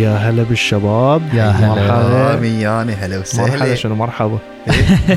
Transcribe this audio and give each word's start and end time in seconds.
يا 0.00 0.16
هلا 0.16 0.42
بالشباب. 0.42 1.22
يا 1.34 1.44
هلا. 1.50 1.68
مرحبا. 1.68 2.40
مياني 2.40 2.92
هلا 2.92 3.18
مرحبا 3.18 3.20
وسهلا 3.20 3.74
شنو 3.74 3.94
مرحبا؟ 3.94 4.38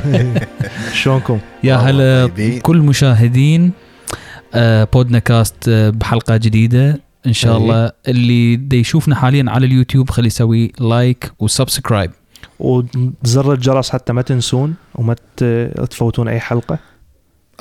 شلونكم؟ 1.02 1.40
يا 1.64 1.76
هلا. 1.76 2.30
كل 2.62 2.78
مشاهدين 2.78 3.72
آه، 4.54 4.88
بودنا 4.94 5.20
كاست 5.20 5.70
آه، 5.70 5.90
بحلقة 5.90 6.38
جديدة. 6.38 7.00
إن 7.26 7.34
شاء 7.34 7.58
أي. 7.58 7.62
الله 7.62 7.92
اللي 8.08 8.56
دا 8.56 8.78
يشوفنا 8.78 9.16
حاليا 9.16 9.46
على 9.48 9.66
اليوتيوب 9.66 10.10
خلي 10.10 10.28
يسوي 10.28 10.72
like 10.80 11.32
و 11.40 11.47
subscribe 11.47 12.12
وزر 12.60 13.54
الجرس 13.54 13.90
حتى 13.90 14.14
ما 14.14 14.22
تنسون 14.22 14.76
وما 14.96 15.16
تفوتون 15.90 16.28
أي 16.28 16.40
حلقة. 16.40 16.80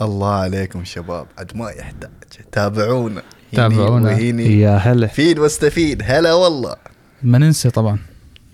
الله 0.02 0.30
عليكم 0.30 0.84
شباب. 0.84 1.27
عاد 1.39 1.57
ما 1.57 1.70
يحتاج. 1.70 2.11
تابعونا. 2.52 3.23
هيني 3.52 3.69
تابعونا. 3.75 4.11
وهيني 4.11 4.61
يا 4.61 4.77
هلا. 4.77 5.07
فيد 5.07 5.39
واستفيد. 5.39 6.02
هلا 6.05 6.33
والله. 6.34 6.75
ما 7.25 7.39
ننسى 7.39 7.71
طبعا 7.71 7.99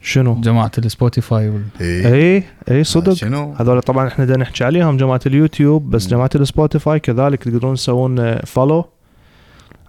شنو؟ 0.03 0.41
جماعة 0.41 0.71
السبوتيفاي 0.79 1.49
وال... 1.49 1.63
إيه. 1.81 2.15
اي 2.15 2.45
اي 2.71 2.85
صدق 2.85 3.13
شنو 3.13 3.55
هذول 3.55 3.83
طبعا 3.83 4.09
إحنا 4.09 4.25
بدنا 4.25 4.37
نحكي 4.37 4.65
عليهم 4.65 4.97
جماعة 4.97 5.21
اليوتيوب 5.27 5.91
بس 5.91 6.05
مم. 6.05 6.11
جماعة 6.11 6.31
السبوتيفاي 6.35 7.01
كذلك 7.01 7.45
تقدرون 7.45 7.75
تسوون 7.75 8.39
follow 8.39 8.85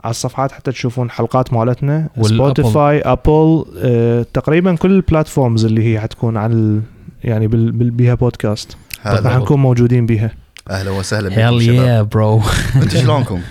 على 0.04 0.12
الصفحات 0.12 0.52
حتى 0.52 0.72
تشوفون 0.72 1.12
حلقات 1.12 1.54
مالتنا. 1.54 2.10
سبوتيفاي 2.22 3.02
ابل 3.02 3.66
آه 3.78 4.26
تقريبا 4.34 4.76
كل 4.76 4.92
ال 4.92 4.99
platforms 4.99 5.66
اللي 5.66 5.94
هي 5.94 6.00
حتكون 6.00 6.38
عن 6.38 6.52
ال 6.52 6.82
يعني 7.24 7.48
بال 7.48 7.72
بال 7.72 7.92
بيها 7.92 8.14
بودكاست 8.14 8.78
راح 9.06 9.38
نكون 9.38 9.60
موجودين 9.60 10.06
بيها 10.06 10.32
أهلا 10.70 10.92
وسهلا 10.92 11.30
بكم 11.30 11.40
هيل 11.40 11.70
يا 11.70 12.02
برو 12.02 12.42
أنتم 12.76 13.00
شلونكم؟ 13.00 13.42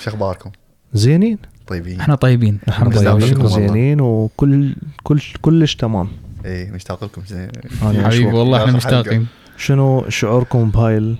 شو 0.00 0.10
أخباركم؟ 0.10 0.50
زينين 0.92 1.38
طيبين. 1.66 2.00
إحنا 2.00 2.14
طيبين. 2.14 2.58
الحمد 2.68 2.98
لله. 2.98 3.14
والله. 3.14 3.48
زينين 3.48 4.00
وكل 4.00 4.74
كل 5.02 5.20
كلش 5.42 5.74
تمام. 5.74 6.08
إيه 6.44 6.70
مشتاق 6.70 7.04
لكم 7.04 7.22
زين 7.26 7.48
أنا 7.82 8.04
حبيبي 8.08 8.26
مشوق. 8.26 8.34
والله 8.34 8.64
إحنا. 8.64 8.76
مشتاقين. 8.76 9.26
شنو 9.56 10.08
شعوركم 10.08 10.70
بهاي 10.70 11.16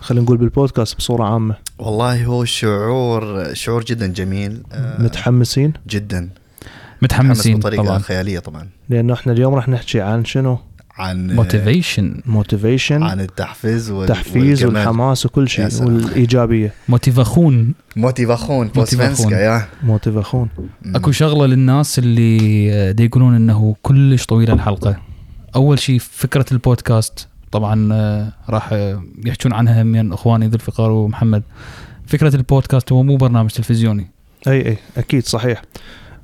خلينا 0.00 0.24
نقول 0.24 0.36
بالبودكاست 0.36 0.96
بصورة 0.96 1.24
عامة؟ 1.24 1.56
والله 1.78 2.24
هو 2.24 2.44
شعور 2.44 3.54
شعور 3.54 3.84
جدا 3.84 4.06
جميل. 4.06 4.62
آه، 4.72 5.02
متحمسين؟ 5.02 5.72
جدا. 5.88 6.28
متحمسين 7.02 7.58
بطريقة 7.58 7.84
طبعا. 7.84 7.98
خيالية 7.98 8.38
طبعا. 8.38 8.68
لأنه 8.88 9.14
إحنا 9.14 9.32
اليوم 9.32 9.54
راح 9.54 9.68
نحكي 9.68 10.00
عن 10.00 10.24
شنو؟ 10.24 10.58
عن 10.98 11.30
motivation 11.30 12.20
motivation 12.26 13.02
عن 13.02 13.20
التحفيز 13.20 13.90
وال... 13.90 14.02
التحفيز 14.02 14.64
والجمال. 14.64 14.76
والحماس 14.76 15.26
وكل 15.26 15.48
شيء. 15.48 15.82
والإيجابية. 15.82 16.72
motivation 16.88 17.74
motivation 17.96 18.66
motivation. 18.66 19.08
på 19.08 19.14
svenska 19.14 19.34
ja 19.34 19.66
motivation 19.82 20.48
أكو 20.86 21.10
شغلة 21.10 21.46
للناس 21.46 21.98
اللي 21.98 22.68
آه، 22.72 22.92
دي 22.92 23.04
يقولون 23.04 23.34
إنه 23.34 23.76
كلش 23.82 24.26
طويلة 24.26 24.52
الحلقة. 24.54 24.96
أول 25.56 25.78
شيء 25.78 25.98
فكرة 25.98 26.46
البودكاست. 26.52 27.28
طبعا 27.52 27.88
آه، 27.92 28.32
راح 28.48 28.72
يحجون 29.24 29.52
عنها 29.52 29.82
من 29.82 30.12
إخواني 30.12 30.46
ذو 30.46 30.54
الفقار 30.54 30.90
ومحمد. 30.90 31.42
فكرة 32.06 32.36
البودكاست 32.36 32.92
هو 32.92 33.02
مو 33.02 33.16
برنامج 33.16 33.50
تلفزيوني. 33.50 34.10
أي 34.46 34.66
أي 34.66 34.76
أكيد 34.96 35.26
صحيح. 35.26 35.62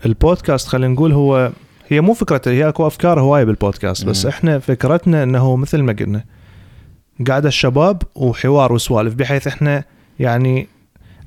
البودكاست 0.07 0.69
خلينا 0.69 0.93
نقول 0.93 1.13
هو 1.13 1.53
هي 1.89 2.01
مو 2.01 2.15
فكرته 2.15 2.51
هي 2.51 2.69
أكو 2.69 2.87
أفكار 2.87 3.21
هواية 3.21 3.45
بالبودكاست 3.45 4.05
بس 4.05 4.25
مم. 4.25 4.31
إحنا 4.31 4.59
فكرتنا 4.59 5.23
إنه 5.23 5.57
مثل 5.57 5.83
ما 5.83 5.93
قلنا 5.93 6.25
قاعدة 7.29 7.49
الشباب 7.49 8.03
وحوار 8.15 8.73
وسوالف 8.73 9.15
بحيث 9.15 9.47
إحنا 9.47 9.85
يعني 10.19 10.69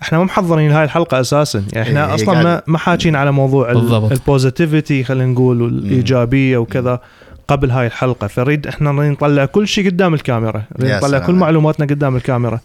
إحنا 0.01 0.17
ما 0.17 0.23
محضرين 0.23 0.71
هاي 0.71 0.83
الحلقة 0.83 1.19
أساسا. 1.19 1.63
يعني 1.73 1.87
إحنا 1.89 2.05
هي- 2.05 2.09
هي 2.11 2.15
أصلا 2.15 2.43
ما. 2.43 2.61
ما 2.67 2.77
حاكين 2.77 3.15
على 3.15 3.31
موضوع. 3.31 3.71
ال 4.11 4.20
positivity 4.20 5.03
خلينا 5.03 5.25
نقول 5.31 5.61
والإيجابية 5.61 6.57
وكذا 6.57 7.01
قبل 7.47 7.71
هاي 7.71 7.87
الحلقة. 7.87 8.27
فنريد 8.27 8.67
إحنا 8.67 8.91
نطلع 8.91 9.45
كل 9.45 9.67
شيء 9.67 9.85
قدام 9.89 10.13
الكاميرا. 10.13 10.63
نطلع. 10.79 11.19
كل 11.19 11.33
معلوماتنا 11.33 11.85
قدام 11.85 12.15
الكاميرا. 12.15 12.59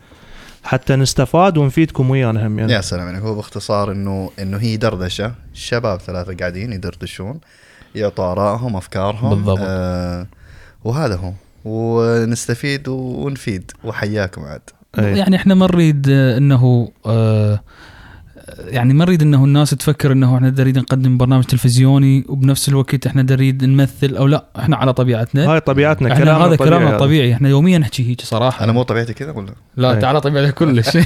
حتى 0.65 0.97
نستفاد 0.97 1.59
ونفيدكم 1.59 2.11
ويانا 2.11 2.47
هم 2.47 2.59
يعني. 2.59 2.73
يا 2.73 2.81
سلام 2.81 3.07
يعني 3.07 3.23
هو 3.25 3.35
باختصار 3.35 3.93
انه 3.93 4.31
إنه 4.43 4.57
هي 4.57 4.77
دردشة. 4.77 5.33
الشباب 5.55 6.01
ثلاثة 6.01 6.37
قاعدين 6.37 6.73
يدردشون. 6.73 7.41
يعطوا 7.95 8.33
ارائهم 8.33 8.77
أفكارهم 8.77 9.31
بالضبط. 9.31 9.59
آه 9.63 10.27
وهذا 10.85 11.17
هو. 11.17 11.33
ونستفيد 11.65 12.89
ونفيد 12.89 13.71
وحياكم 13.85 14.43
عاد. 14.43 14.61
يعني 14.99 15.37
إحنا 15.37 15.55
ما 15.55 15.67
نريد 15.67 16.09
إنه 16.09 16.89
آه، 17.07 17.61
يعني 18.59 18.95
ما 18.95 19.05
نريد 19.05 19.23
إنه 19.23 19.45
الناس 19.45 19.71
تفكر 19.71 20.13
إنه 20.13 20.37
إحنا 20.37 20.51
نريد 20.51 20.79
نقدم 20.79 21.19
برنامج 21.19 21.45
تلفزيوني 21.45 22.25
وبنفس 22.29 22.69
الوقت 22.69 23.07
إحنا 23.07 23.23
نريد 23.23 23.65
نمثل 23.65 24.17
أو 24.17 24.27
لا. 24.27 24.45
إحنا 24.59 24.77
على 24.77 24.93
طبيعتنا. 24.93 25.53
هاي 25.53 25.61
طبيعتنا 25.61 26.13
إحنا 26.13 26.25
كلامنا 26.25 26.47
هذا 26.47 26.57
طبيعي 26.57 26.71
كلامنا. 26.71 26.99
طبيعي. 26.99 27.35
إحنا 27.35 27.49
يوميا 27.49 27.79
نحكي 27.79 28.11
هيك 28.11 28.21
صراحة. 28.21 28.65
أنا 28.65 28.73
مو 28.73 28.83
طبيعتي 28.83 29.15
كذا 29.15 29.31
ولا؟ 29.31 29.55
لا 29.77 29.91
أي. 29.91 30.01
تعالى 30.01 30.21
طبيعي 30.21 30.53
كلش. 30.53 30.89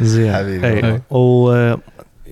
زين. 0.00 0.34
حبيبي. 0.34 1.00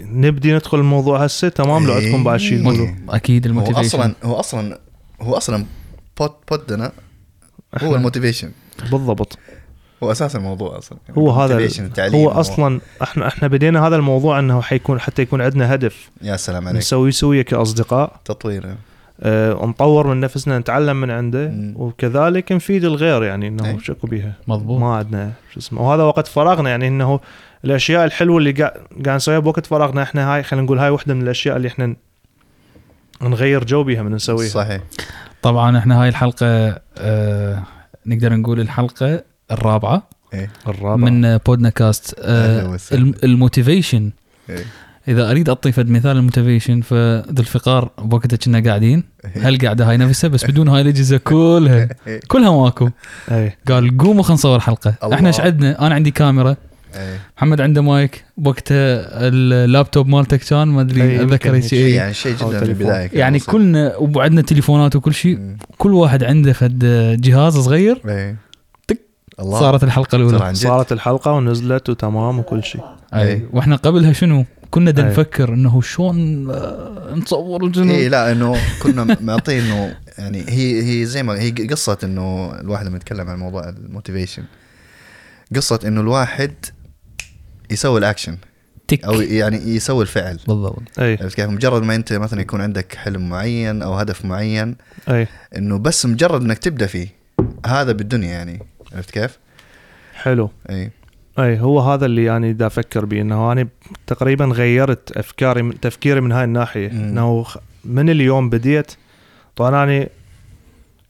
ونبدي 0.03 0.55
ندخل 0.55 0.79
الموضوع 0.79 1.25
هسه 1.25 1.49
تمام؟ 1.49 1.87
لو 1.87 1.93
إيه. 1.93 2.07
عندكم 2.07 2.25
بعد 2.25 2.41
شيء 2.41 2.63
تقولوا 2.63 2.89
أكيد 3.09 3.47
هو 3.47 3.51
ال 3.51 3.55
motivation. 3.55 3.99
أصلا 3.99 4.15
هو 4.25 4.35
أصلا 4.35 4.79
هو 5.21 5.37
أصلا 5.37 5.67
بود 6.19 6.31
بودنا 6.51 6.93
هو 7.83 7.95
ال 7.95 7.99
motivation. 7.99 8.51
بالضبط. 8.91 9.39
هو 10.03 10.13
أساس 10.13 10.37
الموضوع 10.37 10.79
أصلا. 10.79 10.99
هو 11.19 11.31
هذا 11.31 11.69
هو 11.99 12.31
أصلا 12.31 12.81
إحنا 13.03 13.29
إحنا 13.29 13.49
بدينا 13.49 13.87
هذا 13.87 13.97
الموضوع 13.97 14.39
إنه 14.39 14.61
حيكون 14.61 15.01
حتى 15.01 15.23
يكون 15.23 15.41
عندنا 15.41 15.75
هدف. 15.75 16.11
يا 16.23 16.37
سلام 16.37 16.69
عليك. 16.69 16.79
نسوي 16.79 17.13
سويه 17.13 17.43
كأصدقاء. 17.43 18.21
تطوير. 18.25 18.77
أه 19.23 19.53
نطور 19.67 20.07
من 20.07 20.21
نفسنا 20.21 20.59
نتعلم 20.59 21.01
من 21.01 21.11
عنده. 21.11 21.49
مم. 21.49 21.75
وكذلك 21.77 22.53
نفيد 22.53 22.85
الغير 22.85 23.23
يعني 23.25 23.49
إنه 23.49 23.67
أي. 23.69 23.79
شكو 23.81 24.07
بيها. 24.07 24.33
مضبوط. 24.49 24.81
ما 24.81 24.95
عندنا 24.97 25.33
شو 25.55 25.61
اسمه. 25.61 25.83
وهذا 25.83 26.03
وقت 26.03 26.27
فراغنا 26.27 26.71
يعني 26.71 26.89
إنه 26.89 27.21
الأشياء 27.65 28.05
الحلوة 28.05 28.39
اللي 28.39 28.53
قاعد 28.53 28.73
قاعد 29.05 29.17
نسويها 29.17 29.39
بوقت 29.39 29.67
فراغنا 29.67 30.03
إحنا 30.03 30.35
هاي 30.35 30.43
خلينا 30.43 30.65
نقول 30.67 30.79
هاي 30.79 30.91
واحدة 30.91 31.15
من 31.15 31.23
الأشياء 31.23 31.57
اللي 31.57 31.69
إحنا 31.69 31.97
نغير 33.23 33.65
جو 33.65 33.85
بيها 33.85 34.03
من 34.03 34.13
نسويها. 34.15 34.49
صحيح. 34.49 34.83
طبعا 35.43 35.79
إحنا 35.79 36.03
هاي 36.03 36.09
الحلقة 36.09 36.79
آه 36.99 37.63
نقدر 38.07 38.33
نقول 38.37 38.61
الحلقة 38.61 39.23
الرابعة 39.51 40.03
إيه. 40.35 40.51
الرابع 40.69 40.97
من 41.05 41.25
آه، 41.25 41.41
بودنا 41.47 41.71
كاست. 41.71 42.15
أهلا 42.21 42.69
وسهلا. 42.69 43.03
الم- 43.03 43.15
ال 43.25 43.32
motivation. 43.32 44.11
إيه. 44.51 44.65
إذا 45.09 45.31
أريد 45.31 45.49
اعطي 45.49 45.73
فد 45.73 45.91
مثال 45.91 46.17
ال 46.17 46.22
motivation 46.22 46.81
فذو 46.81 47.35
الفقار 47.39 47.91
بوقتها 47.99 48.37
كنا 48.37 48.61
قاعدين. 48.61 49.05
هالقعده 49.45 49.91
هاي 49.91 49.97
نفسها 49.97 50.29
بس 50.29 50.45
بدون 50.45 50.69
هاي 50.69 50.81
الأجهزة 50.81 51.17
كلها. 51.17 51.89
كلها 52.29 52.63
ماكو 52.63 52.89
قال 53.69 53.99
قوموا 53.99 54.23
خلينا 54.23 54.35
نصور 54.35 54.61
حلقة 54.61 54.95
الله. 55.05 55.17
إحنا 55.17 55.29
إيش 55.29 55.41
عندنا 55.41 55.87
أنا 55.87 55.95
عندي 55.95 56.11
كاميرا 56.11 56.57
إيه. 56.97 57.21
محمد 57.37 57.61
عنده 57.61 57.83
مايك 57.83 58.25
وقتها 58.45 59.29
اللابتوب 59.29 60.09
مالته 60.09 60.37
كان 60.37 60.69
ما 60.69 60.81
أدري 60.81 61.23
أتذكر 61.23 61.61
شيء 61.61 61.87
يعني 61.87 62.15
شيء 62.15 62.37
جدا. 62.37 62.61
بالبدايه 62.61 63.07
كان 63.07 63.19
يعني 63.21 63.39
بسيط. 63.39 63.51
كلنا 63.51 63.97
وعندنا 63.97 64.43
تليفونات 64.43 64.97
وكل 64.97 65.15
شيء. 65.15 65.57
كل 65.79 65.95
واحد 65.95 66.25
عنده 66.25 66.53
فد 66.53 66.85
جهاز 67.21 67.59
صغير 67.59 68.01
إيه 68.09 68.37
تك. 68.89 69.01
الله 69.41 69.61
صارت 69.61 69.85
الحلقة 69.85 70.17
الأولى 70.17 70.55
صارت 70.55 70.93
الحلقة 70.93 71.33
ونزلت 71.33 71.91
وتمام 71.91 72.39
وكل 72.39 72.65
شيء 72.65 72.81
أي. 73.15 73.43
وإحنا 73.53 73.77
قبلها 73.77 74.13
شنو 74.13 74.45
كنا 74.73 74.91
دا 74.91 75.05
أي. 75.05 75.09
نفكر 75.09 75.55
إنه 75.55 75.81
شلون 75.81 76.51
آه، 76.51 77.15
نصور 77.15 77.65
وشنو 77.65 77.95
اي 77.95 78.09
لا 78.09 78.33
إنه 78.33 78.57
كنا 78.83 79.17
معطين 79.21 79.65
إنه 79.65 79.97
يعني 80.19 80.45
هي 80.49 80.83
هي 80.83 81.05
زي 81.07 81.23
ما 81.23 81.41
هي 81.41 81.51
قصة 81.51 81.99
إنه 82.05 82.55
الواحد 82.61 82.87
لما 82.87 82.97
يتكلم 82.97 83.29
عن 83.29 83.39
موضوع 83.39 83.69
ال 83.69 83.76
motivation 83.76 84.45
قصة 85.57 85.81
إنه 85.85 86.01
الواحد 86.01 86.53
يسوي 87.71 87.99
الأكشن. 87.99 88.37
تك. 88.89 89.05
أو 89.05 89.21
يعني 89.21 89.57
يسوي 89.57 90.03
الفعل. 90.03 90.39
بالضبط. 90.49 90.83
أي. 90.99 91.19
عرفت 91.23 91.37
كيف؟ 91.37 91.51
مجرد 91.51 91.83
ما 91.83 91.95
أنت 91.95 92.13
مثلا 92.13 92.41
يكون 92.41 92.61
عندك 92.61 92.95
حلم 92.95 93.29
معين 93.29 93.83
أو 93.83 93.95
هدف 93.95 94.25
معين 94.25 94.77
أي. 95.09 95.29
إنه 95.57 95.79
بس 95.79 96.07
مجرد 96.07 96.43
إنك 96.43 96.59
تبدأ 96.59 96.87
فيه 96.87 97.09
هذا 97.67 97.93
بالدنيا 97.93 98.29
يعني. 98.31 98.63
عرفت 98.93 99.11
كيف؟ 99.11 99.39
حلو. 100.15 100.51
أي. 100.71 100.91
أي 101.39 101.61
هو 101.61 101.81
هذا 101.81 102.07
اللي 102.07 102.25
يعني 102.25 102.53
دا 102.53 102.67
أفكر 102.67 103.05
به 103.05 103.21
إنه 103.21 103.53
أنا 103.53 103.69
تقريبا 104.07 104.45
غيرت 104.45 105.13
أفكاري 105.17 105.63
من 105.63 105.81
تفكيري 105.81 106.21
من 106.21 106.33
هاي 106.33 106.45
الناحية 106.45 106.89
مم. 106.89 106.95
إنه 107.05 107.45
من 107.85 108.11
اليوم 108.11 108.51
بديت 108.51 108.93
طبعا 109.57 109.85
أنا 109.85 110.09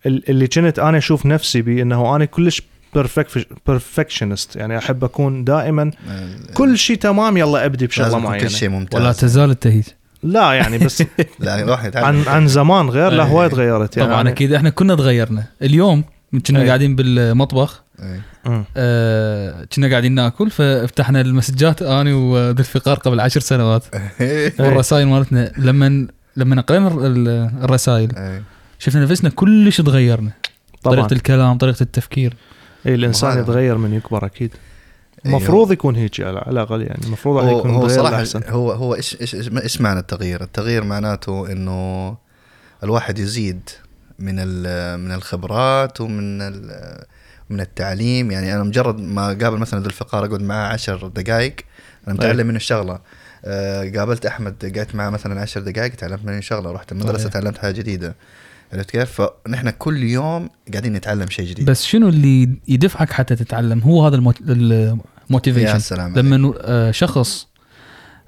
ال- 0.07 0.31
اللي 0.31 0.47
كنت 0.47 0.79
أنا 0.79 0.99
أشوف 0.99 1.27
نفسي 1.27 1.63
به 1.63 1.83
إنه 1.83 2.17
أنا 2.17 2.25
كلش 2.25 2.63
perfectionist 3.67 4.57
يعني 4.57 4.79
أحب 4.79 5.05
أكون 5.05 5.45
دائما 5.45 5.91
كل 6.55 6.79
شيء 6.79 6.97
تمام 6.97 7.37
يلا 7.37 7.65
أبدي 7.67 7.87
بشغلة 7.87 8.19
معينة 8.19 8.45
كل 8.45 8.51
شيء 8.51 8.69
ممتاز 8.69 9.01
ولا 9.01 9.13
تزال 9.13 9.51
التهيج 9.51 9.85
لا 10.23 10.53
يعني 10.53 10.79
بس 10.79 11.03
لا 11.41 11.63
الواحد 11.63 11.89
يتعلم. 11.89 12.07
عن 12.07 12.23
عن 12.35 12.49
زمان 12.49 12.89
غير 12.91 13.13
لا. 13.13 13.23
هواي 13.25 13.49
تغيرت 13.49 13.97
يعني 13.97 14.09
طبعا 14.11 14.25
أنا- 14.25 14.27
أكيد 14.27 14.53
إحنا 14.53 14.71
كنا 14.71 14.95
تغيرنا 14.95 15.45
اليوم 15.63 16.05
كنا. 16.47 16.67
قاعدين 16.67 16.97
بالمطبخ. 16.97 17.83
آه، 18.77 19.65
كنا 19.65 19.89
قاعدين 19.91 20.13
ناكل 20.15 20.51
ففتحنا 20.51 21.21
المسجات 21.21 21.83
أنا 21.83 22.15
وذي 22.15 22.61
الفقار 22.61 22.99
قبل 22.99 23.21
عشر 23.21 23.41
سنوات 23.41 23.85
إيه. 24.21 24.53
والرسائل 24.61 25.07
مالتنا 25.07 25.53
لما 25.59 26.07
لما 26.37 26.61
قرينا 26.61 26.89
ال- 26.89 27.29
الرسائل 27.65 28.17
إيه. 28.17 28.43
شفنا 28.79 29.03
نفسنا 29.03 29.31
كلش 29.31 29.81
تغيرنا 29.81 30.31
طبعا 30.83 30.97
طريقة 30.97 31.13
الكلام 31.15 31.59
طريقة 31.59 31.83
التفكير 31.83 32.37
اي 32.87 32.95
الإنسان 32.95 33.39
يتغير 33.39 33.79
من 33.79 33.95
يكبر 33.95 34.27
أكيد 34.27 34.51
أيوه. 35.27 35.37
المفروض 35.39 35.73
يكون 35.73 35.97
هيك 35.97 36.21
على 36.21 36.45
الأقل 36.49 36.83
يعني 36.83 37.01
المفروض 37.05 37.45
هو 37.45 37.59
يكون 37.59 37.71
هو 37.71 37.89
صراحة 37.89 38.09
للأحسن. 38.11 38.43
هو 38.49 38.73
هو 38.73 38.95
إيش 38.95 39.21
إيش 39.21 39.35
إيش 39.35 39.81
معنى 39.81 40.01
التغيير؟ 40.01 40.43
التغيير 40.43 40.85
معناته 40.85 41.53
إنه 41.53 42.17
الواحد 42.85 43.19
يزيد 43.19 43.61
من 44.19 44.35
ال- 44.39 45.01
من 45.01 45.13
الخبرات 45.13 46.01
ومن 46.01 46.39
من 47.53 47.61
التعليم 47.61 48.31
يعني 48.31 48.55
أنا 48.55 48.63
مجرد 48.63 49.01
ما 49.01 49.27
قابل 49.27 49.59
مثلا 49.59 49.81
ذو 49.81 49.87
الفقار 49.87 50.25
أقعد 50.25 50.43
معاه 50.43 50.73
عشر 50.73 51.09
دقائق 51.09 51.57
أنا. 52.09 52.15
متعلم 52.15 52.47
منه 52.47 52.57
الشغله 52.57 52.99
آه، 53.45 53.91
قابلت 53.97 54.27
أحمد 54.27 54.73
قعدت 54.77 54.95
معاه 54.95 55.11
مثلا 55.11 55.41
عشر 55.41 55.61
دقائق 55.61 55.95
تعلمت 55.95 56.25
منه 56.25 56.41
شغلة 56.41 56.73
رحت 56.73 56.93
المدرسة 56.93 57.19
صحيح. 57.19 57.33
تعلمت 57.33 57.59
حاجة 57.59 57.75
جديدة 57.75 58.17
عرفت 58.73 58.91
كيف؟ 58.91 59.21
فنحن 59.21 59.71
كل 59.71 60.03
يوم 60.03 60.51
قاعدين 60.73 60.93
نتعلم 60.93 61.31
شيء 61.31 61.47
جديد 61.47 61.65
بس 61.71 61.85
شنو 61.85 62.09
اللي 62.09 62.49
يدفعك 62.69 63.11
حتى 63.13 63.37
تتعلم 63.37 63.79
هو 63.79 64.07
هذا 64.07 64.17
يا 64.17 64.99
الموتيفيشن 65.29 65.79
سلام 65.79 66.13
عليك. 66.13 66.19
لما 66.19 66.55
آه، 66.61 66.91
شخص 66.91 67.47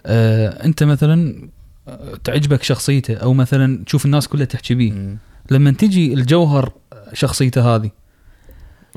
آه، 0.06 0.65
أنت 0.65 0.82
مثلا 0.82 1.49
تعجبك 2.25 2.62
شخصيته 2.62 3.15
أو 3.15 3.35
مثلا 3.35 3.85
تشوف 3.85 4.05
الناس 4.05 4.29
كلها 4.29 4.44
تحكي 4.44 4.75
بيه. 4.75 5.17
لما 5.50 5.70
تجي 5.70 6.15
الجوهر 6.15 6.73
شخصيته 7.12 7.77
هذه 7.77 7.91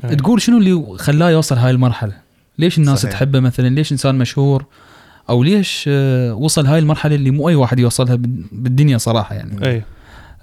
أي. 0.04 0.16
تقول 0.16 0.40
شنو 0.42 0.58
اللي 0.58 0.84
خلاه 0.98 1.30
يوصل 1.30 1.56
هاي 1.56 1.70
المرحلة؟ 1.70 2.12
ليش 2.58 2.78
الناس 2.78 2.98
صحيح. 3.02 3.12
تحبه 3.12 3.40
مثلا؟ 3.40 3.68
ليش 3.68 3.92
إنسان 3.92 4.14
مشهور؟ 4.14 4.64
أو 5.30 5.42
ليش 5.42 5.84
آه، 5.88 6.34
وصل 6.34 6.66
هاي 6.66 6.78
المرحلة 6.78 7.14
اللي 7.14 7.30
مو 7.30 7.48
أي 7.48 7.54
واحد 7.54 7.78
يوصلها 7.78 8.14
بال- 8.14 8.44
بالدنيا 8.52 8.98
صراحة 8.98 9.34
يعني؟ 9.34 9.66
أي. 9.66 9.82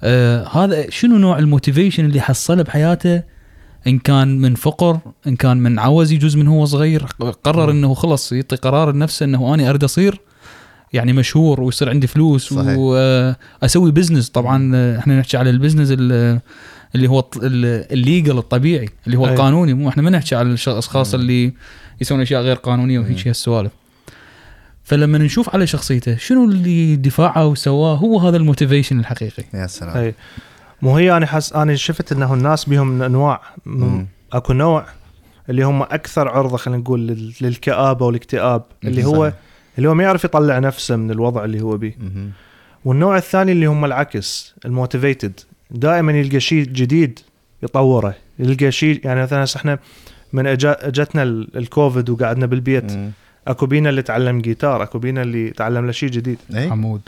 آه 0.02 0.48
هذا 0.48 0.90
شنو 0.90 1.18
نوع 1.18 1.38
ال 1.38 1.44
motivation 1.44 2.04
اللي 2.04 2.20
حصله 2.20 2.62
بحياته؟ 2.62 3.22
إن 3.86 3.98
كان 3.98 4.38
من 4.38 4.54
فقر 4.54 4.98
إن 5.26 5.36
كان 5.36 5.56
من 5.56 5.78
عوز 5.78 6.12
يجوز 6.12 6.36
من 6.36 6.48
هو 6.48 6.64
صغير 6.64 7.02
قرر 7.44 7.70
إنه 7.70 7.94
خلص 7.94 8.32
يعطي 8.32 8.56
قرار 8.56 8.92
لنفسه 8.92 9.24
إنه 9.24 9.54
أنا 9.54 9.70
أريد 9.70 9.84
أصير 9.84 10.20
يعني 10.92 11.12
مشهور 11.12 11.60
ويصير 11.60 11.88
عندي 11.90 12.06
فلوس 12.06 12.54
صحيح. 12.54 12.78
واسوي 12.78 13.90
business 13.92 14.28
طبعا 14.30 14.72
آه، 14.74 14.98
إحنا 14.98 15.18
نحكي 15.18 15.36
على 15.36 15.50
ال 15.50 15.54
business 15.54 15.88
ال- 15.92 16.40
اللي 16.94 17.08
هو 17.08 17.24
ال 17.42 17.58
legal 17.58 18.38
الطبيعي 18.38 18.88
اللي 19.06 19.18
هو 19.18 19.26
أي. 19.26 19.32
القانوني 19.32 19.74
مو 19.74 19.88
إحنا 19.88 20.02
ما 20.02 20.10
نحكي 20.10 20.34
على 20.34 20.48
الأشخاص. 20.48 21.14
اللي 21.14 21.52
يسوون 22.00 22.20
أشياء 22.20 22.42
غير 22.42 22.56
قانونية 22.56 22.98
وهيك. 22.98 23.28
هالسوالف 23.28 23.72
فلما 24.84 25.18
نشوف 25.18 25.54
على 25.54 25.66
شخصيته 25.66 26.16
شنو 26.16 26.44
اللي 26.44 26.96
دفعه 26.96 27.46
وسواه 27.46 27.94
هو 27.94 28.18
هذا 28.18 28.36
ال 28.36 28.42
motivation 28.42 29.00
الحقيقي 29.00 29.44
يا 29.54 29.66
سلام 29.66 29.96
أي 29.96 30.14
مو 30.82 30.96
هي 30.96 31.16
أنا 31.16 31.26
حس 31.26 31.52
أنا 31.52 31.74
شفت 31.74 32.12
إنه 32.12 32.34
الناس 32.34 32.64
بيهم 32.64 32.88
من 32.88 33.02
انواع 33.02 33.40
مم. 33.66 34.06
أكو 34.32 34.52
نوع 34.52 34.86
اللي 35.50 35.62
هم 35.62 35.82
أكثر 35.82 36.28
عرضة 36.28 36.56
خلينا 36.56 36.80
نقول 36.80 37.06
لل- 37.06 37.32
للكآبة 37.40 38.06
والاكتئاب 38.06 38.62
اللي 38.84 39.04
هو. 39.04 39.32
اللي 39.78 39.88
هو 39.88 39.94
ما 39.94 40.02
يعرف 40.02 40.24
يطلع 40.24 40.58
نفسه 40.58 40.96
من 40.96 41.10
الوضع 41.10 41.44
اللي 41.44 41.60
هو 41.60 41.76
بيه. 41.76 41.98
والنوع 42.84 43.16
الثاني 43.16 43.52
اللي 43.52 43.66
هم 43.66 43.84
العكس 43.84 44.54
ال 44.64 44.72
motivated 44.72 45.40
دائما 45.70 46.12
يلقى 46.12 46.40
شيء 46.40 46.62
جديد 46.64 47.18
يطوره 47.62 48.14
يلقى 48.38 48.72
شيء 48.72 49.00
يعني 49.04 49.22
مثلا 49.22 49.44
هسه 49.44 49.58
إحنا 49.58 49.78
من 50.32 50.46
أجتنا 50.46 51.22
ال- 51.22 51.56
الكوفيد 51.56 52.10
وقعدنا 52.10 52.46
بالبيت 52.46 52.92
مم. 52.92 53.10
أكو 53.48 53.66
بينا 53.66 53.90
اللي 53.90 54.02
تعلم 54.02 54.40
جيتار 54.40 54.82
أكو 54.82 54.98
بينا 54.98 55.22
اللي 55.22 55.50
تعلم 55.50 55.86
له 55.86 55.92
شيء 55.92 56.08
جديد 56.10 56.38
إي 56.54 56.70
حمود 56.70 57.00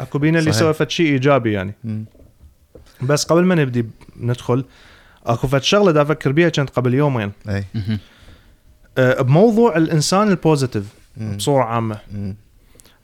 أكو 0.00 0.18
بينا 0.18 0.38
اللي. 0.38 0.52
سوى 0.52 0.74
فد 0.74 0.90
شيء 0.90 1.06
إيجابي 1.12 1.52
يعني 1.52 1.74
مم. 1.84 2.04
بس 3.02 3.24
قبل 3.24 3.44
ما 3.44 3.54
نبدي 3.54 3.86
ندخل 4.20 4.64
أكو 5.26 5.48
فد 5.48 5.62
شغلة 5.62 5.92
دا 5.92 6.02
أفكر 6.02 6.32
بيها 6.32 6.48
كانت 6.48 6.70
قبل 6.70 6.94
يومين 6.94 7.32
إي 7.48 7.64
أه 8.98 9.22
بموضوع 9.22 9.76
الإنسان 9.76 10.28
ال 10.28 10.34
positive. 10.34 10.84
بصورة 11.36 11.64
عامة 11.64 11.98
مم. 12.12 12.34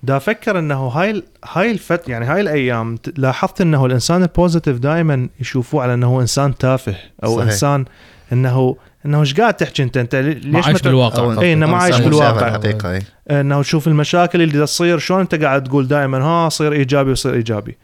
دا 0.06 0.16
أفكر 0.16 0.58
انه 0.58 0.86
هاي 0.88 1.10
ال- 1.10 1.22
هاي 1.52 1.70
الفت 1.70 2.08
يعني 2.08 2.24
هاي 2.26 2.40
الأيام 2.40 2.98
لاحظت 3.16 3.60
انه 3.60 3.86
الانسان 3.86 4.22
ال 4.22 4.28
positive 4.28 4.78
دائما 4.78 5.28
يشوفوه 5.40 5.82
على 5.82 5.94
انه 5.94 6.06
هو 6.06 6.20
انسان 6.20 6.54
تافه 6.58 6.94
أو 7.24 7.36
صحيح. 7.36 7.42
انسان 7.48 7.84
انه 8.32 8.76
انه 9.06 9.20
إيش 9.20 9.34
قاعد 9.34 9.54
تحكي 9.54 9.82
انت 9.82 9.96
انت 9.96 10.14
لي- 10.14 10.50
ما 10.50 10.56
ليش 10.56 10.66
عايش 10.66 10.82
بالواقع. 10.82 11.40
إيه، 11.42 11.52
إنه 11.52 11.66
ما 11.66 11.76
عايش 11.76 11.98
بالواقع. 12.00 12.48
الحقيقة 12.48 12.92
اي 12.92 13.02
إنه 13.30 13.62
تشوف 13.62 13.88
المشاكل 13.88 14.42
اللي 14.42 14.64
تصير 14.66 14.98
شلون 14.98 15.20
أنت 15.20 15.34
قاعد 15.34 15.64
تقول 15.64 15.88
دائما 15.88 16.18
ها 16.24 16.48
صير 16.48 16.72
إيجابي 16.72 17.10
وصير 17.10 17.34
إيجابي 17.34 17.76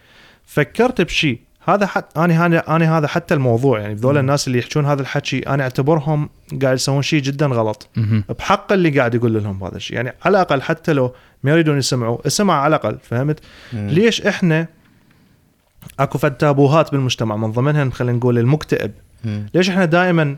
فكرت 0.47 1.01
بشيء 1.01 1.39
هذا 1.64 1.87
حت 1.87 2.19
أنا 2.19 2.47
هذا 2.47 2.59
أنا 2.69 2.99
هذا 2.99 3.06
حتى 3.06 3.35
الموضوع 3.35 3.81
يعني 3.81 3.94
ذول. 3.94 4.19
الناس 4.19 4.47
اللي 4.47 4.59
يحكون 4.59 4.87
هذا 4.87 5.03
الحكي 5.03 5.38
أنا 5.38 5.62
أعتبرهم 5.62 6.29
قاعد 6.62 6.75
يسوون 6.75 7.03
شيء 7.03 7.23
جدا 7.23 7.47
غلط. 7.47 7.88
بحق 8.38 8.73
اللي 8.73 8.99
قاعد 8.99 9.14
يقول 9.14 9.43
لهم 9.44 9.64
هذا 9.64 9.76
الشيء 9.76 9.97
يعني 9.97 10.12
على 10.25 10.37
الأقل 10.37 10.62
حتى 10.62 10.93
لو 10.93 11.14
ما 11.43 11.50
يريدون 11.50 11.79
يسمعوا 11.79 12.26
اسمع 12.26 12.55
على 12.55 12.76
الأقل 12.76 12.99
فهمت. 13.03 13.41
ليش 13.73 14.23
إحنا 14.23 14.67
أكو 15.99 16.19
فد 16.19 16.35
تابوهات 16.35 16.93
بالمجتمع 16.93 17.37
من 17.37 17.53
ضمنها 17.53 17.91
خلينا 17.91 18.19
نقول 18.19 18.38
المكتئب. 18.38 18.93
ليش 19.55 19.70
إحنا 19.70 19.85
دائما 19.85 20.37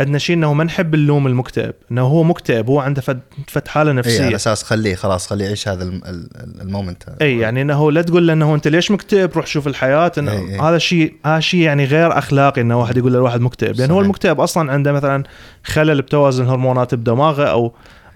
عندنا 0.00 0.18
شيء 0.18 0.36
إنه 0.36 0.52
ما 0.54 0.64
نحب 0.64 0.96
نلوم 0.96 1.26
المكتئب 1.26 1.74
إنه 1.92 2.02
هو 2.02 2.22
مكتئب 2.22 2.68
هو 2.68 2.80
عنده 2.80 3.00
فد, 3.00 3.20
فد 3.48 3.68
حاله 3.68 3.90
اي 3.90 3.96
على 3.96 3.98
نفسية 3.98 4.36
أساس 4.36 4.62
خليه 4.62 4.94
خلاص 4.94 5.26
خليه 5.26 5.44
يعيش 5.44 5.68
هذا 5.68 5.84
الم- 5.84 6.00
ال- 6.06 6.28
ال- 6.36 6.60
moment. 6.60 7.02
اي 7.22 7.38
يعني 7.38 7.62
إنه 7.62 7.92
لا 7.92 8.02
تقول 8.02 8.26
له 8.26 8.32
إنه 8.32 8.54
أنت 8.54 8.68
ليش 8.68 8.90
مكتئب 8.90 9.30
روح 9.36 9.46
شوف 9.46 9.66
الحياة 9.66 10.12
إنه 10.18 10.32
إي 10.32 10.38
إي. 10.54 10.58
هذا 10.60 10.76
الشيء 10.76 11.14
هذا 11.26 11.40
شيء 11.40 11.60
يعني 11.60 11.84
غير 11.84 12.18
أخلاقي 12.18 12.60
إنه 12.60 12.80
واحد 12.80 12.96
يقول 12.96 13.12
للواحد 13.12 13.40
مكتئب 13.40 13.76
لأن 13.76 13.90
هو 13.90 13.96
صحيح. 13.96 14.04
المكتئب 14.04 14.40
أصلا 14.40 14.72
عنده 14.72 14.92
مثلا 14.92 15.24
خلل 15.64 16.02
بتوازن 16.02 16.44
الهرمونات 16.44 16.94
بدماغه 16.94 17.44
أو 17.44 17.66
أو 17.66 17.72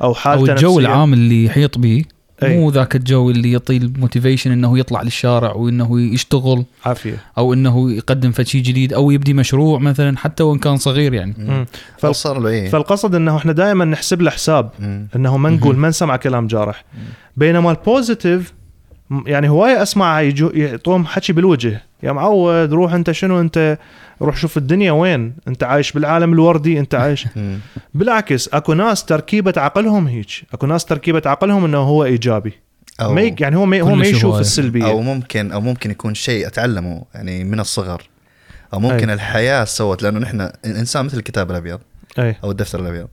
أو 0.08 0.14
حالته 0.14 0.52
النفسية. 0.52 0.86
العام 0.86 1.12
اللي 1.12 1.44
يحيط 1.44 1.78
به 1.78 2.04
أي. 2.42 2.56
مو 2.58 2.70
ذاك 2.70 2.96
الجو 2.96 3.30
اللي 3.30 3.52
يعطيه 3.52 3.76
ال 3.76 3.83
motivation 3.83 4.50
إنه 4.52 4.78
يطلع 4.78 5.02
للشارع 5.02 5.52
وإنه 5.52 6.00
يشتغل 6.00 6.64
عافية 6.86 7.16
أو 7.38 7.52
إنه 7.54 7.92
يقدم 7.92 8.32
فد 8.32 8.46
شيء 8.46 8.62
جديد 8.62 8.92
أو 8.92 9.10
يبدي 9.10 9.34
مشروع 9.34 9.78
مثلا 9.78 10.16
حتى 10.18 10.42
وإن 10.42 10.58
كان 10.58 10.76
صغير 10.76 11.14
يعني 11.14 11.34
مم. 11.38 11.50
مم. 11.50 11.66
فال- 11.98 12.14
صار 12.16 12.38
له 12.40 12.48
إيه 12.48 12.68
فالقصد 12.68 13.14
إنه 13.14 13.36
إحنا 13.36 13.52
دائما 13.52 13.84
نحسب 13.84 14.22
له 14.22 14.30
حساب 14.30 14.70
مم. 14.80 15.08
إنه 15.16 15.36
ما 15.36 15.50
نقول. 15.50 15.76
ما 15.76 15.88
نسمع 15.88 16.16
كلام 16.16 16.46
جارح 16.46 16.84
بينما 17.36 17.70
ال 17.70 17.79
positive 17.79 18.52
يعني 19.26 19.48
هواية 19.48 19.82
أسمع 19.82 20.20
يعطوهم 20.54 21.06
حكي 21.06 21.32
بالوجه 21.32 21.82
يا 22.02 22.12
معود 22.12 22.72
روح 22.72 22.92
أنت 22.92 23.10
شنو 23.10 23.40
أنت 23.40 23.78
روح 24.22 24.36
شوف 24.36 24.56
الدنيا 24.56 24.92
وين 24.92 25.34
أنت 25.48 25.64
عايش 25.64 25.92
بالعالم 25.92 26.32
الوردي 26.32 26.80
أنت 26.80 26.94
عايش. 26.94 27.26
بالعكس 27.94 28.48
أكو 28.48 28.72
ناس 28.72 29.04
تركيبة 29.04 29.52
عقلهم 29.56 30.06
هيك 30.06 30.26
أكو 30.52 30.66
ناس 30.66 30.84
تركيبة 30.84 31.22
عقلهم 31.26 31.64
إنه 31.64 31.78
هو 31.78 32.04
إيجابي 32.04 32.52
أو 33.00 33.12
ما 33.14 33.20
يك- 33.20 33.40
يعني 33.40 33.56
هو 33.56 33.66
ما 33.66 33.80
هو 33.80 33.94
ما 33.94 34.06
يشوف 34.06 34.24
هواية. 34.24 34.40
السلبية 34.40 34.84
أو 34.86 35.00
ممكن 35.02 35.52
أو 35.52 35.60
ممكن 35.60 35.90
يكون 35.90 36.14
شيء 36.14 36.46
أتعلمه 36.46 37.04
يعني 37.14 37.44
من 37.44 37.60
الصغر 37.60 38.02
أو 38.74 38.80
ممكن 38.80 39.08
أي. 39.08 39.14
الحياة 39.14 39.64
سوت 39.64 40.02
لأنه 40.02 40.18
نحن 40.18 40.40
الانسان 40.64 41.04
مثل 41.04 41.16
الكتاب 41.16 41.50
الأبيض 41.50 41.80
أي 42.18 42.36
أو 42.44 42.50
الدفتر 42.50 42.80
الأبيض 42.80 43.08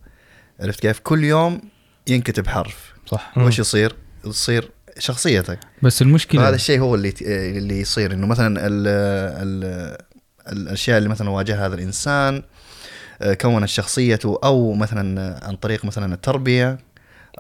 عرفت 0.60 0.80
كيف؟ 0.80 1.00
كل 1.00 1.24
يوم 1.24 1.62
ينكتب 2.08 2.48
حرف 2.48 2.94
صح. 3.06 3.38
وش 3.38 3.60
يصير؟ 3.60 3.96
يصير 4.28 4.70
شخصيتك 5.00 5.60
بس 5.82 6.02
المشكلة 6.02 6.42
فهذا 6.42 6.56
الشيء 6.56 6.80
هو 6.80 6.96
اللي 6.96 7.14
اللي 7.58 7.82
يصير 7.82 8.14
إنه 8.14 8.28
مثلا 8.28 8.68
ال 8.68 8.88
ال 8.88 9.98
الأشياء 10.52 10.98
اللي 10.98 11.10
مثلا 11.10 11.30
واجهها 11.30 11.66
هذا 11.68 11.76
الإنسان 11.76 12.42
آه، 13.22 13.34
كونت 13.34 13.66
شخصيته 13.68 14.40
أو 14.44 14.74
مثلا 14.74 15.40
عن 15.48 15.56
طريق 15.56 15.86
مثلا 15.86 16.14
التربية 16.14 16.78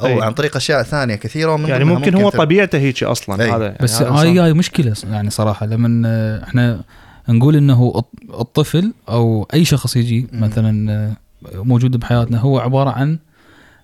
أو 0.02 0.06
أي. 0.08 0.22
عن 0.22 0.34
طريق 0.34 0.56
أشياء 0.56 0.84
ثانية 0.84 1.16
كثيرة 1.16 1.54
ومن 1.54 1.70
يعني 1.70 1.84
ضمنها 1.84 2.00
ممكن 2.00 2.16
هو 2.16 2.30
تر- 2.30 2.38
طبيعته 2.38 2.78
هيك 2.78 3.04
أصلا 3.04 3.44
أي. 3.44 3.52
هذا 3.52 3.66
يعني 3.66 3.78
بس 3.82 4.02
هذا 4.02 4.10
هاي. 4.12 4.40
هاي 4.40 4.54
مشكلة 4.54 4.94
يعني 5.12 5.30
صراحة 5.30 5.66
لما 5.66 6.08
آه، 6.10 6.44
إحنا 6.44 6.82
نقول 7.30 7.56
إنه 7.56 7.94
الط- 7.96 8.40
الطفل 8.40 8.94
أو 9.10 9.48
أي 9.54 9.66
شخص 9.66 9.96
يجي. 9.96 10.28
مثلا 10.34 10.92
آه، 10.92 11.12
موجود 11.56 11.98
بحياتنا 11.98 12.40
هو 12.40 12.60
عبارة 12.60 12.90
عن 12.90 13.18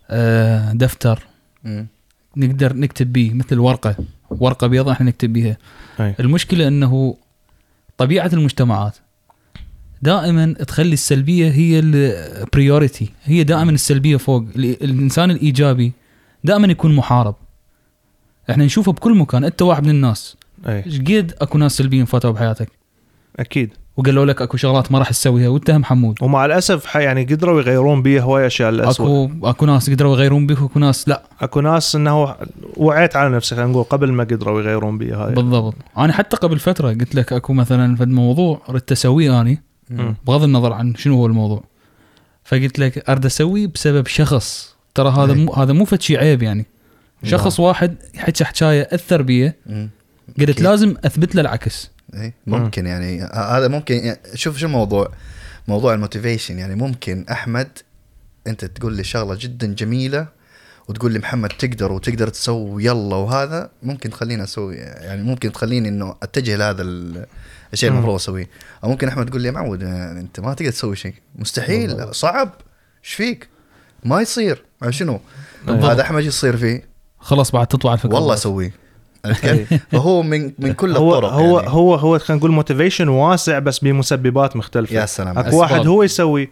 آه، 0.09 0.71
دفتر. 0.73 1.27
نقدر 2.37 2.75
نكتب 2.77 3.13
به 3.13 3.33
مثل 3.33 3.59
ورقة. 3.59 3.95
ورقة 4.29 4.67
بيضاء 4.67 4.93
إحنا 4.93 5.05
نكتب 5.05 5.33
بها 5.33 5.57
أي. 5.99 6.15
المشكلة 6.19 6.67
إنه 6.67 7.17
طبيعة 7.97 8.29
المجتمعات 8.33 8.97
دائما 10.01 10.53
تخلي 10.53 10.93
السلبية 10.93 11.51
هي 11.51 11.79
ال 11.79 11.94
priority 11.94 13.09
هي 13.23 13.43
دائما 13.43 13.71
السلبية 13.71 14.17
فوق. 14.17 14.45
ال- 14.55 14.83
الإنسان 14.83 15.31
الإيجابي 15.31 15.91
دائما 16.43 16.67
يكون 16.67 16.95
محارب. 16.95 17.35
إحنا 18.49 18.65
نشوفه 18.65 18.91
بكل 18.91 19.17
مكان 19.17 19.43
أنت 19.43 19.61
واحد 19.61 19.83
من 19.83 19.89
الناس. 19.89 20.37
أي. 20.67 20.85
إيش 20.85 20.99
قد 21.01 21.33
أكو 21.41 21.57
ناس 21.57 21.77
سلبيين 21.77 22.05
فاتوا 22.05 22.31
بحياتك؟ 22.31 22.69
أكيد. 23.39 23.73
وقالوا 23.97 24.25
لك 24.25 24.41
أكو 24.41 24.57
شغلات 24.57 24.91
ما 24.91 24.99
راح 24.99 25.09
تسويها. 25.09 25.49
وأنت 25.49 25.69
هم 25.69 25.83
حمود. 25.83 26.17
ومع 26.21 26.45
الأسف 26.45 26.85
ح- 26.85 26.97
يعني 26.97 27.23
قدروا 27.23 27.61
يغيرون 27.61 28.01
بيه 28.01 28.21
هواي 28.21 28.47
أشياء 28.47 28.71
للاسوء 28.71 29.25
اكو 29.25 29.49
أكو 29.49 29.65
ناس 29.65 29.89
قدروا 29.89 30.15
يغيرون 30.15 30.47
بك 30.47 30.61
وأكو 30.61 30.79
ناس 30.79 31.09
لا. 31.09 31.23
أكو 31.41 31.61
ناس 31.61 31.95
إنه 31.95 32.35
وعيت 32.77 33.15
على 33.15 33.35
نفسي 33.35 33.55
خلينا 33.55 33.71
نقول 33.71 33.83
قبل 33.83 34.11
ما 34.11 34.23
قدروا 34.23 34.61
يغيرون 34.61 34.97
بيه 34.97 35.25
هاي. 35.25 35.33
بالضبط. 35.33 35.75
أنا 35.97 36.13
حتى 36.13 36.37
قبل 36.37 36.59
فترة 36.59 36.89
قلت 36.89 37.15
لك 37.15 37.33
أكو 37.33 37.53
مثلا 37.53 37.95
فد 37.95 38.07
موضوع 38.07 38.61
ردت 38.69 38.91
أسويه 38.91 39.41
أني. 39.41 39.61
بغض 40.27 40.43
النظر 40.43 40.73
عن 40.73 40.95
شنو 40.95 41.15
هو 41.15 41.25
الموضوع. 41.25 41.63
فقلت 42.43 42.79
لك 42.79 43.09
ارد 43.09 43.25
أسويه 43.25 43.67
بسبب 43.67 44.07
شخص. 44.07 44.75
ترى 44.95 45.09
هذا. 45.09 45.33
مو 45.33 45.53
هذا 45.53 45.73
مو 45.73 45.85
فد 45.85 46.01
شي 46.01 46.17
عيب 46.17 46.43
يعني. 46.43 46.65
شخص 47.23 47.59
واحد 47.59 47.95
يحكي 48.15 48.45
حكايه 48.45 48.87
أثر 48.91 49.21
بيه. 49.21 49.57
قلت. 50.39 50.61
لازم 50.61 50.95
أثبت 51.05 51.35
له 51.35 51.41
العكس. 51.41 51.91
اي 52.13 52.33
ممكن 52.47 52.85
يعني 52.85 53.21
هذا 53.33 53.67
ممكن 53.67 53.95
يعني 53.95 54.19
شوف 54.35 54.57
شو 54.57 54.65
الموضوع 54.65 55.11
موضوع 55.67 55.93
ال 55.93 55.99
motivation 55.99 56.59
يعني 56.59 56.75
ممكن 56.75 57.25
أحمد 57.31 57.67
أنت 58.47 58.65
تقول 58.65 58.93
لي 58.93 59.03
شغلة 59.03 59.37
جدا 59.39 59.67
جميلة 59.73 60.27
وتقول 60.87 61.11
لي 61.11 61.19
محمد 61.19 61.49
تقدر 61.49 61.91
وتقدر 61.91 62.27
تسوي 62.27 62.85
يلا 62.85 63.15
وهذا 63.15 63.69
ممكن 63.83 64.09
تخليني 64.09 64.43
أسوي 64.43 64.75
يعني 64.75 65.23
ممكن 65.23 65.51
تخليني 65.51 65.89
إنه 65.89 66.15
أتجه 66.23 66.55
لهذا 66.55 66.81
ال- 66.81 67.25
الشيء. 67.73 67.89
المفروض 67.89 68.15
أسويه. 68.15 68.49
أو 68.83 68.89
ممكن 68.89 69.07
أحمد 69.07 69.25
تقول 69.29 69.41
لي 69.41 69.47
يا 69.47 69.53
معود 69.53 69.81
يعني 69.81 70.19
أنت 70.19 70.39
ما 70.39 70.53
تقدر 70.53 70.71
تسوي 70.71 70.95
شيء. 70.95 71.13
مستحيل 71.35 72.15
صعب. 72.15 72.53
إيش 73.03 73.13
فيك؟ 73.13 73.47
ما 74.03 74.21
يصير. 74.21 74.63
شنو. 74.89 75.19
هذا 75.67 76.01
أحمد 76.01 76.23
يصير 76.23 76.57
فيه؟ 76.57 76.85
خلاص 77.19 77.51
بعد 77.51 77.67
تطلع 77.67 77.93
الفكرة. 77.93 78.13
والله. 78.15 78.33
أسويه؟ 78.33 78.73
فهو 79.91 80.21
من 80.23 80.51
من 80.59 80.73
كل 80.73 80.95
هو 80.97 81.15
الطرق 81.15 81.31
هو 81.31 81.59
يعني. 81.59 81.71
هو 81.71 81.95
هو 81.95 82.19
خلينا 82.19 82.39
نقول 82.39 82.51
موتيفيشن 82.51 83.07
واسع 83.07 83.59
بس 83.59 83.79
بمسببات 83.79 84.55
مختلفة 84.55 84.95
يا 84.95 85.05
سلام 85.05 85.37
أكو. 85.37 85.59
واحد 85.59 85.87
هو 85.87 86.03
يسوي 86.03 86.49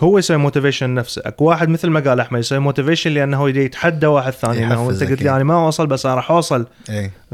هو 0.00 0.18
يسوي 0.18 0.36
motivation 0.36 0.94
نفسه 0.94 1.22
أكو 1.24 1.44
واحد 1.44 1.68
مثل 1.68 1.88
ما 1.88 2.00
قال 2.00 2.20
أحمد 2.20 2.40
يسوي 2.40 2.58
motivation 2.58 3.10
لأنه 3.10 3.48
يتحدى 3.50 4.06
واحد 4.06 4.32
ثاني 4.32 4.64
إنه 4.64 4.90
انت 4.90 5.02
قلت 5.02 5.20
لي 5.22 5.26
يعني. 5.26 5.36
أنا 5.36 5.44
ما 5.44 5.64
اوصل 5.66 5.86
بس 5.86 6.06
أنا 6.06 6.14
راح 6.14 6.30
أوصل 6.30 6.66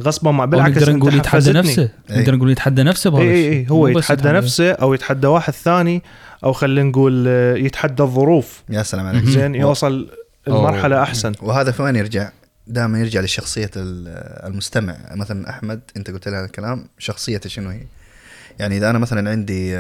غصبا 0.01 0.31
ما 0.31 0.45
بالعكس 0.45 0.77
نقدر 0.79 0.93
نقول 0.93 1.15
يتحدى. 1.15 1.53
نفسه. 1.53 1.89
نقدر 2.11 2.35
نقول 2.35 2.51
يتحدى 2.51 2.83
نفسه 2.83 3.11
بهذا 3.11 3.23
إي 3.25 3.49
إي 3.49 3.67
هو 3.71 3.89
يتحدى 3.89 4.29
نفسه 4.29 4.71
أو 4.71 4.95
يتحدى 4.95 5.27
واحد 5.27 5.53
ثاني 5.53 6.03
أو 6.45 6.53
خلينا 6.53 6.89
نقول 6.89 7.25
آه، 7.29 7.55
يتحدى 7.55 8.03
الظروف 8.03 8.63
يا 8.71 8.83
سلام 8.83 9.07
عليك. 9.07 9.25
زين 9.25 9.55
يوصل 9.55 10.09
المرحله 10.49 11.03
أحسن 11.03 11.33
وهذا 11.43 11.71
في 11.71 11.83
وين 11.83 11.97
يرجع؟ 11.97 12.31
دائما 12.67 13.01
يرجع 13.01 13.21
لشخصية 13.21 13.71
ال- 13.77 14.47
المستمع 14.47 14.97
مثلا 15.11 15.51
أحمد 15.51 15.81
أنت 15.97 16.11
قلت 16.11 16.29
لي 16.29 16.37
هذا 16.37 16.45
الكلام 16.45 16.87
شخصيته 16.99 17.49
شنو 17.49 17.71
هي؟ 17.71 17.81
يعني 18.59 18.77
إذا 18.77 18.91
أنا 18.91 18.99
مثلا 18.99 19.31
عندي 19.31 19.77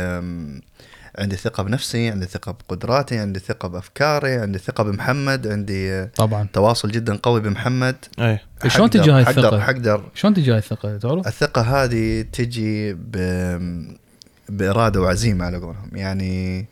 عندي 1.18 1.36
ثقة 1.36 1.62
بنفسي 1.62 2.08
عندي 2.10 2.26
ثقة 2.26 2.52
بقدراتي 2.52 3.18
عندي 3.18 3.40
ثقة 3.40 3.68
بأفكاري 3.68 4.34
عندي 4.34 4.58
ثقة 4.58 4.84
بمحمد 4.84 5.46
عندي 5.46 5.92
آه، 5.92 6.10
طبعا 6.16 6.46
تواصل 6.52 6.90
جدا 6.90 7.16
قوي 7.16 7.40
بمحمد 7.40 7.96
اي 8.18 8.38
شلون 8.68 8.90
تجي 8.90 9.10
هاي 9.10 9.22
الثقة؟ 9.22 9.60
حقدر 9.60 10.04
شلون 10.14 10.34
تجي 10.34 10.52
هاي 10.52 10.58
الثقة 10.58 10.96
تعرف؟ 10.98 11.26
الثقة 11.26 11.62
هذه 11.62 12.22
تجي 12.22 12.92
ب... 12.92 13.16
بإرادة 14.48 15.00
وعزيمة 15.00 15.44
على 15.44 15.56
قولهم 15.56 15.90
يعني 15.92 16.66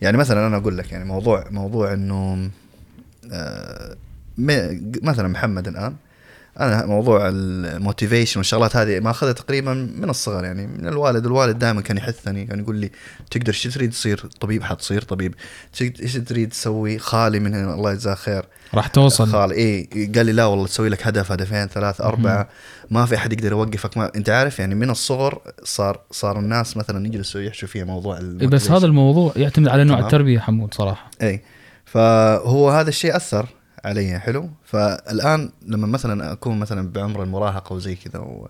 يعني 0.00 0.16
مثلا 0.16 0.46
أنا 0.46 0.56
أقول 0.56 0.78
لك 0.78 0.92
يعني 0.92 1.04
موضوع 1.04 1.44
موضوع 1.50 1.92
إنه 1.92 2.50
آه، 3.32 3.96
مثلا 4.38 5.28
محمد 5.28 5.68
الآن 5.68 5.94
أنا 6.60 6.86
موضوع 6.86 7.28
ال 7.28 7.38
motivation 7.38 8.40
والشغلات 8.40 8.76
هذه 8.76 9.00
ماخذها 9.00 9.32
تقريبا 9.32 9.74
من 9.74 10.10
الصغر 10.10 10.44
يعني 10.44 10.66
من 10.66 10.88
الوالد 10.88 11.26
الوالد 11.26 11.58
دائما 11.58 11.80
كان 11.80 11.96
يحثني 11.96 12.44
كان 12.44 12.60
يقول 12.60 12.76
لي 12.76 12.90
تقدر 13.30 13.52
شو 13.52 13.70
تريد 13.70 13.90
تصير 13.90 14.28
طبيب؟ 14.40 14.62
حتصير 14.62 15.02
طبيب. 15.02 15.34
إيش 15.80 16.12
تريد 16.16 16.48
تسوي؟ 16.48 16.98
خالي 16.98 17.40
من 17.40 17.54
هنا 17.54 17.74
الله 17.74 17.92
يجزاه 17.92 18.14
خير. 18.14 18.44
راح 18.74 18.86
توصل. 18.86 19.26
خال 19.26 19.52
اي 19.52 19.88
قال 20.16 20.26
لي 20.26 20.32
لا 20.32 20.44
والله 20.44 20.66
تسوي 20.66 20.88
لك 20.88 21.06
هدف 21.06 21.32
هدفين 21.32 21.66
ثلاثة 21.66 22.04
أربعة. 22.04 22.48
ما 22.90 23.06
في 23.06 23.14
أحد 23.14 23.32
يقدر 23.32 23.52
يوقفك. 23.52 23.96
ما 23.96 24.10
أنت 24.16 24.30
عارف 24.30 24.58
يعني 24.58 24.74
من 24.74 24.90
الصغر 24.90 25.40
صار 25.64 26.00
صار 26.10 26.38
الناس 26.38 26.76
مثلا 26.76 27.06
يجلسوا 27.06 27.40
يحشوا 27.40 27.68
فيها 27.68 27.84
موضوع 27.84 28.18
إيه 28.18 28.46
بس 28.46 28.70
هذا 28.70 28.86
الموضوع 28.86 29.32
يعتمد 29.36 29.68
على 29.68 29.84
نوع. 29.84 29.98
التربية 29.98 30.38
حمود 30.38 30.74
صراحة. 30.74 31.10
اي 31.22 31.42
فهو 31.84 32.70
هذا 32.70 32.88
الشيء 32.88 33.16
أثر. 33.16 33.48
علي 33.84 34.18
حلو؟ 34.18 34.50
فالآن 34.64 35.50
لما 35.66 35.86
مثلا 35.86 36.32
أكون 36.32 36.58
مثلا 36.58 36.88
بعمر 36.92 37.22
المراهقة 37.22 37.72
وزي 37.72 37.94
كذا 37.94 38.18
و... 38.20 38.48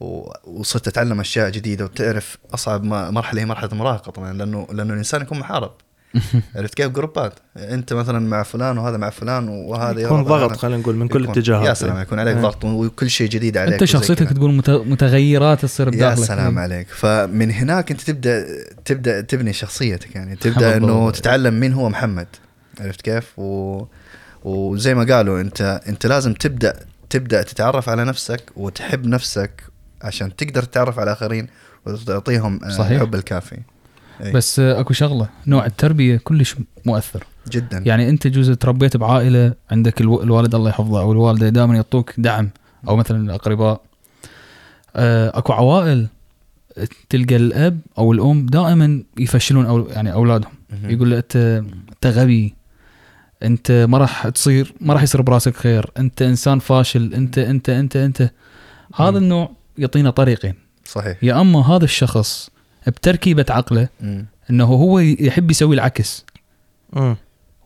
و... 0.00 0.32
وصرت 0.44 0.88
أتعلم 0.88 1.20
أشياء 1.20 1.50
جديدة 1.50 1.84
وتعرف 1.84 2.38
أصعب 2.54 2.84
ما- 2.84 3.10
مرحلة 3.10 3.40
هي 3.40 3.46
مرحلة 3.46 3.70
المراهقة 3.72 4.10
طبعا 4.10 4.32
لأنه 4.32 4.66
لأنه 4.72 4.92
الإنسان 4.92 5.22
يكون 5.22 5.38
محارب. 5.38 5.70
عرفت 6.56 6.74
كيف؟ 6.74 6.86
جروبات. 6.88 7.32
أنت 7.56 7.92
مثلا 7.92 8.18
مع 8.18 8.42
فلان 8.42 8.78
وهذا 8.78 8.96
مع 8.96 9.10
فلان 9.10 9.48
وهذا 9.48 10.00
يكون 10.00 10.24
ضغط. 10.24 10.56
خلينا 10.56 10.76
نقول 10.78 10.96
من 10.96 11.08
كل 11.08 11.28
اتجاهات 11.28 11.66
يا 11.66 11.74
سلام 11.74 11.98
يكون 11.98 12.18
عليك 12.18 12.36
إيه. 12.36 12.42
ضغط 12.42 12.64
وكل 12.64 13.10
شيء 13.10 13.28
جديد 13.28 13.56
عليك 13.56 13.72
أنت 13.72 13.84
شخصيتك. 13.84 14.32
تقول 14.32 14.54
مت- 14.54 14.70
متغيرات 14.70 15.62
تصير 15.62 15.86
يا 15.86 15.90
بداخلك. 15.92 16.24
سلام 16.26 16.58
عليك. 16.58 16.86
فمن 16.88 17.50
هناك 17.50 17.90
أنت 17.90 18.00
تبدأ 18.00 18.46
تبدأ 18.84 19.20
تبني 19.20 19.52
شخصيتك 19.52 20.14
يعني 20.16 20.36
تبدأ. 20.36 20.76
إنه 20.76 21.10
تتعلم 21.10 21.60
مين 21.60 21.72
هو 21.72 21.88
محمد. 21.88 22.26
عرفت 22.80 23.00
كيف؟ 23.02 23.38
و... 23.38 23.84
وزي 24.48 24.94
ما 24.94 25.14
قالوا 25.14 25.40
انت 25.40 25.80
انت 25.88 26.06
لازم 26.06 26.34
تبدأ 26.34 26.76
تبدأ 27.10 27.42
تتعرف 27.42 27.88
على 27.88 28.04
نفسك 28.04 28.42
وتحب 28.56 29.06
نفسك 29.06 29.62
عشان 30.02 30.36
تقدر 30.36 30.62
تتعرف 30.62 30.98
على 30.98 31.10
الاخرين 31.12 31.46
وتعطيهم 31.86 32.60
آه، 32.64 32.68
صحيح. 32.68 32.90
الحب 33.00 33.14
الكافي. 33.14 33.56
إيه. 34.20 34.32
بس 34.32 34.60
آه، 34.60 34.80
أكو 34.80 34.92
شغلة. 34.92 35.28
نوع 35.46 35.66
التربية 35.66 36.16
كلش 36.24 36.56
مؤثر. 36.86 37.24
جدا. 37.50 37.78
يعني 37.86 38.08
أنت 38.08 38.26
جزء 38.26 38.54
تربيت 38.54 38.96
بعائلة 38.96 39.54
عندك 39.70 40.00
الو- 40.00 40.22
الوالد 40.22 40.54
الله 40.54 40.70
يحفظه 40.70 41.00
أو 41.00 41.12
الوالدة 41.12 41.48
دائما 41.48 41.74
يعطوك 41.76 42.12
دعم 42.18 42.50
أو 42.88 42.96
مثلا 42.96 43.18
الأقرباء. 43.26 43.80
آه، 44.96 45.38
أكو 45.38 45.52
عوائل 45.52 46.06
تلقى 47.10 47.36
الأب 47.36 47.80
أو 47.98 48.12
الأم 48.12 48.46
دائما 48.46 49.02
يفشلون 49.18 49.66
أو 49.66 49.88
يعني 49.88 50.12
أولادهم. 50.12 50.52
يقول 50.84 51.10
له 51.10 51.16
أنت 51.18 51.36
أنت 51.92 52.06
غبي. 52.06 52.54
انت 53.42 53.86
ما 53.88 53.98
راح 53.98 54.28
تصير 54.28 54.74
ما 54.80 54.94
راح 54.94 55.02
يصير 55.02 55.22
براسك 55.22 55.56
خير. 55.56 55.90
انت 55.98 56.22
انسان 56.22 56.58
فاشل. 56.58 57.14
انت 57.14 57.38
انت 57.38 57.68
انت 57.68 57.96
انت. 57.96 58.30
هذا. 58.94 59.18
النوع 59.18 59.50
يعطينا 59.78 60.10
طريقين. 60.10 60.54
صحيح. 60.84 61.24
يا 61.24 61.40
أما 61.40 61.66
هذا 61.76 61.84
الشخص 61.84 62.50
بتركيبة 62.86 63.46
عقله 63.50 63.88
مم. 64.00 64.26
إنه 64.50 64.64
هو 64.64 64.98
يحب 64.98 65.50
يسوي 65.50 65.74
العكس. 65.74 66.24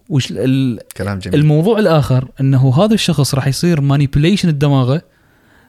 وش 0.08 0.28
ال- 0.30 0.78
كلام 0.96 1.18
جميل. 1.18 1.40
الموضوع 1.40 1.78
الآخر 1.78 2.28
إنه 2.40 2.74
هذا 2.84 2.94
الشخص 2.94 3.34
راح 3.34 3.46
يصير 3.46 3.80
مانيبيوليشن 3.80 4.48
الدماغة 4.48 5.02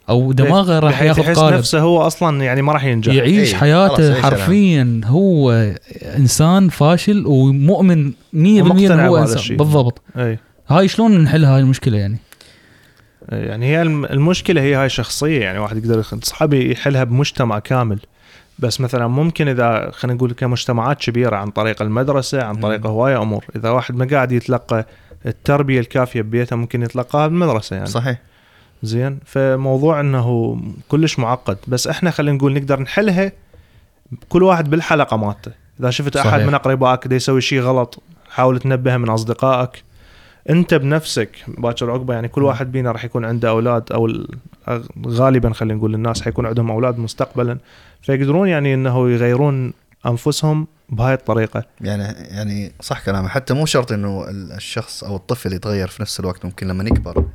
أو 0.10 0.32
دماغه 0.32 0.80
راح 0.80 1.02
ياخذ 1.02 1.20
يحس 1.22 1.40
قالب. 1.40 1.58
نفسه 1.58 1.80
هو 1.80 2.02
أصلا 2.02 2.44
يعني 2.44 2.62
ما 2.62 2.74
راح 2.74 2.84
ينجح. 2.84 3.14
يعيش 3.14 3.54
إيه، 3.54 3.60
حياته 3.60 4.22
حرفيا 4.22 5.02
هو 5.06 5.52
إنسان 6.18 6.70
فاشل 6.70 7.24
ومؤمن 7.28 8.12
100% 8.12 8.16
انه 8.34 9.08
هو 9.08 9.18
إنسان. 9.18 9.38
الشيء. 9.38 9.58
بالضبط. 9.58 10.02
اي 10.18 10.38
هاي 10.68 10.88
شلون 10.88 11.24
نحل 11.24 11.46
هاي 11.46 11.60
المشكلة 11.62 11.98
يعني؟ 11.98 12.18
يعني 13.30 13.66
هي 13.66 13.82
الم- 13.82 14.06
المشكلة 14.06 14.62
هي 14.62 14.76
هاي 14.76 14.90
شخصية 14.90 15.40
يعني 15.42 15.60
واحد 15.60 15.78
يقدر 15.78 16.02
صعب 16.24 16.54
يحلها 16.54 17.04
بمجتمع 17.04 17.60
كامل. 17.60 18.00
بس 18.60 18.82
مثلا 18.82 19.08
ممكن 19.08 19.48
إذا 19.48 19.92
خلينا 19.94 20.16
نقول 20.18 20.32
كمجتمعات 20.32 20.98
كبيرة 21.00 21.36
عن 21.36 21.50
طريق 21.50 21.82
المدرسة 21.82 22.44
عن 22.44 22.56
طريق. 22.56 22.86
هواية 22.88 23.22
أمور. 23.22 23.46
إذا 23.56 23.70
واحد 23.70 23.96
ما 23.96 24.08
قاعد 24.12 24.32
يتلقى 24.32 24.86
التربية 25.26 25.80
الكافية 25.80 26.22
ببيته 26.22 26.56
ممكن 26.56 26.82
يتلقاها 26.82 27.28
بالمدرسة 27.28 27.76
يعني. 27.76 27.88
صحيح. 27.88 28.18
زين؟ 28.84 29.20
فموضوع 29.26 30.00
إنه 30.00 30.58
كلش 30.90 31.20
معقد. 31.20 31.58
بس 31.68 31.88
إحنا 31.88 32.12
خلينا 32.12 32.38
نقول 32.38 32.54
نقدر 32.54 32.80
نحلها 32.82 33.32
كل 34.30 34.44
واحد 34.44 34.70
بالحلقة 34.70 35.18
مالته. 35.18 35.52
إذا 35.80 35.90
شفت 35.90 36.18
أحد 36.18 36.30
صحيح. 36.30 36.48
من 36.48 36.54
أقربائك 36.54 37.12
يسوي 37.12 37.42
شيء 37.42 37.60
غلط 37.62 38.04
حاول 38.30 38.60
تنبهه 38.60 38.98
من 38.98 39.10
أصدقائك. 39.10 39.84
أنت 40.50 40.74
بنفسك 40.74 41.30
باكر 41.48 41.92
عقبة 41.92 42.14
يعني 42.14 42.28
كل 42.28 42.44
واحد 42.44 42.72
بينا 42.72 42.92
راح 42.92 43.06
يكون 43.06 43.26
عنده 43.26 43.50
أولاد 43.50 43.92
أو 43.92 44.10
غالبا 45.08 45.54
خلينا 45.54 45.74
نقول 45.78 45.94
الناس 45.96 46.22
حيكون 46.22 46.46
عندهم 46.46 46.72
أولاد 46.72 46.98
مستقبلا. 47.00 47.58
فيقدرون 48.02 48.48
يعني 48.48 48.74
إنه 48.74 49.10
يغيرون 49.10 49.74
أنفسهم 50.06 50.68
بهاي 50.90 51.14
الطريقة. 51.14 51.64
يعني 51.82 52.04
يعني 52.38 52.72
صح 52.82 53.06
كلامه 53.06 53.28
حتى 53.28 53.54
مو 53.54 53.66
شرط 53.66 53.92
إنه 53.92 54.30
ال- 54.30 54.52
الشخص 54.52 55.04
أو 55.04 55.16
الطفل 55.16 55.54
يتغير 55.54 55.88
في 55.88 56.02
نفس 56.02 56.20
الوقت 56.20 56.46
ممكن 56.46 56.68
لما 56.68 56.84
يكبر 56.84 57.26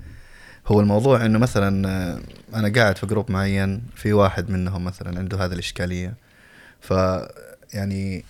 هو 0.68 0.80
الموضوع 0.80 1.26
إنه 1.26 1.38
مثلا 1.38 1.88
آه، 1.88 2.20
أنا 2.54 2.72
قاعد 2.80 2.98
في 2.98 3.06
جروب 3.06 3.30
معين 3.30 3.82
في 3.96 4.12
واحد 4.12 4.50
منهم 4.50 4.84
مثلا 4.84 5.18
عنده 5.18 5.44
هذه 5.44 5.52
الإشكالية 5.52 6.14
ف 6.80 6.90
يعني 7.75 8.25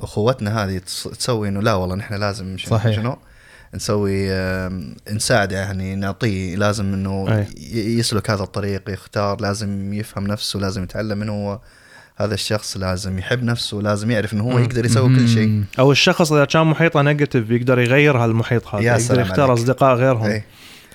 أخوتنا 0.00 0.64
هذه 0.64 0.78
تسوي 1.18 1.48
إنه 1.48 1.62
لا 1.62 1.74
والله 1.74 1.94
نحن 1.94 2.14
لازم 2.14 2.56
صحيح. 2.66 2.96
شنو 2.96 3.16
نسوي 3.74 4.32
آم، 4.32 4.94
نساعده 5.12 5.56
يعني 5.56 5.94
نعطيه 5.94 6.56
لازم 6.56 6.94
إنه 6.94 7.26
أي. 7.38 7.46
يسلك 7.98 8.30
هذا 8.30 8.42
الطريق 8.42 8.90
يختار 8.90 9.40
لازم 9.40 9.94
يفهم 9.94 10.26
نفسه 10.26 10.58
لازم 10.60 10.82
يتعلم 10.82 11.18
من 11.18 11.28
هو 11.28 11.60
هذا 12.16 12.34
الشخص 12.34 12.76
لازم 12.76 13.18
يحب 13.18 13.42
نفسه 13.42 13.76
لازم 13.76 14.10
يعرف 14.10 14.32
إنه 14.32 14.44
هو 14.44 14.58
يقدر 14.58 14.84
يسوي 14.84 15.16
كل 15.16 15.28
شيء. 15.28 15.64
أو 15.78 15.92
الشخص 15.92 16.32
إذا 16.32 16.44
كان 16.44 16.66
محيطه 16.66 17.02
negative 17.02 17.50
يقدر 17.50 17.78
يغير 17.78 18.16
هالمحيط 18.16 18.66
هذا 18.66 18.82
يقدر 18.82 19.20
يختار 19.20 19.50
عليك. 19.50 19.58
أصدقاء 19.58 19.94
غيرهم 19.96 20.26
إيه. 20.26 20.44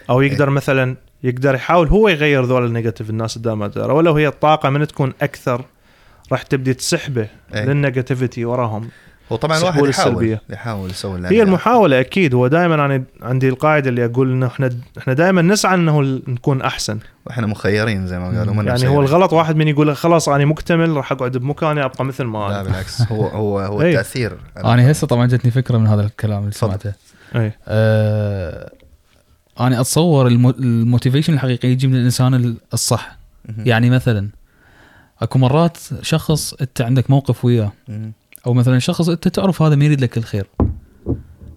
أو 0.10 0.22
يقدر 0.22 0.50
مثلا 0.50 0.96
يقدر 1.24 1.56
يحاول 1.56 1.88
هو 1.88 2.08
يغير 2.08 2.46
ذول 2.46 2.66
ال 2.66 2.71
negative 2.71 3.10
الناس 3.10 3.38
قدامه 3.38 3.68
ترى 3.68 3.94
ولو 3.94 4.14
هي 4.14 4.28
الطاقة 4.28 4.70
من 4.70 4.88
تكون 4.88 5.14
أكثر 5.22 5.66
راح 6.32 6.42
تبدي 6.42 6.74
تسحبه 6.74 7.28
إيه. 7.54 7.66
لل 7.66 7.79
negativity 7.79 8.46
وراهم 8.46 8.90
هو 9.32 9.36
طبعا 9.36 9.58
السحبة 9.58 9.76
الواحد 9.76 9.90
يحاول 9.90 10.10
السلبية. 10.14 10.42
يحاول 10.50 10.90
يسوي 10.90 11.28
هي. 11.28 11.44
المحاولة 11.44 12.00
أكيد 12.00 12.34
هو 12.34 12.48
دائما 12.48 12.76
أنا 12.76 13.04
عندي 13.22 13.50
القاعدة 13.50 13.90
اللي 13.90 14.06
أقول 14.06 14.32
إنه 14.32 14.48
إحنا 14.48 14.70
إحنا 14.98 15.14
دائما 15.14 15.42
نسعى 15.42 15.76
إنه 15.76 16.02
نكون 16.28 16.62
أحسن 16.62 17.00
وإحنا 17.26 17.48
مخيرين 17.48 18.08
زي 18.08 18.20
ما 18.20 18.26
قالوا 18.26 18.54
يعني 18.54 18.72
مسيرين. 18.74 18.96
هو 18.96 19.02
الغلط 19.02 19.34
واحد 19.34 19.56
من 19.56 19.68
يقول 19.68 19.96
خلاص 19.96 20.30
أنا 20.30 20.46
مكتمل 20.46 20.90
راح 20.98 21.12
أقعد 21.12 21.38
بمكاني 21.38 21.86
أبقى 21.86 22.06
مثل 22.06 22.24
ما 22.24 22.38
لا 22.38 22.48
أنا 22.62 22.64
بالعكس 22.64 23.02
هو 23.02 23.28
هو 23.28 23.60
هو 23.60 23.82
إيه. 23.82 23.90
التأثير 23.90 24.38
أنا 24.58 24.92
هسه 24.92 25.08
طبعا 25.08 25.26
جتني 25.26 25.52
فكرة 25.52 25.78
من 25.78 25.88
هذا 25.88 26.02
الكلام 26.02 26.40
اللي. 26.40 26.52
سمعته 26.52 26.94
اي 27.36 27.52
آه 27.68 28.72
أنا 29.60 29.82
أتصور 29.82 30.28
المو- 30.28 30.50
الموتيفيشن 30.50 31.34
الحقيقي 31.34 31.68
يجي 31.68 31.88
من 31.88 31.96
الإنسان 31.96 32.34
ال- 32.34 32.58
الصح. 32.74 33.18
يعني 33.58 33.90
مثلا 33.90 34.30
أكو 35.22 35.40
مرات 35.40 35.78
شخص 36.02 36.54
أنت 36.54 36.82
عندك 36.82 37.10
موقف 37.10 37.46
وياه. 37.46 37.72
أو 38.48 38.54
مثلا 38.54 38.80
شخص 38.80 39.10
أنت 39.10 39.28
تعرف 39.28 39.62
هذا 39.62 39.76
ما 39.76 39.86
يريد 39.86 40.02
لك 40.02 40.18
الخير 40.18 40.48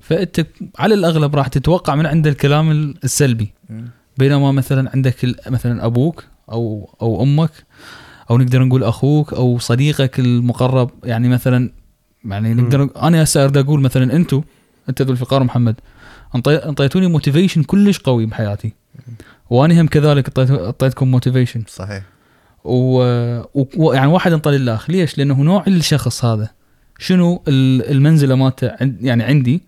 فأنت 0.01 0.47
على 0.79 0.95
الأغلب 0.95 1.37
راح 1.37 1.49
تتوقع 1.49 1.95
من 1.95 2.07
عنده 2.07 2.31
الكلام 2.31 2.71
ال- 2.71 2.95
السلبي. 3.05 3.53
بينما 4.19 4.53
مثلا 4.53 4.91
عندك 4.95 5.17
مثلا 5.51 5.87
أبوك 5.87 6.25
أو 6.53 6.91
أو 7.03 7.23
أمك 7.23 7.51
أو 8.31 8.39
نقدر 8.39 8.65
نقول 8.65 8.85
أخوك 8.85 9.33
أو 9.35 9.59
صديقك 9.59 10.19
المقرب 10.21 10.91
يعني 11.05 11.29
مثلا 11.29 11.71
يعني. 12.25 12.55
نقدر 12.55 12.89
أنا 13.03 13.23
هسه 13.23 13.45
أريد 13.45 13.57
أقول 13.57 13.81
مثلا 13.81 14.17
أنتم 14.17 14.43
أنت 14.89 15.03
ذو 15.03 15.13
الفقار 15.13 15.45
محمد 15.45 15.75
أنطيتوني 16.37 17.07
motivation 17.07 17.63
كلش 17.63 17.99
قوي 17.99 18.27
بحياتي. 18.27 18.73
وأنا 19.51 19.81
هم 19.81 19.87
كذلك 19.87 20.29
اعطيت- 20.29 20.51
اعطيتكم 20.61 21.11
motivation 21.11 21.63
صحيح. 21.69 22.03
و... 22.65 22.99
و... 23.55 23.93
يعني 23.93 24.07
واحد 24.07 24.33
أنطى 24.33 24.51
للاخ 24.51 24.91
ليش؟ 24.91 25.19
لأنه 25.19 25.35
نوع 25.43 25.65
الشخص 25.67 26.25
هذا. 26.25 26.49
شنو 26.99 27.43
ال- 27.49 27.91
المنزلة 27.91 28.35
مالته 28.35 28.71
عن- 28.81 28.97
يعني 29.01 29.23
عندي؟ 29.23 29.63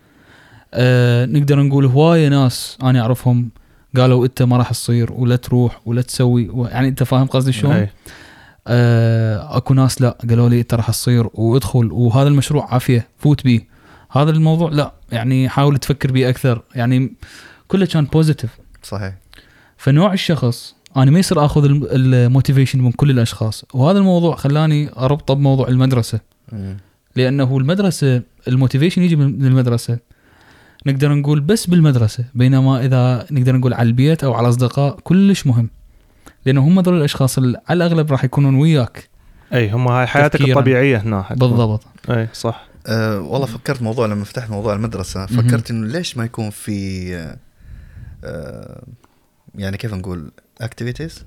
آه 0.75 1.27
نقدر 1.27 1.63
نقول 1.63 1.87
هواية 1.87 2.29
ناس 2.29 2.79
أنا 2.83 3.01
أعرفهم 3.01 3.49
قالوا 3.97 4.27
أنت 4.27 4.43
ما 4.43 4.57
راح 4.57 4.71
تصير 4.71 5.13
ولا 5.13 5.37
تروح 5.37 5.81
ولا 5.87 6.03
تسوي 6.03 6.49
و... 6.49 6.67
يعني 6.67 6.89
أنت 6.89 7.03
فاهم 7.03 7.27
قصدي 7.27 7.53
شلون؟ 7.53 7.73
إي. 7.73 7.91
آه 8.67 9.57
أكو 9.57 9.75
ناس 9.75 10.03
لا 10.03 10.19
قالوا 10.31 10.49
لي 10.49 10.61
أنت 10.61 10.75
راح 10.75 10.91
تصير 10.91 11.27
وادخل. 11.35 11.93
وهذا 11.93 12.29
المشروع 12.29 12.75
عافية 12.75 13.09
فوت 13.19 13.45
بيه. 13.45 13.61
هذا 14.11 14.31
الموضوع 14.31 14.71
لا. 14.71 14.93
يعني 15.15 15.49
حاول 15.49 15.79
تفكر 15.79 16.13
بيه 16.13 16.29
أكثر. 16.29 16.63
يعني 16.75 17.13
كله 17.69 17.87
كان 17.87 18.05
positive 18.05 18.51
صحيح. 18.83 19.15
فنوع 19.77 20.13
الشخص 20.13 20.75
أنا 20.97 21.11
ما 21.11 21.19
يصير 21.19 21.45
آخذ 21.45 21.65
الم- 21.65 21.89
ال 21.91 21.99
motivation 21.99 22.81
من 22.81 22.93
كل 22.93 23.11
الأشخاص. 23.11 23.65
وهذا 23.75 23.99
الموضوع 23.99 24.37
خلاني 24.37 24.91
اربطه 24.99 25.35
بموضوع 25.35 25.69
المدرسة. 25.69 26.21
لأنه 27.17 27.57
المدرسة 27.59 28.23
ال 28.49 28.54
motivation 28.54 29.03
يجي 29.03 29.17
من 29.17 29.47
المدرسة. 29.47 29.99
نقدر 30.87 31.15
نقول 31.15 31.41
بس 31.41 31.67
بالمدرسة. 31.67 32.25
بينما 32.35 32.85
إذا 32.85 33.27
نقدر 33.31 33.57
نقول 33.57 33.75
على 33.75 33.87
البيت 33.89 34.25
أو 34.25 34.35
على 34.35 34.45
الأصدقاء 34.45 34.99
كلش 35.05 35.47
مهم. 35.47 35.71
لأنه 36.47 36.61
هم 36.69 36.81
ذول 36.81 36.99
الأشخاص 36.99 37.39
اللي 37.39 37.59
على 37.69 37.77
الأغلب 37.77 38.13
راح 38.13 38.25
يكونون 38.25 38.55
وياك. 38.55 39.09
إي 39.55 39.71
هم 39.71 39.89
هاي 39.89 40.07
حياتك 40.07 40.33
تفكيراً. 40.39 40.59
الطبيعية 40.59 40.97
هنا. 40.97 41.23
حتكون. 41.23 41.49
بالضبط. 41.49 41.85
إي 42.11 42.29
صح. 42.33 42.67
أه 42.87 43.21
والله 43.21 43.47
فكرت 43.47 43.83
موضوع 43.83 44.07
لما 44.07 44.25
فتحت 44.25 44.51
موضوع 44.51 44.75
المدرسة 44.75 45.21
مهم. 45.21 45.49
فكرت 45.49 45.71
إنه 45.71 45.87
ليش 45.87 46.17
ما 46.17 46.25
يكون 46.25 46.51
في 46.51 47.15
أه 48.25 48.83
يعني 49.55 49.77
كيف 49.77 49.95
نقول 49.95 50.31
activities 50.61 51.25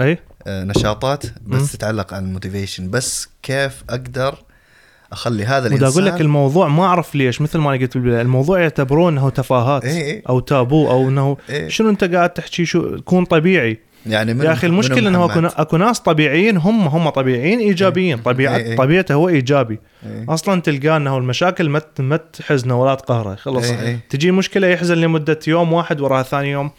أي 0.00 0.18
نشاطات 0.48 1.24
بس 1.46 1.60
مم. 1.60 1.66
تتعلق 1.66 2.14
عن 2.14 2.24
الموتيفيشن 2.24 2.90
بس 2.90 3.28
كيف 3.42 3.84
أقدر 3.90 4.38
أخلي 5.12 5.44
هذا 5.44 5.66
الانسان 5.66 5.88
أقول 5.88 6.06
لك 6.06 6.20
الموضوع 6.20 6.68
ما 6.68 6.84
أعرف 6.84 7.14
ليش 7.14 7.40
مثل 7.40 7.58
ما 7.58 7.70
أنا 7.70 7.80
قلت 7.80 7.96
بالبداية 7.96 8.22
الموضوع 8.22 8.60
يعتبرون 8.60 9.18
انه 9.18 9.30
تفاهات 9.30 9.84
إيه 9.84 10.02
إيه. 10.02 10.22
أو 10.28 10.40
تابو 10.40 10.90
أو 10.90 11.08
إنه 11.08 11.36
إيه. 11.50 11.68
شنو 11.68 11.90
أنت 11.90 12.04
قاعد 12.04 12.30
تحكي 12.30 12.64
شو 12.64 13.00
كون 13.00 13.24
طبيعي 13.24 13.78
يعني 14.06 14.34
من 14.34 14.44
يا 14.44 14.52
أخي 14.52 14.66
المشكلة 14.66 15.08
إنه 15.08 15.24
اكو 15.24 15.46
أكو 15.46 15.76
ناس 15.76 16.00
طبيعيين 16.00 16.56
هم 16.56 16.88
هم 16.88 17.08
طبيعيين 17.08 17.58
إيجابيين 17.58 18.18
طبيعه 18.18 18.56
إيه 18.56 18.64
إيه. 18.64 18.76
طبيعته 18.76 19.14
هو 19.14 19.28
إيجابي 19.28 19.78
إيه. 20.06 20.24
أصلا 20.28 20.60
تلقاه 20.60 20.96
إنه 20.96 21.16
المشاكل 21.16 21.68
ما 21.68 21.82
ما 21.98 22.16
تحزنه 22.16 22.80
ولا 22.80 22.94
تقهره 22.94 23.34
خلص 23.34 23.70
إيه 23.70 23.80
إيه. 23.80 24.00
تجي 24.10 24.30
مشكلة 24.30 24.66
يحزن 24.66 24.94
لمدة 24.94 25.38
يوم 25.46 25.72
واحد 25.72 26.00
وراها 26.00 26.22
ثاني 26.22 26.50
يوم 26.50 26.70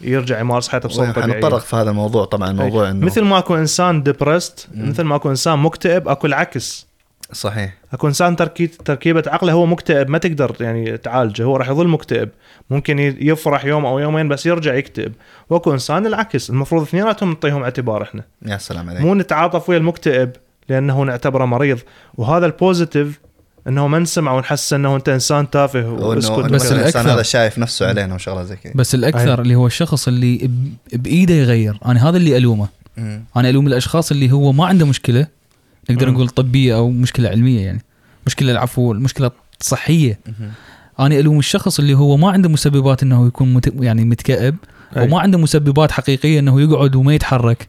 يرجع 0.00 0.40
يمارس 0.40 0.68
حياته 0.68 0.88
بصوره 0.88 1.12
طبيعيه 1.12 1.32
حنتطرق 1.32 1.60
في 1.60 1.76
هذا 1.76 1.90
الموضوع 1.90 2.24
طبعا 2.24 2.52
موضوع 2.52 2.90
إنه 2.90 3.06
مثل 3.06 3.22
ما 3.22 3.38
أكو 3.38 3.54
إنسان 3.54 4.02
depressed. 4.02 4.68
مثل 4.74 5.02
ما 5.02 5.16
أكو 5.16 5.30
إنسان 5.30 5.58
مكتئب 5.58 6.08
أكو 6.08 6.26
العكس 6.26 6.86
صحيح. 7.34 7.74
اكو 7.92 8.08
إنسان 8.08 8.36
تركي 8.36 8.66
تركيبة 8.66 9.22
عقله 9.26 9.52
هو 9.52 9.66
مكتئب 9.66 10.10
ما 10.10 10.18
تقدر 10.18 10.56
يعني 10.60 10.96
تعالجه 10.96 11.42
هو 11.42 11.56
راح 11.56 11.68
يظل 11.68 11.88
مكتئب. 11.88 12.28
ممكن 12.70 12.98
يفرح 12.98 13.64
يوم 13.64 13.86
أو 13.86 13.98
يومين 13.98 14.28
بس 14.28 14.46
يرجع 14.46 14.74
يكتئب. 14.74 15.12
وأكو 15.50 15.72
إنسان 15.72 16.06
العكس 16.06 16.50
المفروض 16.50 16.82
اثنيناتهم 16.82 17.28
نعطيهم 17.28 17.62
اعتبار 17.62 18.02
إحنا. 18.02 18.22
يا 18.46 18.58
سلام 18.58 18.90
عليك. 18.90 19.00
مو 19.02 19.14
نتعاطف 19.14 19.68
ويا 19.68 19.78
المكتئب 19.78 20.30
لأنه 20.68 21.02
نعتبره 21.02 21.44
مريض. 21.44 21.78
وهذا 22.14 22.46
ال 22.46 22.54
positive 22.54 23.20
إنه 23.68 23.88
ما 23.88 23.98
نسمع 23.98 24.32
ونحس 24.32 24.72
إنه 24.72 24.96
أنت 24.96 25.08
إنسان 25.08 25.50
تافه 25.50 25.90
وأسكت 25.90 26.38
بس 26.38 26.72
الانسان 26.72 27.06
هذا 27.06 27.22
شايف 27.22 27.58
نفسه 27.58 27.88
علينا 27.88 28.14
وشغله 28.14 28.42
زي 28.42 28.56
كذا. 28.56 28.72
بس 28.76 28.94
الأكثر. 28.94 29.40
اللي 29.40 29.54
هو 29.54 29.66
الشخص 29.66 30.08
اللي 30.08 30.50
بإيده 30.92 31.34
يغير. 31.34 31.78
أنا 31.86 32.08
هذا 32.08 32.16
اللي 32.16 32.36
ألومه. 32.36 32.68
مم. 32.96 33.24
أنا 33.36 33.50
ألوم 33.50 33.66
الأشخاص 33.66 34.10
اللي 34.10 34.32
هو 34.32 34.52
ما 34.52 34.66
عنده 34.66 34.86
مشكلة 34.86 35.26
نقدر. 35.90 36.10
نقول 36.10 36.28
طبية 36.28 36.76
أو 36.76 36.90
مشكلة 36.90 37.28
علمية 37.28 37.60
يعني. 37.60 37.82
مشكلة 38.26 38.52
العفو 38.52 38.92
المشكلة 38.92 39.30
صحية. 39.60 40.20
أنا 41.00 41.18
ألوم 41.18 41.38
الشخص 41.38 41.78
اللي 41.78 41.94
هو 41.94 42.16
ما 42.16 42.30
عنده 42.30 42.48
مسببات 42.48 43.02
إنه 43.02 43.26
يكون 43.26 43.54
مت... 43.54 43.72
يعني 43.80 44.04
متكئب 44.04 44.56
أي. 44.96 45.04
وما 45.04 45.20
عنده 45.20 45.38
مسببات 45.38 45.92
حقيقية 45.92 46.38
إنه 46.38 46.60
يقعد 46.60 46.96
وما 46.96 47.14
يتحرك. 47.14 47.68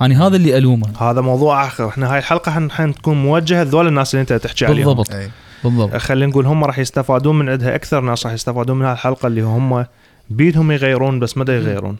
أنا 0.00 0.26
هذا 0.26 0.36
اللي 0.36 0.58
ألومه. 0.58 0.86
هذا 1.00 1.20
موضوع 1.20 1.66
آخر. 1.66 1.88
إحنا 1.88 2.12
هاي 2.12 2.18
الحلقة 2.18 2.52
حن 2.52 2.70
حتكون 2.70 3.22
موجهة 3.22 3.64
لذول 3.64 3.86
الناس 3.86 4.14
اللي 4.14 4.20
أنت 4.20 4.32
تحكي 4.32 4.66
عليهم. 4.66 4.86
بالضبط. 4.86 5.14
أي. 5.14 5.30
بالضبط. 5.64 5.96
خلينا 5.96 6.26
نقول 6.26 6.46
هم 6.46 6.64
راح 6.64 6.78
يستفادون 6.78 7.38
من 7.38 7.48
عندها 7.48 7.74
أكثر 7.74 8.00
ناس 8.00 8.26
راح 8.26 8.34
يستفادون 8.34 8.78
من 8.78 8.84
هالحلقه 8.84 9.26
اللي 9.26 9.40
هم 9.40 9.86
بيدهم 10.30 10.72
يغيرون 10.72 11.20
بس 11.20 11.36
ما 11.36 11.44
يغيرون. 11.48 11.96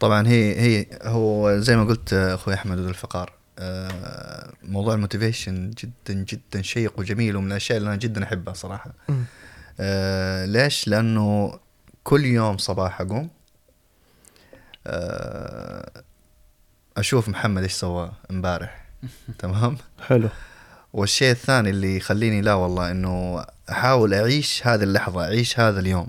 طبعا 0.00 0.28
هي 0.28 0.60
هي 0.60 0.86
هو 1.02 1.58
زي 1.58 1.76
ما 1.76 1.84
قلت 1.84 2.12
أخوي 2.12 2.54
أحمد 2.54 2.78
ذو 2.78 2.88
الفقار. 2.88 3.32
موضوع 4.62 4.94
الموتيفيشن 4.94 5.70
جدا 5.70 6.14
جدا 6.14 6.62
شيق 6.62 6.98
وجميل 6.98 7.36
ومن 7.36 7.52
الأشياء 7.52 7.78
اللي 7.78 7.88
أنا 7.88 7.96
جدا 7.96 8.24
أحبها 8.24 8.54
صراحة. 8.54 8.92
آه 9.80 10.46
ليش؟ 10.46 10.88
لأنه 10.88 11.58
كل 12.04 12.24
يوم 12.24 12.58
صباح 12.58 13.00
أقوم 13.00 13.30
آه 14.86 15.90
أشوف 16.96 17.28
محمد 17.28 17.62
إيش 17.62 17.72
سوى 17.72 18.12
امبارح. 18.30 18.86
تمام؟ 19.38 19.76
حلو. 20.06 20.28
والشيء 20.92 21.30
الثاني 21.30 21.70
اللي 21.70 21.96
يخليني 21.96 22.40
لا 22.40 22.54
والله 22.54 22.90
إنه 22.90 23.44
أحاول 23.70 24.14
أعيش 24.14 24.66
هذه 24.66 24.82
اللحظة 24.82 25.24
أعيش 25.24 25.60
هذا 25.60 25.80
اليوم 25.80 26.08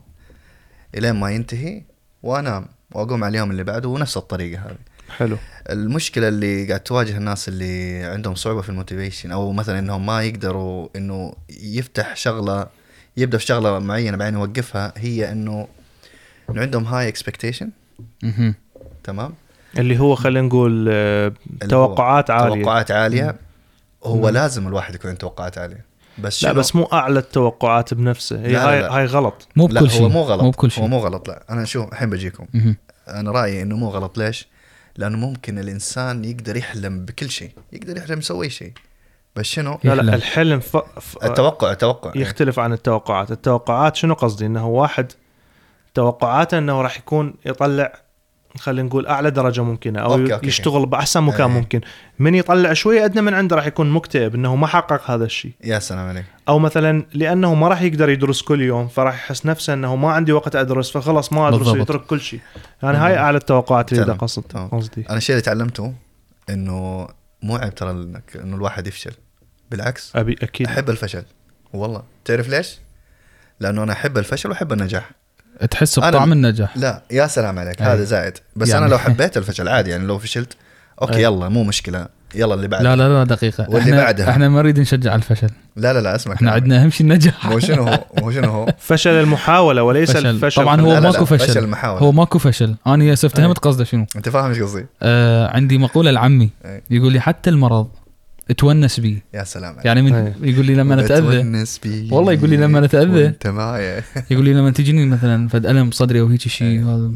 إلين 0.95 1.11
ما 1.11 1.31
ينتهي 1.31 1.83
وأنام 2.23 2.65
وأقوم 2.91 3.23
على 3.23 3.31
اليوم 3.31 3.51
اللي 3.51 3.63
بعده 3.63 3.89
ونفس 3.89 4.17
الطريقة 4.17 4.61
هذه. 4.61 4.77
حلو. 5.17 5.37
المشكلة 5.69 6.27
اللي 6.27 6.67
قاعد 6.67 6.79
تواجه 6.79 7.17
الناس 7.17 7.47
اللي 7.47 8.03
عندهم 8.03 8.35
صعوبة 8.35 8.61
في 8.61 8.69
ال 8.69 8.75
motivation 8.75 9.31
أو 9.31 9.51
مثلا 9.51 9.79
إنهم 9.79 10.05
ما 10.05 10.23
يقدروا 10.23 10.87
إنه 10.95 11.33
يفتح 11.63 12.15
شغلة 12.15 12.67
يبدأ 13.17 13.37
في 13.37 13.45
شغلة 13.45 13.79
معينة 13.79 14.17
بعدين 14.17 14.39
يوقفها 14.39 14.93
هي 14.97 15.31
إنه 15.31 15.67
إنه 16.49 16.61
عندهم 16.61 16.85
high 16.85 17.07
expectation. 17.07 17.69
تمام؟ 19.03 19.33
اللي 19.77 19.99
هو 19.99 20.15
خلينا 20.15 20.47
نقول 20.47 20.87
آه، 20.91 21.33
هو 21.63 21.67
توقعات 21.67 22.29
عالية. 22.29 22.63
توقعات 22.63 22.91
عالية. 22.91 23.35
هو 24.03 24.21
مم. 24.21 24.29
لازم 24.29 24.67
الواحد 24.67 24.95
يكون 24.95 25.09
عنده 25.09 25.19
توقعات 25.19 25.57
عالية. 25.57 25.85
بس 26.17 26.43
لا؟ 26.43 26.53
بس 26.53 26.75
مو 26.75 26.83
أعلى 26.83 27.19
التوقعات 27.19 27.93
بنفسه. 27.93 28.39
هي 28.39 28.51
لا، 28.51 28.69
هاي 28.69 28.81
لا. 28.81 28.97
هاي 28.97 29.05
غلط. 29.05 29.47
مو 29.55 29.65
بكل 29.65 29.91
شيء. 29.91 30.01
هو 30.01 30.09
مو 30.09 30.21
غلط. 30.21 30.43
مو 30.43 30.51
بكل 30.51 30.67
هو 30.67 30.69
شيء 30.69 30.87
مو 30.87 30.97
غلط. 30.97 31.27
لا 31.27 31.43
أنا 31.49 31.65
شوف 31.65 31.91
الحين 31.91 32.09
بجيكم. 32.09 32.45
مهم. 32.53 32.75
أنا 33.07 33.31
رأيي 33.31 33.61
إنه 33.61 33.75
مو 33.77 33.89
غلط. 33.89 34.17
ليش؟ 34.17 34.47
لأنه 34.97 35.17
ممكن 35.17 35.59
الإنسان 35.59 36.25
يقدر 36.25 36.57
يحلم 36.57 37.05
بكل 37.05 37.29
شيء 37.29 37.51
يقدر 37.73 37.97
يحلم 37.97 38.19
يسوي 38.19 38.49
شيء 38.49 38.73
بس 39.35 39.45
شنو؟ 39.45 39.79
لا. 39.83 39.95
لا 39.95 40.15
الحلم 40.15 40.59
ف... 40.59 40.77
ف... 40.77 41.23
التوقع 41.23 41.71
التوقع 41.71 42.11
يختلف 42.15 42.59
عن 42.59 42.73
التوقعات 42.73 43.31
التوقعات 43.31 43.95
شنو 43.95 44.13
قصدي 44.13 44.45
إنه 44.45 44.67
واحد 44.67 45.11
توقعاته 45.93 46.57
إنه 46.57 46.81
راح 46.81 46.97
يكون 46.97 47.33
يطلع 47.45 47.93
خلينا 48.59 48.87
نقول 48.87 49.07
أعلى 49.07 49.31
درجة 49.31 49.63
ممكنة 49.63 49.99
أو 49.99 50.13
okay، 50.13 50.33
okay. 50.33 50.47
يشتغل 50.47 50.85
بأحسن 50.85 51.23
مكان 51.23 51.51
أي. 51.51 51.57
ممكن. 51.57 51.81
من 52.19 52.35
يطلع 52.35 52.73
شوية 52.73 53.05
أدنى 53.05 53.21
من 53.21 53.33
عنده 53.33 53.55
راح 53.55 53.65
يكون 53.65 53.89
مكتئب 53.89 54.35
إنه 54.35 54.55
ما 54.55 54.67
حقق 54.67 55.11
هذا 55.11 55.25
الشيء. 55.25 55.51
يا 55.63 55.79
سلام 55.79 56.09
عليك. 56.09 56.25
أو 56.47 56.59
مثلا 56.59 57.05
لأنه 57.13 57.53
ما 57.53 57.67
راح 57.67 57.81
يقدر 57.81 58.09
يدرس 58.09 58.41
كل 58.41 58.61
يوم 58.61 58.87
فراح 58.87 59.13
يحس 59.13 59.45
نفسه 59.45 59.73
إنه 59.73 59.95
ما 59.95 60.11
عندي 60.11 60.31
وقت 60.31 60.55
أدرس 60.55 60.91
فخلص 60.91 61.33
ما 61.33 61.47
أدرس 61.47 61.57
بالضبط. 61.59 61.77
ويترك 61.77 62.05
كل 62.05 62.21
شيء. 62.21 62.39
يعني 62.83 62.97
هاي 62.97 63.17
أعلى 63.17 63.37
التوقعات 63.37 63.93
اللي 63.93 64.13
قصد. 64.13 64.43
قصدي. 64.71 65.05
أنا 65.09 65.17
الشيء 65.17 65.35
اللي 65.35 65.43
تعلمته 65.45 65.93
إنه 66.49 67.07
مو 67.43 67.55
عيب 67.55 67.75
ترى 67.75 67.91
انك 67.91 68.37
إنه 68.43 68.55
الواحد 68.55 68.87
يفشل. 68.87 69.11
بالعكس. 69.71 70.15
ابي 70.15 70.35
أكيد. 70.41 70.67
أحب 70.67 70.89
الفشل. 70.89 71.23
والله. 71.73 72.03
تعرف 72.25 72.49
ليش؟ 72.49 72.79
لأنه 73.59 73.83
أنا 73.83 73.91
أحب 73.91 74.17
الفشل 74.17 74.49
وأحب 74.49 74.73
النجاح. 74.73 75.11
تحس 75.69 75.99
بطعم 75.99 76.31
النجاح 76.31 76.77
لا 76.77 77.01
يا 77.11 77.27
سلام 77.27 77.59
عليك 77.59 77.81
أي. 77.81 77.87
هذا 77.87 78.03
زائد 78.03 78.33
بس 78.55 78.69
يعني- 78.69 78.85
أنا 78.85 78.91
لو 78.91 78.97
حبيت 79.05 79.37
الفشل 79.37 79.67
عادي 79.67 79.89
يعني 79.89 80.05
لو 80.05 80.17
فشلت 80.19 80.53
okay 81.01 81.15
أي. 81.15 81.23
يلا 81.23 81.49
مو 81.49 81.63
مشكلة 81.63 82.07
يلا 82.35 82.53
اللي 82.53 82.67
بعد 82.67 82.81
لا 82.83 82.95
لا 82.95 83.09
لا 83.09 83.23
دقيقة 83.23 83.65
واللي 83.69 83.79
إحنا 83.91 84.03
بعدها. 84.03 84.29
إحنا 84.29 84.49
ما 84.49 84.61
نريد 84.61 84.79
نشجع 84.79 85.11
على 85.11 85.17
الفشل 85.19 85.49
لا 85.75 85.93
لا 85.93 85.99
لا 85.99 86.15
أسمع 86.15 86.33
إحنا. 86.35 86.51
عندنا 86.51 86.83
اهم 86.83 86.89
شيء 86.89 87.01
النجاح 87.07 87.45
مو 87.45 87.59
شنو 87.59 87.83
هو 87.87 88.03
مو 88.17 88.31
شنو 88.31 88.51
هو 88.51 88.73
فشل 88.87 89.09
المحاولة 89.09 89.83
وليس 89.83 90.11
فشل. 90.11 90.27
الفشل 90.27 90.61
طبعا 90.61 90.81
هو 90.81 90.87
لا 90.93 90.93
لا 90.93 90.99
ماكو 90.99 91.19
لا، 91.19 91.25
فشل. 91.25 91.47
فشل 91.49 91.63
المحاولة. 91.63 92.01
هو 92.01 92.11
ماكو 92.11 92.39
فشل 92.39 92.75
أنا 92.87 93.13
هسه 93.13 93.27
فهمت 93.27 93.57
أي. 93.57 93.61
قصده 93.71 93.83
شنو 93.83 94.05
أنت 94.15 94.29
فاهم 94.29 94.49
إيش 94.49 94.61
قصدي؟ 94.61 94.85
آه 95.01 95.47
عندي 95.55 95.77
مقولة 95.77 96.11
لعمي 96.11 96.49
أي. 96.65 96.83
يقول 96.89 97.13
لي 97.13 97.19
حتى 97.19 97.49
المرض 97.49 97.87
تونس 98.57 98.99
بيه. 98.99 99.23
يا 99.33 99.43
سلام 99.43 99.73
عليك. 99.73 99.85
يعني 99.85 100.01
من 100.01 100.13
أي. 100.13 100.33
يقول 100.41 100.65
لي 100.65 100.75
لما 100.75 101.05
اتاذى 101.05 101.39
بتونس 101.39 101.77
بي 101.77 102.09
والله 102.11 102.33
يقول 102.33 102.49
لي 102.49 102.57
لما 102.57 102.85
أتأذى. 102.85 103.23
وانت 103.23 103.47
معي 103.47 104.03
يقول 104.31 104.45
لي 104.45 104.53
لما 104.53 104.71
تجيني 104.71 105.05
مثلا 105.05 105.47
فد 105.47 105.65
ألم 105.65 105.89
بصدري 105.89 106.19
أو 106.19 106.27
هيك 106.27 106.41
شيء 106.41 106.67
أي. 106.67 106.79
هذا 106.79 107.11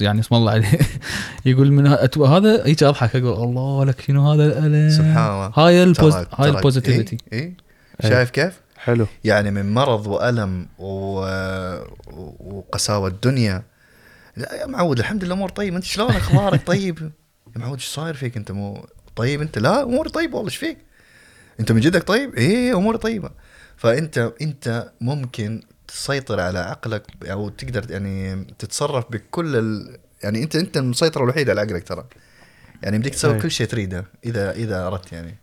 يعني 0.00 0.20
اسم 0.20 0.34
الله 0.34 0.52
عليه. 0.52 0.78
يقول 1.46 1.72
من 1.72 1.86
هذا 1.86 2.66
هيك 2.66 2.82
أضحك 2.82 3.16
أقول 3.16 3.48
الله 3.48 3.84
لك 3.84 4.00
شنو 4.00 4.32
هذا 4.32 4.46
الألم؟ 4.46 4.90
سبحان 4.90 5.32
الله. 5.32 5.52
هاي 5.56 5.82
ال 5.82 5.87
pos... 5.87 6.14
هاي 6.14 6.50
ال 6.50 6.56
positivity 6.56 7.18
إيه؟ 7.32 7.40
إيه؟ 7.40 7.54
أي. 8.04 8.10
شايف 8.10 8.30
كيف؟ 8.30 8.60
حلو. 8.76 9.06
يعني 9.24 9.50
من 9.50 9.74
مرض 9.74 10.06
وألم 10.06 10.66
و... 10.78 11.20
وقساوة 12.40 13.08
الدنيا. 13.08 13.62
لا 14.36 14.54
يا 14.54 14.66
معود 14.66 14.98
الحمد 14.98 15.24
لله 15.24 15.34
امور 15.34 15.48
طيب 15.48 15.74
أنت 15.74 15.84
شلون 15.84 16.10
أخبارك 16.10 16.66
طيب؟ 16.66 16.98
يا 17.56 17.60
معود 17.60 17.78
إيش 17.78 17.86
صاير 17.86 18.14
فيك 18.14 18.36
أنت؟ 18.36 18.50
مو 18.50 18.86
طيب 19.16 19.40
انت 19.40 19.58
لا 19.58 19.82
أموري 19.82 20.10
طيبة 20.10 20.36
والله 20.36 20.50
إيش 20.50 20.56
فيك؟ 20.56 20.78
انت 21.60 21.72
من 21.72 21.80
جدك 21.80 22.02
طيب؟ 22.02 22.34
إيه 22.34 22.76
أموري 22.76 22.98
طيبة. 22.98 23.30
فأنت 23.76 24.32
أنت 24.42 24.92
ممكن 25.00 25.62
تسيطر 25.88 26.40
على 26.40 26.58
عقلك 26.58 27.02
أو 27.24 27.48
تقدر 27.48 27.90
يعني 27.90 28.44
تتصرف 28.58 29.04
بكل 29.10 29.56
ال... 29.56 29.98
يعني 30.22 30.42
أنت 30.42 30.56
أنت 30.56 30.76
المسيطرة 30.76 31.24
الوحيدة 31.24 31.52
على 31.52 31.60
عقلك 31.60 31.88
ترى. 31.88 32.04
يعني 32.82 32.98
بدك 32.98 33.10
تسوي 33.10 33.34
أي. 33.34 33.40
كل 33.40 33.50
شيء 33.50 33.66
تريده 33.66 34.04
إذا 34.24 34.52
إذا 34.52 34.86
أردت 34.86 35.12
يعني. 35.12 35.36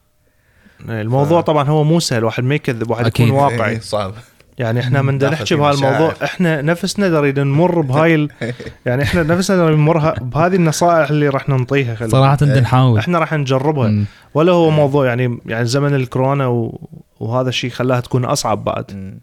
الموضوع 0.90 1.42
طبعا 1.42 1.70
هو 1.70 1.84
مو 1.84 2.00
سهل 2.00 2.24
واحد 2.24 2.44
ما 2.44 2.56
يكذب 2.56 2.90
واحد. 2.90 3.08
يكون 3.08 3.30
واقعي. 3.30 3.72
إيه، 3.72 3.80
صعب. 3.80 4.14
يعني 4.58 4.80
إحنا 4.80 5.02
من 5.02 5.18
نحكي 5.24 5.56
بهالموضوع. 5.56 6.14
إحنا 6.24 6.62
نفسنا 6.62 7.10
نريد 7.10 7.40
نمر 7.40 7.82
بهاي 7.82 8.16
ال... 8.16 8.30
يعني 8.86 9.04
إحنا 9.04 9.24
نفسنا 9.24 9.64
نريد 9.64 9.78
نمر 9.78 10.14
بهذه 10.22 10.56
النصائح 10.56 11.10
اللي 11.10 11.30
راح 11.30 11.50
ننطيها 11.50 11.96
خلينا 11.96 12.12
صراحة 12.12 12.38
أي. 12.42 12.48
بدنا 12.48 12.60
نحاول 12.60 13.00
إحنا 13.00 13.20
راح 13.20 13.34
نجربها 13.34 13.88
مم. 13.88 14.06
ولا 14.34 14.52
هو 14.52 14.70
موضوع 14.70 15.06
يعني 15.06 15.40
يعني 15.46 15.66
زمن 15.66 15.96
الكورونا 15.96 16.48
و... 16.48 16.88
وهذا 17.20 17.50
الشيء 17.50 17.70
خلاها 17.70 18.00
تكون 18.00 18.26
أصعب 18.26 18.64
بعد 18.64 19.18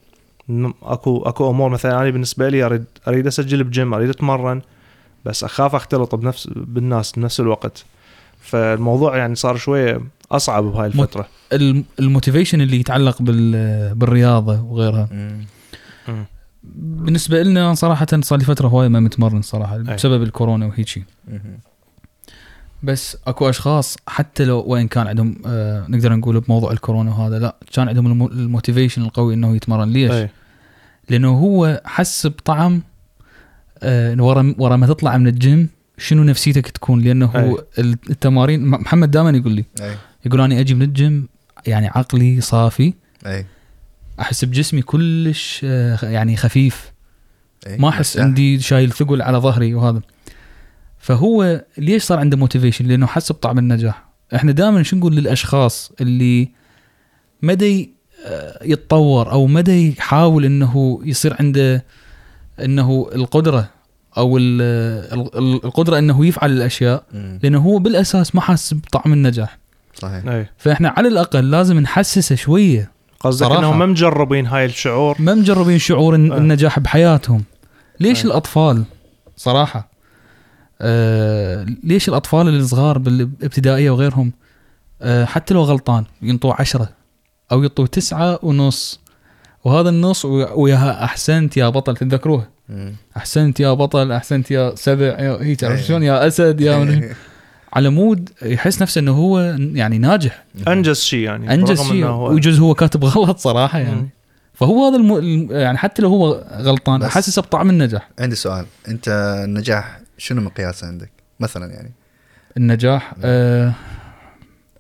مم. 0.49 0.75
اكو 0.83 1.23
أكو 1.23 1.51
أمور 1.51 1.71
مثلا 1.71 2.01
أنا 2.01 2.11
بالنسبة 2.11 2.49
لي 2.49 2.65
اريد 2.65 2.85
أريد 3.09 3.27
أسجل 3.27 3.65
بجيم 3.65 3.95
أريد 3.95 4.09
أتمرن 4.09 4.61
بس 5.25 5.45
أخاف 5.45 5.75
أختلط 5.75 6.15
بنفس 6.15 6.51
بالناس 6.57 7.13
بنفس 7.13 7.41
الوقت 7.41 7.85
فالموضوع 8.41 9.17
يعني 9.17 9.35
صار 9.35 9.57
شوية 9.57 10.01
أصعب 10.37 10.65
بهاي 10.65 10.87
الفترة. 10.87 11.29
الم- 11.53 11.85
ال 12.01 12.06
motivation 12.06 12.61
اللي 12.61 12.81
يتعلق 12.81 13.23
بال... 13.23 13.95
بالرياضة 13.95 14.61
وغيرها. 14.63 15.09
مم. 15.13 16.25
بالنسبة 16.75 17.43
لنا 17.43 17.75
صراحة 17.75 18.07
صار 18.21 18.39
لي 18.39 18.45
فترة 18.45 18.69
هواية 18.69 18.89
ما 18.89 19.01
متمرن 19.01 19.43
صراحة 19.43 19.79
بسبب 19.79 20.23
الكورونا 20.23 20.67
وهيك 20.67 20.89
شيء 20.89 21.03
مم. 21.29 21.41
بس 22.83 23.17
أكو 23.27 23.49
أشخاص 23.49 23.97
حتى 24.07 24.45
لو 24.45 24.65
وين 24.67 24.89
كان 24.89 25.07
عندهم 25.07 25.37
آه 25.47 25.87
نقدر 25.89 26.13
نقول 26.17 26.41
بموضوع 26.41 26.73
الكورونا 26.73 27.11
وهذا 27.11 27.39
لا 27.39 27.57
كان 27.73 27.89
عندهم 27.89 28.07
المو- 28.07 28.29
ال 28.29 28.35
motivation 28.35 29.03
القوي 29.03 29.35
إنه 29.35 29.57
يتمرن. 29.57 29.89
ليش؟ 29.89 30.11
أي. 30.11 30.29
لأنه 31.11 31.29
هو 31.39 31.83
حس 31.85 32.27
بطعم 32.27 32.83
آه 33.83 34.23
ورا 34.23 34.55
ورا 34.59 34.77
ما 34.77 34.87
تطلع 34.87 35.17
من 35.17 35.27
الجيم 35.29 35.69
شنو 35.99 36.23
نفسيتك 36.25 36.69
تكون؟ 36.69 37.01
لأنه 37.01 37.27
هو 37.27 37.63
التمارين 37.79 38.67
م- 38.67 38.71
محمد 38.71 39.11
دائما 39.11 39.31
يقول 39.31 39.53
لي 39.53 39.65
أي. 39.81 39.95
يقول 40.27 40.41
أنا 40.41 40.61
أجي 40.61 40.75
من 40.75 40.83
الجيم 40.83 41.29
يعني 41.67 41.87
عقلي 41.89 42.41
صافي. 42.41 42.93
أي. 43.27 43.47
أحس 44.21 44.45
بجسمي 44.45 44.83
كلش 44.83 45.61
آه 45.65 45.99
يعني 46.03 46.37
خفيف. 46.37 46.93
أي. 47.67 47.77
ما 47.77 47.89
أحس. 47.89 48.19
عندي 48.19 48.61
شايل 48.61 48.93
ثقل 48.93 49.23
على 49.23 49.39
ظهري 49.39 49.75
وهذا. 49.75 50.01
فهو 50.99 51.65
ليش 51.79 52.03
صار 52.03 52.19
عنده 52.19 52.37
motivation 52.37 52.87
لأنه 52.87 53.07
حس 53.07 53.33
بطعم 53.33 53.59
النجاح. 53.59 54.05
إحنا 54.35 54.53
دائما 54.53 54.83
شو 54.83 54.97
نقول 54.97 55.17
للأشخاص 55.17 55.93
اللي 56.01 56.49
مدى 57.43 57.95
آه، 58.27 58.59
يتطور 58.65 59.31
أو 59.33 59.47
مدى 59.47 59.89
يحاول 59.89 60.45
إنه 60.45 61.01
يصير 61.05 61.37
عنده 61.41 61.85
إنه 62.65 63.09
القدرة 63.15 63.71
أو 64.17 64.39
ال- 64.39 65.65
القدرة 65.65 65.99
إنه 65.99 66.27
يفعل 66.27 66.53
الأشياء. 66.53 67.05
لأنه 67.43 67.59
هو 67.59 67.79
بالأساس 67.79 68.35
ما 68.35 68.41
حاس 68.41 68.75
بطعم 68.75 69.13
النجاح. 69.13 69.59
صحيح. 69.95 70.27
اي 70.27 70.47
فإحنا 70.59 70.89
على 70.97 71.09
الأقل 71.09 71.51
لازم 71.51 71.79
نحسسه 71.81 72.35
شوية 72.35 72.91
قصدك. 73.21 73.51
إنهم 73.51 73.79
ما 73.79 73.87
مجربين 73.87 74.47
هاي 74.47 74.65
الشعور؟ 74.65 75.17
ما 75.19 75.35
مجربين 75.35 75.79
شعور 75.79 76.15
آه. 76.15 76.17
النجاح 76.17 76.79
بحياتهم. 76.79 77.45
ليش 78.01 78.23
آه. 78.23 78.27
الأطفال؟ 78.27 78.85
صراحة. 79.37 79.89
آه 80.81 81.67
ليش 81.85 82.09
الأطفال 82.09 82.49
الصغار 82.49 82.99
بالابتدائيه 82.99 83.91
وغيرهم؟ 83.91 84.33
آه 85.03 85.25
حتى 85.25 85.55
لو 85.55 85.63
غلطان 85.63 86.05
ينطوا 86.23 86.55
عشرة 86.61 86.89
أو 87.53 87.63
ينطوا 87.63 87.87
تسعة 87.87 88.39
ونص. 88.43 89.01
وهذا 89.65 89.89
النص 89.89 90.25
وياها 90.25 91.05
أحسنت 91.05 91.57
يا 91.57 91.69
بطل. 91.69 91.97
تتذكروه. 91.97 92.55
أحسنت 93.17 93.61
يا 93.61 93.73
بطل 93.73 94.13
أحسنت 94.13 94.51
يا 94.51 94.75
سبع 94.75 95.05
يا 95.05 95.39
هيك 95.43 95.65
عرفت 95.65 95.79
إيه. 95.81 95.87
شلون؟ 95.89 96.03
يا 96.03 96.27
أسد 96.27 96.61
يا 96.61 97.15
على 97.75 97.89
مود 97.89 98.31
يحس 98.43 98.83
نفسه 98.83 98.99
إنه 98.99 99.13
هو 99.13 99.41
يعني 99.59 99.99
ناجح. 99.99 100.45
أنجز 100.69 101.01
شيء 101.01 101.21
يعني 101.21 101.55
أنجز 101.55 101.83
شيء 101.83 102.07
ويجوز 102.07 102.61
هو 102.61 102.75
كاتب 102.75 103.05
غلط 103.05 103.39
صراحة 103.39 103.79
يعني. 103.79 103.95
مم. 103.95 104.09
فهو 104.55 104.87
هذا 104.87 104.97
الم... 104.97 105.49
يعني 105.51 105.79
حتى 105.79 106.03
لو 106.03 106.09
هو 106.09 106.45
غلطان 106.53 107.03
احسسه 107.03 107.43
بطعم 107.43 107.71
النجاح. 107.71 108.11
عندي 108.19 108.37
سؤال. 108.37 108.67
أنت 108.89 109.09
النجاح 109.45 110.01
شنو 110.19 110.41
مقياسه 110.41 110.87
عندك؟ 110.87 111.11
مثلا 111.41 111.73
يعني. 111.73 111.93
النجاح 112.57 113.15
آه 113.25 113.73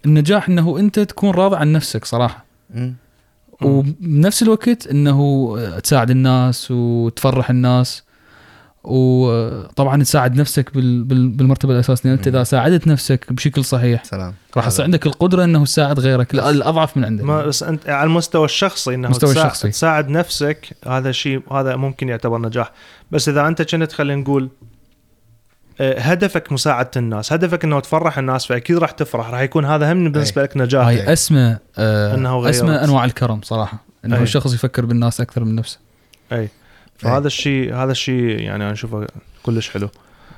النجاح 0.07 0.48
إنه 0.48 0.78
أنت 0.78 1.00
تكون 1.00 1.30
راضي 1.30 1.57
عن 1.57 1.72
نفسك 1.72 2.04
صراحة. 2.04 2.44
مم. 2.74 2.94
وبنفس 3.62 4.42
الوقت 4.42 4.87
إنه 4.87 5.57
تساعد 5.78 6.11
الناس 6.11 6.70
وتفرح 6.70 7.50
الناس. 7.50 8.02
وطبعا 8.85 10.03
تساعد 10.03 10.37
نفسك 10.37 10.75
بال... 10.75 11.05
بال... 11.05 11.29
بالمرتبة 11.29 11.75
الأساسية. 11.75 12.12
أنت 12.12 12.27
إذا 12.27 12.44
ساعدت 12.44 12.87
نفسك 12.87 13.33
بشكل 13.33 13.64
صحيح 13.64 14.05
سلام. 14.05 14.35
راح 14.57 14.66
يصير 14.66 14.85
عندك 14.85 15.07
القدرة 15.07 15.44
إنه 15.44 15.64
تساعد 15.64 16.01
غيرك. 16.01 16.35
لا، 16.35 16.51
الأضعف 16.51 16.97
من 16.97 17.05
عندك. 17.05 17.25
ما 17.25 17.47
بس 17.47 17.62
أنت 17.62 17.88
على 17.88 18.07
المستوى 18.07 18.44
الشخصي 18.44 18.94
إنه 18.94 19.09
مستوى 19.09 19.31
تساعد, 19.31 19.47
الشخصي. 19.47 19.70
تساعد 19.70 20.09
نفسك 20.09 20.77
هذا 20.87 21.12
شيء 21.12 21.53
هذا 21.53 21.77
ممكن 21.77 22.09
يعتبر 22.09 22.38
نجاح. 22.38 22.73
بس 23.11 23.29
إذا 23.29 23.49
أنت 23.49 23.62
كنت 23.62 23.92
خلينا 23.92 24.20
نقول 24.20 24.49
آه، 25.81 26.01
هدفك 26.01 26.53
مساعدة 26.53 26.90
الناس 26.97 27.33
هدفك 27.33 27.64
إنه 27.64 27.81
تفرح 27.81 28.18
الناس 28.18 28.47
فأكيد 28.47 28.79
راح 28.79 28.90
تفرح. 28.90 29.31
راح 29.31 29.40
يكون 29.40 29.64
هذا 29.64 29.92
هم 29.92 30.12
بالنسبة 30.12 30.42
لك 30.42 30.57
نجاح. 30.57 30.87
هاي 30.87 31.12
أسمى 31.12 31.57
آه 31.79 32.14
إنه 32.14 32.38
غيرت. 32.38 32.57
أسمى 32.57 32.70
أنواع 32.70 33.05
الكرم 33.05 33.40
صراحة. 33.42 33.85
إنه 34.05 34.16
أي. 34.16 34.23
الشخص 34.23 34.55
يفكر 34.55 34.85
بالناس 34.85 35.20
أكثر 35.20 35.44
من 35.44 35.55
نفسه. 35.55 35.79
اي 36.33 36.49
فهذا 36.98 37.26
الشيء 37.26 37.74
هذا 37.74 37.92
الشيء 37.92 38.40
يعني 38.40 38.64
أنا 38.64 38.72
أشوفه 38.72 39.07
كلش 39.42 39.70
حلو. 39.70 39.88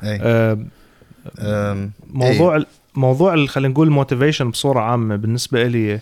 اي 0.02 0.18
آه، 0.22 1.88
موضوع 2.12 2.56
ال- 2.56 2.66
موضوع 2.94 3.46
خلينا 3.46 3.72
نقول 3.72 3.86
ال 3.86 3.92
motivation 3.92 4.50
بصورة 4.50 4.80
عامة 4.80 5.16
بالنسبة 5.16 5.66
لي 5.66 6.00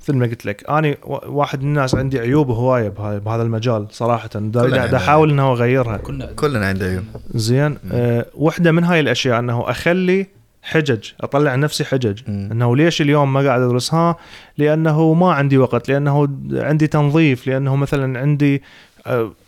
مثل 0.00 0.16
ما 0.16 0.26
قلت 0.26 0.46
لك 0.46 0.70
أنا 0.70 0.94
واحد 1.26 1.62
من 1.62 1.68
الناس 1.68 1.94
عندي 1.94 2.18
عيوب 2.18 2.50
هواية 2.50 2.88
بهذا 2.88 3.18
بهذا 3.18 3.42
المجال 3.42 3.86
صراحة. 3.90 4.28
دا 4.34 4.62
كلنا 4.62 4.96
أحاول 4.96 5.30
إنه 5.30 5.52
أغيرها. 5.52 5.96
كنا 5.96 6.26
كلنا 6.26 6.66
عندنا 6.66 6.88
عيوب. 6.88 7.04
زين 7.34 7.78
أه 7.92 8.26
وحدة 8.34 8.72
من 8.72 8.84
هاي 8.84 9.00
الأشياء 9.00 9.38
إنه 9.38 9.70
أخلي 9.70 10.26
حجج 10.62 11.04
أطلع 11.20 11.54
نفسي 11.54 11.84
حجج. 11.84 12.22
مم. 12.28 12.48
إنه 12.52 12.76
ليش 12.76 13.00
اليوم 13.00 13.32
ما 13.32 13.40
قاعد 13.46 13.60
أدرس؟ 13.60 13.94
ها 13.94 14.16
لأنه 14.58 15.14
ما 15.14 15.32
عندي 15.32 15.58
وقت 15.58 15.88
لأنه 15.88 16.28
عندي 16.52 16.86
تنظيف 16.86 17.46
لأنه 17.46 17.76
مثلا 17.76 18.20
عندي 18.20 18.62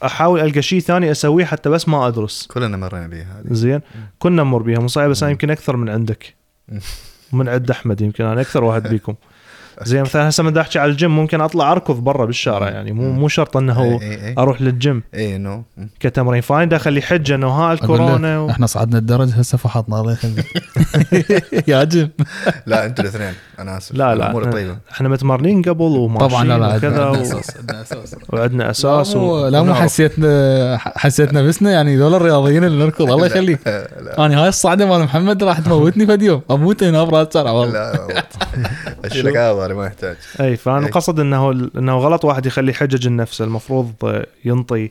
أحاول 0.04 0.40
ألقى 0.40 0.62
شيء 0.62 0.80
ثاني 0.80 1.10
أسويه 1.10 1.44
حتى 1.44 1.68
بس 1.70 1.88
ما 1.88 2.08
أدرس. 2.08 2.46
كلنا 2.46 2.76
مرينا 2.76 3.06
بها 3.06 3.40
هذه. 3.40 3.54
زين؟ 3.54 3.80
كنا 4.18 4.42
نمر 4.42 4.62
بيها. 4.62 4.78
مو 4.78 4.88
صعبه 4.88 5.08
بس 5.08 5.22
أنا. 5.22 5.32
يمكن 5.32 5.50
أكثر 5.50 5.76
من 5.76 5.88
عندك. 5.88 6.34
من 7.32 7.48
عند 7.48 7.70
أحمد 7.70 8.00
يمكن 8.00 8.24
أنا 8.24 8.40
أكثر 8.40 8.64
واحد 8.64 8.88
بيكم. 8.90 9.14
زين 9.82 10.00
مثلا 10.00 10.28
هسه 10.28 10.42
من 10.42 10.58
احكي 10.58 10.78
على 10.78 10.90
الجيم 10.90 11.16
ممكن 11.16 11.40
أطلع 11.40 11.72
أركض 11.72 11.94
برا 11.94 12.24
بالشارع 12.24 12.68
يعني 12.68 12.92
مو 12.92 13.12
مو 13.12 13.28
شرط 13.28 13.56
إنه 13.56 13.82
إي 13.82 14.26
إي 14.26 14.34
أروح 14.38 14.62
للجيم. 14.62 15.02
إي 15.14 15.36
انه 15.36 15.62
مم. 15.76 15.90
كتمرين 16.00 16.40
فانا 16.40 16.64
داخل 16.64 16.92
لي 16.92 17.02
حجه 17.02 17.34
إنه 17.34 17.48
ها 17.48 17.72
الكورونا 17.72 18.38
و... 18.38 18.50
إحنا 18.50 18.66
صعدنا 18.66 18.98
الدرج 18.98 19.28
هسه 19.34 19.58
فحطنا 19.58 20.00
الله 20.00 20.12
يخليك. 20.12 20.46
يا 21.68 21.84
جيم 21.84 22.10
لا 22.66 22.86
أنتوا 22.86 23.04
الاثنين. 23.04 23.32
أنا 23.58 23.76
آسف. 23.78 23.94
لا 23.94 23.98
لا 23.98 24.12
الأمور 24.12 24.42
إحنا, 24.42 24.52
طيبة. 24.52 24.76
إحنا 24.92 25.08
متمرنين 25.08 25.62
قبل 25.62 25.82
وماشيين 25.82 26.30
طبعا 26.30 26.44
لا 26.44 26.58
لا 26.58 26.76
وكذا 26.76 27.04
عندنا. 27.04 27.22
أساس 27.22 27.56
عندنا 27.56 27.82
أساس. 27.82 28.16
وعندنا 28.28 28.70
أساس 28.70 29.14
لا 29.14 29.20
مو, 29.20 29.32
و... 29.32 29.48
لا 29.48 29.62
مو 29.62 29.64
ونعرف. 29.64 29.82
حسيتنا 29.82 30.78
حسيت 30.96 31.32
نفسنا 31.32 31.70
يعني 31.70 31.96
ذول 31.96 32.14
الرياضيين 32.14 32.64
اللي 32.64 32.84
نركض. 32.84 33.10
الله 33.10 33.26
يخليك. 33.26 33.68
أنا 34.18 34.42
هاي 34.42 34.48
الصعدة 34.48 34.86
مال 34.86 35.04
محمد 35.04 35.44
راح 35.44 35.58
تموتني 35.60 36.06
فد 36.06 36.22
يوم 36.22 36.42
أموت 36.50 36.82
هنا 36.82 37.04
برا 37.04 37.22
الشارع 37.22 37.50
والله 37.50 37.72
لا 37.72 38.24
اشيل 39.04 39.26
لك 39.26 39.36
اعضائي 39.70 39.78
ما 39.78 39.86
يحتاج. 39.86 40.16
أي 40.40 40.56
فأنا 40.56 40.78
أي. 40.78 40.86
القصد 40.86 41.20
إنه 41.20 41.50
إنه 41.50 41.98
غلط 41.98 42.24
واحد 42.24 42.46
يخلي 42.46 42.72
حجج 42.72 43.06
النفس. 43.06 43.42
المفروض 43.42 43.92
آه، 44.04 44.26
ينطي 44.44 44.90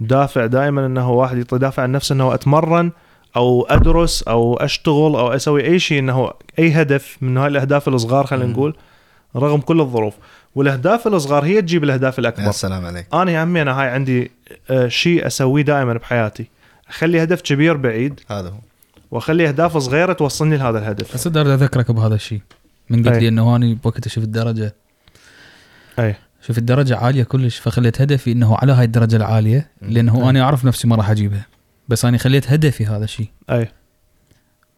دافع 0.00 0.46
دائما 0.46 0.86
إنه 0.86 1.10
واحد 1.10 1.36
يعطي 1.36 1.58
دافع 1.58 1.82
عن 1.82 1.92
نفسه 1.92 2.12
إنه 2.12 2.34
أتمرن 2.34 2.92
أو 3.36 3.66
أدرس 3.70 4.22
أو 4.22 4.56
أشتغل 4.56 5.16
أو 5.16 5.32
أسوي 5.32 5.64
أي 5.64 5.78
شيء 5.78 5.98
إنه 5.98 6.30
أي 6.58 6.72
هدف 6.72 7.16
من 7.20 7.36
هاي 7.36 7.46
الأهداف 7.46 7.88
الصغار 7.88 8.26
خلينا. 8.26 8.52
نقول 8.52 8.76
رغم 9.36 9.60
كل 9.60 9.80
الظروف. 9.80 10.14
والأهداف 10.54 11.06
الصغار 11.06 11.44
هي 11.44 11.62
تجيب 11.62 11.84
الأهداف 11.84 12.14
يا 12.14 12.20
الاكبر 12.20 12.50
سلام 12.50 12.84
عليك. 12.84 13.06
أنا 13.14 13.44
همي 13.44 13.62
أنا 13.62 13.80
هاي 13.80 13.88
عندي 13.88 14.30
آه، 14.70 14.88
شيء 14.88 15.26
أسويه 15.26 15.62
دائما 15.62 15.92
بحياتي. 15.94 16.46
أخلي 16.88 17.22
هدف 17.22 17.40
كبير 17.40 17.76
بعيد 17.76 18.20
هذا 18.30 18.48
هو. 18.48 18.58
وأخلي 19.10 19.48
أهداف 19.48 19.76
صغيرة 19.76 20.12
توصلني 20.12 20.56
لهذا 20.56 20.78
الهدف. 20.78 21.14
بس 21.14 21.26
أقدر 21.26 21.54
أذكرك 21.54 21.90
بهذا 21.90 22.14
الشيء. 22.14 22.40
من 22.90 23.04
قلت. 23.04 23.16
لي 23.16 23.28
إنه 23.28 23.56
اني 23.56 23.74
بوقت 23.74 24.06
أشوف 24.06 24.24
الدرجة. 24.24 24.74
أي. 25.98 26.14
شوف 26.46 26.58
الدرجة 26.58 26.96
عالية 26.96 27.22
كلش 27.22 27.58
فخليت 27.58 28.00
هدفي 28.00 28.32
إنه 28.32 28.56
على 28.56 28.72
هاي 28.72 28.84
الدرجة 28.84 29.16
العالية 29.16 29.70
لأنه 29.82 30.24
أي. 30.24 30.30
أنا 30.30 30.42
أعرف 30.42 30.64
نفسي 30.64 30.88
ما 30.88 30.96
راح 30.96 31.10
أجيبها. 31.10 31.46
بس 31.88 32.04
أنا 32.04 32.18
خليت 32.18 32.50
هدفي 32.50 32.86
هذا 32.86 33.04
الشيء 33.04 33.28
أي. 33.50 33.68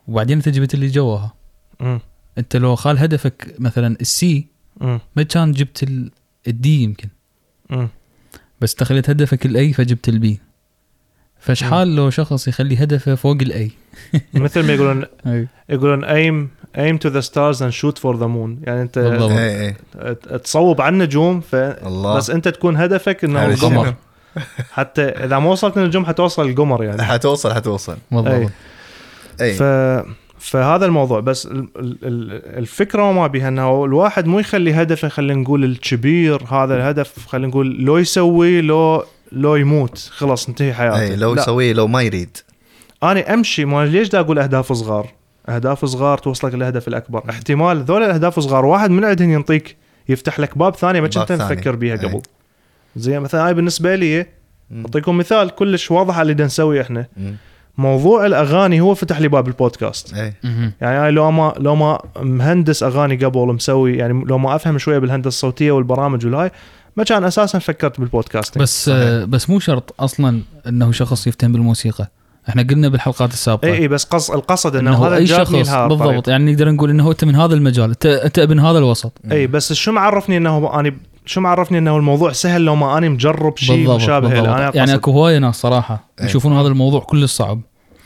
وبعدين 0.09 0.37
أنت 0.37 0.49
جبت 0.49 0.75
اللي 0.75 0.87
جواها. 0.87 1.35
مم. 1.81 2.01
أنت 2.39 2.57
لو 2.57 2.75
خال 2.77 2.99
هدفك 2.99 3.55
مثلا 3.59 3.97
ال 4.01 4.16
C. 4.16 4.47
ما 5.17 5.23
كان 5.29 5.53
جبت 5.53 5.83
ال- 5.83 6.11
ال 6.49 6.66
D 6.66 6.83
يمكن. 6.83 7.09
مم. 7.71 7.89
بس 8.61 8.73
انت 8.73 8.83
خليت 8.85 9.11
هدفك 9.11 9.47
ال 9.47 9.60
A 9.60 9.73
فجبت 9.73 10.09
ال 10.09 10.25
B 10.25 10.41
فشحال 11.39 11.97
لو 11.97 12.11
شخص 12.11 12.49
يخلي 12.49 12.77
هدفه 12.83 13.15
فوق 13.15 13.37
ال 13.43 13.57
A 13.57 13.71
مثل 14.35 14.67
ما 14.67 14.73
يقولون 14.73 15.05
يقولون 15.69 16.05
aim 16.05 16.56
aim 16.77 16.99
to 16.99 17.11
the 17.11 17.23
stars 17.23 17.61
and 17.61 17.73
shoot 17.81 17.99
for 17.99 18.15
the 18.17 18.29
moon. 18.29 18.51
يعني 18.67 18.83
انت 18.83 18.99
اي 18.99 19.75
ت- 20.15 20.35
تصوب 20.45 20.81
على 20.81 20.93
النجوم 20.93 21.41
ف 21.41 21.55
الله. 21.55 22.17
بس 22.17 22.31
انت 22.31 22.49
تكون 22.49 22.77
هدفك 22.77 23.25
إنه 23.25 23.47
القمر؟ 23.47 23.95
حتى 24.73 25.03
إذا 25.03 25.39
ما 25.39 25.51
وصلت 25.51 25.79
للنجوم 25.79 26.07
حتوصل 26.07 26.49
القمر 26.49 26.85
يعني. 26.85 27.03
حتوصل 27.03 27.53
حتوصل. 27.55 27.97
بالضبط 28.11 28.31
أي. 28.33 28.49
أي. 29.41 29.55
ف 29.55 29.63
فهذا 30.39 30.87
الموضوع. 30.87 31.21
بس 31.21 31.47
ال- 31.47 31.69
ال- 31.77 31.99
ال- 32.05 32.59
الفكرة 32.59 33.13
ما 33.13 33.27
بيها 33.27 33.49
إنه 33.49 33.85
الواحد 33.85 34.27
مو 34.27 34.39
يخلي 34.39 34.73
هدفه 34.75 35.09
خلينا 35.09 35.41
نقول 35.41 35.65
الكبير 35.65 36.43
هذا 36.45 36.77
الهدف 36.77 37.27
خلينا 37.27 37.47
نقول 37.49 37.77
لو 37.85 37.97
يسوي 37.99 38.61
لو 38.61 39.05
لو 39.33 39.57
يموت 39.57 40.11
خلاص 40.13 40.49
انتهي 40.49 40.75
حياته. 40.75 41.01
أي 41.01 41.17
لو 41.17 41.35
لا. 41.35 41.43
يسويه 41.43 41.73
لو 41.73 41.87
ما 41.87 42.03
يريد. 42.03 42.37
أنا 43.03 43.35
أمشي 43.35 43.65
ما 43.65 43.87
ليش 43.87 44.09
دا 44.09 44.21
أقول 44.21 44.39
أهداف 44.39 44.73
صغار؟ 44.73 45.09
اهداف 45.49 45.85
صغار 45.85 46.19
توصلك 46.19 46.55
للهدف 46.55 46.89
الأكبر 46.89 47.23
احتمال 47.31 47.83
ذول 47.83 48.03
الأهداف 48.03 48.41
صغار 48.41 48.65
واحد 48.65 48.91
من 48.91 49.05
عندهم 49.05 49.31
ينطيك 49.31 49.77
يفتح 50.09 50.41
لك 50.41 50.59
باب 50.59 50.75
ثاني 50.77 51.01
ما 51.01 51.09
كنت. 51.09 51.33
نفكر 51.33 51.77
بيها 51.77 51.95
أي. 51.95 51.99
قبل 51.99 52.23
زي 52.97 53.21
مثلا 53.21 53.47
هاي 53.47 53.55
بالنسبة 53.55 53.95
لي. 53.95 54.27
أعطيكم 54.77 55.19
مثال 55.19 55.51
كلش 55.51 55.91
واضح 55.91 56.15
على 56.15 56.23
اللي 56.23 56.35
دا 56.35 56.45
نسوي 56.45 56.81
إحنا 56.81 57.07
مم. 57.17 57.37
موضوع 57.79 58.27
الأغاني 58.27 58.81
هو 58.81 58.95
فتح 58.95 59.21
لي 59.21 59.29
باب 59.29 59.49
البودكاست 59.49 60.15
مهم. 60.45 60.73
يعني 60.81 61.11
لو 61.11 61.31
ما 61.31 61.55
لو 61.59 61.75
ما 61.75 61.99
مهندس 62.21 62.83
أغاني 62.83 63.17
قبل 63.17 63.47
مسوي 63.47 63.97
يعني 63.97 64.25
لو 64.27 64.39
ما 64.39 64.57
أفهم 64.57 64.79
شوية 64.79 64.99
بالهندسة 64.99 65.29
الصوتية 65.29 65.73
والبرامج 65.73 66.27
والهاي 66.27 66.51
ما 66.97 67.05
كان 67.05 67.25
أساسا 67.25 67.59
فكرت 67.59 68.01
بالبودكاست 68.01 68.59
بس 68.59 68.85
صحيح. 68.85 69.25
بس 69.25 69.51
مو 69.51 69.59
شرط 69.59 69.95
أصلا 70.01 70.43
إنه 70.67 70.93
شخص 70.93 71.27
يفتهم 71.27 71.53
بالموسيقى 71.53 72.11
إحنا 72.49 72.63
قلنا 72.63 72.89
بالحلقات 72.89 73.33
السابقة 73.33 73.69
اي 73.69 73.79
اي 73.79 73.89
بس 73.89 74.05
قص 74.05 74.31
القصد 74.31 74.77
إنه, 74.77 74.91
إنه 74.91 75.07
هذا 75.07 75.17
أي 75.17 75.27
شخص 75.27 75.51
بالضبط. 75.51 76.29
يعني 76.29 76.53
نقدر 76.53 76.73
نقول 76.73 76.91
إنه 76.91 77.11
أنت 77.11 77.25
من 77.25 77.35
هذا 77.35 77.55
المجال 77.55 77.91
أنت 77.91 78.07
أنت 78.07 78.39
ابن 78.39 78.61
هذا 78.61 78.79
الوسط 78.79 79.13
اي 79.33 79.47
بس 79.47 79.73
شو 79.73 79.93
معرفني 79.93 80.37
إنه 80.37 80.81
اني 80.81 80.97
شو 81.27 81.41
معرفني 81.41 81.79
إنه 81.79 81.97
الموضوع 81.97 82.33
سهل 82.33 82.65
لو 82.65 82.77
ما 82.77 82.99
اني 82.99 83.09
مجرب 83.09 83.57
شيء 83.57 83.95
مشابه 83.95 84.29
له 84.29 84.35
بالضبط. 84.35 84.49
أنا 84.49 84.77
يعني 84.77 84.95
أكو 84.95 85.11
هواية 85.11 85.39
ناس 85.39 85.61
صراحة 85.61 86.05
أي. 86.21 86.27
يشوفون 86.27 86.53
هذا 86.53 86.69
الموضوع 86.69 87.01
كلش 87.01 87.33
صعب 87.33 87.61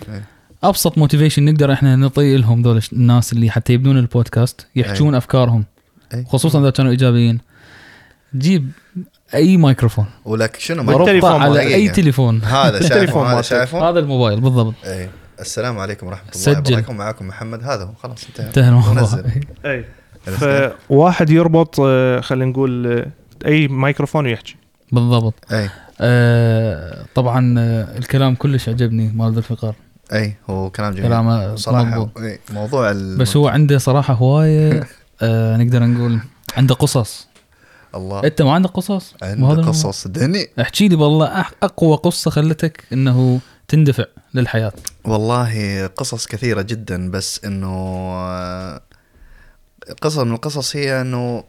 أي. 0.08 0.22
أبسط 0.64 0.98
motivation 0.98 1.44
نقدر 1.44 1.72
إحنا 1.72 1.96
نعطي 1.96 2.36
لهم 2.36 2.62
ذول 2.62 2.80
الناس 2.92 3.32
اللي 3.32 3.50
حتى 3.50 3.72
يبنون 3.72 3.98
البودكاست 3.98 4.66
يحجون 4.76 5.14
أفكارهم 5.14 5.64
أي. 6.14 6.24
خصوصا 6.28 6.60
إذا 6.60 6.70
كانوا 6.70 6.90
إيجابيين 6.90 7.38
جيب 8.36 8.70
أي 9.34 9.56
مايكروفون. 9.56 10.06
ولك 10.24 10.56
شنو 10.56 10.92
وربطه 10.92 11.40
على. 11.40 11.60
أي 11.60 11.88
تليفون. 11.88 12.42
هذا 12.44 12.82
شايفه 12.88 13.32
هذا. 13.32 13.42
شايفه؟ 13.42 13.90
هذا 13.90 13.98
الموبايل 13.98 14.40
بالضبط. 14.40 14.74
اي 14.84 15.08
السلام 15.40 15.78
عليكم 15.78 16.06
ورحمة 16.06 16.28
الله 16.30 16.42
سجل. 16.42 16.72
وبركاته. 16.72 16.92
معكم 16.92 17.28
محمد. 17.28 17.64
هذا 17.64 17.84
هو 17.84 17.92
خلاص 18.02 18.24
انتهى. 18.28 18.46
انتهى 18.46 18.68
الموضوع. 18.68 18.90
ونزل. 18.90 19.24
أي؟ 19.66 19.84
فواحد 20.88 21.30
يربط 21.30 21.80
آه، 21.80 22.20
خلينا 22.20 22.50
نقول 22.50 22.86
آه، 22.86 23.06
أي 23.46 23.68
ميكروفون 23.68 24.26
ويحكي. 24.26 24.56
بالضبط. 24.92 25.34
أي. 25.52 25.70
آه 26.00 27.04
طبعا 27.14 27.54
آه 27.58 27.98
الكلام 27.98 28.34
كلش 28.34 28.68
عجبني 28.68 29.12
مال 29.14 29.38
الفقار. 29.38 29.74
أي 30.12 30.36
هو 30.50 30.70
كلام 30.70 30.92
جميل. 30.92 31.08
كلامه 31.08 31.54
صراحة 31.56 31.84
مضبوط. 31.84 32.18
إي، 32.18 32.38
موضوع 32.50 32.90
ال... 32.90 33.18
بس 33.18 33.36
هو 33.36 33.48
عنده 33.48 33.78
صراحة 33.78 34.14
هواية 34.14 34.86
آه 35.22 35.56
نقدر 35.56 35.86
نقول 35.86 36.20
عنده 36.56 36.74
قصص. 36.74 37.29
الله. 37.94 38.24
انت 38.24 38.42
ما 38.42 38.52
عندك 38.52 38.70
قصص؟ 38.70 39.14
الموضوع؟ 39.22 39.64
قصص. 39.64 40.02
صدقني 40.02 40.46
احكي 40.60 40.88
لي 40.88 40.94
والله 40.94 41.46
أقوى 41.62 41.96
قصة 41.96 42.30
خلتك 42.30 42.84
إنه 42.92 43.40
تندفع 43.68 44.04
للحياة. 44.34 44.72
والله 45.04 45.86
قصص 45.86 46.26
كثيرة 46.26 46.62
جدا 46.62 47.10
بس 47.10 47.44
إنه 47.44 47.68
آه، 47.68 48.80
قصة 50.00 50.24
من 50.24 50.32
القصص 50.32 50.76
هي 50.76 51.00
إنه 51.00 51.44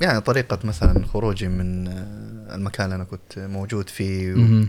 يعني 0.00 0.20
طريقة 0.20 0.58
مثلا 0.64 1.06
خروجي 1.06 1.48
من 1.48 1.88
آه، 1.88 2.54
المكان 2.54 2.84
اللي 2.84 2.96
أنا 2.96 3.04
كنت 3.04 3.38
موجود 3.38 3.88
فيه. 3.88 4.34
و-. 4.34 4.64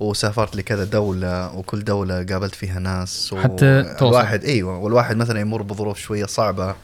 وسافرت 0.00 0.56
لكذا 0.56 0.84
دولة 0.84 1.54
وكل 1.56 1.84
دولة 1.84 2.24
قابلت 2.24 2.54
فيها 2.54 2.78
ناس 2.78 3.34
حتى 3.38 3.82
توصل. 3.82 4.06
الواحد 4.06 4.44
أيوه 4.44 4.78
والواحد 4.78 5.16
مثلا 5.16 5.40
يمر 5.40 5.62
بظروف 5.62 5.98
شوية 5.98 6.26
صعبة 6.26 6.74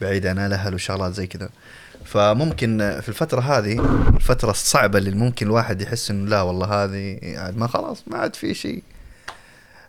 بعيد 0.00 0.26
عن 0.26 0.38
الاهل 0.38 0.74
وشغلات 0.74 1.14
زي 1.14 1.26
كذا. 1.26 1.48
فممكن 2.10 2.98
في 3.02 3.08
الفترة 3.08 3.40
هذه 3.40 3.80
الفترة 4.16 4.50
الصعبة 4.50 4.98
اللي 4.98 5.10
ممكن 5.10 5.46
الواحد 5.46 5.80
يحس 5.80 6.10
إنه 6.10 6.30
لا 6.30 6.42
والله 6.42 6.84
هذه 6.84 7.18
عاد 7.38 7.56
ما 7.56 7.66
خلاص 7.66 8.02
ما 8.06 8.18
عاد 8.18 8.36
في 8.36 8.54
شيء. 8.54 8.82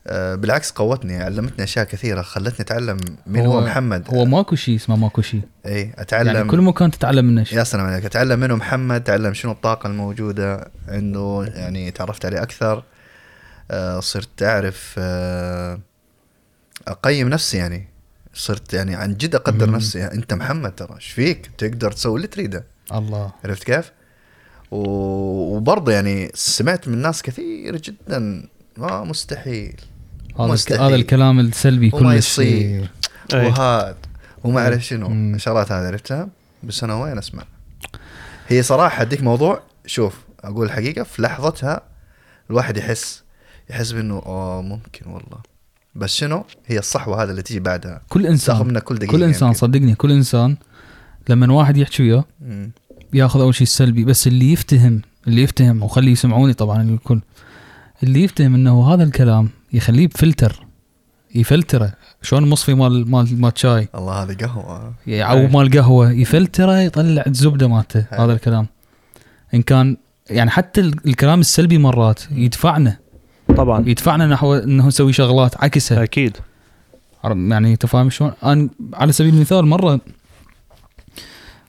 آه، 0.07 0.35
بالعكس 0.35 0.71
قوتني 0.71 1.23
علمتني 1.23 1.63
أشياء 1.63 1.85
كثيرة 1.85 2.21
خلتني 2.21 2.59
أتعلم 2.59 2.97
من 3.27 3.45
هو, 3.45 3.61
محمد. 3.61 4.07
هو 4.09 4.25
ماكو 4.25 4.55
شيء 4.55 4.75
اسمه 4.75 4.95
ماكو 4.95 5.21
شيء. 5.21 5.41
إي 5.65 5.93
أتعلم 5.97 6.35
يعني 6.35 6.49
كل 6.49 6.61
مكان 6.61 6.91
تتعلم 6.91 7.25
منه 7.25 7.43
شيء. 7.43 7.57
يا 7.57 7.63
سلام 7.63 7.85
عليك 7.85 8.05
أتعلم 8.05 8.39
منه 8.39 8.55
محمد 8.55 8.95
أتعلم 8.95 9.33
شنو 9.33 9.51
الطاقة 9.51 9.87
الموجودة 9.87 10.71
عنده 10.87 11.51
يعني 11.55 11.91
تعرفت 11.91 12.25
عليه 12.25 12.43
أكثر. 12.43 12.83
آه، 13.71 13.99
صرت 13.99 14.43
أعرف 14.43 14.95
آه، 14.97 15.79
أقيم 16.87 17.29
نفسي 17.29 17.57
يعني. 17.57 17.90
صرت 18.33 18.73
يعني 18.73 18.95
عن 18.95 19.13
جد 19.17 19.35
أقدر 19.35 19.67
مم. 19.69 19.75
نفسي. 19.75 20.05
أنت 20.05 20.33
محمد 20.33 20.75
ترى 20.75 20.95
إيش 20.95 21.07
فيك؟ 21.07 21.49
تقدر 21.57 21.91
تسوي 21.91 22.15
اللي 22.15 22.27
تريده. 22.27 22.63
الله. 22.93 23.31
عرفت 23.45 23.63
كيف؟ 23.63 23.91
و- 24.71 25.55
وبرضه 25.55 25.91
يعني 25.91 26.31
سمعت 26.33 26.87
من 26.87 26.97
ناس 26.97 27.21
كثير 27.21 27.75
جدا. 27.77 28.47
ما 28.77 29.03
مستحيل. 29.03 29.81
هذا 30.39 30.47
مستحيل. 30.47 30.81
هذا 30.81 30.95
الكلام 30.95 31.39
السلبي 31.39 31.91
وما 31.93 32.13
كلش. 32.13 32.17
يصير. 32.25 32.89
وهذا 33.33 33.95
وما 34.43 34.61
أعرف 34.63 34.85
شنو. 34.85 35.09
مم. 35.09 35.35
الشغلات 35.35 35.71
هذه 35.71 35.87
عرفتها؟ 35.87 36.29
بس 36.63 36.83
أنا 36.83 36.95
وين 36.95 37.17
أسمع؟ 37.17 37.43
هي 38.47 38.63
صراحة 38.63 39.01
أديك 39.01 39.23
موضوع. 39.23 39.61
شوف 39.85 40.19
أقول 40.39 40.65
الحقيقة 40.65 41.03
في 41.03 41.21
لحظتها 41.21 41.81
الواحد 42.49 42.77
يحس 42.77 43.23
يحس 43.69 43.91
بإنه 43.91 44.17
آه 44.25 44.61
ممكن 44.61 45.05
والله. 45.11 45.50
بس 45.95 46.15
شنو 46.15 46.45
هي 46.65 46.79
الصحوة 46.79 47.23
هذا 47.23 47.31
اللي 47.31 47.41
تيجي 47.41 47.59
بعدها 47.59 48.01
كل 48.09 48.19
تاخذ 48.21 48.31
انسان 48.31 48.67
منك 48.67 48.83
كل 48.83 48.95
دقيقة 48.95 49.11
كل 49.11 49.23
إنسان 49.23 49.47
يمكن. 49.47 49.59
صدقني 49.59 49.95
كل 49.95 50.11
إنسان 50.11 50.57
لما 51.29 51.53
واحد 51.53 51.77
يحكي 51.77 52.03
وياه. 52.03 52.25
ياخذ 53.13 53.39
أول 53.39 53.55
شيء 53.55 53.63
السلبي 53.67 54.03
بس 54.05 54.27
اللي 54.27 54.51
يفتهم 54.51 55.01
اللي 55.27 55.41
يفتهم 55.43 55.83
وخلي 55.83 56.11
يسمعوني 56.11 56.53
طبعا 56.53 56.81
الكل 56.81 57.21
اللي 58.03 58.23
يفتهم 58.23 58.55
إنه 58.55 58.93
هذا 58.93 59.03
الكلام 59.03 59.49
يخليه 59.73 60.07
بفلتر 60.07 60.65
يفلتره 61.35 61.93
شلون 62.21 62.49
مصفي 62.49 62.73
مال 62.73 63.11
مال 63.11 63.41
مال 63.41 63.51
شاي 63.55 63.87
الله 63.95 64.23
هذه 64.23 64.33
قهوة 64.33 64.93
أو 65.07 65.37
أي. 65.37 65.47
مال 65.47 65.71
قهوة 65.71 66.11
يفلتره 66.11 66.77
يطلع 66.79 67.23
الزبدة 67.27 67.67
مالته 67.67 68.01
حلو. 68.11 68.21
هذا 68.23 68.33
الكلام 68.33 68.67
إن 69.53 69.61
كان 69.61 69.97
يعني 70.29 70.49
حتى 70.49 70.81
ال- 70.81 71.07
الكلام 71.07 71.39
السلبي 71.39 71.77
مرات 71.77 72.19
يدفعنا 72.31 72.97
طبعا. 73.53 73.89
يدفعنا 73.89 74.27
نحو 74.27 74.53
إنه 74.53 74.87
نسوي 74.87 75.13
شغلات 75.13 75.63
عكسها. 75.63 76.03
أكيد. 76.03 76.37
يعني 77.23 77.73
انت 77.73 77.85
فاهم 77.85 78.09
شلون؟ 78.09 78.31
أنا 78.43 78.69
على 78.93 79.11
سبيل 79.11 79.33
المثال 79.33 79.65
مرة 79.65 79.99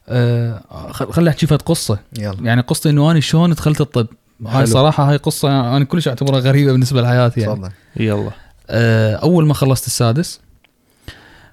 آه 0.08 0.62
خل 0.90 1.12
خلي 1.12 1.30
أحكي 1.30 1.46
فد 1.46 1.62
قصة. 1.62 1.98
يلا. 2.18 2.36
يعني 2.42 2.60
قصتي 2.60 2.90
إنه 2.90 3.10
أنا 3.10 3.20
شلون 3.20 3.50
دخلت 3.50 3.80
الطب. 3.80 4.06
هاي 4.46 4.52
حلو. 4.52 4.66
صراحة 4.66 5.10
هاي 5.10 5.16
قصة 5.16 5.76
أنا 5.76 5.84
كلش 5.84 6.08
أعتبرها 6.08 6.38
غريبة 6.38 6.72
بالنسبة 6.72 7.02
لحياتي 7.02 7.40
يعني. 7.40 7.54
تفضل. 7.54 7.70
يلا. 7.96 8.30
آه 8.70 9.14
أول 9.14 9.46
ما 9.46 9.54
خلصت 9.54 9.86
السادس 9.86 10.40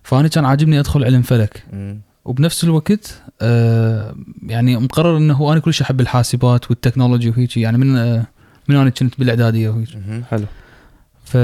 فأنا 0.04 0.28
كان 0.28 0.46
عاجبني 0.46 0.80
أدخل 0.80 1.04
علم 1.04 1.22
فلك. 1.22 1.64
وبنفس 2.26 2.64
الوقت 2.64 3.22
آه 3.42 4.16
يعني 4.48 4.78
مقرر 4.78 5.18
إنه 5.18 5.52
أنا 5.52 5.60
كلش 5.60 5.82
أحب 5.82 6.02
الحاسبات 6.02 6.70
وال 6.70 6.80
technology 6.80 7.30
وهيك 7.30 7.58
يعني 7.58 7.78
من 7.78 7.98
آه 7.98 8.26
من 8.70 8.76
أنا 8.76 8.90
كنت 8.90 9.20
بالإعدادية. 9.20 9.84
حلو. 10.30 10.46
ف 11.26 11.38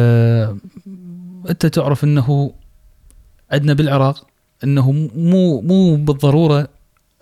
أنت 1.49 1.65
تعرف 1.65 2.03
إنه 2.03 2.53
عندنا 3.51 3.73
بالعراق 3.73 4.27
إنه 4.63 4.91
مو 4.91 5.61
مو 5.61 5.95
بالضرورة 5.95 6.67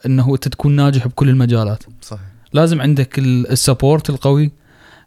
إنه 0.06 0.34
أنت 0.34 0.48
تكون 0.48 0.76
ناجح 0.76 1.08
بكل 1.08 1.30
المجالات. 1.30 1.84
صح 2.02 2.20
لازم 2.54 2.82
عندك 2.82 3.20
ال- 3.20 3.52
ال 3.52 3.59
support 3.59 4.10
القوي 4.10 4.52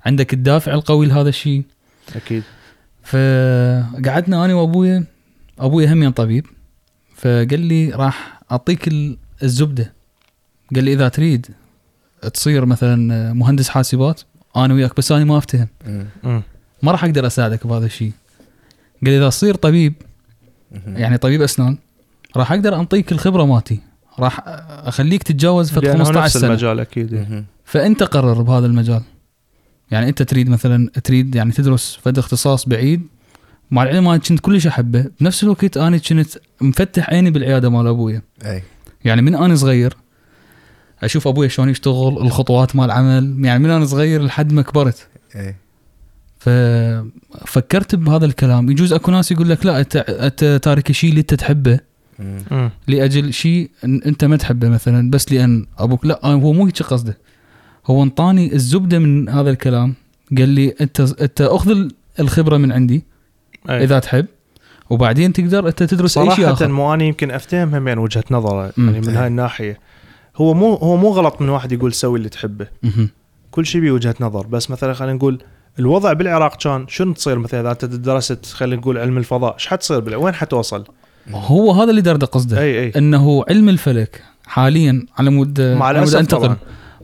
عندك 0.06 0.32
الدافع 0.34 0.74
القوي 0.74 1.06
لهذا 1.06 1.28
الشيء. 1.28 1.62
أكيد. 2.16 2.42
فقعدنا 3.02 4.44
أنا 4.44 4.54
وأبويا 4.54 5.04
أبويا 5.58 5.92
هم 5.92 6.10
طبيب. 6.10 6.46
فقال 7.16 7.60
لي 7.60 7.90
راح 7.90 8.40
أعطيك 8.52 8.88
ال- 8.88 9.18
الزبدة. 9.42 9.92
قال 10.74 10.84
لي 10.84 10.92
إذا 10.92 11.08
تريد 11.08 11.46
تصير 12.34 12.66
مثلا 12.66 13.32
مهندس 13.32 13.68
حاسبات 13.68 14.20
أنا 14.56 14.74
وياك 14.74 14.96
بس 14.96 15.12
أنا 15.12 15.24
ما 15.24 15.38
أفتهم. 15.38 15.68
ما 16.82 16.92
راح 16.92 17.04
أقدر 17.04 17.26
أساعدك 17.26 17.66
بهذا 17.66 17.86
الشيء. 17.86 18.12
قال 19.04 19.10
لي 19.10 19.18
إذا 19.18 19.28
تصير 19.28 19.54
طبيب. 19.54 19.94
يعني 20.86 21.18
طبيب 21.18 21.42
أسنان 21.42 21.78
راح 22.36 22.52
أقدر 22.52 22.80
أنطيك 22.80 23.12
الخبرة 23.12 23.44
مالتي. 23.44 23.80
راح 24.18 24.40
أخليك 24.68 25.22
تتجاوز 25.22 25.70
في 25.70 25.80
لأنه 25.80 26.04
15 26.04 26.24
نفس 26.24 26.36
سنة. 26.36 26.50
المجال 26.50 26.80
أكيد 26.80 27.14
مهم. 27.14 27.44
فأنت 27.64 28.02
قرر 28.02 28.42
بهذا 28.42 28.66
المجال. 28.66 29.02
يعني 29.90 30.08
أنت 30.08 30.22
تريد 30.22 30.48
مثلا 30.48 30.90
تريد 31.04 31.34
يعني 31.34 31.52
تدرس 31.52 31.98
فد 32.02 32.18
اختصاص 32.18 32.68
بعيد. 32.68 33.02
مع 33.70 33.82
العلم 33.82 34.08
أنا 34.08 34.16
كنت 34.18 34.40
كلش 34.40 34.66
أحبه. 34.66 35.06
بنفس 35.20 35.44
الوقت 35.44 35.76
أنا 35.76 35.98
كنت 35.98 36.38
مفتح 36.60 37.10
عيني 37.10 37.30
بالعيادة 37.30 37.68
مال 37.68 37.86
أبويا. 37.86 38.22
أي. 38.44 38.62
يعني 39.04 39.22
من 39.22 39.34
أنا 39.34 39.56
صغير 39.56 39.96
أشوف 41.02 41.28
ابويا 41.28 41.48
شلون 41.48 41.68
يشتغل 41.68 42.18
الخطوات 42.18 42.76
مال 42.76 42.90
عمل 42.90 43.36
يعني 43.44 43.64
من 43.64 43.70
أنا 43.70 43.84
صغير 43.84 44.22
لحد 44.22 44.52
ما 44.52 44.62
كبرت. 44.62 45.08
اي 45.36 45.54
ففكرت 46.38 47.94
بهذا 47.94 48.26
الكلام. 48.26 48.70
يجوز 48.70 48.92
أكو 48.92 49.10
ناس 49.10 49.32
يقول 49.32 49.48
لك 49.48 49.66
لا 49.66 49.80
أنت 49.80 49.96
أنت 49.96 50.60
تارك 50.62 50.90
الشيء 50.90 51.10
اللي 51.10 51.20
أنت 51.20 51.34
تحبه. 51.34 51.78
مم. 52.18 52.70
لأجل 52.88 53.32
شيء 53.32 53.70
أنت 53.84 54.24
ما 54.24 54.36
تحبه 54.36 54.68
مثلا 54.68 55.10
بس 55.10 55.32
لأن 55.32 55.66
أبوك 55.78 56.06
لا 56.06 56.20
هو 56.26 56.52
مو 56.52 56.66
هيك 56.66 56.82
قصده. 56.82 57.18
هو 57.86 58.02
انطاني 58.02 58.54
الزبدة 58.54 58.98
من 58.98 59.28
هذا 59.28 59.50
الكلام. 59.50 59.94
قال 60.38 60.48
لي 60.48 60.74
أنت 60.80 61.00
أنت 61.00 61.40
أخذ 61.40 61.70
ال- 61.70 61.92
الخبرة 62.20 62.56
من 62.56 62.72
عندي 62.72 63.04
أي. 63.70 63.84
إذا 63.84 63.98
تحب. 63.98 64.26
وبعدين 64.90 65.32
تقدر 65.32 65.68
أنت 65.68 65.82
تدرس 65.82 66.18
أي 66.18 66.30
شيء 66.36 66.52
آخر. 66.52 66.68
مو 66.68 66.94
أنا 66.94 67.04
يمكن 67.04 67.30
أفتهم 67.30 67.74
هم 67.74 67.88
يعني 67.88 68.00
وجهة 68.00 68.24
نظره. 68.30 68.72
يعني 68.78 69.00
من 69.00 69.16
هاي 69.16 69.26
الناحية. 69.26 69.78
هو 70.36 70.54
مو 70.54 70.74
هو 70.74 70.96
مو 70.96 71.08
غلط 71.10 71.40
من 71.40 71.48
واحد 71.48 71.72
يقول 71.72 71.92
سوي 71.92 72.18
اللي 72.18 72.28
تحبه. 72.28 72.66
كل 73.50 73.66
شيء 73.66 73.80
بوجهة 73.80 74.14
نظر. 74.20 74.46
بس 74.46 74.70
مثلا 74.70 74.92
خلينا 74.92 75.14
نقول 75.14 75.38
الوضع 75.78 76.12
بالعراق 76.12 76.56
كان 76.56 76.88
شنو 76.88 77.12
تصير 77.12 77.38
مثلا 77.38 77.60
إذا 77.60 77.70
أنت 77.70 77.84
درست 77.84 78.46
خلينا 78.46 78.76
نقول 78.80 78.98
علم 78.98 79.18
الفضاء؟ 79.18 79.54
إيش 79.54 79.66
حتصير 79.66 80.00
بالع- 80.00 80.16
وين 80.16 80.34
حتوصل؟ 80.34 80.84
هو 81.30 81.72
هذا 81.72 81.90
اللي 81.90 82.00
دا 82.00 82.24
أقصده. 82.24 82.60
أي 82.60 82.80
أي. 82.84 82.92
إنه 82.96 83.44
علم 83.48 83.68
الفلك 83.68 84.22
حاليا 84.46 85.06
على 85.18 85.30
مود 85.30 85.60
مع 85.60 85.86
على 85.86 85.98
مود 85.98 86.08
الأسف 86.08 86.20
انتقل 86.20 86.42
طبعا. 86.42 86.56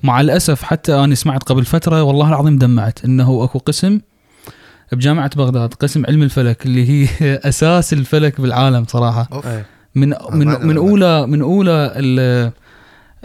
مع 0.02 0.20
الأسف 0.20 0.62
حتى 0.62 0.94
أنا 0.94 1.14
سمعت 1.14 1.42
قبل 1.42 1.64
فترة 1.64 2.02
والله 2.02 2.28
العظيم 2.28 2.58
دمعت 2.58 3.04
إنه 3.04 3.44
أكو 3.44 3.58
قسم 3.58 4.00
بجامعة 4.92 5.30
بغداد 5.36 5.74
قسم 5.74 6.06
علم 6.06 6.22
الفلك 6.22 6.66
اللي 6.66 6.88
هي 6.90 7.08
أساس 7.50 7.92
الفلك 7.92 8.40
بالعالم 8.40 8.84
صراحة. 8.88 9.28
أي. 9.46 9.64
من 9.94 10.14
من 10.30 10.66
من 10.66 10.76
اولى 10.76 11.26
من 11.26 11.42
أولى 11.42 11.92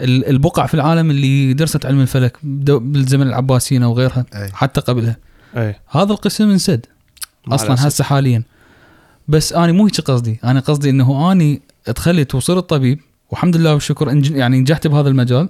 البقع 0.00 0.66
في 0.66 0.74
العالم 0.74 1.10
اللي 1.10 1.52
درست 1.54 1.86
علم 1.86 2.00
الفلك 2.00 2.36
بالزمن 2.42 3.26
العباسيين 3.26 3.82
أو 3.82 3.92
غيرها 3.92 4.24
أي. 4.34 4.48
حتى 4.52 4.80
قبلها. 4.80 5.16
أي. 5.56 5.74
هذا 5.90 6.12
القسم 6.12 6.50
انسد 6.50 6.86
أصلا. 7.48 7.74
هسه 7.88 8.04
حاليا. 8.04 8.42
بس 9.28 9.52
أنا 9.52 9.72
مو 9.72 9.84
هيك 9.84 10.00
قصدي. 10.00 10.40
أنا 10.44 10.60
قصدي 10.60 10.90
إنه 10.90 11.32
اني 11.32 11.62
دخلت 11.88 12.34
وصرت 12.34 12.70
طبيب 12.70 13.00
والحمد 13.30 13.56
لله 13.56 13.74
والشكر 13.74 14.10
إنج- 14.10 14.30
يعني 14.32 14.60
نجحت 14.60 14.86
بهذا 14.86 15.08
المجال. 15.08 15.48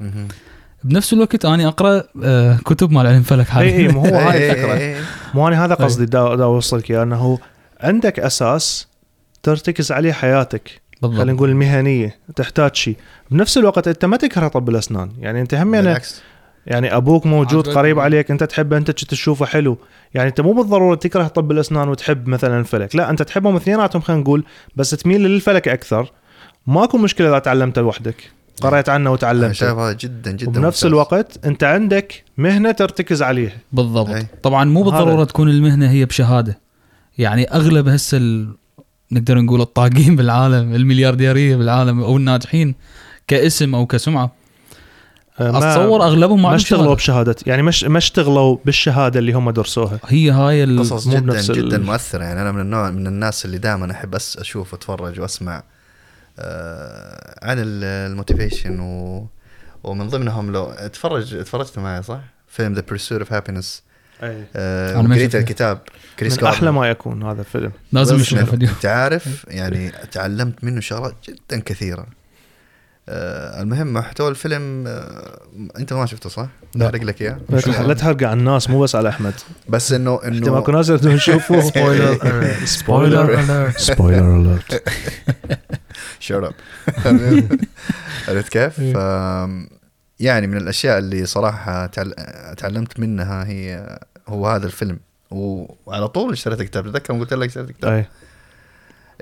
بنفس 0.84 1.12
الوقت 1.12 1.44
اني 1.44 1.66
أقرأ 1.66 2.02
آه، 2.24 2.56
كتب 2.64 2.92
مال 2.92 3.06
علم 3.06 3.22
فلك 3.22 3.46
إي 3.46 3.52
حاليا 3.52 3.76
إي 3.76 3.88
مو 3.88 4.00
هو 4.00 4.16
هاي 4.18 4.50
إي. 4.96 5.02
مو 5.34 5.48
أنا 5.48 5.64
هذا 5.64 5.72
أي. 5.80 5.84
قصدي 5.84 6.04
دا, 6.06 6.34
دا 6.34 6.44
أوصلك 6.44 6.90
إياه 6.90 7.02
إنه 7.02 7.38
عندك 7.80 8.20
أساس 8.20 8.86
ترتكز 9.42 9.92
عليه 9.92 10.12
حياتك. 10.12 10.80
خلينا 11.02 11.16
بالضبط 11.16 11.36
نقول 11.36 11.50
المهنية 11.50 12.16
تحتاج 12.36 12.74
شيء. 12.74 12.96
بنفس 13.30 13.58
الوقت 13.58 13.88
أنت 13.88 14.04
ما 14.04 14.16
تكره 14.16 14.48
طب 14.48 14.68
الأسنان. 14.68 15.12
يعني 15.18 15.40
أنت 15.40 15.54
هم 15.54 15.74
يعني, 15.74 15.86
بالعكس. 15.86 16.22
يعني 16.66 16.96
أبوك 16.96 17.26
موجود. 17.26 17.68
قريب 17.68 17.98
عليك 17.98 18.30
أنت 18.30 18.44
تحبه 18.44 18.76
أنت 18.76 18.90
كنت 18.90 19.04
تشوفه 19.10 19.46
حلو. 19.46 19.78
يعني 20.14 20.28
أنت 20.28 20.40
مو 20.40 20.52
بالضرورة 20.52 20.94
تكره 20.94 21.26
طب 21.26 21.52
الأسنان 21.52 21.88
وتحب 21.88 22.28
مثلا 22.28 22.60
الفلك 22.60 22.96
لا 22.96 23.10
أنت 23.10 23.22
تحبهم 23.22 23.56
اثنيناتهم 23.56 24.02
خلينا 24.02 24.22
نقول 24.22 24.44
بس 24.76 24.90
تميل 24.90 25.20
للفلك 25.20 25.68
أكثر. 25.68 26.12
ماكو 26.66 26.98
مشكلة 26.98 27.28
إذا 27.28 27.38
تعلمته 27.38 27.82
لوحدك 27.82 28.30
قريت 28.60 28.88
عنه 28.88 29.02
أنا 29.02 29.10
وتعلمته. 29.10 29.52
شايف 29.52 29.78
هذا 29.78 29.92
جدا 29.92 30.32
جدا 30.32 30.48
وبنفس 30.48 30.84
ممتاز. 30.84 30.84
الوقت 30.84 31.46
أنت 31.46 31.64
عندك 31.64 32.24
مهنة 32.38 32.70
ترتكز 32.70 33.22
عليها. 33.22 33.56
بالضبط. 33.72 34.08
أي. 34.08 34.26
طبعا 34.42 34.64
مو 34.64 34.82
بالضرورة 34.82 35.16
هذا. 35.16 35.24
تكون 35.24 35.48
المهنة 35.48 35.90
هي 35.90 36.04
بشهادة. 36.04 36.58
يعني 37.18 37.44
أغلب 37.44 37.88
هسه 37.88 38.18
ال... 38.18 38.56
نقدر 39.12 39.38
نقول 39.40 39.60
الطاقين 39.60 40.16
بالعالم 40.16 40.74
المليارديرية 40.74 41.56
بالعالم 41.56 42.00
أو 42.02 42.16
الناجحين 42.16 42.74
كاسم 43.26 43.74
أو 43.74 43.86
كسمعة 43.86 44.32
آه، 45.40 45.50
ما- 45.50 45.58
أتصور 45.58 46.02
أغلبهم 46.04 46.42
ما 46.42 46.48
ما 46.48 46.54
اشتغلوا. 46.56 46.94
بشهادة 46.94 47.36
يعني 47.46 47.62
مش 47.62 47.84
ما 47.84 47.98
اشتغلوا 47.98 48.56
بالشهادة 48.64 49.18
اللي 49.18 49.32
هم 49.32 49.50
درسوها 49.50 49.98
هي 50.06 50.30
هاي 50.30 50.64
ال... 50.64 50.78
قصص 50.78 51.06
مو 51.06 51.12
جدا 51.12 51.20
بنفس 51.20 51.50
ال- 51.50 51.56
جدا 51.68 51.78
مؤثرة 51.78 52.24
يعني 52.24 52.42
أنا 52.42 52.52
من 52.52 52.60
النوع 52.60 52.90
من 52.90 53.06
الناس 53.06 53.44
اللي 53.44 53.58
دائما 53.58 53.92
أحب 53.92 54.14
أس 54.14 54.36
أشوف 54.36 54.72
واتفرج 54.72 55.20
وأسمع 55.20 55.62
آه 56.38 57.38
عن 57.46 57.56
ال 57.58 57.69
motivation 57.69 58.80
و 58.80 59.26
ومن 59.84 60.08
ضمنهم 60.08 60.52
لو 60.52 60.64
اتفرج 60.64 61.34
اتفرجت 61.34 61.78
معي 61.78 62.02
صح؟ 62.02 62.20
فيلم 62.48 62.74
The 62.74 62.80
Pursuit 62.80 63.18
of 63.18 63.32
Happyness 63.32 63.82
أنا 64.22 65.02
ما 65.08 65.14
قريت. 65.14 65.34
الكتاب 65.36 65.78
كريس 66.18 66.42
من. 66.42 66.48
أحلى 66.48 66.72
ما 66.72 66.88
يكون 66.90 67.22
هذا 67.22 67.40
الفيلم 67.40 67.72
لازم 67.92 68.16
نشوفه 68.16 68.44
فيديو 68.44 68.68
انت 68.68 68.86
عارف 68.86 69.44
يعني 69.48 69.92
تعلمت 70.12 70.64
منه 70.64 70.80
شغلات 70.80 71.14
جدا 71.28 71.60
كثيره 71.60 72.06
آه 73.10 73.62
المهم 73.62 73.92
محتوى 73.92 74.28
الفيلم 74.28 74.84
آه 74.86 75.40
انت 75.78 75.92
ما 75.92 76.06
شفته 76.06 76.28
صح؟ 76.28 76.48
لا. 76.74 76.86
احرق 76.86 77.02
لك 77.02 77.22
اياه 77.22 77.38
لا 77.48 77.60
تح- 77.60 77.80
لا 77.80 77.94
تحرق 77.94 78.22
على 78.22 78.32
الناس 78.38 78.70
مو 78.70 78.80
بس 78.80 78.94
على 78.94 79.08
احمد 79.08 79.34
بس 79.68 79.92
انه 79.92 80.20
انت 80.24 80.48
ماكو 80.48 80.70
انه 80.70 80.78
ناس 80.78 81.04
يشوفوه 81.04 81.60
spoiler 81.60 82.54
spoiler 82.64 83.70
spoiler 83.76 84.36
alert 84.36 84.82
shut 86.28 86.44
up 86.50 86.52
عرفت 88.28 88.48
كيف؟ 88.52 88.74
يعني 90.20 90.46
من 90.46 90.56
الأشياء 90.56 90.98
اللي 90.98 91.26
صراحة 91.26 91.86
تعل... 91.86 92.14
تعلمت 92.56 93.00
منها 93.00 93.46
هي 93.46 93.98
هو 94.28 94.46
هذا 94.46 94.66
الفيلم. 94.66 94.98
وعلى 95.30 96.08
طول 96.08 96.32
اشتريت 96.32 96.62
كتاب. 96.62 96.84
تذكر 96.86 97.18
قلت 97.18 97.34
لك 97.34 97.48
اشتريت 97.48 97.70
كتاب؟ 97.70 97.92
اي 97.92 98.06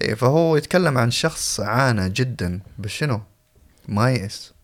إيه، 0.00 0.14
فهو 0.14 0.56
يتكلم 0.56 0.98
عن 0.98 1.10
شخص 1.10 1.60
عانى 1.60 2.08
جدا 2.08 2.60
بس 2.78 2.90
شنو؟ 2.90 3.20
ما 3.88 4.10
يئس 4.10 4.54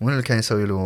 من 0.00 0.12
اللي 0.12 0.22
كان 0.22 0.38
يسوي 0.38 0.66
له 0.66 0.76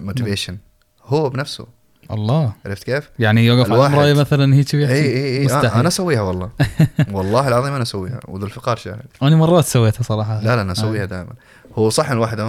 motivation 0.00 0.58
هو 1.04 1.30
بنفسه. 1.30 1.66
الله. 2.10 2.52
عرفت 2.66 2.84
كيف؟ 2.84 3.10
يعني 3.18 3.46
يوقف 3.46 3.72
على. 3.72 3.86
المراية 3.86 4.12
مثلا 4.12 4.54
هيك 4.54 4.74
اي 4.74 4.80
ويحكي 4.80 4.94
اي 4.94 5.38
اي 5.38 5.44
مستحيل. 5.44 5.66
آه 5.66 5.80
أنا 5.80 5.88
أسويها 5.88 6.20
والله. 6.20 6.50
والله 7.12 7.48
العظيم 7.48 7.72
أنا 7.72 7.82
أسويها. 7.82 8.20
وذو 8.28 8.46
الفقار 8.46 8.76
شاهد. 8.76 9.06
أنا 9.22 9.36
مرات 9.36 9.64
سويتها 9.64 10.02
صراحة. 10.02 10.40
لا 10.40 10.56
لا 10.56 10.62
أنا 10.62 10.72
أسويها 10.72 11.04
دائما. 11.04 11.32
هو 11.74 11.90
صح 11.90 12.10
الواحد 12.10 12.40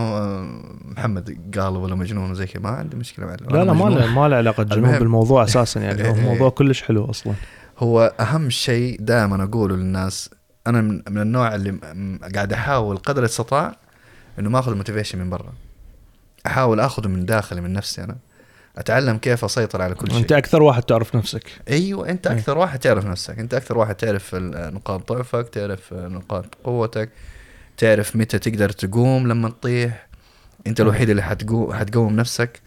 محمد 0.86 1.52
قال 1.58 1.78
ولا 1.78 1.96
مجنون 1.96 2.32
وزي 2.32 2.46
كذا 2.46 2.62
ما 2.64 2.70
عندي 2.70 2.98
مشكلة 2.98 3.26
مع 3.26 3.36
لا 3.50 3.64
لا 3.64 3.74
ما 3.74 3.90
له 3.90 4.08
ما 4.08 4.28
له 4.28 4.36
علاقة 4.36 4.64
جنون. 4.64 5.00
بالموضوع 5.00 5.44
أساسا 5.50 5.80
يعني 5.82 6.10
هو 6.10 6.16
إيه. 6.16 6.22
موضوع 6.22 6.50
كلش 6.50 6.82
حلو 6.82 7.06
أصلا. 7.06 7.34
هو 7.80 8.14
أهم 8.20 8.50
شيء 8.50 8.98
دائما 9.00 9.44
أقوله 9.44 9.76
للناس 9.76 10.30
أنا 10.68 10.82
من, 10.82 11.02
من 11.10 11.22
النوع 11.22 11.56
اللي 11.56 11.80
قاعد 12.36 12.54
أحاول 12.54 12.98
قدر 12.98 13.20
الإستطاع 13.20 13.76
إنه 14.40 14.50
ما 14.50 14.60
أخذ 14.60 14.76
موتيفيشن 14.76 15.20
من 15.20 15.30
برا. 15.30 15.54
أحاول 16.46 16.80
آخذه 16.80 17.08
من 17.08 17.26
داخلي 17.26 17.62
من 17.62 17.74
نفسي 17.74 18.04
أنا. 18.04 18.16
أتعلم 18.78 19.18
كيف 19.18 19.46
أسيطر 19.46 19.82
على 19.82 19.96
كل 19.96 20.12
شيء. 20.12 20.20
انت 20.20 20.32
أكثر 20.32 20.64
واحد 20.64 20.84
تعرف 20.84 21.16
نفسك. 21.16 21.44
أيوه 21.70 22.10
أنت 22.10 22.28
إيه. 22.28 22.36
أكثر 22.38 22.58
واحد 22.58 22.80
تعرف 22.80 23.06
نفسك. 23.06 23.40
أنت 23.40 23.54
أكثر 23.54 23.78
واحد 23.78 23.96
تعرف 23.96 24.36
نقاط 24.36 25.12
ضعفك 25.12 25.50
تعرف 25.50 25.94
نقاط 25.94 26.46
قوتك. 26.64 27.10
تعرف 27.78 28.16
متى 28.16 28.40
تقدر 28.40 28.70
تقوم 28.70 29.28
لما 29.28 29.50
تطيح. 29.50 30.08
انت 30.68 30.82
الوحيد 30.82 31.10
اللي 31.10 31.22
حتقوم 31.22 31.74
حتقوم 31.74 32.16
نفسك 32.16 32.62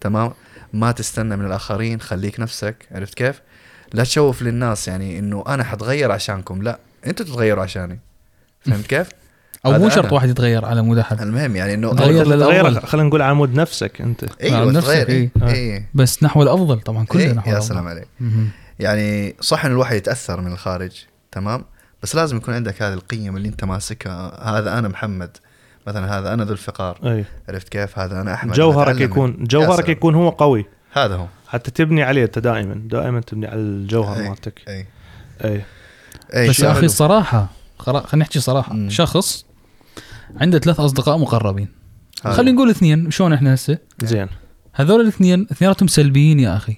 تمام؟ 0.00 0.32
ما 0.72 0.92
تستنى 0.92 1.36
من 1.36 1.46
الآخرين 1.46 2.00
خليك 2.00 2.40
نفسك 2.40 2.76
عرفت 2.92 3.14
كيف؟ 3.14 3.40
لا 3.92 4.02
تشوف 4.02 4.42
للناس 4.42 4.88
يعني 4.88 5.18
إنه 5.18 5.44
أنا 5.48 5.64
حتغير 5.64 6.12
عشانكم 6.12 6.62
لا 6.62 6.78
أنتوا 7.06 7.26
تتغيروا 7.26 7.62
عشاني. 7.62 7.98
فهمت 8.60 8.86
كيف؟ 8.86 9.08
أو 9.66 9.72
مو 9.72 9.88
شرط. 9.88 10.12
واحد 10.12 10.28
يتغير 10.28 10.64
على 10.64 10.82
مود 10.82 10.98
احد 10.98 11.20
المهم 11.20 11.56
يعني 11.56 11.74
إنه 11.74 11.94
تغير. 11.94 12.24
تغير 12.24 12.80
خلينا 12.80 13.08
نقول 13.08 13.22
على 13.22 13.34
مود 13.34 13.54
نفسك 13.54 14.00
أنت. 14.00 14.24
أيوه 14.42 14.72
نفسك، 14.72 14.86
تغير. 14.86 15.08
إيه. 15.08 15.30
اي 15.42 15.74
اي 15.74 15.84
بس 15.94 16.22
نحو 16.22 16.42
الأفضل 16.42 16.80
طبعا 16.80 17.04
كلنا 17.04 17.24
إيه، 17.24 17.32
نحو 17.32 17.50
يا. 17.50 17.60
سلام 17.60 17.88
عليك. 17.88 18.08
يعني 18.78 19.36
صح 19.40 19.64
إن 19.64 19.72
الواحد 19.72 19.96
يتأثر 19.96 20.40
من 20.40 20.52
الخارج 20.52 21.04
تمام؟ 21.32 21.64
بس 22.02 22.16
لازم 22.16 22.36
يكون 22.36 22.54
عندك 22.54 22.82
هذه 22.82 22.94
القيم 22.94 23.36
اللي 23.36 23.48
انت 23.48 23.64
ماسكها. 23.64 24.48
هذا 24.58 24.78
أنا 24.78 24.88
محمد 24.88 25.36
مثلا 25.86 26.18
هذا 26.18 26.34
أنا 26.34 26.44
ذو 26.44 26.52
الفقار. 26.52 26.98
أي. 27.04 27.24
عرفت 27.48 27.68
كيف؟ 27.68 27.98
هذا 27.98 28.20
أنا 28.20 28.34
أحمد. 28.34 28.54
جوهرك 28.54 29.00
يكون 29.00 29.44
جوهرك. 29.44 29.88
يكون 29.88 30.14
هو 30.14 30.28
قوي. 30.28 30.66
هذا 30.92 31.16
هو. 31.16 31.26
حتى 31.48 31.70
تبني 31.70 32.02
عليه 32.02 32.24
أنت 32.24 32.38
دائما 32.38 32.74
دائما 32.74 33.20
تبني 33.20 33.46
على 33.46 33.60
الجوهر. 33.60 34.22
مالتك. 34.22 34.62
أي. 34.68 34.86
أي. 35.44 35.62
أي 36.34 36.48
بس 36.48 36.60
يا 36.60 36.72
أخي. 36.72 36.86
الصراحة 36.86 37.46
خلينا 37.78 38.06
نحكي 38.14 38.40
صراحة. 38.40 38.72
مم. 38.72 38.90
شخص 38.90 39.44
عنده 40.36 40.58
ثلاث 40.58 40.80
أصدقاء 40.80 41.18
مقربين. 41.18 41.68
خلينا 42.24 42.52
نقول 42.52 42.70
اثنين. 42.70 43.10
شلون 43.10 43.32
إحنا 43.32 43.54
هسه؟ 43.54 43.78
زين. 44.02 44.28
هذول 44.72 45.00
الاثنين 45.00 45.46
اثنيناتهم 45.52 45.88
سلبيين 45.88 46.40
يا 46.40 46.56
أخي. 46.56 46.76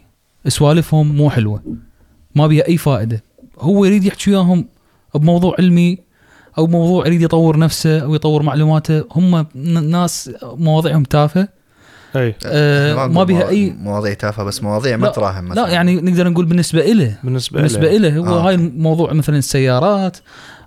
سوالفهم 0.49 1.17
مو 1.17 1.31
حلوة. 1.31 1.63
ما 2.35 2.47
بيها 2.47 2.69
أي 2.69 2.77
فائدة. 2.77 3.23
هو 3.59 3.85
يريد 3.85 4.05
يحكي 4.05 4.31
وياهم 4.31 4.69
بموضوع 5.19 5.55
علمي 5.59 5.99
أو 6.59 6.67
موضوع 6.67 7.07
يريد 7.07 7.23
يطور 7.23 7.59
نفسه 7.59 7.99
أو 7.99 8.15
يطور 8.15 8.43
معلوماته 8.43 9.05
هم 9.13 9.47
ناس 9.91 10.31
مواضيعهم 10.43 11.03
تافهة. 11.03 11.49
أي. 12.17 12.35
آه، 12.47 12.95
ما 13.07 13.25
موا- 13.25 13.49
أي 13.49 13.71
مواضيع 13.79 14.15
تافهة 14.15 14.45
بس 14.45 14.63
مواضيع 14.63 14.97
ما 14.97 15.09
تراهم 15.09 15.45
مثلا. 15.45 15.61
لا 15.63 15.69
يعني 15.69 15.97
نقدر 16.01 16.29
نقول 16.31 16.45
بالنسبة 16.47 16.93
إله. 16.93 17.19
بالنسبة 17.25 17.57
بالنسبة 17.57 17.81
له 17.91 17.97
إله 17.97 18.19
هو 18.19 18.27
آه. 18.27 18.49
هاي 18.49 18.55
الموضوع 18.55 19.13
مثلا 19.13 19.37
السيارات 19.39 20.17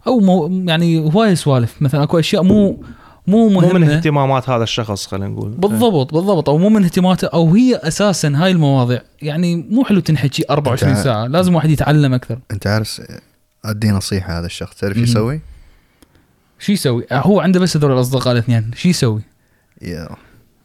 أو 0.07 0.19
مو 0.19 0.63
يعني 0.69 0.99
هواي 0.99 1.35
سوالف 1.35 1.81
مثلا 1.81 2.03
أكو 2.03 2.19
أشياء 2.19 2.43
مو 2.43 2.83
مو 3.27 3.49
مو 3.49 3.59
من 3.59 3.67
مهمة. 3.81 3.95
اهتمامات 3.95 4.49
هذا 4.49 4.63
الشخص 4.63 5.07
خلينا 5.07 5.27
نقول. 5.27 5.49
بالضبط 5.49 6.13
بالضبط 6.13 6.49
أو 6.49 6.57
مو 6.57 6.69
من 6.69 6.83
اهتماماته 6.83 7.27
أو 7.27 7.53
هي 7.55 7.75
أساسا 7.75 8.33
هاي 8.35 8.51
المواضيع. 8.51 9.01
يعني 9.21 9.55
مو 9.69 9.83
حلو 9.83 9.99
تنحكي 9.99 10.43
24 10.49 10.93
أنت- 10.95 10.97
ساعة 10.97 11.27
لازم 11.27 11.55
واحد 11.55 11.69
يتعلم 11.69 12.13
أكثر. 12.13 12.39
أنت 12.51 12.67
عارف 12.67 13.01
أدي 13.67 13.91
نصيحة 13.91 14.39
هذا 14.39 14.45
الشخص. 14.45 14.75
تعرف 14.75 14.97
شو. 14.97 15.03
يسوي؟ 15.03 15.41
شو 16.59 16.71
يسوي؟ 16.71 17.05
هو 17.11 17.39
عنده 17.39 17.59
بس 17.59 17.77
هذول 17.77 17.91
الأصدقاء 17.91 18.33
الاثنين. 18.33 18.71
شو 18.75 18.89
يسوي؟ 18.89 19.21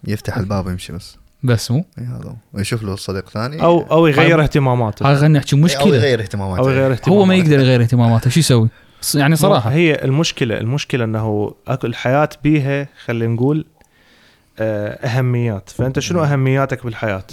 يفتح 0.05 0.36
الباب 0.36 0.66
ويمشي 0.66 0.92
بس. 0.92 1.16
بس 1.42 1.70
مو؟ 1.70 1.84
إي 1.98 2.05
هذا 2.05 2.24
هو. 2.24 2.34
ويشوف 2.53 2.82
له 2.82 2.96
صديق 2.96 3.28
ثاني. 3.30 3.62
أو 3.62 3.80
أو 3.80 4.07
يغير 4.07 4.42
اهتماماته. 4.42 5.09
هاي 5.09 5.16
خلينا 5.16 5.38
نحكي 5.38 5.57
أو 5.57 5.61
مشكله 5.61 5.96
يغير 5.96 6.20
اهتماماته. 6.20 6.61
أو 6.61 6.68
يغير 6.68 6.92
اهتماماته 6.92 7.11
هو 7.11 7.24
ما 7.24 7.34
يقدر 7.34 7.59
يغير 7.59 7.82
اهتماماته. 7.82 8.30
شو 8.30 8.40
يسوي؟ 8.40 8.68
يعني 9.14 9.36
صراحة. 9.36 9.70
هي 9.70 10.05
المشكلة 10.05 10.59
المشكلة 10.59 11.05
إنه 11.05 11.55
الحياة 11.84 12.28
بيها 12.44 12.88
خلينا 13.05 13.34
نقول 13.34 13.66
آه، 14.59 15.07
أهميات. 15.07 15.70
فأنت 15.70 15.98
شنو 15.98 16.24
أهمياتك 16.24 16.84
بالحياة؟ 16.84 17.24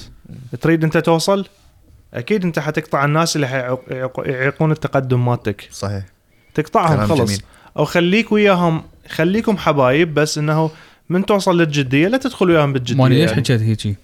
تريد 0.61 0.84
أنت 0.84 0.97
توصل؟ 0.97 1.45
أكيد 2.14 2.43
أنت 2.45 2.60
حتقطع 2.60 3.05
الناس 3.05 3.36
اللي 3.36 3.78
يعيقون 4.26 4.72
التقدم 4.72 5.26
مالتك 5.26 5.68
صحيح 5.72 6.03
تقطعهم 6.53 7.07
خلص 7.07 7.30
جميل. 7.30 7.41
أو 7.78 7.86
خليك 7.86 8.32
وياهم 8.32 8.84
خليكم 9.10 9.57
حبايب 9.57 10.14
بس 10.14 10.38
إنه 10.38 10.72
من 11.10 11.26
توصل 11.26 11.57
للجدية 11.57 12.07
لا 12.07 12.18
تدخل 12.18 12.49
وياهم 12.49 12.74
بالجدية 12.74 13.03
ماني 13.03 13.16
ليش 13.16 13.30
يعني. 13.30 13.43
حكيت 13.43 13.62
هيجي 13.62 13.95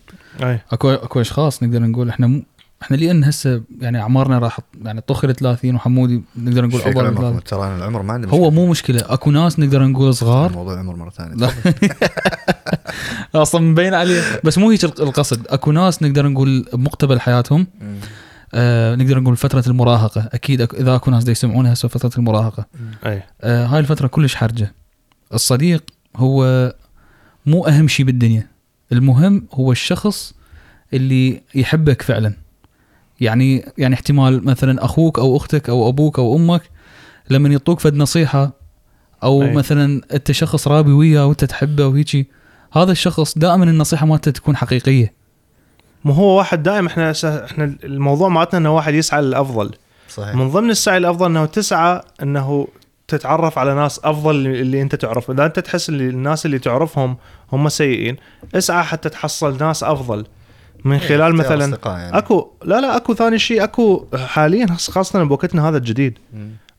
أي. 0.43 0.60
اكو 0.72 0.89
أكو 0.89 1.22
أشخاص 1.22 1.64
نقدر 1.64 1.80
نقول 1.80 2.10
إحنا 2.10 2.28
مو 2.28 2.43
إحنا 2.82 2.95
لأن 2.97 3.24
هسه 3.24 3.62
يعني 3.82 4.01
أعمارنا 4.01 4.39
راح 4.39 4.60
يعني 4.84 5.01
طخ 5.01 5.26
ال 5.26 5.36
30 5.36 5.76
وحمودي 5.76 6.22
نقدر 6.38 6.66
نقول. 6.66 6.82
30 6.82 7.43
ترى 7.43 7.64
أنا 7.64 7.76
العمر 7.78 8.01
ما 8.01 8.14
عندي 8.14 8.28
هو 8.28 8.51
مو 8.51 8.68
مشكلة 8.68 9.01
أكو 9.06 9.32
ناس 9.32 9.60
نقدر 9.60 9.84
نقول 9.84 10.16
صغار 10.16 10.51
موضوع 10.51 10.80
عمر 10.80 10.95
مرة 10.95 11.10
ثانية. 11.10 11.36
أصلا 13.42 13.62
مبين 13.62 13.94
عليه. 13.94 14.22
بس 14.44 14.58
مو 14.58 14.70
هيك 14.70 14.84
القصد. 14.84 15.48
أكو 15.48 15.72
ناس 15.72 16.04
نقدر 16.04 16.28
نقول 16.28 16.66
بمقتبل 16.74 17.20
حياتهم. 17.20 17.68
آه 18.54 18.96
نقدر 18.96 19.20
نقول 19.20 19.38
فترة 19.38 19.64
المراهقة. 19.68 20.30
أكيد 20.34 20.66
أك- 20.66 20.76
إذا 20.76 20.96
أكو 20.96 21.12
ناس 21.12 21.28
يسمعونها 21.28 21.74
هسه 21.74 21.88
فترة 21.88 22.12
المراهقة. 22.18 22.66
أي. 23.06 23.24
آه 23.42 23.66
هاي 23.66 23.80
الفترة 23.80 24.08
كلش 24.08 24.36
حرجة. 24.36 24.74
الصديق 25.34 25.84
هو 26.16 26.74
مو 27.46 27.68
أهم 27.68 27.88
شيء 27.88 28.06
بالدنيا. 28.06 28.48
المهم 28.92 29.48
هو 29.54 29.72
الشخص 29.72 30.34
اللي 30.94 31.42
يحبك 31.56 32.02
فعلا. 32.02 32.34
يعني 33.22 33.66
يعني 33.78 33.96
احتمال 33.96 34.46
مثلا 34.46 34.86
أخوك 34.86 35.20
أو 35.20 35.38
أختك 35.38 35.70
أو 35.70 35.90
أبوك 35.90 36.20
أو 36.20 36.36
أمك 36.36 36.62
لما 37.30 37.50
يعطوك 37.50 37.80
فد 37.80 37.96
نصيحة 37.96 38.52
أو 39.24 39.42
أي. 39.44 39.48
أي. 39.50 39.54
مثلا 39.56 40.02
أنت 40.14 40.32
شخص 40.32 40.68
رابي 40.68 40.92
وياه 40.92 41.26
وأنت 41.26 41.46
تحبه 41.46 41.88
وهيجي 41.88 42.28
هذا 42.76 42.92
الشخص 42.92 43.38
دائما 43.38 43.64
النصيحة 43.64 44.06
مالته 44.06 44.32
تكون 44.32 44.56
حقيقية. 44.56 45.14
مو 46.06 46.14
هو 46.14 46.38
واحد 46.38 46.64
دائم 46.64 46.86
إحنا 46.86 47.14
إحنا 47.24 47.76
الموضوع 47.84 48.30
مالتنا 48.30 48.60
إنه 48.60 48.76
واحد 48.76 48.94
يسعى 48.94 49.22
للأفضل. 49.22 49.72
صحيح. 50.10 50.36
من 50.36 50.50
ضمن 50.50 50.70
السعي 50.70 50.98
الأفضل 50.98 51.26
إنه 51.26 51.46
تسعى 51.46 52.02
إنه 52.24 52.68
تتعرف 53.08 53.60
على 53.60 53.76
ناس 53.76 54.00
أفضل 54.04 54.36
اللي 54.36 54.82
أنت 54.82 54.96
تعرفه 54.96 55.34
إذا 55.34 55.46
أنت 55.46 55.60
تحس 55.60 55.90
إن 55.90 56.02
الناس 56.02 56.46
اللي 56.46 56.60
تعرفهم 56.60 57.18
هم 57.54 57.70
سيئين 57.70 58.16
اسعى 58.56 58.84
حتى 58.84 59.10
تحصل 59.10 59.58
ناس 59.58 59.84
أفضل. 59.84 60.26
من 60.86 61.00
خلال 61.00 61.22
اختيار 61.22 61.34
مثلا 61.34 61.78
يعني. 61.86 62.18
أكو 62.18 62.52
لا 62.64 62.82
لا 62.82 62.98
أكو 62.98 63.14
ثاني 63.14 63.40
شيء 63.40 63.64
أكو 63.64 64.06
حاليا 64.16 64.68
خاصة 64.68 65.24
بوقتنا 65.24 65.70
هذا 65.70 65.78
الجديد. 65.78 66.20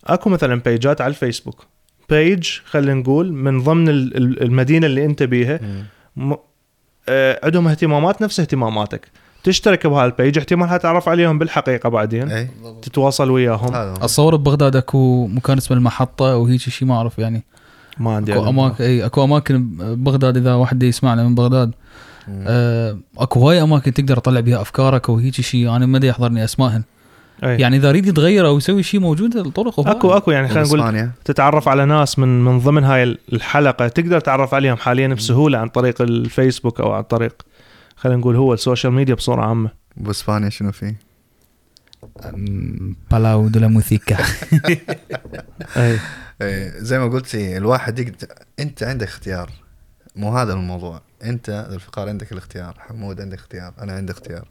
أكو 0.06 0.30
مثلا 0.30 0.60
بيجات 0.60 1.00
على 1.00 1.10
الفيسبوك. 1.10 1.66
بيج 2.10 2.48
خلينا 2.70 2.94
نقول 2.94 3.32
من 3.32 3.62
ضمن 3.62 3.88
ال- 3.88 4.16
ال- 4.16 4.42
المدينة 4.42 4.86
اللي 4.86 5.04
أنت 5.04 5.22
بيها. 5.22 5.60
م... 6.16 6.34
آه 7.08 7.40
عندهم 7.44 7.68
اهتمامات 7.68 8.22
نفس 8.22 8.40
اهتماماتك. 8.40 9.08
تشترك 9.44 9.86
بهالبيج 9.86 10.38
احتمال 10.38 10.68
حتعرف 10.68 11.08
عليهم 11.08 11.38
بالحقيقة 11.38 11.88
بعدين. 11.88 12.30
إي. 12.30 12.48
تتواصل 12.82 13.30
وياهم. 13.30 13.74
اتصور 13.74 14.36
ببغداد 14.36 14.76
أكو 14.76 15.26
مكان 15.26 15.56
اسمه 15.56 15.76
المحطة 15.76 16.32
أو 16.32 16.46
هيك 16.46 16.60
شيء 16.60 16.88
ما 16.88 16.94
أعرف 16.94 17.18
يعني. 17.18 17.44
ما 17.98 18.16
عندي 18.16 18.32
أكو. 18.34 18.48
اماكن 18.48 18.84
إي 18.84 19.06
أكو 19.06 19.24
أماكن 19.24 19.68
ببغداد 19.78 20.36
إذا 20.36 20.54
واحد 20.54 20.82
يسمعنا 20.82 21.24
من 21.24 21.34
بغداد. 21.34 21.72
آه، 22.28 22.98
أكو 23.18 23.40
هواي 23.40 23.62
أماكن 23.62 23.94
تقدر 23.94 24.16
تطلع 24.18 24.40
بها 24.40 24.60
أفكارك 24.60 25.08
وهيك 25.08 25.34
شيء 25.34 25.76
أنا 25.76 25.86
ما 25.86 26.06
يحضرني 26.06 26.44
أسمائهن. 26.44 26.82
أي. 27.44 27.60
يعني 27.60 27.76
إذا 27.76 27.88
يريد 27.88 28.06
يتغير 28.06 28.46
أو 28.46 28.56
يسوي 28.56 28.82
شيء 28.82 29.00
موجود 29.00 29.36
الطرق. 29.36 29.88
اكو 29.88 30.12
أكو 30.12 30.30
يعني 30.30 30.48
خلينا 30.48 30.90
نقول. 30.90 31.10
تتعرف 31.24 31.68
على 31.68 31.84
ناس 31.84 32.18
من 32.18 32.44
من 32.44 32.58
ضمن 32.58 32.84
هاي 32.84 33.18
الحلقة 33.32 33.88
تقدر 33.88 34.20
تعرف 34.20 34.54
عليهم 34.54 34.76
حاليا 34.76 35.08
بسهولة 35.08 35.58
عن 35.58 35.68
طريق 35.68 36.02
الفيسبوك 36.02 36.80
أو 36.80 36.92
عن 36.92 37.02
طريق 37.02 37.42
خلينا 37.96 38.18
نقول 38.18 38.36
هو 38.36 38.54
ال 38.54 38.59
social 38.59 38.92
media 38.92 39.14
بصورة 39.14 39.42
عامة. 39.42 39.70
بأسبانيا 39.96 40.48
شنو 40.48 40.72
في؟ 40.72 40.94
Palau 43.10 43.48
de 43.48 43.60
la 43.60 43.68
Música. 43.68 44.16
أي. 45.76 45.98
إيه، 46.42 46.72
زي 46.78 46.98
ما 46.98 47.08
قلتي 47.08 47.56
الواحد 47.56 47.98
يقدر 47.98 48.28
أنت 48.60 48.82
عندك 48.82 49.06
اختيار. 49.06 49.50
مو 50.16 50.38
هذا 50.38 50.52
الموضوع. 50.52 51.00
أنت 51.24 51.45
ذو 51.45 51.66
الفقار 51.72 52.08
عندك 52.08 52.32
الاختيار. 52.32 52.74
حمود 52.78 53.20
عندك 53.20 53.38
اختيار. 53.38 53.72
أنا 53.82 53.92
عندي 53.92 54.12
اختيار. 54.12 54.48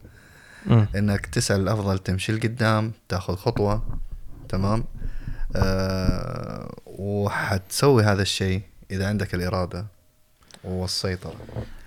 مم. 0.67 0.87
إنك 0.95 1.25
تسعى 1.25 1.57
الأفضل 1.57 1.99
تمشي 1.99 2.31
لقدام 2.31 2.91
تاخذ 3.09 3.35
خطوة 3.35 3.83
تمام؟ 4.49 4.83
آه 5.55 6.75
وحتسوي 6.85 8.03
هذا 8.03 8.21
الشيء 8.21 8.61
إذا 8.91 9.07
عندك 9.07 9.35
الإرادة 9.35 9.85
والسيطرة. 10.63 11.35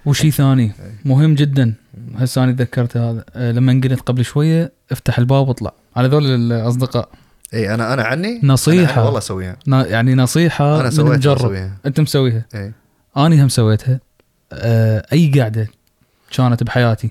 وشيء 0.07 0.31
ثاني 0.31 0.73
مهم 1.05 1.35
جدا. 1.35 1.75
هسه 2.17 2.45
أنا 2.45 2.53
تذكرت 2.53 2.97
هذا. 2.97 3.25
آه، 3.35 3.53
لما 3.53 3.81
قلت 3.85 4.01
قبل 4.01 4.25
شوية 4.25 4.73
افتح 4.93 5.19
الباب 5.19 5.49
واطلع. 5.49 5.73
على 5.97 6.09
ذول 6.09 6.27
الأصدقاء. 6.27 7.09
إي 7.55 7.75
أنا 7.75 7.95
أنا 7.95 8.03
عني؟ 8.03 8.41
نصيحة. 8.43 8.83
أنا 8.83 8.93
عني؟ 8.93 9.05
والله 9.05 9.19
أسويها. 9.19 9.57
يعني 9.67 10.15
نصيحة 10.15 10.81
أنا 10.81 10.91
سويتها 10.91 11.17
مجرب 11.17 11.71
أنت 11.87 12.01
مسويها. 12.01 12.45
إي. 12.55 12.73
أني 13.17 13.43
هم 13.43 13.49
سويتها. 13.49 14.01
آه، 14.53 15.07
أي 15.13 15.33
قاعدة 15.39 15.69
كانت 16.37 16.63
بحياتي. 16.63 17.11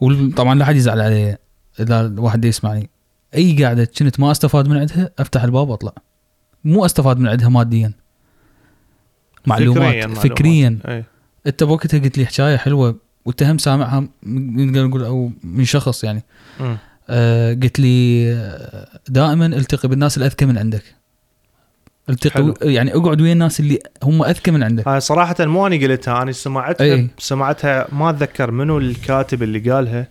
وطبعا 0.00 0.54
لا 0.54 0.64
حد 0.64 0.76
يزعل 0.76 1.00
علي 1.00 1.36
إذا 1.80 2.00
الواحد 2.00 2.44
يسمعني. 2.44 2.90
أي 3.34 3.62
قاعدة 3.62 3.84
كنت 3.98 4.20
ما 4.20 4.30
أستفاد 4.30 4.68
من 4.68 4.76
عندها 4.76 5.10
أفتح 5.18 5.42
الباب 5.42 5.68
وأطلع. 5.68 5.92
مو 6.64 6.84
أستفاد 6.86 7.18
من 7.18 7.28
عندها 7.28 7.48
ماديا. 7.48 7.92
معلومات 9.46 10.04
فكرياً 10.04 10.14
فكريا. 10.14 10.78
اي 10.88 11.04
أنت 11.46 11.64
بوقتها 11.64 11.98
قلت 12.00 12.18
لي 12.18 12.26
حكاية 12.26 12.56
حلوة 12.56 12.96
وانت 13.24 13.42
هم 13.42 13.58
سامعها 13.58 14.08
من- 14.22 14.66
نقدر 14.66 14.86
نقول 14.86 15.04
أو 15.04 15.30
من 15.44 15.64
شخص 15.64 16.04
يعني. 16.04 16.22
آه 17.08 17.54
قلت 17.54 17.80
لي 17.80 18.26
آه، 18.32 19.00
دائما 19.08 19.46
التقي 19.46 19.88
بالناس 19.88 20.18
الاذكى 20.18 20.46
من 20.46 20.58
عندك. 20.58 20.82
التقي. 22.08 22.54
يعني 22.62 22.94
اقعد 22.94 23.20
ويا 23.20 23.32
الناس 23.32 23.60
اللي 23.60 23.78
هم 24.02 24.22
اذكى 24.22 24.50
من 24.50 24.62
عندك 24.62 24.88
هاي 24.88 25.00
صراحة 25.00 25.34
مو 25.40 25.66
أنا 25.66 25.76
قلتها 25.76 26.22
أنا 26.22 26.32
سمعتها 26.32 26.84
أي. 26.84 27.08
سمعتها 27.18 27.86
ما 27.92 28.10
أتذكر 28.10 28.50
منو 28.50 28.78
الكاتب 28.78 29.42
اللي 29.42 29.70
قالها 29.70 30.08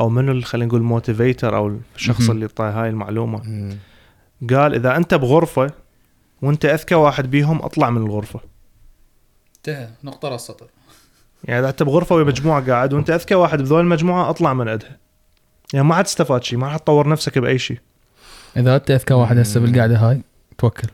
أو 0.00 0.08
منو 0.08 0.40
خلينا 0.40 0.66
نقول 0.66 0.82
motivator 0.82 1.56
أو 1.56 1.76
الشخص 1.96 2.20
مهم. 2.20 2.30
اللي 2.30 2.48
طاي 2.48 2.70
هاي 2.70 2.88
المعلومة 2.88 3.42
مم. 3.44 3.76
قال 4.50 4.74
إذا 4.74 4.96
أنت 4.96 5.14
بغرفة 5.14 5.70
وأنت 6.42 6.64
أذكى 6.64 6.94
واحد 6.94 7.30
بيهم 7.30 7.62
أطلع 7.62 7.90
من 7.90 8.02
الغرفة 8.02 8.40
انتهى 9.56 9.88
نقطة 10.04 10.28
راس 10.28 10.40
السطر 10.40 10.66
يعني 11.44 11.60
إذا 11.60 11.68
أنت 11.68 11.82
بغرفة 11.82 12.16
ويا 12.16 12.24
مجموعة 12.24 12.66
قاعد 12.66 12.92
وأنت 12.92 13.10
أذكى 13.10 13.34
واحد 13.34 13.62
بذول 13.62 13.80
المجموعة 13.80 14.30
أطلع 14.30 14.54
من 14.54 14.68
عندها 14.68 14.96
يعني 15.72 15.86
ما 15.86 15.94
حتستفاد 15.94 16.44
شيء 16.44 16.58
ما 16.58 16.68
حتطور 16.68 17.08
نفسك 17.08 17.38
بأي 17.38 17.58
شيء 17.58 17.78
إذا 18.56 18.76
أنت 18.76 18.90
أذكى 18.90 19.14
واحد 19.14 19.38
هسه 19.38 19.60
مم. 19.60 19.66
بالقعده 19.66 19.96
هاي 19.96 20.20
توكل 20.58 20.88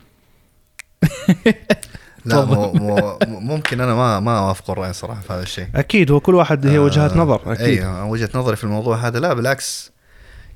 لا. 2.25 2.45
مو 2.45 2.73
مو 2.73 3.19
ممكن 3.27 3.81
أنا 3.81 3.95
ما 3.95 4.21
ما 4.21 4.39
أوافق 4.39 4.71
الرأي 4.71 4.93
صراحة 4.93 5.21
في 5.21 5.33
هذا 5.33 5.43
الشيء. 5.43 5.67
أكيد 5.75 6.11
هو 6.11 6.21
كل 6.21 6.35
واحد 6.35 6.67
هي 6.67 6.77
آه، 6.77 6.81
وجهات 6.81 7.17
نظر 7.17 7.41
أكيد. 7.53 7.61
أيوه 7.67 8.05
وجهة 8.05 8.29
نظري 8.35 8.57
في 8.57 8.65
الموضوع 8.65 8.97
هذا. 8.97 9.19
لا 9.21 9.35
بالعكس. 9.35 9.93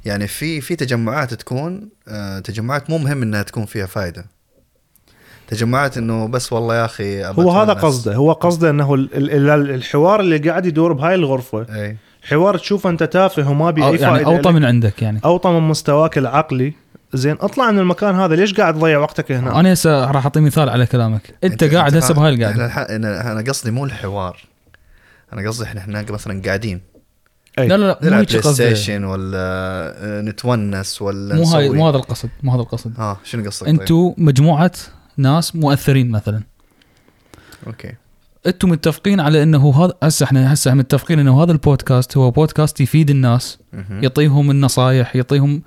يعني 0.05 0.27
في 0.27 0.61
في 0.61 0.77
تجمعات 0.77 1.35
تكون 1.35 1.89
آه، 2.09 2.39
تجمعات 2.39 2.91
مو 2.91 2.99
مهم 2.99 3.23
إنها 3.23 3.43
تكون 3.43 3.65
فيها 3.67 3.87
فائده 3.87 4.25
تجمعات 5.49 5.99
إنه 5.99 6.29
بس 6.29 6.53
والله 6.53 6.75
يا 6.77 6.85
أخي 6.85 7.25
هو 7.25 7.51
هذا. 7.51 7.73
قصده 7.73 8.15
هو 8.15 8.33
قصده 8.33 8.71
إنه 8.71 8.95
ال- 8.95 9.15
ال- 9.15 9.51
ال- 9.51 9.71
الحوار 9.75 10.21
اللي 10.21 10.39
قاعد 10.39 10.67
يدور 10.67 10.93
بهاي 10.93 11.15
الغرفة 11.15 11.67
اي 11.75 11.97
حوار 12.23 12.59
تشوفه 12.59 12.91
أنت 12.91 13.03
تافه 13.03 13.51
وما 13.51 13.71
بي 13.71 13.81
يعني 13.81 14.25
أوطى. 14.27 14.53
من 14.53 14.65
عندك 14.65 15.03
يعني. 15.03 15.21
أوطى 15.25 15.51
من 15.51 15.61
مستواك 15.69 16.19
العقلي. 16.19 16.73
زين 17.15 17.37
اطلع 17.41 17.71
من 17.71 17.79
المكان 17.79 18.15
هذا. 18.15 18.35
ليش 18.35 18.55
قاعد 18.55 18.75
تضيع 18.75 18.99
وقتك 18.99 19.33
هنا؟ 19.33 19.61
أنا 19.61 19.73
هسه 19.73 20.11
راح 20.11 20.25
أعطي 20.25 20.41
مثال 20.41 20.69
على 20.69 20.87
كلامك. 20.87 21.35
أنت, 21.45 21.65
قاعد 21.65 21.97
هسه 21.97 22.15
بهاي 22.15 22.35
القعده 22.35 22.67
أنا 23.33 23.45
قصدي 23.49 23.71
مو 23.71 23.85
الحوار. 23.85 24.47
أنا 25.33 25.49
قصدي 25.49 25.65
إحنا 25.65 25.81
إحنا 25.81 26.05
مثلا 26.11 26.43
قاعدين. 26.45 26.81
أي. 27.59 27.69
لا 27.69 27.77
لا 27.77 27.87
لا 27.87 27.99
مو 28.03 28.09
نلعب 28.09 28.25
بلاي 28.25 28.43
ستيشن 28.43 29.05
ولا 29.05 29.39
آه، 29.39 30.21
نتونس 30.21 31.03
ولا 31.03 31.35
مو 31.35 31.45
هاي 31.45 31.69
مو 31.71 31.89
هذا 31.89 31.97
القصد 31.97 32.29
مو 32.43 32.53
هذا 32.53 32.61
القصد. 32.61 32.93
ها 32.99 33.19
شنو 33.25 33.45
قصدك 33.45 33.67
طيب؟ 33.67 33.81
أنتوا 33.81 34.15
مجموعة 34.19 34.73
ناس 35.17 35.57
مؤثرين 35.57 36.11
مثلا. 36.11 36.41
أوكي. 37.67 37.93
أنتم 38.47 38.69
متفقين 38.69 39.21
على 39.21 39.43
إنه 39.43 39.85
هذا 39.85 39.93
هسه 40.03 40.25
إحنا 40.25 40.53
هسه 40.53 40.75
متفقين 40.75 41.19
إنه 41.19 41.43
هذا 41.43 41.53
البودكاست 41.53 42.17
هو 42.17 42.31
بودكاست 42.31 42.81
يفيد 42.81 43.11
الناس. 43.11 43.59
يعطيهم 43.91 44.51
النصائح 44.51 45.17
يعطيهم 45.17 45.63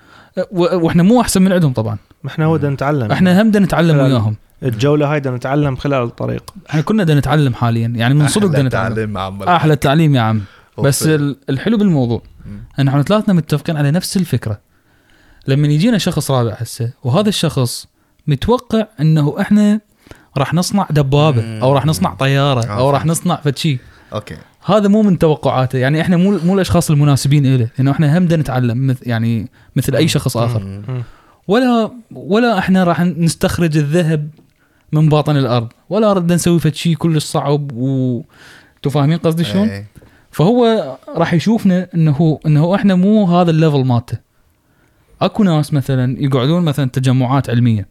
وإحنا 0.51 1.03
مو 1.03 1.21
أحسن 1.21 1.41
من 1.41 1.51
عندهم 1.51 1.73
طبعا. 1.73 1.97
إحنا 2.27 2.45
هو 2.45 2.57
بدنا 2.57 2.69
نتعلم. 2.69 3.11
إحنا 3.11 3.41
هم 3.41 3.49
بدنا 3.49 3.65
نتعلم 3.65 3.99
وياهم. 3.99 4.35
الجولة 4.63 5.13
هاي 5.13 5.19
بدنا 5.19 5.35
نتعلم 5.35 5.75
خلال 5.75 6.03
الطريق. 6.03 6.43
إحنا 6.69 6.81
كنا 6.81 7.03
بدنا 7.03 7.19
نتعلم 7.19 7.53
حاليا. 7.53 7.87
يعني 7.87 8.13
من 8.13 8.27
صدق 8.27 8.45
أحلى 8.45 8.49
بدنا 8.49 8.67
نتعلم. 8.67 9.17
أحلى 9.43 9.73
التعليم 9.73 10.15
يا 10.15 10.21
عم. 10.21 10.41
بس 10.83 11.07
الحلو 11.49 11.77
بالموضوع. 11.77 12.21
إن 12.79 12.87
إحنا 12.87 13.03
ثلاثنا 13.03 13.33
متفقين 13.33 13.77
على 13.77 13.91
نفس 13.91 14.17
الفكرة. 14.17 14.59
لما 15.47 15.67
يجينا 15.67 15.97
شخص 15.97 16.31
رابع 16.31 16.53
هسه 16.53 16.91
وهذا 17.03 17.29
الشخص 17.29 17.87
متوقع 18.27 18.85
إنه 18.99 19.35
إحنا 19.39 19.79
راح 20.37 20.53
نصنع 20.53 20.87
دبابة 20.89 21.59
أو 21.61 21.73
راح 21.73 21.85
نصنع 21.85 22.13
طيارة 22.13 22.65
أو 22.65 22.89
راح. 22.89 23.05
نصنع 23.05 23.35
فشي 23.35 23.79
أوكي. 24.13 24.37
هذا 24.65 24.87
مو 24.87 25.01
من 25.01 25.19
توقعاته. 25.19 25.79
يعني 25.79 26.01
إحنا 26.01 26.17
مو 26.17 26.39
مو 26.45 26.55
الأشخاص 26.55 26.91
المناسبين 26.91 27.57
له 27.57 27.69
لأنه 27.77 27.91
إحنا 27.91 28.17
هم 28.17 28.25
بدنا 28.25 28.41
نتعلم 28.41 28.87
مثل 28.87 29.09
يعني 29.09 29.49
مثل 29.75 29.95
أي 29.95 30.07
شخص 30.07 30.37
آخر. 30.37 30.81
ولا 31.47 31.91
ولا 32.11 32.57
إحنا 32.57 32.83
راح 32.83 33.01
نستخرج 33.01 33.77
الذهب 33.77 34.29
من 34.91 35.09
باطن 35.09 35.37
الأرض. 35.37 35.67
ولا 35.89 36.13
بدنا 36.13 36.35
نسوي 36.35 36.59
فد 36.59 36.73
شيء 36.73 36.95
كلش 36.95 37.23
صعب 37.23 37.71
و 37.71 38.21
فاهمين 38.91 39.17
قصدي 39.17 39.43
شلون؟ 39.43 39.67
إيه. 39.67 39.87
فهو 40.31 40.97
راح 41.15 41.33
يشوفنا 41.33 41.87
إنه 41.95 42.39
إنه 42.45 42.75
إحنا 42.75 42.95
مو 42.95 43.25
هذا 43.25 43.51
الليفل 43.51 43.85
مالته. 43.85 44.17
أكو 45.21 45.43
ناس 45.43 45.73
مثلا 45.73 46.15
يقعدون 46.19 46.63
مثلا 46.63 46.89
تجمعات 46.89 47.49
علمية. 47.49 47.87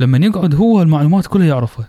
لما 0.00 0.18
يقعد 0.18 0.54
هو 0.54 0.82
المعلومات 0.82 1.26
كلها 1.26 1.46
يعرفها. 1.46 1.88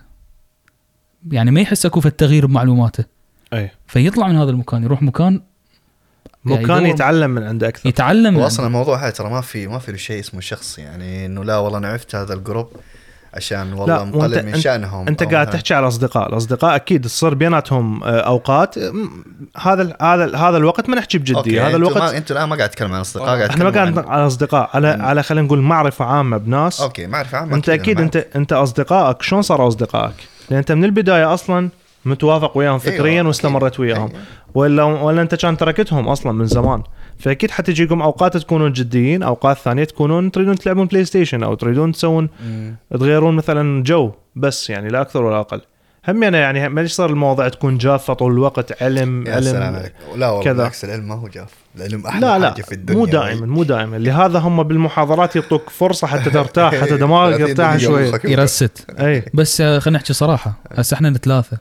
يعني 1.30 1.50
ما 1.50 1.60
يحس 1.60 1.86
أكو 1.86 2.00
في 2.00 2.06
التغيير 2.06 2.46
بمعلوماته. 2.46 3.04
أي. 3.52 3.70
فيطلع 3.86 4.28
من 4.28 4.36
هذا 4.36 4.50
المكان 4.50 4.82
يروح 4.84 5.02
مكان 5.02 5.40
يعني 6.46 6.64
مكان 6.64 6.86
يتعلم 6.86 7.30
من 7.30 7.42
عنده 7.42 7.68
أكثر. 7.68 7.88
يتعلم 7.88 8.34
هو 8.34 8.40
من 8.40 8.46
أصلا 8.46 8.66
الموضوع 8.66 9.04
هاي 9.04 9.12
ترى 9.12 9.30
ما 9.30 9.40
في 9.40 9.66
ما 9.66 9.78
في 9.78 9.98
شيء 9.98 10.20
اسمه 10.20 10.40
شخص 10.40 10.78
يعني 10.78 11.26
إنه 11.26 11.44
لا 11.44 11.56
والله 11.58 11.78
أنا 11.78 11.88
عرفت 11.88 12.14
هذا 12.14 12.34
ال 12.34 12.40
group 12.40 12.68
عشان 13.34 13.72
والله 13.72 13.96
لا، 13.96 14.04
مقلل 14.04 14.46
من 14.46 14.52
أنت- 14.54 14.56
شأنهم 14.58 15.08
أنت 15.08 15.22
قاعد. 15.22 15.50
تحكي 15.50 15.74
على 15.74 15.82
الاصدقاء 15.82 16.28
الأصدقاء 16.28 16.76
أكيد 16.76 17.04
تصير 17.04 17.34
بيناتهم 17.34 18.02
آه، 18.04 18.20
أوقات. 18.20 18.78
هذا 19.58 19.96
هذا 20.02 20.36
هذا 20.36 20.56
الوقت 20.56 20.88
ما 20.88 20.96
نحكي 20.96 21.18
بجدية. 21.18 21.68
هذا 21.68 21.76
الوقت 21.76 22.14
أنتوا 22.14 22.36
الآن 22.36 22.48
ما 22.48 22.56
قاعد 22.56 22.68
تتكلم 22.68 22.92
عن 22.92 23.00
أصدقاء 23.00 23.26
قاعد 23.36 23.48
إحنا 23.50 23.64
ما 23.64 23.70
قاعد 23.70 23.98
عن- 23.98 24.04
على 24.08 24.26
أصدقاء 24.26 24.70
على. 24.74 24.88
على 24.88 25.22
خلينا 25.22 25.46
نقول 25.46 25.60
معرفة 25.60 26.04
عامة 26.04 26.36
بناس. 26.36 26.80
أوكي 26.80 27.06
معرفة 27.06 27.38
عامة 27.38 27.56
أنت 27.56 27.68
أكيد 27.68 28.00
أنت 28.00 28.16
أنت 28.16 28.52
أصدقائك. 28.52 29.22
شلون 29.22 29.42
صاروا 29.42 29.68
أصدقائك؟ 29.68 30.14
لأن 30.50 30.58
أنت 30.58 30.72
من 30.72 30.84
البداية 30.84 31.34
أصلا 31.34 31.68
متوافق 32.04 32.56
وياهم 32.58 32.70
أيوة، 32.70 32.96
فكريا 32.96 33.14
أكيد. 33.14 33.26
واستمرت 33.26 33.80
وياهم 33.80 34.08
أيوة. 34.08 34.20
ولا 34.54 34.84
ولا 34.84 35.22
أنت 35.22 35.34
كان 35.34 35.56
تركتهم 35.56 36.08
أصلا 36.08 36.32
من 36.32 36.46
زمان 36.46 36.82
فأكيد 37.18 37.50
حتجيكم 37.50 38.02
أوقات 38.02 38.36
تكونون 38.36 38.72
جديين 38.72 39.22
أوقات 39.22 39.58
ثانية 39.58 39.84
تكونون 39.84 40.30
تريدون 40.30 40.54
تلعبون 40.56 40.86
بلاي 40.86 41.04
ستيشن 41.04 41.42
أو 41.42 41.54
تريدون 41.54 41.92
تسوون 41.92 42.28
مم. 42.44 42.76
تغيرون 42.90 43.36
مثلا 43.36 43.82
جو 43.82 44.12
بس 44.36 44.70
يعني 44.70 44.88
لا 44.88 45.00
أكثر 45.00 45.22
ولا 45.22 45.40
أقل 45.40 45.60
هم 46.08 46.22
أنا 46.22 46.38
يعني 46.38 46.68
ما 46.68 46.82
يصير 46.82 47.06
المواضيع 47.10 47.48
تكون 47.48 47.78
جافة 47.78 48.12
طول 48.14 48.32
الوقت؟ 48.32 48.82
علم 48.82 49.26
يا 49.26 49.40
سلام 49.40 49.62
علم 49.62 49.74
عليك. 49.76 49.92
لا 50.16 50.28
والله 50.28 50.44
كذا. 50.44 50.52
بالعكس 50.52 50.84
العلم 50.84 51.08
ما 51.08 51.14
هو 51.14 51.28
جاف. 51.28 51.48
العلم 51.76 52.06
أحلى 52.06 52.20
لا 52.20 52.38
لا 52.38 52.50
حاجة 52.50 52.62
في 52.62 52.72
الدنيا. 52.72 52.98
مو 52.98 53.06
دائما 53.06 53.46
مو 53.46 53.62
دائما. 53.62 53.96
لهذا 53.96 54.38
هم 54.38 54.62
بالمحاضرات 54.62 55.36
يعطوك 55.36 55.70
فرصة 55.70 56.06
حتى 56.06 56.30
ترتاح 56.30 56.74
حتى 56.74 56.96
دماغك 56.96 57.36
30 57.38 57.48
يرتاح 57.48 57.76
شوي. 57.76 58.12
ي 58.32 58.41
rest. 58.41 58.86
أي. 58.98 59.24
بس 59.34 59.60
آه، 59.60 59.78
خلينا 59.78 59.98
نحكي 59.98 60.12
صراحة. 60.12 60.54
هسه 60.72 60.94
إحنا 60.94 61.12
ثلاثة 61.12 61.58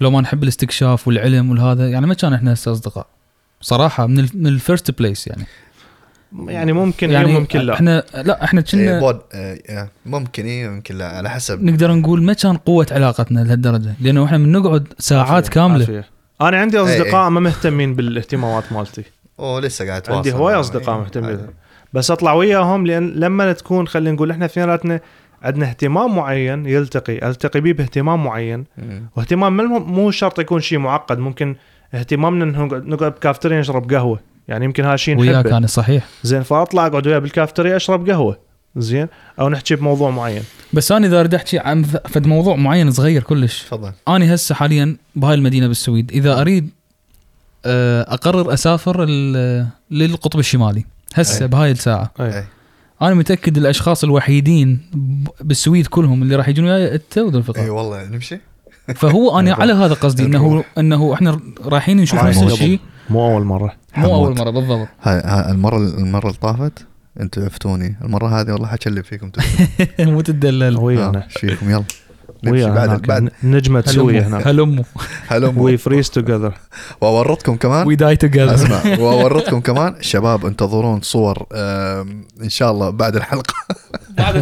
لو 0.00 0.10
ما 0.10 0.20
نحب 0.20 0.42
الاستكشاف 0.42 1.08
والعلم 1.08 1.50
والهذا 1.50 1.88
يعني 1.88 2.06
ما 2.06 2.14
كان 2.14 2.32
إحنا 2.34 2.52
هسه 2.52 2.72
أصدقاء. 2.72 3.06
صراحة 3.60 4.06
من 4.06 4.18
ال 4.18 4.28
من 4.34 4.46
ال 4.46 4.53
first 4.53 4.90
place 4.90 5.26
يعني. 5.26 5.44
يعني 6.46 6.72
ممكن 6.72 7.10
يعني 7.10 7.32
ممكن 7.32 7.60
لا 7.60 7.74
إحنا 7.74 8.04
لا 8.14 8.44
إحنا 8.44 8.60
إيه، 8.60 8.72
كنا 8.72 9.00
بود 9.00 9.20
آه، 9.32 9.58
آه، 9.68 9.88
ممكن 10.06 10.46
اي 10.46 10.68
ممكن 10.68 10.98
لا 10.98 11.08
على 11.08 11.30
حسب 11.30 11.64
نقدر 11.64 11.92
نقول 11.94 12.22
ما 12.22 12.32
كان 12.32 12.56
قوة 12.56 12.86
علاقتنا 12.90 13.40
لهالدرجة 13.40 13.94
لأنه 14.00 14.24
إحنا 14.24 14.38
من 14.38 14.52
نقعد 14.52 14.88
ساعات 14.98 15.48
كاملة 15.48 15.80
عافية. 15.80 16.04
أنا 16.40 16.56
عندي 16.56 16.78
أصدقاء. 16.78 17.30
ما 17.30 17.40
مهتمين 17.40 17.94
بالاهتمامات 17.94 18.72
مالتي 18.72 19.04
أوه 19.38 19.60
لسه 19.60 19.86
قاعد 19.86 20.10
عندي 20.10 20.30
تواصل 20.30 20.42
هواي. 20.42 20.54
أصدقاء 20.54 20.94
إيه، 20.94 21.00
مهتمين. 21.00 21.38
بس 21.92 22.10
أطلع 22.10 22.32
وياهم 22.32 22.86
لأن 22.86 23.08
لما 23.08 23.52
تكون 23.52 23.88
خلينا 23.88 24.12
نقول 24.12 24.30
إحنا 24.30 24.44
اثنيناتنا 24.44 25.00
عندنا 25.42 25.68
اهتمام 25.68 26.16
معين 26.16 26.66
يلتقي 26.66 27.28
ألتقي 27.28 27.60
به 27.60 27.72
باهتمام 27.72 28.24
معين. 28.24 28.64
واهتمام 29.16 29.56
مو 29.56 29.78
مو 29.78 30.10
شرط 30.10 30.38
يكون 30.38 30.60
شيء 30.60 30.78
معقد 30.78 31.18
ممكن 31.18 31.56
اهتمامنا 31.94 32.44
إنه 32.44 32.64
نقعد 32.64 32.86
نقعد 32.86 33.12
بكافتريا 33.12 33.60
نشرب 33.60 33.92
قهوة 33.92 34.31
يعني 34.48 34.64
يمكن 34.64 34.84
هذا 34.84 34.96
شيء 34.96 35.18
وياك 35.18 35.46
أنا 35.46 35.66
صحيح. 35.66 36.06
زين 36.22 36.42
فأطلع 36.42 36.86
أقعد 36.86 37.06
وياه 37.06 37.18
بالكافتريا 37.18 37.76
أشرب 37.76 38.10
قهوة 38.10 38.38
زين 38.76 39.08
أو 39.40 39.48
نحكي 39.48 39.74
بموضوع 39.76 40.10
معين. 40.10 40.42
بس 40.72 40.92
أنا 40.92 41.06
إذا 41.06 41.20
أريد 41.20 41.34
أحكي 41.34 41.58
عن 41.58 41.82
فد 41.82 42.26
موضوع 42.26 42.56
معين 42.56 42.90
صغير 42.90 43.22
كلش. 43.22 43.62
تفضل. 43.62 43.92
أنا 44.08 44.34
هسه 44.34 44.54
حاليا 44.54 44.96
بهاي 45.16 45.34
المدينة 45.34 45.66
بالسويد. 45.68 46.12
إذا 46.12 46.40
أريد 46.40 46.70
آه، 47.64 48.14
أقرر 48.14 48.52
أسافر 48.52 49.04
ال- 49.08 49.66
للقطب 49.90 50.38
الشمالي. 50.38 50.84
هسه. 51.14 51.46
بهاي 51.46 51.70
الساعة. 51.70 52.10
أي. 52.20 52.44
أنا 53.02 53.14
متأكد 53.14 53.56
الأشخاص 53.56 54.04
الوحيدين 54.04 54.80
بالسويد 55.40 55.86
كلهم 55.86 56.22
اللي 56.22 56.36
راح 56.36 56.48
يجون 56.48 56.64
وياي 56.64 56.94
انت 56.94 57.18
وذو 57.18 57.42
إي 57.56 57.70
والله 57.70 58.04
نمشي. 58.04 58.38
فهو 58.94 59.38
أنا 59.38 59.54
على 59.60 59.72
هذا 59.72 59.94
قصدي 59.94 60.24
إنه. 60.24 60.64
إنه 60.78 61.14
إحنا 61.14 61.40
رايحين 61.64 61.96
نشوف 61.96 62.24
نفس 62.24 62.42
الشيء. 62.42 62.80
مو 63.10 63.32
أول 63.32 63.44
مرة. 63.44 63.72
مو 63.96 64.14
أول. 64.14 64.38
مرة 64.38 64.50
بالضبط. 64.50 64.88
هاي 65.02 65.22
هاي 65.24 65.52
المرة 65.52 65.76
المرة 65.76 66.26
اللي 66.26 66.38
طافت 66.38 66.86
أنتوا 67.20 67.44
عفتوني. 67.44 67.96
المرة 68.04 68.40
هذه 68.40 68.52
والله 68.52 68.66
حكلم 68.68 69.02
فيكم. 69.02 69.30
مو 70.12 70.20
تدلل 70.20 70.76
ويانا 70.76 71.18
آه، 71.18 71.24
إيش 71.24 71.38
فيكم 71.38 71.70
يلا. 71.70 71.84
نمشي 72.44 72.64
ويا 72.64 72.86
بعد. 72.86 73.02
بعد 73.02 73.30
نجمة 73.42 73.80
سوريا 73.86 74.26
هناك 74.26 74.46
هلموا 74.46 74.84
هلم 75.28 75.58
we 75.58 75.76
freeze 75.76 76.10
together 76.10 76.54
وأورطكم 77.00 77.56
كمان. 77.56 77.86
we 77.86 77.96
die 77.96 78.16
together 78.16 78.54
أسمع. 78.54 78.82
وأورطكم 79.04 79.60
كمان. 79.60 79.94
شباب 80.00 80.46
انتظرون 80.46 81.00
صور 81.00 81.46
إن 82.42 82.48
شاء 82.48 82.70
الله 82.70 82.90
بعد 82.90 83.16
الحلقة. 83.16 83.54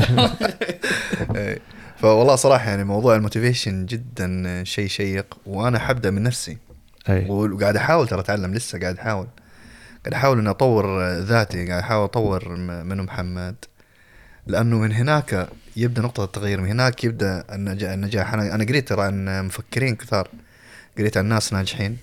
إيه. 1.37 1.59
فوالله 1.97 2.37
صراحة 2.37 2.71
يعني 2.71 2.85
موضوع 2.85 3.17
ال 3.17 3.23
motivation 3.23 3.87
جدا 3.87 4.65
شيء 4.65 4.89
شيق 4.89 5.39
وأنا 5.47 5.79
حبدأ 5.79 6.11
من 6.11 6.23
نفسي. 6.23 6.59
وقاعد 7.29 7.77
أحاول 7.77 8.09
ترى 8.09 8.21
أتعلم 8.21 8.55
لسه 8.55 8.81
قاعد 8.81 8.99
أحاول. 8.99 9.27
قاعد 10.05 10.15
أحاول 10.15 10.39
إني 10.39 10.51
أطور 10.51 11.09
ذاتي 11.19 11.67
قاعد 11.69 11.83
أحاول 11.83 12.05
أطور 12.05 12.49
م- 12.49 12.87
من 12.87 13.03
محمد. 13.03 13.55
لأنه 14.47 14.79
من 14.79 14.93
هناك 14.93 15.49
يبدأ 15.77 16.03
نقطة 16.03 16.25
التغيير 16.25 16.61
من 16.61 16.69
هناك 16.69 17.05
يبدأ 17.05 17.45
النجاح. 17.53 18.35
أنا 18.35 18.55
أنا 18.55 18.65
قريت 18.65 18.89
ترى 18.89 19.03
عن 19.03 19.45
مفكرين 19.47 19.97
كثار 19.97 20.29
قريت 20.99 21.17
عن 21.17 21.27
ناس 21.27 21.53
ناجحين. 21.53 21.99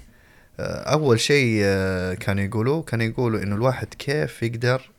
آه، 0.60 0.84
أول 0.94 1.20
شيء 1.20 1.62
آه، 1.64 2.14
كانوا 2.14 2.44
يقولوا 2.44 2.84
كانوا 2.84 3.06
يقولوا 3.06 3.44
إنه 3.44 3.56
الواحد 3.56 3.88
كيف 3.94 4.44
يقدر 4.44 4.90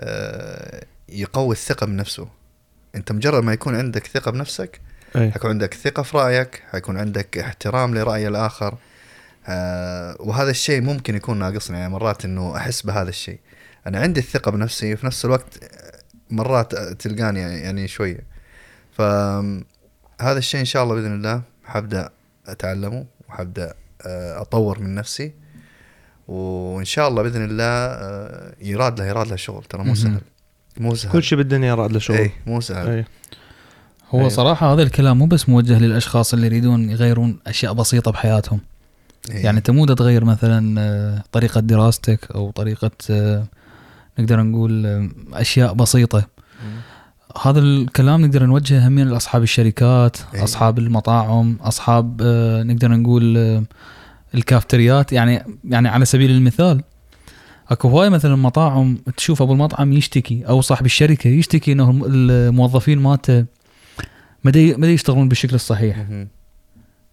آه، 0.00 0.84
يقوي 1.08 1.52
الثقة 1.54 1.86
بنفسه. 1.86 2.28
أنت 2.94 3.12
مجرد 3.12 3.42
ما 3.42 3.52
يكون 3.52 3.74
عندك 3.76 4.06
ثقة 4.06 4.30
بنفسك 4.30 4.80
أي. 5.16 5.30
حيكون 5.32 5.50
عندك 5.50 5.74
ثقة 5.74 6.02
في 6.02 6.16
رأيك 6.16 6.62
حيكون 6.72 6.98
عندك 6.98 7.38
احترام 7.38 7.94
لرأي 7.94 8.28
الآخر. 8.28 8.74
آه 9.46 10.16
وهذا 10.20 10.50
الشيء 10.50 10.80
ممكن 10.80 11.16
يكون 11.16 11.38
ناقصني 11.38 11.78
يعني 11.78 11.92
مرات 11.92 12.24
إنه 12.24 12.56
أحس 12.56 12.82
بهذا 12.82 13.08
الشيء. 13.08 13.40
أنا 13.86 14.00
عندي 14.00 14.20
الثقة 14.20 14.50
بنفسي 14.50 14.94
وفي 14.94 15.06
نفس 15.06 15.24
الوقت 15.24 15.58
مرات 16.30 16.74
تلقاني 16.74 17.40
يعني, 17.40 17.54
يعني 17.54 17.88
شوية. 17.88 18.20
فهذا 18.92 20.38
الشيء 20.38 20.60
إن 20.60 20.64
شاء 20.64 20.84
الله 20.84 20.94
بإذن 20.94 21.14
الله 21.14 21.42
حبدأ 21.64 22.10
أتعلمه 22.46 23.04
وحبدأ 23.28 23.74
آه، 24.06 24.40
أطور 24.40 24.78
من 24.78 24.94
نفسي. 24.94 25.32
وإن 26.28 26.84
شاء 26.84 27.08
الله 27.08 27.22
بإذن 27.22 27.44
الله 27.44 27.64
آه، 27.64 28.54
يراد 28.60 29.00
له 29.00 29.06
يراد 29.06 29.26
له 29.26 29.36
شغل. 29.36 29.64
ترى 29.64 29.84
مو. 29.84 29.94
سهل. 29.94 30.20
مو 30.76 30.94
سهل. 30.94 31.12
كل 31.12 31.22
شيء 31.22 31.38
بالدنيا 31.38 31.74
راد 31.74 31.92
له 31.92 31.98
شغل. 31.98 32.16
اي 32.16 32.32
مو 32.46 32.60
سهل. 32.60 32.90
اي 32.90 33.04
هو 34.10 34.18
أيوة. 34.18 34.28
صراحة 34.28 34.72
هذا 34.72 34.82
الكلام 34.82 35.18
مو 35.18 35.26
بس 35.26 35.48
موجه 35.48 35.78
للأشخاص 35.78 36.34
اللي 36.34 36.46
يريدون 36.46 36.90
يغيرون 36.90 37.38
أشياء 37.46 37.72
بسيطة 37.72 38.10
بحياتهم. 38.10 38.60
إيه. 39.30 39.44
يعني 39.44 39.58
انت 39.58 39.70
مو 39.70 39.86
تغير 39.86 40.24
مثلا 40.24 40.80
آه، 40.80 41.24
طريقة 41.32 41.60
دراستك 41.60 42.28
أو 42.34 42.50
طريقة 42.50 42.90
آه، 43.10 43.44
نقدر 44.18 44.42
نقول 44.42 44.86
آه، 44.86 45.08
أشياء 45.32 45.74
بسيطة. 45.74 46.26
هذا 47.42 47.58
الكلام 47.60 48.24
نقدر 48.24 48.46
نوجهه 48.46 48.88
همين 48.88 49.08
لاصحاب 49.08 49.42
الشركات 49.42 50.16
إيه. 50.34 50.44
أصحاب 50.44 50.78
المطاعم 50.78 51.56
أصحاب 51.60 52.22
نقدر 52.66 52.88
نقول 52.90 53.36
الكافتريات 54.34 55.12
يعني 55.12 55.42
يعني 55.64 55.88
على 55.88 56.04
سبيل 56.04 56.30
المثال 56.30 56.82
أكو 57.68 57.88
هواي 57.88 58.10
مثلا 58.10 58.36
مطاعم 58.36 58.98
تشوف 59.16 59.42
أبو 59.42 59.52
المطعم 59.52 59.92
يشتكي 59.92 60.44
أو 60.48 60.60
صاحب 60.60 60.86
الشركة 60.86 61.28
يشتكي 61.28 61.72
إنه 61.72 61.90
الم- 61.90 62.04
الموظفين 62.30 62.98
مالته 62.98 63.44
ما 64.44 64.86
يشتغلون 64.86 65.28
بالشكل 65.28 65.54
الصحيح. 65.54 65.96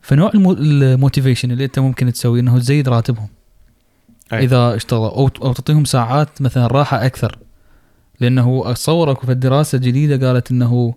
فنوع 0.01 0.31
ال 0.35 0.40
mo- 0.40 0.53
ال 0.59 0.67
motivation 0.67 1.51
اللي 1.51 1.65
انت 1.65 1.79
ممكن 1.79 2.13
تسويه 2.13 2.41
انه 2.41 2.59
تزيد 2.59 2.89
راتبهم. 2.89 3.27
أي. 4.33 4.39
إذا 4.43 4.75
اشتغلوا 4.75 5.09
أو 5.09 5.29
أو 5.43 5.53
تعطيهم 5.53 5.85
ساعات 5.85 6.41
مثلا 6.41 6.67
راحة 6.67 7.05
أكثر. 7.05 7.37
لأنه 8.19 8.63
اتصور 8.65 9.11
اكو 9.11 9.25
في 9.25 9.31
الدراسة 9.31 9.75
الجديدة 9.75 10.27
قالت 10.27 10.51
إنه 10.51 10.93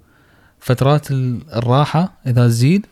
فترات 0.61 1.11
ال- 1.11 1.41
الراحة 1.57 2.13
إذا 2.27 2.47
تزيد 2.47 2.87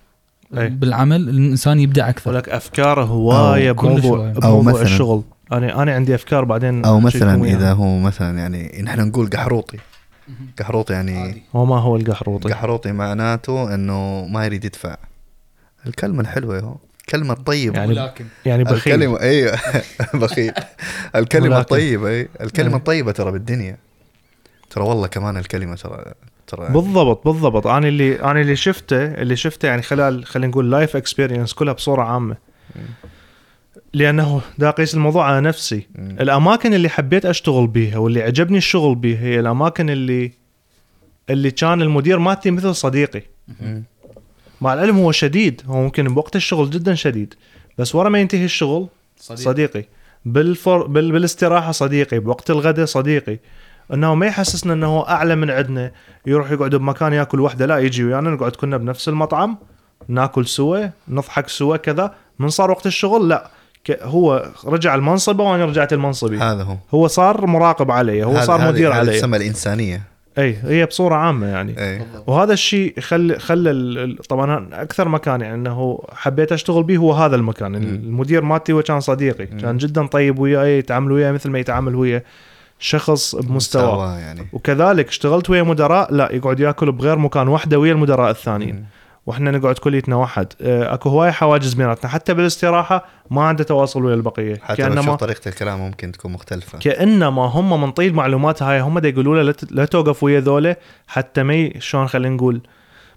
أي. 0.58 0.68
بالعمل 0.68 1.28
الإنسان 1.28 1.80
يبدع 1.80 2.08
أكثر. 2.08 2.30
ولك 2.30 2.48
أفكار 2.48 3.02
هواية 3.04 3.72
بموضوع 3.72 4.32
بموضوع 4.32 4.72
مثلاً- 4.72 4.80
الشغل. 4.80 5.22
أنا 5.52 5.82
أنا 5.82 5.92
عندي 5.94 6.14
أفكار 6.14 6.44
بعدين 6.44 6.84
أو 6.84 7.00
مثلا. 7.00 7.44
إذا 7.44 7.72
هو 7.72 7.98
مثلا 7.98 8.38
يعني 8.38 8.82
نحن 8.82 9.00
نقول 9.08 9.30
قحروطي. 9.30 9.78
قحروطي 10.60 10.92
يعني 10.92 11.42
وما 11.54 11.78
هو 11.78 11.96
القحروطي. 11.96 12.48
قحروطي 12.52 12.92
معناته 12.92 13.74
إنه 13.74 14.26
ما 14.26 14.44
يريد 14.44 14.64
يدفع. 14.64 14.96
الكلمة 15.87 16.20
الحلوة 16.20 16.61
هو. 16.61 16.76
الكلمة 17.01 17.33
الطيبه 17.35 17.78
يعني 17.78 17.93
ولكن 17.93 18.24
يعني 18.47 18.64
بخيل. 18.64 18.95
الكلمة 18.95 19.20
أيوه 19.20 19.59
بخيل. 20.14 20.53
الكلمة 21.16 21.47
ولكن. 21.47 21.61
الطيبه 21.61 22.09
اي 22.09 22.28
الكلمة 22.41 22.70
إيه. 22.70 22.76
الطيبه 22.76 23.12
ترى 23.12 23.33
بالدنيا. 23.33 23.76
ترى 24.70 24.85
والله 24.85 25.07
كمان 25.07 25.37
الكلمة 25.37 25.74
ترى 25.74 26.05
ترى 26.47 26.68
بالضبط 26.68 27.24
بالضبط. 27.28 27.66
أنا 27.66 27.89
اللي 27.89 28.22
أنا 28.22 28.41
اللي 28.41 28.57
شفته 28.57 29.05
اللي 29.14 29.37
شفته 29.37 29.66
يعني 29.66 29.83
خلال 29.83 30.24
خلينا 30.24 30.47
نقول 30.51 30.70
life 30.70 30.96
experience 30.96 31.53
كلها 31.53 31.72
بصورة 31.72 32.03
عامة. 32.03 32.37
مم. 32.76 32.83
لأنه 33.95 34.41
دا 34.59 34.68
أقيس 34.68 34.95
الموضوع 34.95 35.24
على 35.26 35.41
نفسي. 35.41 35.87
مم. 35.95 36.16
الأماكن 36.20 36.74
اللي 36.74 36.89
حبيت 36.89 37.26
أشتغل 37.26 37.66
بيها 37.66 37.99
واللي 37.99 38.22
عجبني 38.22 38.59
الشغل 38.59 38.95
بيها 38.95 39.20
هي 39.20 39.41
الأماكن 39.41 39.91
اللي 39.91 40.33
اللي 41.30 41.51
كان 41.51 41.83
المدير 41.83 42.18
مالتي 42.18 42.51
مثل 42.51 42.74
صديقي. 42.74 43.22
مم. 43.61 43.85
مع 44.62 44.74
العلم 44.74 44.96
هو 44.98 45.12
شديد. 45.12 45.62
هو 45.66 45.82
ممكن 45.82 46.14
بوقت 46.14 46.36
الشغل 46.36 46.70
جدا 46.70 46.94
شديد. 46.94 47.34
بس 47.78 47.94
ورا 47.94 48.08
ما 48.08 48.18
ينتهي 48.18 48.44
الشغل 48.44 48.88
صديق. 49.16 49.44
صديقي. 49.44 49.84
بالفر... 50.24 50.86
بال... 50.86 51.12
بالاستراحة 51.12 51.72
صديقي 51.72 52.18
بوقت 52.18 52.50
الغداء 52.50 52.86
صديقي. 52.86 53.38
إنه 53.92 54.14
ما 54.14 54.26
يحسسنا 54.26 54.72
إنه 54.72 54.86
هو 54.86 55.00
أعلى 55.00 55.36
من 55.36 55.50
عندنا. 55.50 55.90
يروح 56.26 56.50
يقعد 56.50 56.74
بمكان 56.74 57.12
يأكل 57.12 57.40
وحدة. 57.40 57.66
لا 57.66 57.78
يجي 57.78 58.04
ويانا 58.04 58.30
نقعد 58.30 58.56
كنا 58.56 58.76
بنفس 58.76 59.08
المطعم. 59.08 59.58
نأكل 60.08 60.46
سوا 60.46 60.86
نضحك 61.08 61.48
سوا 61.48 61.76
كذا. 61.76 62.14
من 62.38 62.48
صار 62.48 62.70
وقت 62.70 62.86
الشغل؟ 62.86 63.28
لا. 63.28 63.50
هو 64.02 64.50
رجع 64.64 64.94
المنصبة 64.94 65.44
وأنا 65.44 65.64
رجعت 65.64 65.92
المنصبي 65.92 66.38
هذا 66.38 66.62
هو. 66.62 66.76
هو 66.94 67.06
صار 67.06 67.46
مراقب 67.46 67.90
علي 67.90 68.24
هو 68.24 68.32
هذا- 68.32 68.44
صار 68.44 68.68
مدير 68.72 68.92
هذه 68.92 68.98
علي. 68.98 69.18
تسمى 69.18 69.36
الإنسانية. 69.36 70.11
اي 70.39 70.57
هي 70.62 70.87
بصورة 70.87 71.14
عامة 71.14 71.47
يعني. 71.47 71.74
اي. 71.78 72.03
وهذا 72.26 72.53
الشيء 72.53 73.01
خلى 73.01 73.39
خلى 73.39 74.16
طبعا 74.28 74.68
أكثر 74.72 75.09
مكان 75.09 75.41
يعني 75.41 75.55
إنه 75.55 76.03
حبيت 76.12 76.53
أشتغل 76.53 76.83
به 76.83 76.97
هو 76.97 77.12
هذا 77.12 77.37
المكان. 77.37 77.74
المدير 77.74 78.43
مالتي 78.45 78.72
هو 78.72 78.83
كان 78.83 79.01
صديقي 79.01 79.47
كان 79.47 79.78
جدا 79.78 80.07
طيب 80.07 80.39
وياي 80.39 80.78
يتعامل 80.78 81.12
وياي 81.12 81.33
مثل 81.33 81.51
ما 81.51 81.59
يتعامل 81.59 81.95
ويا 81.95 82.22
شخص 82.78 83.35
بمستوى. 83.37 84.07
يعني. 84.20 84.47
وكذلك 84.53 85.09
اشتغلت 85.09 85.51
ويا 85.51 85.62
مدراء 85.62 86.14
لا 86.14 86.33
يقعد 86.33 86.61
يأكل 86.61 86.93
بغير 86.93 87.18
مكان 87.18 87.49
وحده 87.49 87.78
ويا 87.78 87.93
المدراء 87.93 88.30
الثانيين. 88.30 88.74
مم. 88.74 88.85
وإحنا 89.26 89.50
نقعد 89.50 89.78
كليتنا 89.78 90.16
واحد. 90.16 90.46
آه، 90.60 90.94
أكو 90.94 91.08
هواي 91.08 91.32
حواجز 91.32 91.74
بيناتنا. 91.74 92.10
حتى 92.10 92.34
بالاستراحة 92.34 93.04
ما 93.30 93.42
عنده 93.42 93.64
تواصل 93.64 94.04
ويا 94.04 94.14
البقية. 94.14 94.56
حتى 94.62 94.76
كأنما 94.82 95.14
طريقة 95.14 95.48
الكلام 95.48 95.78
ممكن 95.80 96.12
تكون 96.12 96.32
مختلفة. 96.32 96.78
كأنما 96.78 97.42
هم 97.42 97.82
من 97.82 97.92
المعلومات 97.98 98.62
هاي. 98.62 98.80
هم 98.80 98.98
دا 98.98 99.08
يقولوا 99.08 99.42
له 99.42 99.54
لا 99.70 99.84
توقف 99.84 100.22
ويا 100.22 100.40
ذولا 100.40 100.76
حتى 101.08 101.42
ما 101.42 101.70
شلون 101.78 102.06
خلينا 102.08 102.34
نقول 102.34 102.60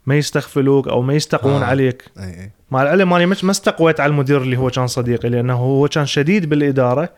ما 0.05 0.15
يستغفلوك 0.15 0.87
أو 0.87 1.01
ما 1.01 1.13
يستقون 1.13 1.53
آه. 1.53 1.61
آه. 1.61 1.65
عليك. 1.65 2.03
إي 2.19 2.23
إي. 2.23 2.51
مع 2.71 2.81
العلم 2.81 3.13
اني 3.13 3.25
مش- 3.25 3.43
ما 3.43 3.51
استقويت 3.51 3.99
على 3.99 4.09
المدير 4.09 4.41
اللي 4.41 4.57
هو 4.57 4.69
كان 4.69 4.87
صديقي 4.87 5.29
لأنه 5.29 5.53
هو 5.53 5.87
كان 5.87 6.05
شديد 6.05 6.49
بالإدارة 6.49 7.09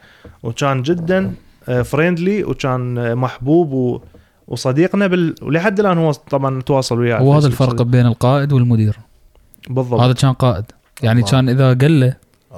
وكان 0.43 0.81
جدا 0.81 1.33
فريندلي 1.83 2.43
وكان 2.43 2.97
آه، 2.97 3.13
محبوب 3.13 3.71
و 3.71 4.01
وصديقنا 4.47 5.07
بال... 5.07 5.35
ولحد 5.41 5.79
الآن 5.79 5.97
هو 5.97 6.11
طبعا 6.11 6.59
نتواصل 6.59 6.99
وياه. 6.99 7.23
وهذا 7.23 7.47
الفرق. 7.47 7.81
بين 7.81 8.05
القائد 8.05 8.53
والمدير. 8.53 8.99
بالضبط. 9.69 9.99
هذا 9.99 10.13
كان 10.13 10.33
قائد. 10.33 10.65
يعني 11.03 11.19
الله. 11.19 11.31
كان 11.31 11.49
إذا 11.49 11.73
قال 11.73 11.99
له 11.99 12.15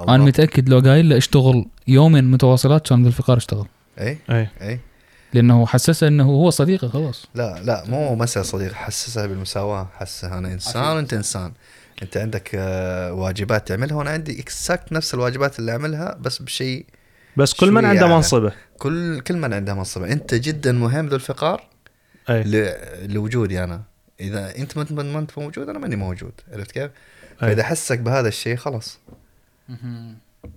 أنا. 0.08 0.24
متأكد 0.24 0.68
لو 0.68 0.78
قايل 0.80 1.08
له 1.08 1.16
اشتغل 1.16 1.66
يومين 1.88 2.30
متواصلات 2.30 2.88
كان 2.88 3.02
ذو 3.02 3.08
الفقار 3.08 3.36
اشتغل. 3.36 3.66
اي 3.98 4.18
اي 4.30 4.48
اي 4.62 4.80
لأنه 5.34 5.66
حسسه 5.66 6.08
إنه 6.08 6.24
هو 6.24 6.50
صديقه 6.50 6.88
خلاص. 6.88 7.26
لا 7.34 7.62
لا 7.64 7.84
مو 7.88 8.14
مسألة 8.14 8.44
صديق 8.44 8.72
حسسها 8.72 9.26
بالمساواة. 9.26 9.88
حسها 9.94 10.38
أنا 10.38 10.52
إنسان 10.52 10.96
وأنت 10.96 11.14
إنسان. 11.14 11.52
أنت 12.02 12.16
عندك 12.16 12.50
آه، 12.54 13.12
واجبات 13.12 13.68
تعملها 13.68 13.96
وأنا 13.96 14.10
عندي 14.10 14.40
إكساكت 14.40 14.92
نفس 14.92 15.14
الواجبات 15.14 15.58
اللي 15.58 15.72
أعملها 15.72 16.18
بس 16.20 16.42
بشيء 16.42 16.86
بس 17.36 17.54
كل 17.54 17.70
من 17.70 17.84
عنده. 17.84 18.06
منصبة. 18.06 18.52
كل 18.78 19.20
كل 19.20 19.36
من 19.36 19.52
عنده 19.52 19.74
منصب 19.74 20.02
أنت 20.02 20.34
جدا 20.34 20.72
مهم 20.72 21.06
ذو 21.06 21.16
الفقار 21.16 21.70
ل- 22.30 23.12
لوجودي 23.14 23.64
أنا. 23.64 23.82
إذا 24.20 24.56
أنت 24.58 24.92
ما 24.92 25.18
أنت 25.18 25.38
موجود 25.38 25.68
أنا 25.68 25.78
ماني 25.78 25.96
موجود. 25.96 26.32
عرفت 26.52 26.70
كيف؟ 26.72 26.82
أي. 26.84 26.90
فإذا 27.38 27.62
حسك 27.64 27.98
بهذا 27.98 28.28
الشيء 28.28 28.56
خلاص. 28.56 28.98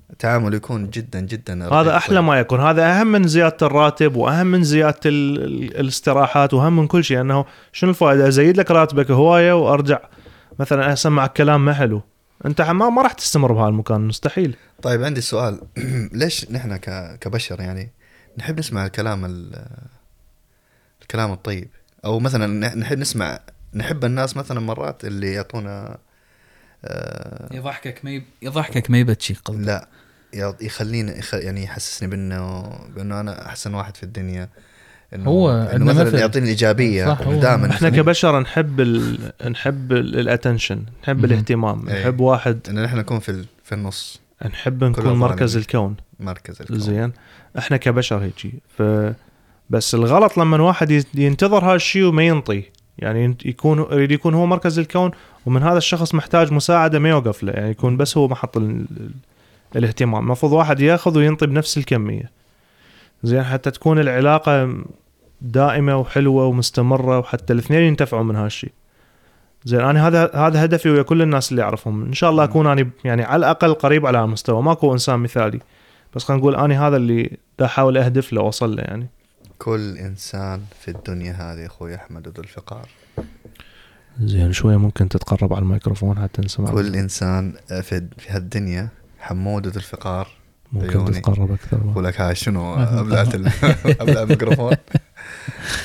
التعامل 0.10 0.54
يكون 0.54 0.90
جدا 0.90 1.20
جدا. 1.20 1.74
هذا 1.74 1.98
أحلى 1.98 2.22
ما 2.22 2.40
يكون. 2.40 2.60
هذا 2.60 3.00
أهم 3.00 3.08
من 3.08 3.28
زيادة 3.28 3.58
الراتب 3.62 4.16
وأهم 4.16 4.48
من 4.48 4.64
زيادة 4.64 5.00
ال... 5.06 5.44
ال... 5.44 5.78
الاستراحات 5.80 6.54
وأهم 6.54 6.76
من 6.76 6.88
كل 6.88 7.04
شيء. 7.04 7.22
انه 7.22 7.46
شنو 7.72 7.90
الفائدة؟ 7.90 8.28
أزيد 8.28 8.58
لك 8.58 8.72
راتبك 8.72 9.12
هواية 9.12 9.54
وأرجع. 9.54 10.00
مثلا 10.60 10.94
أسمعك 10.94 11.34
كلام 11.34 11.66
ما 11.66 11.74
حلو. 11.74 12.02
أنت 12.46 12.62
ما 12.62 12.90
ما 12.90 13.02
راح 13.02 13.14
تستمر 13.14 13.52
بهذا 13.54 13.68
المكان 13.68 14.02
مستحيل. 14.02 14.56
طيب 14.82 15.04
عندي 15.04 15.22
سؤال. 15.22 15.60
ليش 16.14 16.52
نحن 16.52 16.76
ك- 16.78 17.18
كبشر 17.22 17.60
يعني 17.62 17.92
نحب 18.38 18.60
نسمع 18.60 18.86
الكلام 18.86 19.26
ال- 19.26 19.66
الكلام 21.04 21.32
الطيب 21.32 21.68
أو 22.06 22.20
مثلا 22.20 22.70
نح- 22.70 22.76
نحب 22.78 22.98
نسمع 23.00 23.40
نحب 23.74 24.06
الناس 24.06 24.38
مثلا 24.38 24.60
مرات 24.60 25.06
اللي 25.06 25.34
يعطونا 25.34 25.98
آه 26.86 27.56
يضحكك 27.56 28.00
ما 28.06 28.12
يب... 28.12 28.24
يضحكك 28.42 28.92
ما 28.92 28.98
يبكي 29.00 29.34
قصدي 29.46 29.66
لا 29.66 29.88
يخليني 30.62 31.18
يخ... 31.20 31.34
يعني 31.34 31.64
يحسسني 31.64 32.10
بأنه 32.10 32.70
بأنه 32.96 33.20
أنا 33.20 33.46
أحسن 33.46 33.74
واحد 33.74 33.98
في 33.98 34.04
الدنيا 34.04 34.50
إنه 35.16 35.30
هو 35.30 35.52
إنه 35.52 35.86
مثلا 35.86 36.04
مثل. 36.04 36.16
يعطيني 36.18 36.44
الإيجابية 36.46 37.14
دائما 37.14 37.70
إحنا 37.70 37.90
كبشر 37.90 38.40
نحب 38.40 38.82
ال... 38.82 39.32
نحب 39.52 39.92
الأتنشن 39.92 40.84
نحب. 41.04 41.26
الاهتمام 41.26 41.90
إيه. 41.90 42.02
نحب 42.02 42.20
واحد 42.20 42.60
إن 42.70 42.84
نحن 42.84 42.98
نكون 42.98 43.20
في 43.20 43.30
ال- 43.30 43.46
في 43.64 43.76
النص 43.76 44.22
نحب 44.46 44.84
نكون. 44.84 45.14
مركز 45.14 45.58
الكون 45.58 45.96
مركز 46.20 46.62
الكون. 46.62 46.80
زين 46.80 47.12
إحنا 47.58 47.78
كبشر 47.78 48.18
هيجي 48.24 48.54
ف 48.78 48.82
بس 49.74 49.96
الغلط 49.96 50.38
لما 50.38 50.62
واحد 50.62 51.06
ينتظر 51.14 51.74
هالشيء 51.74 52.06
وما 52.06 52.24
ينطي. 52.24 52.64
يعني 52.98 53.38
يكون 53.46 53.80
يريد 53.92 54.12
يكون 54.12 54.34
هو 54.34 54.46
مركز 54.46 54.80
الكون 54.80 55.12
ومن 55.46 55.64
هذا 55.64 55.78
الشخص 55.78 56.16
محتاج 56.16 56.54
مساعدة 56.54 57.00
ما 57.00 57.10
يوقف 57.10 57.44
له. 57.44 57.52
يعني 57.54 57.70
يكون 57.70 57.98
بس 57.98 58.18
هو 58.18 58.28
محط 58.28 58.58
ال... 58.58 58.64
ال- 58.64 59.12
الاهتمام. 59.76 60.24
المفروض 60.24 60.52
واحد 60.52 60.80
ياخذ 60.80 61.18
وينطي 61.18 61.48
بنفس 61.48 61.78
الكمية. 61.78 62.32
زين 63.24 63.44
حتى 63.44 63.72
تكون 63.72 64.00
العلاقة 64.00 64.84
دائمة 65.42 65.98
وحلوة 65.98 66.46
ومستمرة 66.46 67.20
وحتى 67.20 67.54
الاثنين 67.54 67.82
ينتفعوا 67.82 68.24
من 68.24 68.36
هالشيء. 68.36 68.72
زين 69.66 69.80
أنا 69.80 70.08
هذا 70.08 70.32
هذا 70.36 70.66
هدفي 70.66 70.90
ويا 70.90 71.02
كل 71.02 71.22
الناس 71.22 71.52
اللي 71.52 71.64
أعرفهم. 71.64 72.06
إن 72.06 72.14
شاء 72.14 72.30
الله 72.30 72.44
أكون 72.44 72.68
أنا 72.68 72.90
يعني 73.04 73.24
على 73.24 73.40
الأقل 73.40 73.74
قريب 73.74 74.06
على 74.06 74.18
هالمستوى 74.18 74.62
ماكو 74.62 74.94
إنسان 74.94 75.20
مثالي. 75.20 75.60
بس 76.16 76.24
خلينا 76.24 76.42
نقول 76.42 76.56
أنا 76.56 76.88
هذا 76.88 76.98
اللي 76.98 77.38
دا 77.60 77.66
أحاول 77.66 77.98
أهدف 77.98 78.34
له 78.34 78.42
واوصل 78.42 78.76
له 78.76 78.82
يعني. 78.84 79.08
كل 79.64 79.98
إنسان 79.98 80.62
في 80.80 80.92
الدنيا 80.92 81.34
هذه 81.34 81.66
أخوي 81.66 81.96
أحمد 81.96 82.28
ذو 82.28 82.44
الفقار. 82.44 82.90
زين 84.22 84.54
شوية 84.54 84.78
ممكن 84.78 85.10
تتقرب 85.10 85.54
على 85.54 85.62
الميكروفون 85.64 86.20
حتى 86.20 86.42
نسمع. 86.42 86.72
كل 86.72 86.96
إنسان 86.96 87.54
في 87.68 88.08
في 88.18 88.30
هالدنيا 88.30 88.90
حمود 89.20 89.68
ذو 89.68 89.78
الفقار. 89.78 90.28
ممكن 90.72 90.90
عيوني. 90.90 91.12
تتقرب 91.12 91.52
أكثر. 91.52 91.92
أقول 91.92 92.04
لك 92.04 92.22
هاي 92.22 92.36
شنو؟ 92.36 92.74
ابلعت 93.02 93.36
أبلع 94.02 94.22
الميكروفون. 94.24 94.74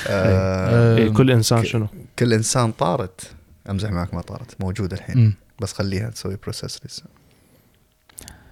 آه 0.07 0.97
إيه 0.97 1.09
كل 1.09 1.31
إنسان 1.31 1.65
شنو؟ 1.65 1.87
كل 2.19 2.33
إنسان 2.33 2.71
طارت. 2.71 3.31
أمزح 3.69 3.89
معك 3.91 4.13
ما 4.13 4.21
طارت. 4.21 4.61
موجودة 4.61 4.97
الحين. 4.97 5.17
أمم. 5.17 5.33
بس 5.61 5.73
خليها 5.73 6.09
تسوي 6.09 6.35
process 6.35 6.79
لسه. 6.85 7.03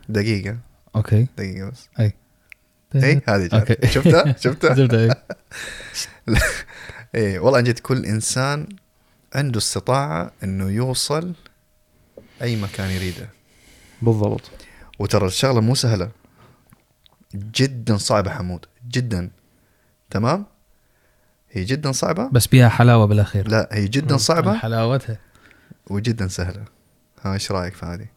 دقيقة. 0.09 0.57
أوكي. 0.95 1.27
دقيقة 1.37 1.69
بس. 1.69 1.89
أي. 1.99 2.13
اي 2.95 3.21
هذه 3.27 3.41
جات 3.47 3.53
أوكي. 3.53 3.87
شفتها؟ 3.87 4.35
شفتها؟ 4.43 4.73
زبدة، 4.75 4.99
إيه. 4.99 5.23
اي 7.15 7.39
والله 7.39 7.61
جد 7.61 7.79
كل 7.79 8.05
إنسان 8.05 8.67
عنده 9.35 9.57
استطاعة 9.57 10.31
إنه 10.43 10.69
يوصل 10.69 11.33
أي 12.41 12.55
مكان 12.55 12.89
يريده. 12.89 13.29
بالضبط. 14.01 14.51
وترى 14.99 15.27
الشغلة 15.27 15.61
مو 15.61 15.75
سهلة. 15.75 16.09
جدا 17.35 17.97
صعبة 17.97 18.31
حمود. 18.31 18.65
جدا. 18.89 19.29
تمام؟ 20.09 20.45
هي 21.51 21.63
جدا 21.63 21.91
صعبة؟ 21.91 22.29
بس 22.29 22.47
بيها 22.47 22.69
حلاوة 22.69 23.05
بالأخير. 23.05 23.47
لا 23.47 23.69
هي 23.71 23.87
جدا 23.87 24.17
صعبة. 24.17 24.57
حلاوتها. 24.57 25.17
وجدا 25.87 26.27
سهلة. 26.27 26.65
ها 27.21 27.33
إيش 27.33 27.51
رأيك 27.51 27.73
في 27.73 27.85
هذه؟ 27.85 28.07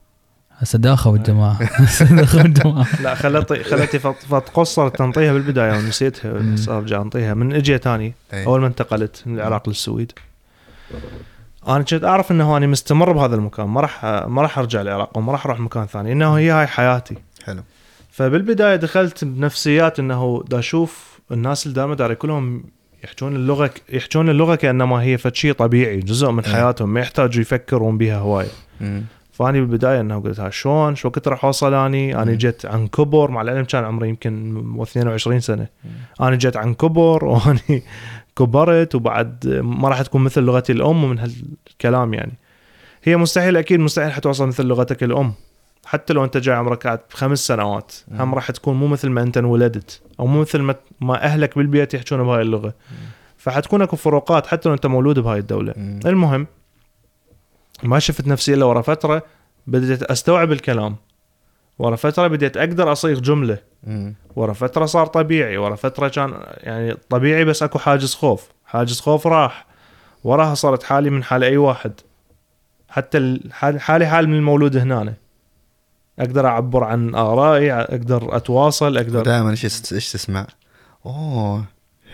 هسه 0.61 0.79
داخل 0.79 1.15
الجماعه 1.15 1.59
داخل 2.17 2.41
الجماعه 2.41 3.03
لا 3.03 3.15
خلتي 3.15 3.65
خلتي 3.65 3.99
فت- 3.99 4.25
فتقصر 4.31 4.89
تنطيها 4.89 5.33
بالبداية 5.33 5.73
ونسيتها. 5.73 6.33
بس 6.33 6.69
أرجع 6.69 7.03
أنطيها 7.03 7.35
من 7.35 7.53
أجي 7.53 7.79
تاني 7.79 8.15
أي. 8.33 8.47
أول 8.47 8.61
ما 8.61 8.67
انتقلت 8.67 9.23
من 9.27 9.35
العراق 9.35 9.69
للسويد 9.69 10.13
أنا 11.69 11.83
كنت 11.83 12.05
أعرف 12.05 12.31
إنه 12.33 12.57
أنا 12.57 12.67
مستمر 12.67 13.13
بهذا 13.13 13.35
المكان 13.35 13.67
ما 13.67 13.81
راح 13.81 14.05
ما 14.05 14.43
راح 14.43 14.59
أرجع 14.59 14.81
العراق 14.81 15.19
وما 15.19 15.33
راح 15.33 15.47
أروح 15.47 15.61
مكان 15.61 15.87
ثاني 15.87 16.13
إنه 16.13 16.35
هي 16.35 16.51
هاي 16.51 16.67
حياتي 16.67 17.15
حلو 17.45 17.63
فبالبداية 18.11 18.77
دخلت 18.77 19.25
بنفسيات 19.25 19.99
إنه 19.99 20.45
دا 20.49 20.59
أشوف 20.59 21.21
الناس 21.33 21.67
اللي 21.67 21.75
دائما 21.75 21.95
داري 21.95 22.15
كلهم 22.15 22.65
يحجون 23.05 23.37
اللغة 23.37 23.71
يحجون 23.93 24.29
اللغة 24.31 24.55
كأنما 24.55 25.03
هي 25.03 25.19
فد 25.19 25.35
شيء 25.35 25.53
طبيعي 25.53 26.01
جزء 26.01 26.31
من 26.31 26.45
إيه. 26.45 26.53
حياتهم 26.53 26.89
ما 26.95 27.01
يحتاجوا 27.01 27.43
يفكرون 27.43 27.99
بها 27.99 28.17
هواية. 28.19 28.49
فاني 29.41 29.61
بالبداية 29.61 30.01
إنه 30.01 30.21
قلت 30.21 30.41
ها 30.41 30.51
شلون؟ 30.51 30.95
شو 30.95 31.09
وقت 31.09 31.29
راح 31.29 31.45
أوصل 31.45 31.75
أني؟ 31.75 32.23
أنا. 32.23 32.35
جيت 32.35 32.67
عن 32.67 32.89
كبر 32.89 33.31
مع 33.31 33.43
العلم 33.43 33.65
كان 33.65 33.85
عمري 33.85 34.09
يمكن 34.09 34.65
22 34.83 35.41
سنة. 35.41 35.67
أنا 36.21 36.37
جيت 36.37 36.57
عن 36.57 36.75
كبر 36.75 37.25
وأني 37.31 37.83
كبرت 38.37 38.95
وبعد 38.95 39.47
ما 39.65 39.89
راح 39.89 40.03
تكون 40.03 40.25
مثل 40.25 40.43
لغتي 40.43 40.73
الأم 40.73 41.05
ومن 41.05 41.19
هالكلام 41.19 42.15
يعني. 42.15 42.33
هي 43.03 43.17
مستحيل 43.17 43.57
أكيد 43.57 43.81
مستحيل 43.81 44.13
حتوصل 44.13 44.47
مثل 44.47 44.65
لغتك 44.65 45.03
الأم. 45.03 45.33
حتى 45.85 46.13
لو 46.13 46.25
أنت 46.25 46.37
جاي 46.37 46.55
عمرك 46.55 46.87
قاعد 46.87 47.01
خمس 47.11 47.47
سنوات 47.47 47.93
هم. 48.13 48.35
راح 48.35 48.51
تكون 48.51 48.77
مو 48.77 48.87
مثل 48.87 49.09
ما 49.09 49.23
أنت 49.23 49.39
انولدت 49.39 50.01
أو 50.21 50.27
مو 50.27 50.41
مثل 50.41 50.59
ما, 50.59 50.75
ما 51.01 51.25
أهلك 51.25 51.59
بالبيت 51.59 51.95
يحجون 51.95 52.23
بهاي 52.23 52.43
اللغة. 52.43 52.75
فحتكون 53.37 53.83
أكو 53.83 53.97
فروقات 53.97 54.47
حتى 54.47 54.69
لو 54.69 54.75
أنت 54.75 54.87
مولود 54.87 55.19
بهاي 55.19 55.39
الدولة. 55.39 55.75
المهم 56.07 56.47
ما 57.83 57.99
شفت 57.99 58.27
نفسي 58.27 58.55
إلا 58.55 58.65
ورا 58.65 58.83
فترة 58.83 59.23
بديت 59.67 60.03
أستوعب 60.03 60.53
الكلام 60.53 60.97
ورا 61.79 61.97
فترة 61.97 62.27
بديت 62.27 62.57
أقدر 62.57 62.93
أصيغ 62.93 63.19
جملة. 63.19 63.59
ورا 64.37 64.53
فترة 64.53 64.87
صار 64.87 65.07
طبيعي 65.07 65.57
ورا 65.57 65.77
فترة 65.77 66.09
كان 66.09 66.35
يعني 66.57 66.95
طبيعي 67.09 67.45
بس 67.45 67.63
أكو 67.63 67.79
حاجز 67.79 68.15
خوف 68.15 68.49
حاجز 68.67 69.01
خوف 69.01 69.27
راح 69.27 69.67
وراها 70.25 70.55
صارت 70.55 70.83
حالي 70.83 71.11
من 71.11 71.25
حال 71.25 71.45
أي 71.45 71.57
واحد 71.57 71.93
حتى 72.89 73.19
ال- 73.19 73.53
حال- 73.53 73.81
حالي 73.81 74.07
حال 74.07 74.29
من 74.29 74.35
المولود 74.37 74.77
هنا 74.77 75.15
أقدر 76.19 76.47
أعبر 76.47 76.85
عن 76.85 77.15
آرائي 77.15 77.73
أقدر 77.73 78.37
أتواصل 78.37 78.97
أقدر 78.97 79.23
دائما 79.23 79.51
إيش 79.51 79.65
إيش 79.93 80.13
تسمع؟ 80.13 80.47
أوه 81.07 81.65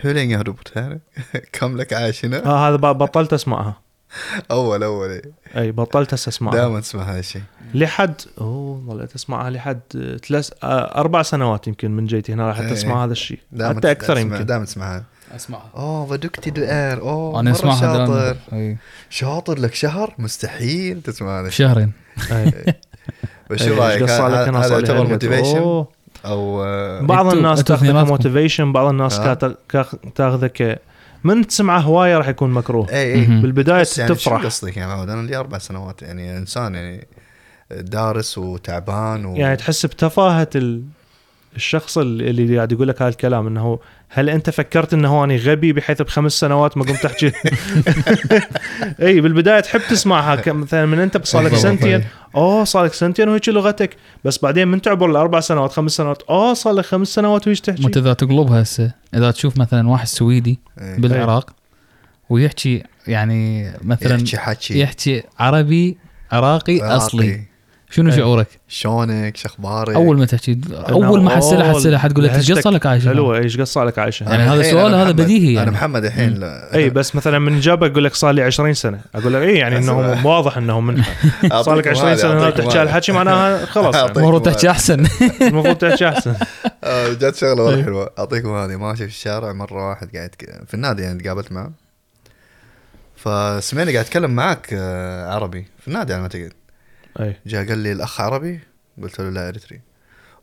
hur 0.03 0.13
länge 0.13 0.35
har 0.37 0.43
du 0.43 0.53
bott 0.53 0.71
här? 0.75 0.97
كم 1.51 1.77
لك 1.77 1.93
عايش 1.93 2.25
هنا؟ 2.25 2.45
آه 2.45 2.67
هذا 2.69 2.75
بطلت 2.75 3.33
أسمعها 3.33 3.81
اول 4.51 4.83
أول. 4.83 5.09
إيه. 5.09 5.21
أي 5.57 5.71
بطلت 5.71 6.13
هسه 6.13 6.29
أسمعها. 6.29 6.55
دائما 6.55 6.79
تسمع 6.79 7.03
هذا 7.03 7.19
الشيء. 7.19 7.41
لحد 7.73 8.13
أوه 8.41 8.83
ظليت 8.87 9.15
أسمعها 9.15 9.49
لحد 9.49 9.79
ثلاث 10.27 10.49
آه، 10.63 10.99
أربع 10.99 11.21
سنوات 11.21 11.67
يمكن 11.67 11.91
من 11.91 12.05
جيتي 12.05 12.33
هنا 12.33 12.47
راح 12.47 12.59
إيه. 12.59 12.73
اسمع 12.73 13.03
هذا 13.03 13.11
الشيء. 13.11 13.39
حتى 13.61 13.91
أكثر 13.91 14.17
يمكن. 14.17 14.45
دائما 14.45 14.65
تسمعها 14.65 15.03
أسمعها. 15.35 15.69
أوه 15.75 16.17
duktig 16.17 16.51
du 16.51 16.59
är 16.59 16.99
أوه 17.01 17.39
أنا 17.39 17.51
أسمعها 17.51 17.79
شاطر. 17.79 18.37
أي. 18.53 18.77
شاطر 19.09 19.59
لك 19.59 19.73
شهر؟ 19.73 20.15
مستحيل 20.19 21.01
تسمع 21.01 21.39
هذا 21.39 21.47
الشيء. 21.47 21.67
شهرين. 21.67 21.91
أي. 22.31 22.75
بس 23.49 23.61
إيه، 23.61 23.67
شو 23.69 23.81
رأيك؟ 23.81 24.03
هذا 24.03 24.73
يعتبر؟ 24.79 25.07
motivation. 25.07 25.85
أو 26.25 26.63
آه، 26.63 27.01
بعض 27.01 27.33
الناس 27.33 27.63
تاخذه. 27.63 28.03
ك 28.03 28.09
motivation 28.09 28.73
بعض 28.73 28.87
الناس 28.89 29.19
تاخذه 30.15 30.47
ك 30.47 30.79
من 31.23 31.47
تسمعه 31.47 31.79
هواية 31.79 32.17
راح 32.17 32.27
يكون 32.27 32.49
مكروه. 32.49 32.89
اي 32.89 33.13
اي. 33.13 33.25
بالبداية 33.25 33.81
بس 33.81 33.97
يعني 33.97 34.15
شو 34.15 34.15
تفرح 34.15 34.45
قصدك؟ 34.45 34.77
يا 34.77 34.87
معود 34.87 35.09
أنا 35.09 35.27
لي 35.27 35.35
أربع 35.35 35.57
سنوات 35.57 36.01
يعني 36.01 36.37
إنسان 36.37 36.75
يعني 36.75 37.07
دارس 37.71 38.37
وتعبان 38.37 39.25
و... 39.25 39.35
يعني 39.35 39.55
تحس 39.55 39.85
بتفاهة 39.85 40.49
ال... 40.55 40.83
الشخص 41.55 41.97
اللي 41.97 42.29
اللي 42.29 42.55
قاعد 42.55 42.71
يقول 42.71 42.87
لك 42.87 43.01
هذا 43.01 43.09
الكلام 43.09 43.47
إنه 43.47 43.79
هل 44.09 44.29
أنت 44.29 44.49
فكرت 44.49 44.93
إنه 44.93 45.23
اني 45.23 45.37
غبي 45.37 45.73
بحيث 45.73 46.01
بخمس 46.01 46.33
سنوات 46.33 46.77
ما 46.77 46.83
قمت 46.83 47.05
أحكي 47.05 47.31
إي 49.07 49.21
بالبداية 49.21 49.59
تحب 49.59 49.81
تسمعها 49.89 50.43
مثلا 50.47 50.85
من 50.85 50.99
أنت 50.99 51.25
صار 51.25 51.41
لك 51.41 51.51
بالضبط، 51.51 51.71
سنتين 51.71 51.95
أي. 52.01 52.03
أوه 52.35 52.63
صار 52.63 52.85
لك 52.85 52.93
سنتين 52.93 53.29
وهيك 53.29 53.49
لغتك 53.49 53.95
بس 54.25 54.39
بعدين 54.39 54.67
من 54.67 54.81
تعبر 54.81 55.11
الاربع 55.11 55.39
سنوات 55.39 55.71
خمس 55.71 55.91
سنوات 55.91 56.21
أوه 56.21 56.53
صار 56.53 56.73
لك 56.73 56.85
خمس 56.85 57.07
سنوات 57.07 57.47
وهيك 57.47 57.59
تحكي 57.59 57.83
وانت 57.83 57.97
اذا 57.97 58.13
تقلبها 58.13 58.61
هسه 58.61 58.91
إذا 59.15 59.31
تشوف 59.31 59.57
مثلا 59.57 59.89
واحد 59.89 60.07
سويدي. 60.07 60.59
بالعراق 60.97 61.49
ويحكي 62.29 62.83
يعني 63.07 63.73
مثلا 63.81 64.15
يحكي 64.15 64.37
حكي 64.37 64.79
يحكي 64.79 65.23
عربي 65.39 65.97
عراقي 66.31 66.81
عراقي. 66.81 66.97
أصلي 66.97 67.41
شنو 67.89 68.09
إيه. 68.09 68.17
شعورك؟ 68.17 68.47
شلونك 68.67 69.37
شو 69.37 69.47
أخبارك 69.47 69.95
أول 69.95 70.17
ما 70.17 70.25
تحكي 70.25 70.61
أول 70.89 71.23
ما 71.23 71.35
حسلها 71.35 71.73
حسلها 71.73 71.99
حتقول 71.99 72.23
لك 72.23 72.33
إيش 72.33 72.51
قصة 72.51 72.69
لك 72.69 72.85
عايشة 72.85 73.09
حلوة 73.09 73.37
إيش 73.37 73.59
قصة 73.59 73.83
لك 73.83 73.99
عايشة 73.99 74.23
يعني 74.23 74.43
هذا 74.43 74.61
سؤال 74.61 74.95
هذا 74.95 75.11
بديهي 75.11 75.51
أنا 75.51 75.59
يعني. 75.59 75.71
محمد 75.71 76.05
الحين 76.05 76.43
إي 76.43 76.89
بس 76.89 77.15
مثلا 77.15 77.39
من 77.39 77.59
جابه 77.59 77.87
يقول 77.87 78.03
لك 78.03 78.15
صار 78.15 78.31
لي 78.31 78.41
20 78.41 78.73
سنة 78.73 78.99
أقول 79.15 79.33
لك 79.33 79.41
إي 79.41 79.55
يعني 79.55 79.77
إنه. 79.77 80.25
واضح 80.27 80.57
إنه 80.57 80.79
من 80.79 81.03
صار 81.51 81.75
لك 81.75 81.87
أعطيكم 81.87 81.89
20 81.89 82.09
هذه، 82.09 82.17
سنه 82.17 82.49
تحكي. 82.49 82.77
هالحكي 82.77 83.11
معناها 83.11 83.65
خلاص 83.65 83.95
يعني. 83.95 84.07
المفروض. 84.17 84.45
تحكي 84.45 84.69
أحسن 84.69 85.05
المفروض 85.41 85.75
تحكي 85.75 86.07
أحسن 86.07 86.35
جت 87.21 87.35
شغلة 87.35 87.63
والله. 87.63 87.83
حلوة 87.83 88.09
اعطيكم 88.19 88.55
هذه 88.55 88.75
ماشي 88.75 89.03
في 89.03 89.09
الشارع 89.13 89.53
مرة 89.53 89.89
واحد 89.89 90.15
قاعد 90.15 90.35
في 90.67 90.73
النادي 90.73 91.03
يعني 91.03 91.23
تقابلت 91.23 91.51
معه 91.51 91.71
فسمعني 93.15 93.91
قاعد 93.91 94.05
أتكلم 94.05 94.31
معك 94.31 94.69
آه، 94.73 95.33
عربي 95.33 95.67
في 95.79 95.87
النادي 95.87 96.13
على 96.13 96.21
ما 96.21 96.27
اعتقد 96.27 96.53
أي. 97.19 97.35
جاء 97.45 97.67
قال 97.67 97.77
لي 97.77 97.91
الأخ 97.91 98.21
عربي؟ 98.21 98.59
قلت 99.03 99.19
له 99.21 99.29
لا 99.29 99.47
اريتري 99.49 99.79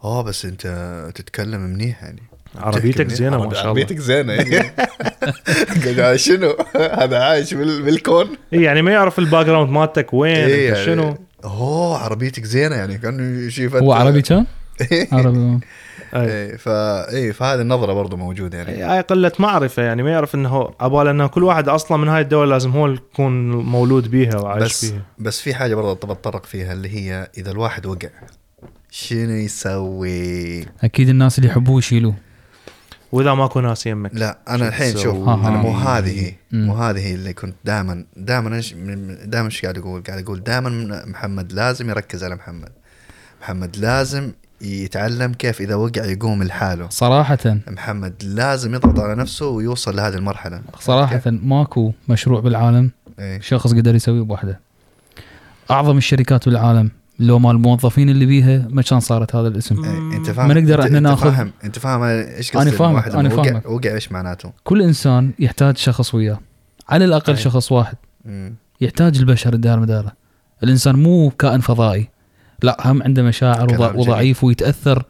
آه 0.04 0.22
بس 0.22 0.44
أنت 0.44 0.66
تتكلم 1.14 1.60
منيح 1.60 2.02
يعني. 2.02 2.22
عربيتك 2.56 3.08
زينة؟ 3.08 3.36
ما 3.36 3.42
شاء 3.42 3.48
الله. 3.52 3.68
عربيتك 3.68 3.98
زينة 3.98 4.32
عايش 6.06 6.26
شنو؟ 6.26 6.56
هذا 7.00 7.18
عايش 7.18 7.54
بال- 7.54 7.82
بالكون. 7.82 8.28
إيه 8.52 8.64
يعني 8.64 8.82
ما 8.82 8.90
يعرف 8.92 9.18
ال 9.18 9.46
background 9.46 9.70
مالتك 9.70 10.14
وين 10.14 10.34
إيه 10.36 10.68
أنت 10.68 10.76
يعني- 10.76 10.86
شنو 10.86 11.16
أوه 11.44 11.98
عربيتك 11.98 12.44
زينة 12.44 12.74
يعني 12.76 12.98
كأنه 12.98 13.48
شيء 13.48 13.78
هو 13.78 13.92
عربي 13.92 14.22
كان؟ 14.22 14.46
عربي. 15.12 15.58
أي. 16.14 16.28
إيه 16.28 16.56
فا 16.56 17.10
إيه 17.10 17.32
فهذه 17.32 17.60
النظرة 17.60 17.92
برضو 17.92 18.16
موجودة 18.16 18.58
يعني 18.58 18.82
هاي 18.82 19.00
قلة 19.00 19.32
معرفة 19.38 19.82
يعني 19.82 20.02
ما 20.02 20.10
يعرف 20.10 20.34
إنه 20.34 20.70
عبال 20.80 21.08
انه 21.08 21.26
كل 21.26 21.42
واحد 21.42 21.68
أصلا 21.68 21.98
من 21.98 22.08
هاي 22.08 22.20
الدولة 22.20 22.50
لازم 22.50 22.70
هو 22.70 22.88
يكون 22.88 23.50
مولود 23.50 24.10
بيها 24.10 24.36
وعايش 24.36 24.64
بس 24.64 24.84
فيها 24.84 25.02
بس 25.18 25.40
في 25.40 25.54
حاجة 25.54 25.74
برضه 25.74 25.94
بتطرق 25.94 26.46
فيها 26.46 26.72
اللي 26.72 26.88
هي 26.88 27.30
إذا 27.38 27.50
الواحد 27.50 27.86
وقع 27.86 28.08
شنو 28.90 29.34
يسوي؟ 29.34 30.60
أكيد 30.84 31.08
الناس 31.08 31.38
اللي 31.38 31.50
يحبوه 31.50 31.78
يشيلوه 31.78 32.14
وإذا 33.12 33.34
ماكو 33.34 33.60
ناس 33.60 33.86
يمك 33.86 34.10
لا 34.14 34.38
أنا 34.48 34.68
الحين؟ 34.68 34.96
شوف 34.96 35.28
ها. 35.28 35.48
أنا 35.48 35.56
مو 35.56 35.70
هذه 35.70 36.32
مم. 36.52 36.66
مو 36.66 36.74
هذه 36.74 37.14
اللي 37.14 37.32
كنت 37.32 37.54
دائما 37.64 38.04
دائما 38.16 38.60
دائما 39.24 39.46
إيش 39.46 39.62
قاعد 39.62 39.78
أقول؟ 39.78 40.02
قاعد 40.02 40.22
أقول 40.22 40.42
دائما 40.42 41.04
محمد 41.06 41.52
لازم 41.52 41.90
يركز 41.90 42.24
على 42.24 42.34
محمد 42.34 42.72
محمد 43.42 43.76
لازم 43.76 44.32
يتعلم 44.64 45.32
كيف 45.32 45.60
إذا 45.60 45.74
وقع 45.74 46.04
يقوم 46.04 46.42
لحاله. 46.42 46.88
صراحة. 46.90 47.56
محمد 47.66 48.14
لازم 48.22 48.74
يضغط 48.74 49.00
على 49.00 49.14
نفسه 49.14 49.48
ويوصل 49.48 49.96
لهذه 49.96 50.14
المرحلة. 50.14 50.62
صراحة 50.80 51.22
ماكو 51.26 51.92
مشروع 52.08 52.40
بالعالم 52.40 52.90
إيه. 53.18 53.40
شخص 53.40 53.74
قدر 53.74 53.94
يسويه 53.94 54.22
بوحده. 54.22 54.60
أعظم 55.70 55.96
الشركات 55.96 56.48
بالعالم 56.48 56.90
لو 57.18 57.38
مال 57.38 57.50
الموظفين 57.50 58.08
اللي 58.08 58.26
بيها 58.26 58.66
ما 58.70 58.82
كان 58.82 59.00
صارت 59.00 59.36
هذا 59.36 59.48
الاسم. 59.48 59.84
إيه، 59.84 60.16
أنت 60.16 60.30
فاهم؟ 60.30 60.48
ما 60.48 60.54
نقدر 60.54 60.82
أنت 60.82 60.92
ناخذ- 60.92 61.30
فاهم 61.30 61.50
أنت 61.64 61.78
فاهم 61.78 62.02
إيش 62.02 62.50
فاهمك، 62.50 62.80
الواحد 62.80 63.12
أنا 63.12 63.28
لما 63.28 63.62
وقع 63.66 63.94
إيش 63.94 64.12
معناته؟ 64.12 64.52
كل 64.64 64.82
إنسان 64.82 65.32
يحتاج 65.38 65.76
شخص 65.76 66.14
وياه. 66.14 66.40
على 66.88 67.04
الأقل 67.04 67.32
أي. 67.32 67.38
شخص 67.38 67.72
واحد. 67.72 67.96
مم. 68.24 68.54
يحتاج 68.80 69.18
البشر 69.18 69.54
الدار 69.54 69.80
مداره. 69.80 70.12
الإنسان 70.62 70.96
مو 70.96 71.30
كائن 71.30 71.60
فضائي. 71.60 72.08
لا 72.62 72.76
هم 72.84 73.02
عنده 73.02 73.22
مشاعر. 73.22 73.96
وضعيف 73.96 74.44
ويتأثر 74.44 75.04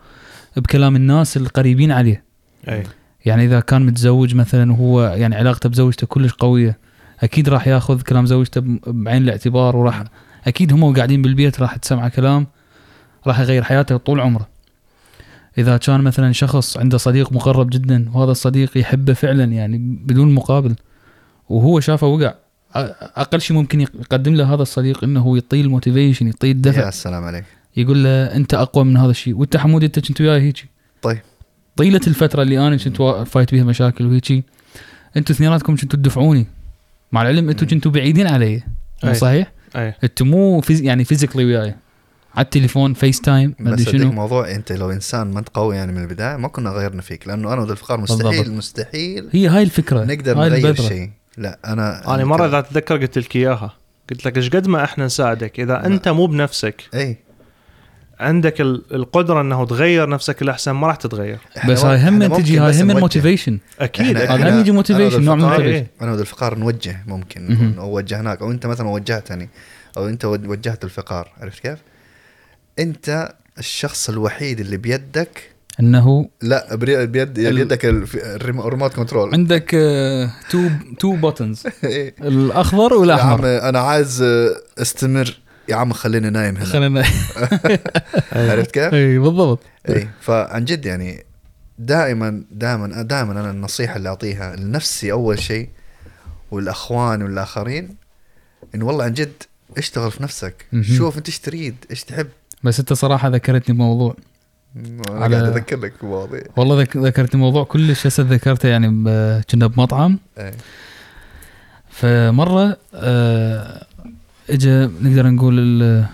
بكلام 0.57 0.97
الناس 0.97 1.37
القريبين 1.37 1.93
عليه. 1.93 2.25
أي. 2.69 2.83
يعني 3.25 3.45
إذا 3.45 3.61
كان 3.61 3.87
متزوج 3.87 4.35
مثلا 4.35 4.73
وهو 4.73 5.03
يعني 5.03 5.37
علاقته 5.37 5.69
بزوجته 5.69 6.07
كلش 6.07 6.33
قوية 6.33 6.79
أكيد 7.21 7.49
راح 7.49 7.69
ياخذ 7.69 8.03
كلام 8.03 8.27
زوجته 8.27 8.63
بعين 8.87 9.23
الاعتبار 9.23 9.77
وراح 9.77 10.05
أكيد 10.47 10.73
هم 10.73 10.97
قاعدين 10.97 11.23
بالبيت 11.23 11.61
راح 11.61 11.77
تسمع 11.77 12.09
كلام 12.09 12.47
راح 13.27 13.41
يغير 13.41 13.63
حياته 13.63 13.97
طول 13.97 14.21
عمره. 14.21 14.49
إذا 15.59 15.77
كان 15.77 16.01
مثلا 16.01 16.33
شخص 16.33 16.77
عنده 16.77 16.99
صديق 16.99 17.33
مقرب 17.33 17.71
جدا 17.71 18.11
وهذا 18.15 18.31
الصديق 18.31 18.79
يحبه 18.79 19.13
فعلا 19.13 19.45
يعني 19.45 19.79
بدون 19.79 20.35
مقابل 20.35 20.75
وهو 21.49 21.81
شافه 21.81 22.07
وقع 22.07 22.35
أقل 22.77 23.41
شيء 23.41 23.57
ممكن 23.57 23.81
يقدم 23.81 24.35
له 24.35 24.55
هذا 24.55 24.63
الصديق 24.63 25.05
إنه 25.05 25.35
يعطيه 25.35 25.61
ال 25.61 25.67
motivation 25.67 26.27
يعطيه 26.27 26.53
الدفع 26.53 26.87
يا 26.87 26.91
سلام 26.91 27.25
عليك. 27.25 27.45
يقول 27.77 28.05
له 28.05 28.37
أنت 28.37 28.55
أقوى 28.55 28.85
من 28.85 28.97
هذا 28.97 29.11
الشيء. 29.11 29.37
وأنت 29.37 29.57
حمود 29.57 29.85
أنت 29.85 30.09
كنت 30.09 30.21
وياي 30.21 30.41
هيجي 30.41 30.65
طيب. 31.03 31.21
طيلة 31.77 32.01
الفترة 32.07 32.43
اللي 32.43 32.67
أنا 32.67 32.77
كنت 32.77 33.03
فايت 33.27 33.51
بيها 33.51 33.65
مشاكل 33.65 34.07
وهيجي 34.07 34.45
أنتوا 35.17 35.35
اثنيناتكم 35.35 35.77
كنتوا 35.77 35.99
تدفعوني. 35.99 36.47
مع 37.13 37.23
العلم 37.23 37.49
أنتوا 37.49 37.69
كنتوا 37.69 37.93
بعيدين 37.93 38.27
علي. 38.27 38.63
مو 39.05 39.11
أي. 39.11 39.15
صحيح؟ 39.15 39.53
أي. 39.77 39.95
أنتوا 40.05 40.27
مو 40.27 40.61
phys 40.61 40.83
يعني 40.83 41.05
physically 41.05 41.45
وياي. 41.45 41.75
على 42.35 42.45
التليفون 42.45 42.95
FaceTime 42.95 43.55
ما 43.59 43.71
بس 43.71 43.81
أدري 43.81 43.99
شنو. 43.99 44.13
موضوع 44.13 44.51
أنت 44.51 44.73
لو 44.73 44.91
إنسان 44.91 45.31
ما 45.31 45.39
أنت 45.39 45.49
قوي 45.49 45.77
يعني 45.77 45.93
من 45.93 46.03
البداية 46.03 46.37
ما 46.37 46.49
كنا 46.49 46.71
غيرنا 46.71 47.03
فيك 47.03 47.29
لأنه 47.29 47.53
أنا 47.53 47.63
وذا 47.63 47.73
الفقار 47.73 48.01
مستحيل 48.01 48.39
بالضبط. 48.39 48.49
مستحيل 48.49 49.29
هي 49.33 49.49
هاي 49.49 49.63
الفكرة. 49.63 50.05
نقدر 50.05 50.43
هاي 50.43 50.51
نغير. 50.51 50.75
شيء. 50.75 51.11
لا 51.39 51.59
أنا 51.65 52.15
أنا 52.15 52.25
مرة 52.25 52.47
اذا 52.47 52.61
تتذكر 52.61 52.97
قلت 52.97 53.19
لك 53.19 53.37
إياها 53.37 53.77
قلت 54.11 54.27
لك 54.27 54.37
إيش 54.37 54.51
قد 54.51 54.69
ما 54.69 54.85
إحنا 54.85 55.05
نساعدك 55.07 55.61
إذا 55.61 55.87
أنت 55.87 56.09
مو 56.09 56.27
بنفسك 56.27 56.83
إي 56.95 57.17
عندك 58.21 58.61
ال- 58.61 58.83
القدرة 58.95 59.41
إنه 59.41 59.67
تغير 59.67 60.09
نفسك 60.09 60.43
الاحسن 60.43 60.71
ما 60.71 60.87
راح 60.87 60.97
تتغير 60.97 61.39
بس 61.69 61.85
هاي 61.85 62.09
هم 62.09 62.27
تجي 62.27 62.59
هاي 62.59 62.83
هم 62.83 62.91
ال 62.91 62.97
motivation 62.97 63.59
أكيد. 63.81 64.17
هذا 64.17 64.51
هم 64.55 64.61
يجي 64.61 64.83
motivation، 64.83 65.15
نوع 65.21 65.35
من. 65.35 65.63
إيه. 65.63 65.87
أنا 66.03 66.13
وذا 66.13 66.21
الفقار 66.21 66.59
نوجه 66.59 67.05
ممكن 67.07 67.75
أو 67.79 67.97
وجهناك 67.97 68.43
أو 68.43 68.51
أنت 68.51 68.67
مثلا 68.67 68.89
وجهتني 68.89 69.49
أو 69.97 70.09
أنت 70.09 70.25
وجهت 70.25 70.85
الفقار 70.85 71.33
عرفت 71.41 71.63
كيف؟ 71.63 71.79
أنت 72.79 73.35
الشخص 73.59 74.09
الوحيد 74.09 74.61
اللي 74.61 74.77
بيدك 74.77 75.54
أنه 75.81 76.29
لا 76.43 76.75
بيد 76.75 77.39
ال- 77.39 77.55
بيدك 77.55 77.85
ال 77.85 78.00
remote 78.00 78.95
control 78.95 79.35
عندك 79.35 79.71
two 80.51 80.69
two 80.99 81.17
buttons. 81.17 81.63
الأخضر 82.21 82.81
يا 82.91 82.95
عم 82.95 83.01
والاحمر 83.01 83.69
أنا 83.69 83.79
عايز 83.79 84.23
آه، 84.23 84.57
استمر. 84.79 85.37
يا 85.69 85.77
عم 85.77 85.93
خليني 85.93 86.31
نايم 86.31 86.57
هنا. 86.57 86.65
خلينا 86.65 87.05
عرفت 88.53 88.71
كيف؟ 88.71 88.95
اي 88.95 89.19
بالضبط. 89.19 89.59
اي 89.89 90.09
فعن 90.21 90.65
جد 90.65 90.87
يعني 90.87 91.25
دائما 91.79 92.45
دائما 92.51 93.03
دائما 93.03 93.33
أنا 93.33 93.51
النصيحة 93.51 93.97
اللي 93.97 94.09
أعطيها 94.09 94.57
لنفسي 94.57 95.13
أول 95.13 95.39
شيء 95.39 95.69
والأخوان 96.51 97.23
والآخرين 97.23 97.97
انه 98.75 98.85
والله 98.87 99.05
عن 99.05 99.13
جد 99.13 99.33
اشتغل 99.79 100.11
في 100.11 100.23
نفسك. 100.23 100.67
شوف 100.83 101.19
إنت 101.19 101.27
إيش 101.29 101.39
تريد 101.39 101.75
إيش 101.91 102.05
تحب. 102.05 102.27
بس 102.63 102.81
أنت 102.81 102.93
صراحة 102.93 103.29
ذكرتني 103.29 103.75
بموضوع. 103.75 104.17
أنا 104.77 105.03
على- 105.27 105.33
قاعد 105.33 105.35
أذكر 105.35 105.77
لك 105.81 105.93
بمواضيع 106.03 106.43
والله 106.57 106.81
ذك... 106.83 106.97
ذكرتني 106.97 107.41
موضوع 107.41 107.65
كلش 107.65 108.07
هسه 108.07 108.23
ذكرته 108.23 108.69
يعني 108.69 108.89
ب... 108.89 109.09
كنا 109.51 109.67
بمطعم. 109.67 110.19
إيه. 110.39 110.53
فمرة 111.91 112.77
آه 112.95 113.87
اجى 114.51 114.71
نقدر 115.03 115.27
نقول 115.31 115.59
ال... 115.59 116.05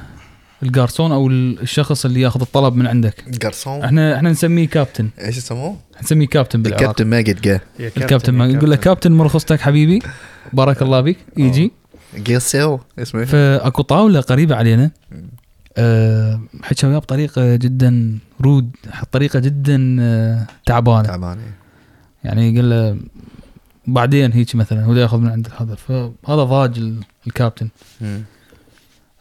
الجارسون 0.62 1.12
أو 1.12 1.28
ال- 1.28 1.60
الشخص 1.62 2.04
اللي 2.04 2.20
ياخذ 2.20 2.40
الطلب 2.40 2.76
من 2.76 2.86
عندك. 2.86 3.24
جرسون 3.42 3.82
إحنا 3.82 4.16
إحنا 4.16 4.30
نسميه 4.30 4.68
كابتن. 4.68 5.08
إيش 5.20 5.36
يسموه؟ 5.36 5.76
نسميه 6.02 6.26
كابتن 6.26 6.62
بالعراق 6.62 6.80
الكابتن 6.82 7.06
ماجد 7.06 7.40
جا 7.40 7.60
يا 7.78 7.90
الكابتن 7.96 8.34
ما 8.34 8.46
يا 8.46 8.50
يقول 8.52 8.70
له 8.70 8.76
كابتن. 8.76 9.12
مرخصتك 9.12 9.60
حبيبي. 9.60 9.98
بارك 10.52 10.82
الله 10.82 11.00
بيك 11.00 11.18
يجي. 11.36 11.72
جيسيو 12.16 12.80
اسمه؟ 12.98 13.24
فأكو 13.24 13.82
طاولة 13.82 14.20
قريبة 14.20 14.56
علينا. 14.56 14.90
حكى 16.62 16.86
وياه 16.86 16.98
بطريقه 16.98 17.56
جدا 17.56 18.18
rude 18.40 18.70
طريقة 19.12 19.38
جدا 19.38 19.96
آه 20.00 20.46
تعبانة. 20.66 21.02
تعبان 21.08 21.38
يعني 22.24 22.56
قال 22.56 22.70
له 22.70 22.98
بعدين 23.86 24.32
هيك 24.32 24.56
مثلا 24.56 24.84
هو 24.84 24.94
ياخذ 24.94 25.18
من 25.18 25.28
عند 25.28 25.48
هذا. 25.58 25.74
فهذا 25.74 26.44
ضاج 26.44 26.78
ال- 26.78 27.00
الكابتن. 27.26 27.68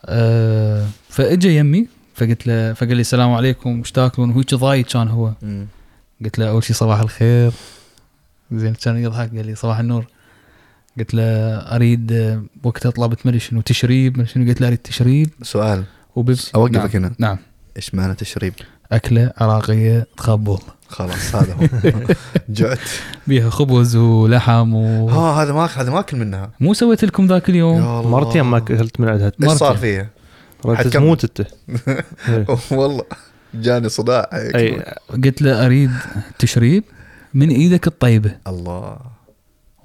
آه 0.06 0.88
فاجى 1.10 1.58
يمي 1.58 1.88
فقلت 2.16 2.48
له 2.48 2.74
فقال 2.74 2.96
لي 2.96 3.02
السلام 3.02 3.32
عليكم 3.34 3.80
وش 3.80 3.92
تاكلون؟ 3.92 4.30
وهيك 4.30 4.56
ضايج 4.56 4.86
كان 4.86 5.08
هو. 5.08 5.34
مم. 5.42 5.68
قلت 6.24 6.40
له 6.40 6.50
أول 6.50 6.64
شيء 6.64 6.76
صباح 6.76 7.00
الخير. 7.00 7.52
زين 8.52 8.74
كان 8.74 8.98
يضحك 8.98 9.36
قال 9.36 9.46
لي 9.46 9.56
صباح 9.56 9.80
النور. 9.80 10.06
قلت 11.00 11.14
له 11.14 11.24
أريد 11.76 12.40
وقتها 12.64 12.90
طلبت 12.90 13.26
مدري 13.26 13.40
شنو 13.40 13.62
تشريب 13.62 14.26
شنو. 14.26 14.48
قلت 14.48 14.62
له 14.62 14.68
أريد 14.68 14.78
تشريب. 14.78 15.30
سؤال. 15.42 15.84
وبيبسي 16.16 16.52
أوقفك 16.56 16.96
نعم. 16.96 17.06
هنا. 17.06 17.16
نعم 17.20 17.38
إيش 17.78 17.96
معنى 17.96 18.16
تشريب؟ 18.16 18.54
أكلة 18.92 19.32
عراقية 19.38 20.08
تخبل 20.18 20.58
خلاص 20.88 21.36
هذا 21.36 21.54
هو 21.54 21.68
جعت 22.50 22.80
بيها 23.28 23.50
خبز 23.50 23.96
ولحم 23.96 24.74
و... 24.74 25.10
ها 25.10 25.44
هذا 25.44 25.54
ما 25.54 25.66
هذا 25.66 25.92
ما 25.92 26.00
أكل 26.00 26.18
منها 26.18 26.50
مو 26.60 26.74
سويت 26.74 27.04
لكم 27.06 27.26
ذاك 27.26 27.50
اليوم. 27.50 27.82
مرتين 28.12 28.42
ما 28.42 28.58
أكلت 28.58 29.00
من 29.00 29.10
عندها 29.10 29.32
إيش 29.44 29.52
صار. 29.52 29.78
فيها؟ 29.78 30.10
تموت 30.92 31.24
أنت 31.24 31.42
إيه. 32.30 32.46
والله 32.72 33.04
جاني 33.54 33.90
صداع. 33.90 34.30
أي 34.34 34.84
قلت 35.24 35.42
له 35.42 35.66
أريد 35.66 35.92
تشريب 36.40 36.84
من 37.34 37.50
إيدك 37.50 37.88
الطيبة 37.88 38.36
الله 38.48 38.98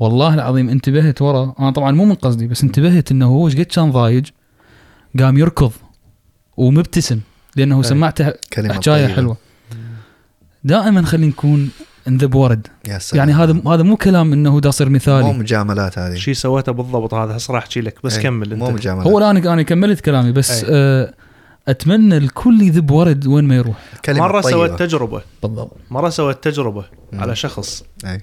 والله 0.00 0.34
العظيم 0.34 0.68
انتبهت 0.68 1.22
ورا 1.22 1.54
أنا 1.60 1.70
طبعا 1.70 1.92
مو 1.92 2.04
من 2.04 2.14
قصدي 2.14 2.46
بس 2.46 2.62
انتبهت 2.62 3.10
إنه 3.10 3.26
هو 3.26 3.46
إيش 3.46 3.56
قد 3.56 3.62
كان 3.62 3.90
ضايج 3.90 4.28
قام 5.18 5.38
يركض 5.38 5.72
ومبتسم 6.56 7.20
لأنه. 7.56 7.82
سمعته 7.82 8.32
كلمة 8.52 8.74
حكايه. 8.74 9.06
حلوة. 9.06 9.36
دائما 10.64 11.02
خلينا 11.02 11.26
نكون 11.26 11.70
انذب 12.08 12.34
ورد 12.34 12.66
يا 12.88 12.98
سلام. 12.98 13.28
يعني 13.28 13.42
هذا 13.42 13.62
هذا 13.74 13.82
مو 13.82 13.96
كلام 13.96 14.32
إنه 14.32 14.60
دا 14.60 14.68
يصير 14.68 14.88
مو 14.88 14.94
مثالي 14.94 15.32
مجاملات 15.32 15.98
هذه. 15.98 16.14
شي 16.14 16.34
سويته 16.34 16.72
بالضبط 16.72 17.14
هذا 17.14 17.36
هسه 17.36 17.54
راح 17.54 17.62
أحكي 17.62 17.80
لك 17.80 17.98
بس 18.04 18.16
إيه، 18.16 18.22
كمل 18.22 18.56
مو 18.56 18.66
أنت. 18.68 18.74
مجاملات. 18.74 19.06
هو 19.06 19.18
الان 19.18 19.36
أنا 19.36 19.62
كملت 19.62 20.00
كلامي 20.00 20.32
بس 20.32 20.64
أي. 20.64 20.70
آه 20.70 21.14
أتمنى 21.68 22.16
الكل 22.16 22.62
يذب 22.62 22.90
ورد 22.90 23.26
وين 23.26 23.44
ما 23.44 23.56
يروح. 23.56 23.76
كلمة 24.04 24.20
مرة 24.20 24.40
طيبة. 24.40 24.50
سويت 24.56 24.78
تجربة. 24.78 25.22
بالضبط. 25.42 25.76
مرة 25.90 26.08
سويت 26.08 26.44
تجربة 26.44 26.84
مم. 27.12 27.20
على 27.20 27.36
شخص. 27.36 27.84
اي 28.06 28.20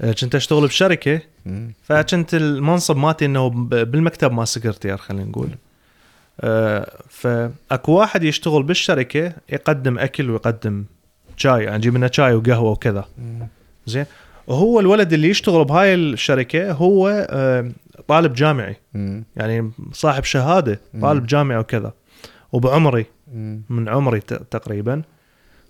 آه، 0.00 0.12
كنت 0.12 0.34
أشتغل 0.34 0.66
بشركة 0.66 1.20
مم. 1.46 1.72
فكنت 1.82 2.34
المنصب 2.34 2.96
مالتي 2.96 3.24
إنه 3.24 3.50
ب- 3.50 3.68
بالمكتب 3.90 4.32
مال 4.32 4.48
سكرتير 4.48 4.96
خلينا 4.96 5.24
نقول. 5.24 5.48
فاكو 7.08 7.92
واحد 7.92 8.22
يشتغل 8.22 8.62
بالشركة 8.62 9.32
يقدم 9.48 9.98
اكل 9.98 10.30
ويقدم 10.30 10.84
شاي 11.36 11.64
يعني 11.64 11.76
نجيب 11.76 11.96
لنا 11.96 12.10
شاي 12.12 12.34
وقهوة 12.34 12.70
وكذا. 12.70 13.04
زين 13.86 14.06
وهو 14.46 14.80
الولد 14.80 15.12
اللي 15.12 15.28
يشتغل 15.28 15.64
بهاي 15.64 15.94
الشركة 15.94 16.72
هو 16.72 17.26
طالب 18.08 18.32
جامعي. 18.34 18.76
يعني 19.36 19.70
صاحب 19.92 20.24
شهادة. 20.24 20.80
طالب 21.02 21.26
جامعي 21.26 21.58
وكذا 21.58 21.92
وبعمري. 22.52 23.06
من 23.68 23.88
عمري 23.88 24.20
تقريبا 24.20 25.02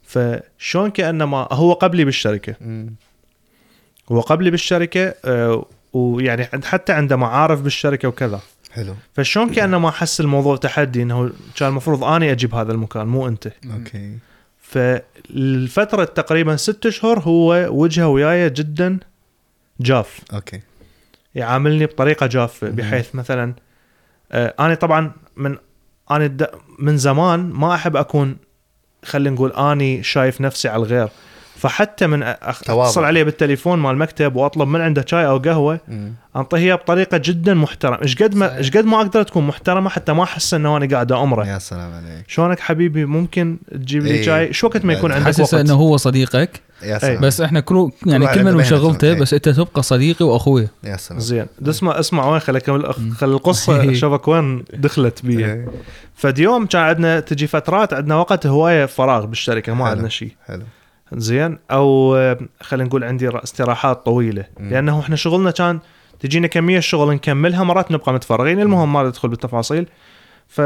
فشلون 0.03 0.91
كأنما 0.91 1.49
هو 1.53 1.73
قبلي 1.73 2.05
بالشركة. 2.05 2.55
هو 4.13 4.21
قبلي 4.21 4.51
بالشركة 4.51 5.15
آه، 5.25 5.67
ويعني 5.93 6.49
حتى 6.65 6.93
عنده 6.93 7.17
معارف 7.17 7.63
بالشركة 7.63 8.09
وكذا 8.09 8.41
حلو. 8.73 8.95
فشلون 9.14 9.51
كانما 9.51 9.89
احس 9.89 10.20
الموضوع 10.20 10.57
تحدي 10.57 11.03
إنه 11.03 11.31
كان 11.57 11.68
المفروض 11.68 12.05
أني 12.05 12.33
أجيب 12.33 12.55
هذا 12.55 12.73
المكان 12.73 13.07
مو 13.07 13.29
أنت. 13.29 13.53
okay. 13.74 14.18
فالفترة 14.62 16.05
تقريبا 16.05 16.57
ست 16.57 16.87
أشهر 16.87 17.20
هو 17.20 17.66
وجهه 17.70 18.09
وياي 18.09 18.51
جدا 18.51 18.99
جاف. 19.81 20.20
okay. 20.35 20.61
يعاملني 21.35 21.87
بطريقة 21.87 22.27
جافه. 22.27 22.68
بحيث 22.68 23.14
مثلا 23.14 23.55
آه، 24.33 24.55
أنا 24.61 24.75
طبعا 24.75 25.12
من 25.37 25.57
أنا 26.11 26.37
من 26.79 26.97
زمان 26.97 27.41
ما 27.51 27.75
أحب 27.75 27.97
أكون 27.97 28.37
خلينا 29.05 29.31
نقول 29.31 29.53
أني 29.53 30.03
شايف 30.03 30.41
نفسي 30.41 30.68
على 30.68 30.83
الغير. 30.83 31.09
فحتى 31.63 32.07
من. 32.07 32.23
أتصل 32.23 33.05
عليه 33.05 33.23
بالتليفون 33.23 33.79
مال 33.79 33.91
المكتب 33.91 34.37
وأطلب 34.37 34.69
من 34.69 34.81
عنده 34.81 35.05
شاي 35.09 35.27
أو 35.27 35.39
قهوة 35.39 35.81
مم. 35.89 36.13
انطيه 36.37 36.59
اياها 36.59 36.77
بطريقة 36.77 37.21
جدا 37.25 37.55
محترمة. 37.55 37.99
إيش 38.03 38.23
قد 38.23 38.35
ما. 38.35 38.57
إيش 38.57 38.71
قد 38.71 38.85
ما 38.85 38.97
أقدر 38.97 39.23
تكون 39.23 39.47
محترمة 39.47 39.91
حتى 39.91 40.13
ما 40.13 40.23
أحس 40.23 40.55
إنه 40.55 40.77
أنا 40.77 40.87
قاعد 40.87 41.13
امره 41.13 41.47
يا 41.47 41.59
سلام 41.59 41.93
عليك. 41.93 42.25
شلونك 42.29 42.61
حبيبي؟ 42.61 43.05
ممكن 43.05 43.57
تجيب 43.73 44.03
لي 44.03 44.11
إيه. 44.11 44.23
شاي؟ 44.23 44.53
شو 44.53 44.67
وقت 44.67 44.85
ما 44.85 44.93
يكون 44.93 45.13
عندك 45.13 45.39
وقت؟ 45.39 45.55
إنه 45.55 45.75
هو 45.75 45.97
صديقك. 45.97 46.61
يا 46.83 46.99
سلام. 46.99 47.21
بس 47.21 47.41
إحنا 47.41 47.61
كل 47.61 47.91
يعني 48.07 48.27
كل 48.27 48.45
من 48.45 48.55
مشغلته 48.55 48.89
مهنته. 48.89 49.15
بس 49.15 49.35
إنت 49.35 49.49
تبقى 49.49 49.83
صديقي 49.83 50.27
وأخوي. 50.27 50.69
يا 50.85 50.97
سلام. 50.97 51.21
زين. 51.21 51.47
اسمع 51.69 52.01
اسمع 52.01 52.29
وين 52.29 52.41
خليك؟ 52.41 52.69
مم. 52.71 53.15
خل 53.15 53.31
القصة 53.31 53.93
شوفك 54.01 54.29
وين 54.29 54.65
دخلت 54.75 55.27
بي 55.27 55.47
إيه. 55.47 55.69
فديوم 56.15 56.67
كان 56.67 56.83
عندنا 56.83 57.21
تجي 57.21 57.47
فترات 57.47 57.93
عندنا 57.93 58.17
وقت 58.17 58.47
هواية 58.47 58.87
فراغ 58.87 59.25
بالشركة 59.27 59.75
ما. 59.75 59.85
عندنا 59.85 60.09
شيء. 60.09 60.33
حلو. 60.47 60.63
زين؟ 61.15 61.59
أو 61.71 62.17
آه، 62.17 62.39
خلينا 62.61 62.89
نقول 62.89 63.05
عندي 63.05 63.29
استراحات 63.29 64.05
طويلة. 64.07 64.45
مم. 64.61 64.71
لأنه 64.71 65.01
إحنا 65.01 65.17
شغلنا 65.17 65.51
كان 65.51 65.79
تجينا 66.21 66.47
كمية 66.47 66.81
شغل 66.81 67.15
نكملها 67.15 67.65
مرات 67.65 67.93
نبقى 67.93 68.13
متفرغين 68.13 68.61
المهم 68.61 68.93
ما 68.93 69.03
ندخل 69.03 69.29
بالتفاصيل. 69.29 69.87
ف 70.49 70.61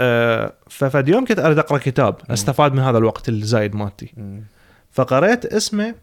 آه، 0.00 0.52
ففد 0.70 1.08
يوم 1.08 1.24
كنت 1.24 1.38
أريد 1.38 1.58
أقرأ 1.58 1.78
كتاب 1.78 2.16
أستفاد 2.30 2.72
من 2.72 2.78
هذا 2.78 2.98
الوقت 2.98 3.28
الزايد 3.28 3.74
مالتي. 3.74 4.14
فقريت 4.92 5.46
اسمه 5.46 5.94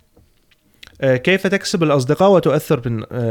آه، 1.02 1.16
كيف 1.16 1.48
تكسب 1.48 1.84
الأصدقاء 1.84 2.32
وتؤثر 2.32 2.80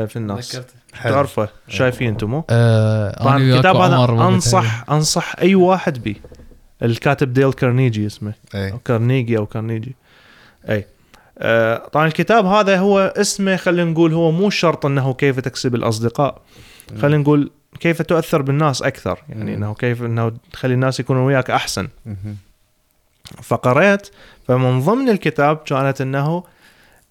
في 0.07 0.17
الناس. 0.17 0.61
تعرفه؟ 1.03 1.49
شايفين 1.69 2.09
أنتم 2.09 2.41
طبعا 2.41 3.39
وياك 3.39 3.55
الكتاب 3.55 3.77
هذا. 3.77 4.29
أنصح 4.29 4.91
أنصح 4.91 5.35
أي 5.39 5.55
واحد 5.55 6.03
به 6.03 6.17
الكاتب 6.83 7.33
ديل 7.33 7.53
كارنيجي 7.53 8.07
اسمه. 8.07 8.35
اي 8.55 8.73
أو 8.73 8.79
كارنيجي 8.79 9.39
أو 9.39 9.47
كارنيجي. 9.47 9.97
أي. 10.69 10.87
آه 11.39 11.89
طبعا 11.93 12.07
الكتاب 12.07 12.47
هذا 12.47 12.79
هو 12.79 13.15
اسمه 13.17 13.57
خلينا 13.57 13.91
نقول 13.91 14.13
هو 14.13 14.31
مو 14.31 14.51
شرط 14.51 14.87
إنه 14.87 15.15
كيف 15.15 15.41
تكسب 15.41 15.75
الأصدقاء. 15.75 16.43
خلينا 17.01 17.23
نقول 17.23 17.51
كيف 17.81 18.03
تؤثر 18.03 18.43
بالناس 18.43 18.83
أكثر. 18.83 19.23
يعني. 19.29 19.55
إنه 19.55 19.75
كيف 19.75 20.03
إنه 20.03 20.33
تخلي 20.53 20.75
الناس 20.75 21.01
يكونوا 21.01 21.27
وياك 21.27 21.51
أحسن. 21.51 21.89
مهم. 22.07 22.37
فقريت 23.43 24.09
فمن 24.49 24.81
ضمن 24.81 25.09
الكتاب 25.09 25.57
كانت 25.57 26.01
إنه 26.01 26.45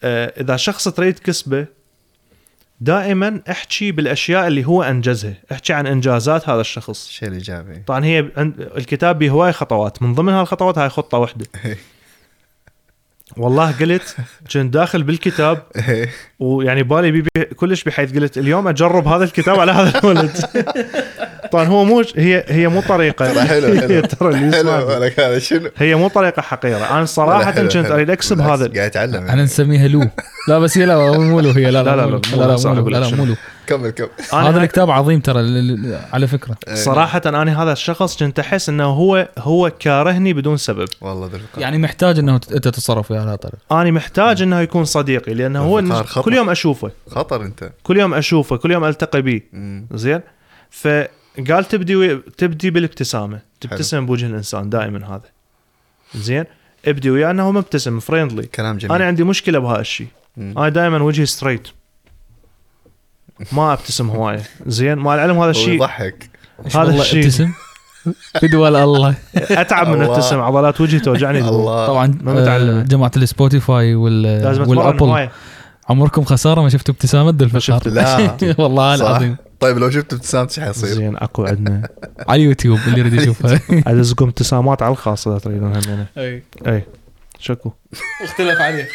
آه 0.04 0.34
إذا 0.41 0.56
شخص 0.56 0.88
تريد 0.88 1.20
كسبه 1.20 1.66
دائما 2.82 3.41
احكي 3.51 3.91
بالأشياء 3.91 4.47
اللي 4.47 4.66
هو 4.66 4.84
أنجزها. 4.84 5.34
احكي 5.51 5.74
عن 5.74 5.88
إنجازات 5.88 6.49
هذا 6.49 6.62
الشخص. 6.62 7.08
الشيء 7.08 7.30
الايجابي 7.30 7.76
طبعا 7.88 8.06
هي 8.06 8.20
الكتاب 8.78 9.20
بهواي 9.20 9.54
خطوات. 9.54 10.01
من 10.01 10.14
ضمن 10.14 10.34
هالخطوات 10.34 10.78
هاي 10.78 10.89
خطة 10.89 11.18
واحدة. 11.18 11.45
والله 13.38 13.72
قلت 13.72 14.16
كنت 14.54 14.74
داخل 14.74 15.04
بالكتاب. 15.04 15.64
ويعني 16.40 16.84
بالي 16.84 17.12
بي 17.12 17.22
بي 17.22 17.46
كلش 17.46 17.84
بحيث 17.84 18.16
قلت 18.16 18.38
اليوم 18.38 18.68
أجرب 18.68 19.08
هذا 19.08 19.24
الكتاب 19.24 19.60
على 19.60 19.72
هذا 19.72 20.00
الولد. 20.00 20.32
طبعا 21.52 21.66
هو 21.66 21.86
مو 21.86 22.04
هي 22.16 22.44
هي 22.48 22.68
مو 22.68 22.82
طريقة. 22.82 23.34
ترى 23.34 23.42
حلو 23.42 23.82
حلو. 23.82 24.02
ترى 24.20 24.30
اللي 24.30 25.12
حلو 25.12 25.40
شنو؟ 25.40 25.70
هي 25.78 25.96
مو 25.96 26.08
طريقة 26.08 26.42
حقيرة. 26.42 26.98
أنا 26.98 27.06
صراحة 27.06 27.52
كنت. 27.52 27.76
أريد 27.76 28.10
أكسب 28.10 28.42
هذا 28.42 28.68
قاعد 28.76 28.88
يتعلم 28.88 29.28
إحنا 29.28 29.44
نسميها 29.44 29.88
لو. 29.88 30.10
لا 30.48 30.60
بس 30.60 30.78
هي 30.78 30.86
لا 30.86 31.18
مو 31.18 31.40
لو 31.40 31.50
هي. 31.50 31.72
لا 31.72 31.84
لا، 31.84 31.96
لا، 31.96 32.20
لا، 33.00 33.10
مو 33.10 33.26
لو. 33.26 33.36
كمل 33.68 33.89
كمل. 33.89 34.09
هذا 34.34 34.64
الكتاب 34.64 34.91
عظيم 34.91 35.20
ترى 35.20 35.41
ل- 35.41 35.91
ل- 35.91 35.99
على 36.14 36.28
فكرة. 36.28 36.57
إيه. 36.68 36.76
صراحة 36.76 37.22
أنا 37.26 37.64
هذا 37.64 37.72
الشخص 37.72 38.18
كنت 38.24 38.39
أحس 38.39 38.70
إنه 38.70 38.86
هو 38.86 39.30
هو 39.38 39.72
كارهني 39.80 40.34
بدون 40.34 40.57
سبب. 40.57 40.88
والله. 41.01 41.30
يعني 41.57 41.78
محتاج 41.78 42.20
إنه 42.20 42.36
أنت 42.36 42.53
تتصرف 42.53 43.11
وياه 43.11 43.22
على 43.22 43.34
الطريق 43.34 43.55
أنا 43.72 43.91
محتاج 43.91 44.41
إنه 44.41 44.59
يكون 44.59 44.86
صديقي 44.86 45.34
لأنه 45.34 45.59
هو. 45.59 46.03
كل 46.22 46.34
يوم 46.34 46.49
أشوفه. 46.49 46.91
خطر 47.09 47.43
أنت. 47.43 47.72
كل 47.84 47.99
يوم 47.99 48.14
أشوفه 48.14 48.55
كل 48.55 48.72
يوم 48.72 48.84
ألتقي 48.86 49.22
به. 49.22 49.41
زين؟ 49.93 50.22
فقال 50.72 51.66
تبدي. 51.70 52.16
تبدي 52.16 52.70
بالابتسامة. 52.70 53.39
تبتسم 53.61 54.05
بوجه 54.05 54.26
الإنسان 54.26 54.70
دائما 54.70 55.07
هذا. 55.16 55.30
زين؟ 56.16 56.45
ابدي 56.86 57.09
وياه 57.09 57.32
إنه 57.32 57.51
مبتسم 57.51 57.99
friendly 57.99 58.47
كلام 58.47 58.78
جميل. 58.78 58.95
أنا 58.95 59.05
عندي 59.05 59.24
مشكلة 59.24 59.59
بهذا 59.59 59.80
الشيء. 59.80 60.07
أنا 60.38 60.70
دائما 60.70 61.03
وجهي 61.03 61.26
straight 61.26 61.68
ما 63.52 63.74
ابتسم 63.74 64.10
هوايه 64.10 64.42
زين 64.66 64.98
مع 64.98 65.16
العلم 65.16 65.40
هذا 65.40 65.52
الشيء 65.52 65.70
ويضحك 65.70 66.30
إيش 66.66 66.78
هذا 66.78 67.02
الشيء. 67.02 67.24
ابتسم. 67.24 67.52
بدوال 68.44 68.76
الله. 68.76 69.16
أتعب 69.36 69.88
من. 69.88 70.02
ابتسم 70.02 70.40
عضلات 70.40 70.82
وجهي 70.82 71.00
توجعني. 71.00 71.40
الله. 71.40 71.88
طبعا 71.88 72.18
ما 72.22 72.34
متعلم. 72.34 72.78
آه، 72.78 72.84
جماعة 72.84 73.12
ال 73.18 73.27
Spotify 73.27 73.95
وال 73.96 74.66
وال 74.68 74.76
Apple. 74.76 74.99
هوايه 75.00 75.32
عمركم 75.90 76.24
خسارة؟ 76.24 76.62
ما 76.62 76.70
شفتوا 76.70 76.94
ابتسامة 76.94 77.30
ذو 77.38 77.46
الفقار 77.46 77.60
شفت. 77.60 77.88
لا. 77.88 78.36
والله. 78.64 78.96
العظيم. 78.96 79.36
طيب 79.60 79.78
لو 79.78 79.90
شفت 79.90 80.14
ابتسامة 80.14 80.48
إيش 80.50 80.60
حيصير؟ 80.60 80.90
زين 80.90 81.18
أكو 81.18 81.46
عندنا. 81.46 81.90
على 82.30 82.42
اليوتيوب 82.42 82.80
اللي 82.88 83.00
يريد 83.00 83.14
يشوفها. 83.14 83.60
أدزكم 83.88 84.26
ابتسامات 84.26 84.82
على 84.82 84.92
الخاص 84.92 85.28
اذا 85.28 85.38
تريدون 85.38 85.76
همينه 85.76 86.06
أي. 86.18 86.44
أي. 86.68 86.84
شكو. 87.40 87.72
اختلف 88.24 88.62
عليه. 88.62 88.88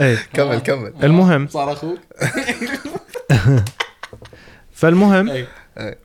أي. 0.00 0.16
كمل 0.32 0.58
كمل. 0.58 0.92
المهم. 1.02 1.48
صار 1.48 1.72
أخوك. 1.72 1.98
فالمهم 4.72 5.30
أي. 5.30 5.46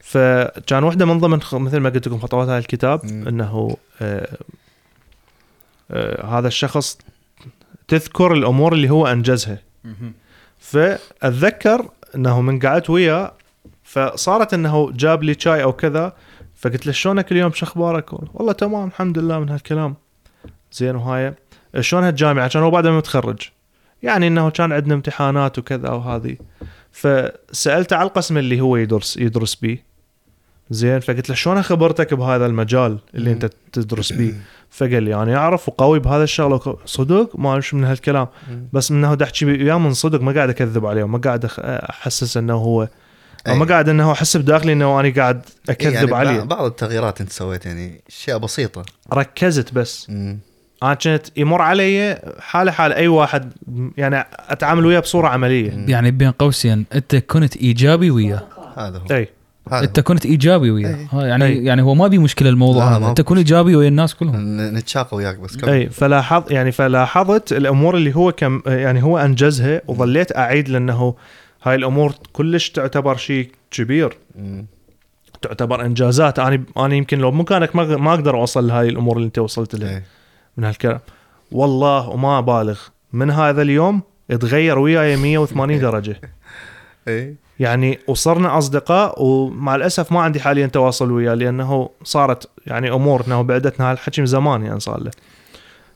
فكان 0.01 0.83
واحدة 0.83 1.05
من 1.05 1.19
ضمن 1.19 1.39
مثل 1.53 1.77
ما 1.77 1.89
قلت 1.89 2.07
لكم 2.07 2.19
خطوات 2.19 2.47
هذا 2.47 2.57
الكتاب. 2.57 3.05
إنه 3.05 3.77
آه 4.01 4.37
آه 5.91 6.25
هذا 6.25 6.47
الشخص 6.47 6.97
تذكر 7.87 8.33
الأمور 8.33 8.73
اللي 8.73 8.89
هو 8.89 9.07
أنجزها 9.07 9.57
فأتذكر 10.59 11.89
إنه 12.15 12.41
من 12.41 12.59
قعدت 12.59 12.89
وياه 12.89 13.33
فصارت 13.83 14.53
إنه 14.53 14.91
جاب 14.91 15.23
لي 15.23 15.35
شاي 15.39 15.63
أو 15.63 15.73
كذا 15.73 16.13
فقلت 16.55 16.85
له 16.85 16.91
شلونك 16.91 17.31
اليوم 17.31 17.51
شو 17.51 17.65
أخبارك؟ 17.65 18.13
والله 18.13 18.53
تمام 18.53 18.87
الحمد 18.87 19.17
لله 19.17 19.39
من 19.39 19.49
هالكلام 19.49 19.95
زين 20.71 20.95
وهاي 20.95 21.33
شلون 21.79 22.03
هالجامعة؟ 22.03 22.47
كان 22.47 22.63
هو 22.63 22.71
بعد 22.71 22.87
ما 22.87 22.97
متخرج 22.97 23.49
يعني 24.03 24.27
إنه 24.27 24.49
كان 24.49 24.71
عندنا 24.71 24.93
امتحانات 24.93 25.59
وكذا 25.59 25.89
وهذه 25.89 26.37
فسالته 26.91 27.95
على 27.95 28.07
القسم 28.07 28.37
اللي 28.37 28.61
هو 28.61 28.75
يدرس 28.77 29.17
يدرس 29.17 29.55
بيه. 29.55 29.89
زين 30.71 30.99
فقلت 30.99 31.29
له 31.29 31.35
شلون 31.35 31.61
خبرتك 31.61 32.13
بهذا 32.13 32.45
المجال 32.45 32.99
اللي 33.15 33.31
أنت 33.31 33.49
تدرس 33.73 34.13
بيه؟ 34.13 34.33
فقال 34.69 35.03
لي 35.03 35.15
أنا 35.15 35.35
أعرف 35.37 35.69
وقوي 35.69 35.99
بهذا 35.99 36.23
الشغلة 36.23 36.77
صدق؟ 36.85 37.31
ما 37.35 37.55
إيش 37.55 37.73
من 37.73 37.83
هالكلام. 37.83 38.27
بس 38.73 38.91
منه 38.91 39.17
أحكي 39.23 39.45
وياه 39.45 39.77
من 39.79 39.93
صدق 39.93 40.21
ما 40.21 40.31
قاعد 40.31 40.49
أكذب 40.49 40.85
عليه 40.85 41.03
وما 41.03 41.17
قاعد 41.17 41.45
أحسس 41.59 42.37
إنه 42.37 42.53
هو 42.53 42.87
أو 43.47 43.55
ما. 43.55 43.65
قاعد 43.65 43.89
إنه 43.89 44.11
أحس 44.11 44.37
بداخلي 44.37 44.73
إنه 44.73 44.99
أنا 44.99 45.13
قاعد 45.15 45.41
أكذب 45.69 45.93
يعني 45.93 46.15
عليه. 46.15 46.41
بع- 46.41 46.43
بعض 46.43 46.65
التغييرات 46.65 47.21
أنت 47.21 47.31
سويت 47.31 47.65
يعني 47.65 48.01
أشياء 48.09 48.37
بسيطة. 48.37 48.85
ركزت 49.13 49.73
بس. 49.73 50.09
مم. 50.09 50.39
أنا 50.83 50.93
كنت 50.93 51.37
يمر 51.37 51.61
علي 51.61 52.19
حاله 52.39 52.71
حال 52.71 52.93
أي 52.93 53.07
واحد 53.07 53.51
يعني 53.97 54.25
أتعامل 54.49 54.85
وياه 54.85 54.99
بصورة 54.99 55.27
عملية. 55.27 55.71
يعني 55.87 56.11
بين 56.11 56.31
قوسين 56.31 56.85
أنت 56.95 57.15
كنت 57.15 57.57
إيجابي 57.57 58.11
وياه. 58.11 58.41
هذا 58.77 58.97
هو. 58.97 59.05
أي. 59.15 59.27
أنت 59.73 59.99
كنت 59.99 60.25
إيجابي 60.25 60.71
وياه. 60.71 61.07
يعني 61.13 61.45
أي. 61.45 61.65
يعني 61.65 61.81
هو 61.81 61.95
ما 61.95 62.07
بي 62.07 62.17
مشكلة 62.17 62.49
الموضوع 62.49 62.97
هذا. 62.97 63.09
أنت 63.09 63.21
كن 63.21 63.37
إيجابي 63.37 63.75
ويا 63.75 63.87
الناس 63.87 64.15
كلهم. 64.15 64.35
ن- 64.35 64.73
نتشاقى 64.73 65.17
وياك 65.17 65.39
بس 65.39 65.57
كمل. 65.57 65.69
أي. 65.69 65.89
فلاحظ 65.89 66.51
يعني 66.51 66.71
فلاحظت 66.71 67.53
الأمور 67.53 67.95
اللي 67.97 68.15
هو 68.15 68.31
كم 68.31 68.61
يعني 68.67 69.03
هو 69.03 69.17
أنجزها 69.17 69.81
وظليت 69.87 70.37
أعيد 70.37 70.69
لأنه 70.69 71.13
هاي 71.63 71.75
الأمور 71.75 72.13
كلش 72.33 72.69
تعتبر 72.69 73.17
شيء 73.17 73.51
كبير. 73.71 74.17
تعتبر 75.41 75.85
إنجازات. 75.85 76.39
أنا 76.39 76.63
أنا 76.77 76.95
يمكن 76.95 77.19
لو 77.19 77.31
مكانك 77.31 77.75
ما 77.75 77.97
ما 77.97 78.13
أقدر 78.13 78.37
أوصل 78.37 78.67
لهاي 78.67 78.89
الأمور 78.89 79.17
اللي 79.17 79.25
أنت 79.25 79.39
وصلت 79.39 79.75
لها. 79.75 80.01
من 80.57 80.63
هالكلام. 80.63 80.99
والله 81.51 82.09
وما 82.09 82.41
بالغ 82.41 82.79
من 83.13 83.31
هذا 83.31 83.61
اليوم 83.61 84.01
تغير 84.39 84.79
وياي 84.79 85.15
180 85.15 85.79
درجة. 85.89 86.21
اي 87.07 87.35
يعني 87.59 87.99
وصرنا 88.07 88.57
أصدقاء 88.57 89.23
ومع 89.23 89.75
الأسف 89.75 90.11
ما 90.11 90.21
عندي 90.21 90.39
حاليا 90.39 90.67
تواصل 90.67 91.11
وياه 91.11 91.33
لأنه 91.33 91.89
صارت 92.03 92.49
يعني 92.67 92.91
أمورنا 92.91 93.35
وبعدتنا 93.35 93.91
هالحكي 93.91 94.21
من 94.21 94.27
زمان 94.27 94.65
يعني 94.65 94.79
صار 94.79 95.03
له. 95.03 95.11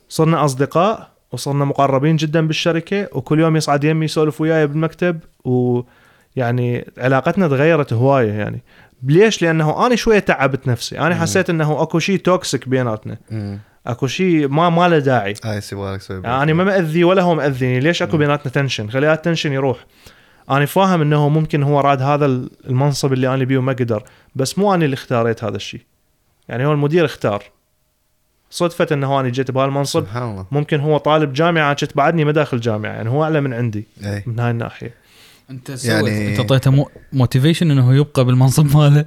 صرنا 0.09 0.45
أصدقاء 0.45 1.09
وصرنا 1.31 1.65
مقربين 1.65 2.15
جدا 2.15 2.47
بالشركة 2.47 3.07
وكل 3.11 3.39
يوم 3.39 3.55
يصعد 3.55 3.83
يمي 3.83 4.05
يسولف 4.05 4.41
وياي 4.41 4.67
بالمكتب 4.67 5.19
ويعني 5.45 6.91
علاقتنا 6.97 7.47
تغيرت 7.47 7.93
هواية 7.93 8.31
يعني. 8.31 8.63
ليش؟ 9.03 9.41
لأنه 9.41 9.85
أنا 9.85 9.95
شوية 9.95 10.19
تعبت 10.19 10.67
نفسي، 10.67 10.99
أنا. 10.99 11.15
حسيت 11.15 11.49
إنه 11.49 11.81
أكو 11.81 11.99
شيء 11.99 12.17
toxic 12.19 12.69
بيناتنا، 12.69 13.17
اكو 13.87 14.07
شيء 14.07 14.47
ما 14.47 14.69
ما 14.69 14.89
له 14.89 14.99
داعي، 14.99 15.33
هاي 15.43 15.61
سوالك 15.61 16.01
سوي 16.01 16.21
يعني 16.23 16.43
أنا 16.43 16.53
ما 16.53 16.63
مأذي 16.63 17.03
ولا 17.03 17.21
هو 17.21 17.35
مأذيني. 17.35 17.79
ليش 17.79 18.01
اكو. 18.01 18.17
بيناتنا 18.17 18.51
tension؟ 18.51 18.89
خلي 18.89 19.13
ال 19.13 19.18
tension 19.18 19.53
يروح. 19.53 19.85
أنا 20.49 20.65
فاهم 20.65 21.01
إنه 21.01 21.29
ممكن 21.29 21.63
هو 21.63 21.79
راد 21.79 22.01
هذا 22.01 22.25
المنصب 22.69 23.13
اللي 23.13 23.33
أنا 23.33 23.43
بيه 23.43 23.57
وما 23.57 23.73
قدر 23.73 24.03
بس 24.35 24.59
مو 24.59 24.73
أنا 24.73 24.85
اللي 24.85 24.93
اختاريت 24.93 25.43
هذا 25.43 25.55
الشيء 25.55 25.81
يعني 26.49 26.65
هو 26.65 26.71
المدير 26.71 27.05
اختار. 27.05 27.43
صدفة 28.49 28.87
إنه 28.91 29.19
أنا 29.19 29.29
جيت 29.29 29.51
بهالمنصب 29.51 29.99
سبحان 29.99 30.23
الله. 30.31 30.45
ممكن 30.51 30.79
هو 30.79 30.97
طالب 30.97 31.33
جامعة 31.33 31.73
كنت 31.73 31.97
بعدني 31.97 32.25
ما 32.25 32.31
داخل 32.31 32.59
جامعة. 32.59 32.91
يعني 32.91 33.09
هو 33.09 33.23
أعلى 33.23 33.41
من 33.41 33.53
عندي 33.53 33.87
اي 34.05 34.23
من 34.25 34.39
هاي 34.39 34.51
الناحية. 34.51 34.93
أنت 35.49 35.85
يعني- 35.85 36.07
يعني 36.09 36.29
أنت 36.29 36.39
اعطيته 36.39 36.85
motivation 37.13 37.71
إنه 37.71 37.95
يبقى 37.95 38.25
بالمنصب 38.25 38.77
ماله. 38.77 39.05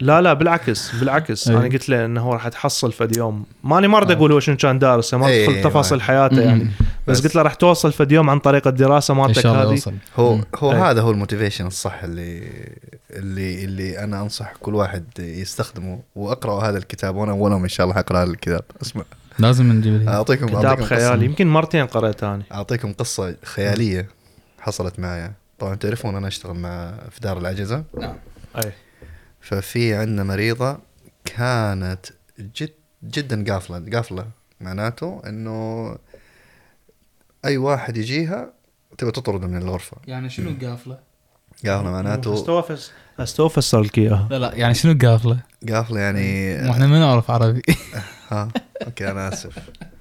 لا 0.00 0.20
لا 0.20 0.32
بالعكس 0.32 0.94
بالعكس. 0.94 1.48
أنا 1.48 1.60
قلت 1.64 1.88
له 1.88 2.04
إنه 2.04 2.32
راح 2.32 2.48
تحصل 2.48 2.92
فد 2.92 3.16
يوم 3.16 3.44
ماني 3.64 3.88
ما 3.88 3.98
أريد. 3.98 4.10
أقول 4.10 4.32
هو 4.32 4.40
شنو 4.40 4.56
كان 4.56 4.78
دارس 4.78 5.14
ما 5.14 5.26
ادخل 5.28 5.62
تفاصيل 5.62 5.98
ما- 5.98 6.04
حياته 6.04 6.40
يعني. 6.40 6.64
مم. 6.64 6.70
بس, 7.06 7.18
بس- 7.18 7.24
قلت 7.24 7.34
له 7.34 7.42
راح 7.42 7.54
توصل 7.54 7.92
فد 7.92 8.12
يوم 8.12 8.30
عن 8.30 8.38
طريق 8.38 8.66
الدراسة 8.66 9.14
إن 9.14 9.18
مالتك 9.18 9.40
شاء 9.40 9.62
الله 9.62 9.72
هذه. 9.74 9.92
هو. 10.16 10.38
هو 10.56 10.72
أي. 10.72 10.78
هذا 10.78 11.00
هو 11.00 11.10
ال 11.10 11.15
motivation 11.15 11.66
الصح 11.66 12.02
اللي 12.04 12.42
اللي 13.10 13.64
اللي 13.64 13.98
أنا 13.98 14.22
أنصح 14.22 14.52
كل 14.60 14.74
واحد 14.74 15.04
يستخدمه 15.18 16.00
واقرأوا 16.16 16.62
هذا 16.62 16.78
الكتاب. 16.78 17.16
وأنا 17.16 17.32
أولهم 17.32 17.62
إن 17.62 17.68
شاء 17.68 17.84
الله 17.86 17.96
حقرأ 17.96 18.22
هذا 18.22 18.30
الكتاب. 18.30 18.62
اسمع. 18.82 19.02
لازم 19.38 19.72
نجيب 19.72 20.08
اعطيكم 20.08 20.46
كتاب 20.46 20.64
أعطيكم 20.64 20.84
خيالي. 20.86 21.24
يمكن 21.24 21.46
مرتين 21.46 21.86
قريته 21.86 22.34
أنا. 22.34 22.42
أعطيكم 22.52 22.92
قصة 22.92 23.34
خيالية 23.44 24.08
حصلت 24.60 24.98
معي 24.98 25.32
طبعا 25.58 25.74
تعرفون 25.74 26.16
أنا 26.16 26.28
أشتغل 26.28 26.54
مع 26.56 26.94
في 27.10 27.20
دار 27.20 27.38
العجزة؟ 27.38 27.84
نعم. 28.00 28.14
أي. 28.64 28.72
ففي 29.46 29.94
عندنا 29.94 30.24
مريضة 30.24 30.78
كانت 31.24 32.06
جد 32.38 32.72
جدا 33.04 33.52
قافلة. 33.52 33.90
قافلة 33.92 34.26
معناته 34.60 35.22
إنه 35.26 35.88
أي 37.44 37.56
واحد 37.56 37.96
يجيها 37.96 38.52
تبغى 38.98 39.12
تطرده 39.12 39.46
من 39.46 39.56
الغرفة. 39.62 39.96
يعني 40.06 40.30
شنو 40.30 40.68
قافلة؟ 40.68 40.98
قافلة 41.66 41.90
معناته 41.90 42.34
استوفس 42.34 42.92
استوفسر 43.18 43.80
لك 43.80 43.98
اياها 43.98 44.28
لا 44.30 44.38
لا 44.38 44.54
يعني 44.54 44.74
شنو 44.74 44.98
قافلة؟ 45.02 45.38
قافلة 45.68 46.00
يعني 46.00 46.54
وإحنا 46.68 46.86
ما 46.86 46.98
نعرف 46.98 47.30
عربي. 47.30 47.62
ها 48.30 48.48
أوكي 48.86 49.10
أنا 49.10 49.28
آسف. 49.28 49.58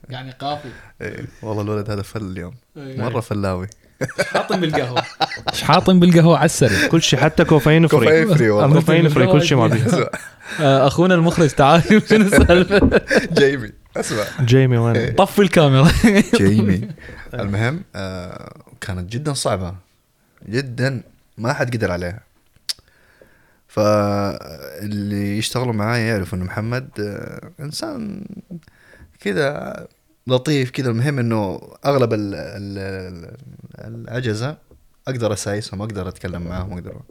يعني 0.10 0.32
قافي 0.32 0.70
إيه. 1.02 1.26
والله 1.42 1.62
الولد 1.62 1.90
هذا 1.90 2.02
فل 2.02 2.22
اليوم. 2.22 2.54
مرة 2.76 3.20
فلاوي. 3.20 3.68
حاطم 4.34 4.60
بالقهوة. 4.62 5.04
إيش 5.54 5.62
حاطم 5.64 6.00
بالقهوة 6.00 6.38
على 6.38 6.46
السريع. 6.46 6.88
كل 6.88 7.02
شيء 7.02 7.20
حتى 7.20 7.44
caffeine 7.46 7.88
free. 7.88 8.00
caffeine 8.00 8.34
free 8.36 8.50
والله. 8.50 8.76
caffeine 8.80 9.10
free 9.10 9.28
كل 9.28 9.42
شيء 9.44 9.58
ما 9.58 9.68
بيها 9.68 10.10
آه، 10.62 10.88
أخونا 10.88 11.16
المخرج 11.16 11.50
تعال 11.50 11.82
شنو 12.10 12.26
السالفه 12.26 13.02
جيمي 13.34 13.72
أسمع. 13.98 14.24
جيمي 14.42 14.78
وين؟ 14.78 15.12
طفي 15.16 15.42
الكاميرا. 15.42 15.92
جيمي. 16.42 16.90
المهم 17.34 17.84
آه 17.96 18.54
كانت 18.82 19.12
جدا 19.12 19.34
صعبة. 19.34 19.76
جدا 20.50 21.02
ما 21.38 21.54
حد 21.54 21.76
قدر 21.76 21.92
عليها. 21.92 22.20
فاللي 23.68 25.38
يشتغلوا 25.38 25.74
معاي 25.74 26.08
يعرفوا 26.08 26.38
إنه 26.38 26.46
محمد 26.46 26.90
آه 27.00 27.50
إنسان 27.64 28.26
كذا 29.22 29.88
لطيف 30.28 30.72
كذا. 30.72 30.90
المهم 30.90 31.20
إنه 31.20 31.62
أغلب 31.86 32.14
ال 32.14 32.36
ال 32.36 33.36
العجزه 33.78 34.58
أقدر 35.08 35.34
أسايسهم 35.34 35.82
أقدر 35.82 36.08
أتكلم 36.10 36.42
معاهم 36.42 36.74
أقدر 36.74 37.02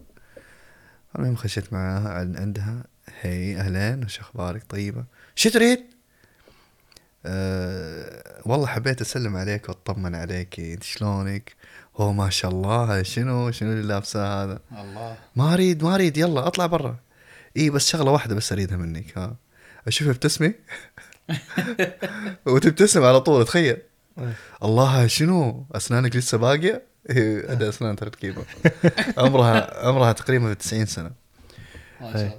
المهم 1.19 1.37
خشيت 1.37 1.73
معاها 1.73 2.09
عن- 2.09 2.37
عندها. 2.37 2.85
هي 3.21 3.57
أهلين 3.57 4.05
وش 4.05 4.19
أخبارك؟ 4.21 4.63
طيبة. 4.69 5.05
شو 5.35 5.51
تريد؟ 5.51 5.81
أه 7.27 8.43
والله 8.47 8.67
حبيت 8.67 9.01
أسلم 9.01 9.37
عليك 9.37 9.69
وأطمن 9.69 10.15
عليك. 10.15 10.61
أنت 10.61 10.83
شلونك؟ 10.83 11.55
أوه 12.01 12.13
ما 12.13 12.31
شاء 12.31 12.51
الله. 12.51 13.03
شنو؟ 13.03 13.51
شنو 13.51 13.73
اللي 13.73 13.83
لابسه 13.83 14.43
هذا؟ 14.45 14.59
الله. 14.73 15.17
ما 15.37 15.55
أريد 15.55 15.85
ما 15.85 15.95
أريد. 15.95 16.17
يلا 16.17 16.47
أطلع 16.47 16.67
برا. 16.67 16.97
إي 17.57 17.71
بس 17.71 17.89
شغلة 17.89 18.11
واحدة 18.11 18.35
بس 18.35 18.53
أريدها 18.53 18.77
منك 18.77 19.19
ها. 19.19 19.37
أشوفها 19.87 20.13
ابتسمي 20.13 20.55
وتبتسم 22.47 23.03
على 23.05 23.21
طول 23.21 23.45
تخيل. 23.45 23.77
الله 24.65 25.07
شنو؟ 25.07 25.67
أسنانك 25.73 26.17
لسه 26.17 26.39
باقية؟ 26.39 26.83
إيه، 27.11 27.53
هذا 27.53 27.69
أسنان 27.69 27.97
تركيبه 27.97 28.43
عمرها 29.19 29.87
عمرها 29.87 30.13
تقريبا 30.13 30.55
90 30.55 30.87
سنة. 30.87 31.11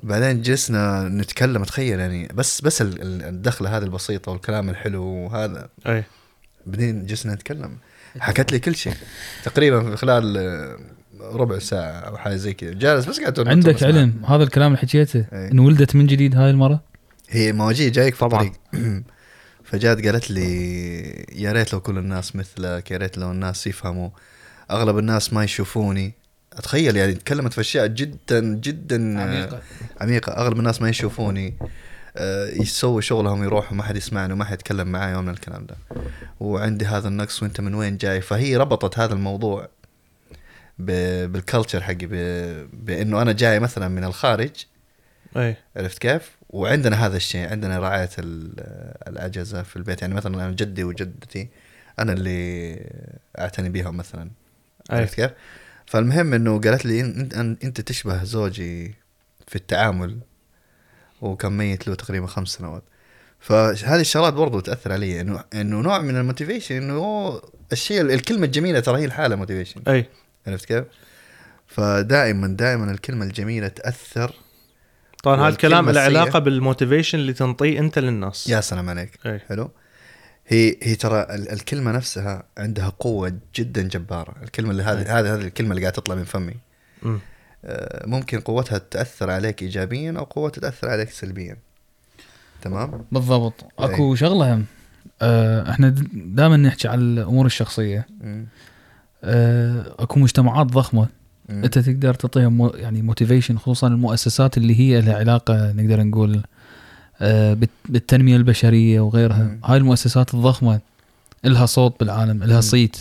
بعدين 0.03 0.41
جلسنا 0.41 1.09
نتكلم 1.09 1.63
تخيل 1.63 1.99
يعني 1.99 2.29
بس 2.33 2.61
بس 2.61 2.81
ال- 2.81 3.01
ال- 3.01 3.23
الدخلة 3.23 3.77
هذه 3.77 3.83
البسيطة 3.83 4.31
والكلام 4.31 4.69
الحلو 4.69 5.03
وهذا. 5.03 5.69
اي 5.87 6.03
بعدين 6.65 7.05
جلسنا 7.05 7.33
نتكلم. 7.33 7.77
حكت 8.19 8.51
لي 8.51 8.59
كل 8.59 8.75
شيء. 8.75 8.93
تقريبا 9.43 9.89
في 9.89 9.97
خلال 9.97 10.77
ربع 11.21 11.59
ساعة 11.59 11.91
أو 11.91 12.17
حاجة 12.17 12.35
زي 12.35 12.53
كذا. 12.53 12.73
جالس 12.73 13.05
بس 13.05 13.19
قاعد 13.19 13.47
عندك 13.47 13.83
علم؟ 13.83 14.25
هذا 14.27 14.43
الكلام 14.43 14.67
اللي 14.67 14.77
حكيته 14.77 15.25
إيه. 15.33 15.51
إن 15.51 15.59
ولدت 15.59 15.95
من 15.95 16.07
جديد 16.07 16.35
هاي 16.35 16.49
المرة؟ 16.49 16.79
هي 17.29 17.53
مواجيه 17.53 17.89
جايك 17.89 18.15
في. 18.15 18.25
الطريق. 18.25 18.51
فجات 19.63 20.05
قالت 20.05 20.31
لي 20.31 21.25
يا 21.35 21.51
ريت 21.51 21.73
لو 21.73 21.79
كل 21.79 21.97
الناس 21.97 22.35
مثلك 22.35 22.91
يا 22.91 22.97
ريت 22.97 23.17
لو 23.17 23.31
الناس 23.31 23.67
يفهموا. 23.67 24.09
أغلب 24.71 24.97
الناس 24.97 25.33
ما 25.33 25.43
يشوفوني. 25.43 26.13
أتخيل 26.53 26.97
يعني 26.97 27.13
تكلمت 27.13 27.53
في 27.53 27.61
أشياء 27.61 27.87
جدا 27.87 28.39
جدا 28.55 29.19
آه، 29.19 29.61
عميقة. 30.01 30.31
أغلب 30.31 30.59
الناس 30.59 30.81
ما 30.81 30.89
يشوفوني. 30.89 31.57
آه، 32.17 32.47
يسوي 32.47 33.01
شغلهم 33.01 33.43
يروحوا 33.43 33.77
ما 33.77 33.83
حد 33.83 33.97
يسمعني 33.97 34.33
وما 34.33 34.45
حد 34.45 34.53
يتكلم 34.53 34.87
معي 34.87 35.15
ومن 35.15 35.29
الكلام 35.29 35.65
ده. 35.65 35.75
وعندي 36.39 36.85
هذا 36.85 37.07
النقص 37.07 37.43
وأنت 37.43 37.61
من 37.61 37.73
وين 37.75 37.97
جاي؟ 37.97 38.21
فهي 38.21 38.57
ربطت 38.57 38.99
هذا 38.99 39.13
الموضوع 39.13 39.69
بالكلتشر 40.79 41.81
حقي 41.81 42.05
بأنه 42.73 43.21
أنا 43.21 43.31
جاي 43.31 43.59
مثلا 43.59 43.87
من 43.87 44.03
الخارج. 44.03 44.65
اي 45.37 45.55
عرفت 45.77 45.97
كيف؟ 45.97 46.34
وعندنا 46.55 47.05
هذا 47.05 47.17
الشيء 47.17 47.49
عندنا 47.49 47.79
رعاية 47.79 48.09
ال- 48.19 48.53
العجزه 49.07 49.63
في 49.63 49.75
البيت 49.75 50.01
يعني 50.01 50.13
مثلا 50.13 50.35
أنا 50.45 50.51
جدي 50.51 50.83
وجدتي 50.83 51.47
أنا 51.99 52.13
اللي 52.13 52.75
أعتني 53.39 53.69
بهم 53.69 53.97
مثلا. 53.97 54.29
عرفت 54.89 55.15
كيف؟ 55.15 55.31
فالمهم 55.85 56.33
إنه 56.33 56.59
قالت 56.59 56.85
لي 56.85 57.01
انت 57.01 57.33
أنت 57.63 57.81
تشبه 57.81 58.23
زوجي 58.23 58.95
في 59.47 59.55
التعامل 59.55 60.17
وكان 61.21 61.57
ميت 61.57 61.87
له 61.87 61.95
تقريبا 61.95 62.27
خمس 62.27 62.49
سنوات 62.49 62.83
فهذه 63.39 64.01
الشغلات 64.01 64.33
برضو 64.33 64.59
تأثر 64.59 64.91
علي 64.91 65.21
انه 65.21 65.43
إنه 65.53 65.81
نوع 65.81 65.99
من 66.01 66.17
ال 66.17 66.22
motivation 66.22 66.75
إنه 66.75 67.41
الشيء 67.71 68.01
الكلمة 68.01 68.45
الجميلة 68.45 68.79
ترى 68.79 68.99
هي 69.01 69.05
لحالها 69.05 69.35
motivation 69.35 69.81
أي 69.87 70.09
عرفت 70.47 70.65
كيف؟ 70.65 70.83
فدائما 71.67 72.47
دائما 72.47 72.91
الكلمة 72.91 73.25
الجميلة 73.25 73.67
تأثر 73.67 74.33
طبعا 75.25 75.41
هذا 75.41 75.47
الكلام 75.47 75.89
له 75.89 76.01
علاقه 76.01 76.39
بال 76.39 76.53
motivation 76.53 77.19
اللي 77.19 77.33
تنطيه 77.33 77.79
أنت 77.79 77.99
للناس. 77.99 78.49
يا 78.49 78.61
سلام 78.61 78.89
عليك. 78.89 79.19
اي 79.25 79.39
حلو. 79.39 79.71
هي 80.47 80.75
هي 80.83 80.95
ترى 80.95 81.21
ال- 81.21 81.51
الكلمة 81.51 81.91
نفسها 81.91 82.43
عندها 82.57 82.89
قوة 82.89 83.33
جدا 83.55 83.81
جبارة. 83.81 84.35
الكلمة 84.43 84.71
اللي 84.71 84.83
هذه 84.83 85.19
هذه 85.19 85.35
هذه 85.35 85.41
الكلمة 85.41 85.71
اللي 85.71 85.81
قاعدة 85.81 85.95
تطلع 85.95 86.15
من 86.15 86.23
فمي. 86.23 86.53
أمم. 87.05 87.19
آه، 87.65 88.07
ممكن 88.07 88.39
قوتها 88.39 88.77
تأثر 88.77 89.31
عليك 89.31 89.61
ايجابيا 89.61 90.11
أو 90.17 90.23
قوتها 90.23 90.61
تأثر 90.61 90.89
عليك 90.89 91.09
سلبيا. 91.09 91.57
تمام؟ 92.61 93.05
بالضبط. 93.11 93.65
أكو 93.79 94.15
شغلة 94.15 94.53
هم. 94.53 94.65
آه، 95.21 95.71
إحنا 95.71 95.95
دائما 96.13 96.57
نحكي 96.57 96.87
على 96.87 97.01
الأمور 97.01 97.45
الشخصية. 97.45 98.07
آه، 99.23 99.95
أكو 99.99 100.19
مجتمعات 100.19 100.67
ضخمة. 100.67 101.07
مم. 101.49 101.63
انت 101.63 101.79
تقدر 101.79 102.13
تعطيهم 102.13 102.53
مو 102.57 102.67
يعني 102.67 103.01
موتيفيشن 103.01 103.57
خصوصا 103.57 103.87
المؤسسات 103.87 104.57
اللي 104.57 104.79
هي 104.79 105.01
لها 105.01 105.15
علاقة 105.15 105.71
نقدر 105.71 106.03
نقول 106.03 106.41
آه، 107.21 107.57
بالتنمية 107.89 108.35
البشرية 108.37 108.99
وغيرها 108.99 109.43
مم. 109.43 109.59
هاي 109.65 109.77
المؤسسات 109.77 110.33
الضخمة 110.33 110.79
لها 111.43 111.65
صوت 111.65 111.99
بالعالم 111.99 112.43
لها. 112.43 112.61
صيت. 112.61 112.97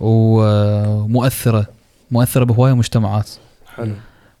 ومؤثره 0.00 1.66
مؤثرة 2.10 2.44
بهواية 2.44 2.72
مجتمعات 2.72 3.30
حلو 3.76 3.92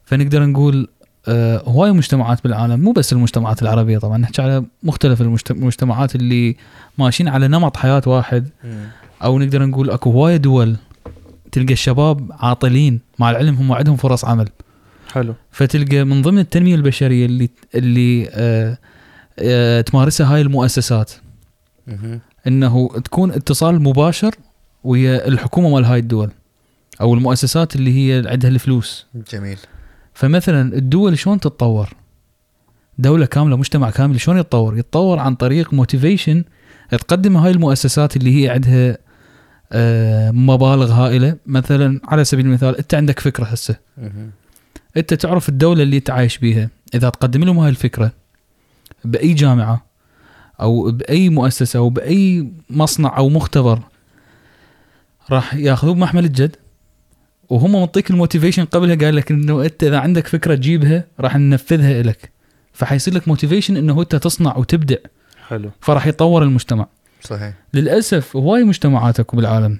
فنقدر 0.04 0.46
نقول 0.46 0.88
آه، 1.28 1.62
هواي 1.66 1.92
مجتمعات 1.92 2.42
بالعالم 2.44 2.80
مو 2.80 2.92
بس 2.92 3.12
المجتمعات 3.12 3.62
العربية 3.62 3.98
طبعا 3.98 4.18
نحكي 4.18 4.42
على 4.42 4.64
مختلف 4.82 5.20
المجت- 5.22 5.50
المجتمعات 5.50 6.14
اللي 6.14 6.56
ماشيين 6.98 7.28
على 7.28 7.48
نمط 7.48 7.76
حياة 7.76 8.02
واحد 8.06 8.48
أو 9.24 9.38
نقدر 9.38 9.64
نقول 9.66 9.90
أكو 9.90 10.10
هواي 10.10 10.38
دول 10.38 10.76
تلقى 11.52 11.72
الشباب 11.72 12.30
عاطلين 12.32 13.00
مع 13.18 13.30
العلم 13.30 13.54
هم 13.54 13.72
عندهم 13.72 13.96
فرص 13.96 14.24
عمل. 14.24 14.48
حلو. 15.12 15.34
فتلقى 15.50 16.04
من 16.04 16.22
ضمن 16.22 16.38
التنمية 16.38 16.74
البشرية 16.74 17.26
اللي 17.26 17.50
اللي 17.74 18.28
آه 18.32 18.78
آه 19.38 19.80
تمارسها 19.80 20.34
هاي 20.34 20.40
المؤسسات. 20.40 21.12
مهم. 21.86 22.20
إنه 22.46 22.88
تكون 23.04 23.30
اتصال 23.30 23.82
مباشر 23.82 24.34
ويا 24.84 25.28
الحكومة 25.28 25.68
مال 25.68 25.84
هاي 25.84 25.98
الدول 25.98 26.30
أو 27.00 27.14
المؤسسات 27.14 27.76
اللي 27.76 27.90
هي 27.98 28.28
عندها 28.28 28.50
الفلوس. 28.50 29.06
جميل. 29.32 29.58
فمثلا 30.14 30.76
الدول 30.76 31.18
شلون 31.18 31.40
تتطور؟ 31.40 31.88
دولة 32.98 33.26
كاملة 33.26 33.56
مجتمع 33.56 33.90
كامل 33.90 34.20
شلون 34.20 34.38
يتطور؟ 34.38 34.78
يتطور 34.78 35.18
عن 35.18 35.34
طريق 35.34 35.74
motivation 35.74 36.44
تقدم 36.90 37.36
هاي 37.36 37.50
المؤسسات 37.50 38.16
اللي 38.16 38.42
هي 38.42 38.48
عندها 38.48 38.98
مبالغ 40.32 40.92
هائلة. 40.92 41.36
مثلا 41.46 42.00
على 42.04 42.24
سبيل 42.24 42.46
المثال 42.46 42.76
أنت 42.76 42.94
عندك 42.94 43.20
فكرة 43.20 43.44
هسه. 43.44 43.76
أنت 44.96 45.14
تعرف 45.14 45.48
الدولة 45.48 45.82
اللي 45.82 45.96
انت 45.96 46.10
عايش 46.10 46.38
بيها. 46.38 46.68
إذا 46.94 47.08
تقدم 47.08 47.44
لهم 47.44 47.58
هاي 47.58 47.70
الفكرة 47.70 48.12
بأي 49.04 49.34
جامعة 49.34 49.86
أو 50.60 50.90
بأي 50.90 51.28
مؤسسة 51.28 51.78
أو 51.78 51.90
بأي 51.90 52.52
مصنع 52.70 53.16
أو 53.16 53.28
مختبر 53.28 53.82
راح 55.30 55.54
ياخذوه 55.54 55.94
بمحمل 55.94 56.24
الجد. 56.24 56.56
وهم 57.48 57.72
منطيك 57.72 58.10
ال 58.10 58.15
motivation 58.15 58.64
قبلها 58.64 58.96
قال 58.96 59.16
لك 59.16 59.30
إنه 59.30 59.62
أنت 59.62 59.84
إذا 59.84 59.98
عندك 59.98 60.26
فكرة 60.26 60.54
تجيبها 60.54 61.04
راح 61.20 61.36
ننفذها 61.36 62.02
لك 62.02 62.30
فحيصير 62.72 63.14
لك 63.14 63.28
motivation 63.28 63.76
إنه 63.76 64.00
أنت 64.00 64.16
تصنع 64.16 64.56
وتبدع 64.56 64.96
حلو. 65.48 65.70
فراح 65.80 66.06
يتطور 66.06 66.42
المجتمع. 66.42 66.86
صحيح. 67.22 67.54
للأسف 67.74 68.36
هواي 68.36 68.64
مجتمعات 68.64 69.20
اكو 69.20 69.36
بالعالم. 69.36 69.78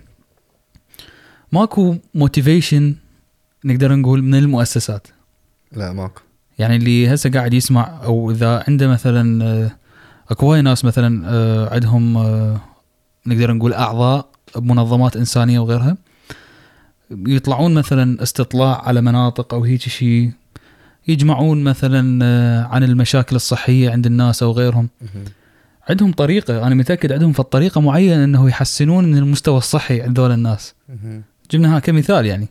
ماكو 1.53 1.97
motivation 2.15 2.95
نقدر 3.65 3.95
نقول 3.95 4.23
من 4.23 4.35
المؤسسات. 4.35 5.07
لا 5.73 5.93
ماكو. 5.93 6.21
يعني 6.59 6.77
اللي 6.77 7.15
هسه 7.15 7.31
قاعد 7.31 7.55
يسمع 7.55 8.01
أو 8.05 8.31
إذا 8.31 8.65
عنده 8.69 8.89
مثلا 8.89 9.45
آه، 9.45 9.71
أكو 10.31 10.47
هواي 10.47 10.63
ناس 10.63 10.85
مثلا 10.85 11.29
آه، 11.29 11.75
عندهم 11.75 12.17
آه، 12.17 12.61
نقدر 13.27 13.53
نقول 13.53 13.73
أعضاء 13.73 14.29
بمنظمات 14.57 15.17
إنسانية 15.17 15.59
وغيرها 15.59 15.97
يطلعون 17.11 17.75
مثلا 17.75 18.23
استطلاع 18.23 18.83
على 18.89 19.01
مناطق 19.01 19.55
أو 19.55 19.65
هيك 19.65 19.81
شيء 19.81 20.33
يجمعون 21.09 21.65
مثلا 21.65 22.27
عن 22.67 22.85
المشاكل 22.85 23.37
الصحية 23.37 23.91
عند 23.91 24.07
الناس 24.07 24.43
أو 24.43 24.53
غيرهم. 24.53 24.89
عندهم 25.89 26.13
طريقة 26.13 26.67
أنا 26.67 26.75
متأكد 26.75 27.13
عندهم 27.13 27.33
في 27.33 27.41
الطريقة 27.41 27.81
معينة 27.81 28.25
إنه 28.25 28.49
يحسنون 28.49 29.05
من 29.05 29.19
المستوى 29.19 29.59
الصحي 29.59 30.01
عند 30.03 30.21
ذول 30.21 30.31
الناس. 30.33 30.75
جبناها 31.51 31.79
كمثال 31.79 32.27
يعني. 32.27 32.49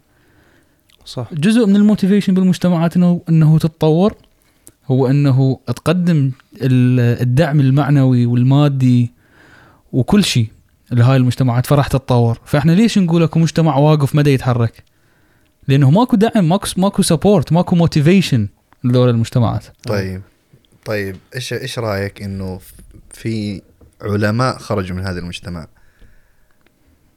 صح. 1.06 1.34
جزء 1.34 1.66
من 1.66 1.76
ال 1.76 1.81
motivation 1.81 2.34
بالمجتمعات 2.34 2.96
إنه 2.98 3.22
إنه 3.30 3.58
تتطور 3.60 4.16
هو 4.88 5.08
إنه 5.08 5.60
تقدم 5.68 6.32
ال- 6.62 7.22
الدعم 7.22 7.60
المعنوي 7.60 8.26
والمادي 8.26 9.12
وكل 9.92 10.24
شيء 10.24 10.48
لهاي 10.92 11.18
المجتمعات 11.18 11.66
فراح 11.66 11.88
تتطور. 11.88 12.40
فإحنا 12.46 12.72
ليش 12.72 12.98
نقول 12.98 13.24
أكو 13.24 13.40
مجتمع 13.40 13.78
واقف 13.78 14.16
ما 14.16 14.25
دا 14.25 14.34
يتحرك؟ 14.34 14.84
لأنه 15.68 15.92
ماكو 15.92 16.16
دعم 16.16 16.50
ماكو 16.50 16.68
ماكو 16.78 17.02
support 17.02 17.52
ماكو 17.54 17.76
motivation 17.76 18.48
لذول 18.84 19.10
المجتمعات. 19.10 19.66
طيب 19.88 20.22
طيب 20.86 21.16
إيش 21.36 21.54
إيش 21.54 21.80
رأيك 21.80 22.22
إنه 22.22 22.60
في 23.16 23.62
علماء 24.02 24.58
خرجوا 24.58 24.98
من 24.98 25.08
هذا 25.08 25.20
المجتمع. 25.20 25.68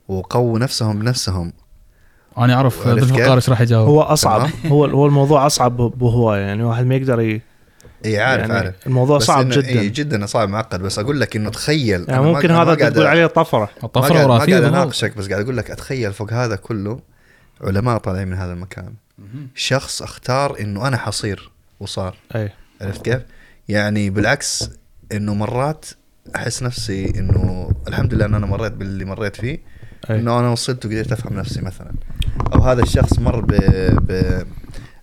وقووا 0.09 0.59
نفسهم 0.59 0.99
بنفسهم. 0.99 1.53
أنا 2.39 2.55
أعرف؟ 2.55 2.89
الفقار 2.89 3.35
إيش 3.35 3.51
راح 3.51 3.61
يجاوب. 3.61 3.89
هو 3.89 4.03
أصعب. 4.03 4.51
هو 4.67 4.85
هو 4.85 5.07
الموضوع 5.07 5.47
أصعب 5.47 5.77
بهواية. 5.77 6.41
يعني 6.41 6.63
واحد 6.63 6.87
ما 6.87 6.95
يقدر 6.95 7.21
ي... 7.21 7.43
إي 8.05 8.21
عارف 8.21 8.41
يعني 8.41 8.53
عارف. 8.53 8.87
الموضوع 8.87 9.19
صعب 9.19 9.49
جدا. 9.49 9.69
إي 9.69 9.89
جدا 9.89 10.27
صعب 10.27 10.49
معقد. 10.49 10.81
بس 10.81 10.99
أقول 10.99 11.21
لك 11.21 11.37
إنه 11.37 11.51
تخيل 11.51 12.07
يعني 12.09 12.23
ممكن 12.23 12.51
هذا 12.51 12.75
تقول 12.75 13.07
عليه 13.07 13.27
طفرة. 13.27 13.71
ما 13.83 13.89
طفره 13.89 14.15
قاعد, 14.15 14.27
ما 14.27 14.35
وراثيه 14.35 14.53
قاعد. 14.53 14.65
أناقشك 14.65 15.17
بس 15.17 15.29
قاعد 15.29 15.43
أقول 15.43 15.57
لك 15.57 15.71
أتخيل 15.71 16.13
فوق 16.13 16.33
هذا 16.33 16.57
كله 16.57 17.01
علماء 17.61 17.99
طالعين 17.99 18.29
من 18.29 18.37
هذا 18.37 18.53
المكان. 18.53 18.95
شخص 19.55 20.03
أختار 20.03 20.61
إنه 20.61 20.89
أنا 20.89 20.97
حصير 20.97 21.51
وصار. 21.81 22.17
إي. 22.37 22.53
عرفت 22.81 23.05
كيف؟ 23.05 23.23
يعني 23.69 24.11
بالعكس 24.11 24.71
إنه 25.13 25.35
مرات 25.35 25.87
أحس 26.37 26.63
نفسي 26.63 27.13
إنه 27.19 27.71
الحمد 27.89 28.15
لله 28.15 28.25
إن 28.25 28.35
أنا 28.35 28.47
مريت 28.47 28.73
باللي 28.73 29.05
مريت 29.05 29.37
فيه 29.37 29.59
إنه 30.11 30.41
أنا 30.41 30.51
وصلت 30.51 30.87
وقدرت 30.87 31.13
أفهم 31.13 31.37
نفسي 31.37 31.61
مثلا. 31.61 31.93
أو 32.55 32.61
هذا 32.61 32.83
الشخص 32.83 33.19
مر 33.19 33.41
ب... 33.41 33.53
ب... 34.07 34.43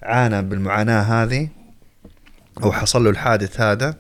عانى 0.04 0.42
بالمعاناة 0.42 1.02
هذه 1.02 1.50
أو 2.64 2.72
حصل 2.72 3.04
له 3.04 3.10
الحادث 3.10 3.62
هذا 3.62 3.96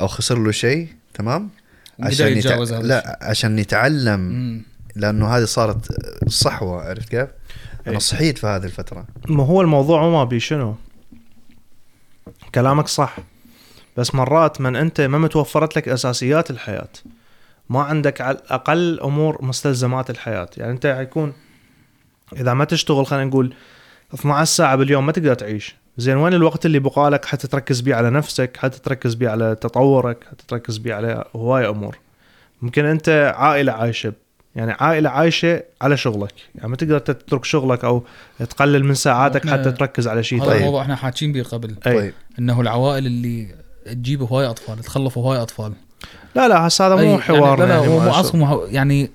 أو 0.00 0.06
خسر 0.06 0.38
له 0.38 0.50
شيء 0.50 0.88
تمام؟ 1.14 1.50
قدر 2.02 2.10
يتع- 2.12 2.20
يتجاوز 2.20 2.72
هذا 2.72 2.82
لا 2.82 3.18
عشان 3.22 3.58
يتعلم 3.58 4.20
مم. 4.20 4.62
لأنه 4.96 5.28
هذه 5.28 5.44
صارت 5.44 5.86
صحوة 6.28 6.82
عرفت 6.82 7.08
كيف؟ 7.08 7.28
أنا. 7.86 7.98
صحيت 7.98 8.38
في 8.38 8.46
هذه 8.46 8.64
الفترة. 8.64 9.06
ما 9.28 9.44
هو 9.44 9.60
الموضوع 9.60 10.08
ما 10.08 10.24
بي 10.24 10.40
شنو 10.40 10.74
كلامك 12.54 12.88
صح. 12.88 13.16
بس 13.98 14.14
مرات 14.14 14.60
من 14.60 14.76
أنت 14.76 15.00
ما 15.00 15.18
متوفرت 15.18 15.76
لك 15.76 15.88
أساسيات 15.88 16.50
الحياة 16.50 16.88
ما 17.68 17.82
عندك 17.82 18.20
على 18.20 18.38
الأقل 18.38 19.00
أمور 19.00 19.44
مستلزمات 19.44 20.10
الحياة. 20.10 20.48
يعني 20.56 20.72
أنت 20.72 20.86
حيكون 20.86 21.32
إذا 22.36 22.54
ما 22.54 22.64
تشتغل 22.64 23.06
خلينا 23.06 23.24
نقول 23.24 23.54
12 24.14 24.44
ساعة 24.54 24.76
باليوم 24.76 25.06
ما 25.06 25.12
تقدر 25.12 25.34
تعيش. 25.34 25.76
زين 25.96 26.16
وين 26.16 26.34
الوقت 26.34 26.66
اللي 26.66 26.78
بقالك 26.78 27.24
حتى 27.24 27.48
تركز 27.48 27.80
بيه 27.80 27.94
على 27.94 28.10
نفسك 28.10 28.56
حتى 28.56 28.78
تركز 28.78 29.14
بيه 29.14 29.28
على 29.28 29.54
تطورك 29.54 30.24
حتى 30.30 30.44
تركز 30.48 30.78
بيه 30.78 30.94
على 30.94 31.24
هواي 31.36 31.68
أمور؟ 31.68 31.98
ممكن 32.62 32.84
أنت 32.84 33.34
عائلة 33.36 33.72
عايشة 33.72 34.12
يعني 34.56 34.72
عائلة 34.72 35.10
عايشة 35.10 35.62
على 35.80 35.96
شغلك. 35.96 36.34
يعني 36.54 36.68
ما 36.68 36.76
تقدر 36.76 36.98
تترك 36.98 37.44
شغلك 37.44 37.84
أو 37.84 38.04
تقلل 38.38 38.84
من 38.84 38.94
ساعاتك 38.94 39.48
حتى 39.48 39.72
تركز 39.72 40.08
على 40.08 40.22
شيء 40.22 40.42
هذا 40.42 40.46
طيب. 40.46 40.56
الموضوع 40.56 40.82
إحنا 40.82 40.96
حاكين 40.96 41.32
به 41.32 41.42
قبل. 41.42 41.74
طيب. 41.74 42.12
إنه 42.38 42.60
العوائل 42.60 43.06
اللي 43.06 43.67
تجيب 43.92 44.22
هواي 44.22 44.46
أطفال 44.46 44.78
تخلف 44.78 45.18
هواي 45.18 45.42
أطفال. 45.42 45.72
لا 46.34 46.48
لا 46.48 46.66
هسه 46.66 46.86
هذا 46.86 46.98
أي، 46.98 47.06
مو 47.06 47.18
حوارنا 47.18 47.66
يعني 47.66 47.76
لا 47.76 47.82
لا 47.82 47.86
يعني 47.86 47.88
هو 47.88 48.00
مو 48.00 48.10
أصلا 48.10 48.66
يعني 48.70 49.10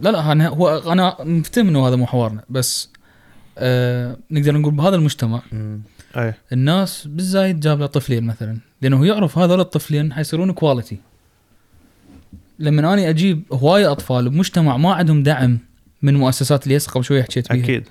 لا 0.00 0.10
لا 0.10 0.32
أنا 0.32 0.48
هو 0.48 0.92
أنا 0.92 1.16
مفتهم 1.20 1.68
إنه 1.68 1.88
هذا 1.88 1.96
مو 1.96 2.06
حوارنا 2.06 2.42
بس 2.50 2.88
آه 3.58 4.16
نقدر 4.30 4.58
نقول 4.58 4.74
بهذا 4.74 4.96
المجتمع 4.96 5.42
مم. 5.52 5.80
أي. 6.16 6.34
الناس 6.52 7.06
بالزايد 7.06 7.60
جاب 7.60 7.80
له 7.80 7.86
طفلين 7.86 8.24
مثلا 8.24 8.58
لأنه 8.82 9.06
يعرف 9.06 9.38
هذول 9.38 9.60
الطفلين 9.60 10.12
حيصيرون 10.12 10.52
quality 10.52 10.98
لما 12.58 12.94
اني 12.94 13.10
أجيب 13.10 13.42
هواي 13.52 13.86
أطفال 13.86 14.28
بمجتمع 14.28 14.76
ما 14.76 14.94
عندهم 14.94 15.22
دعم 15.22 15.58
من 16.02 16.14
مؤسسات 16.14 16.64
اللي 16.64 16.76
هسه 16.76 16.92
قبل 16.92 17.04
شوي 17.04 17.22
حكيت 17.22 17.52
بيها. 17.52 17.64
أكيد. 17.64 17.88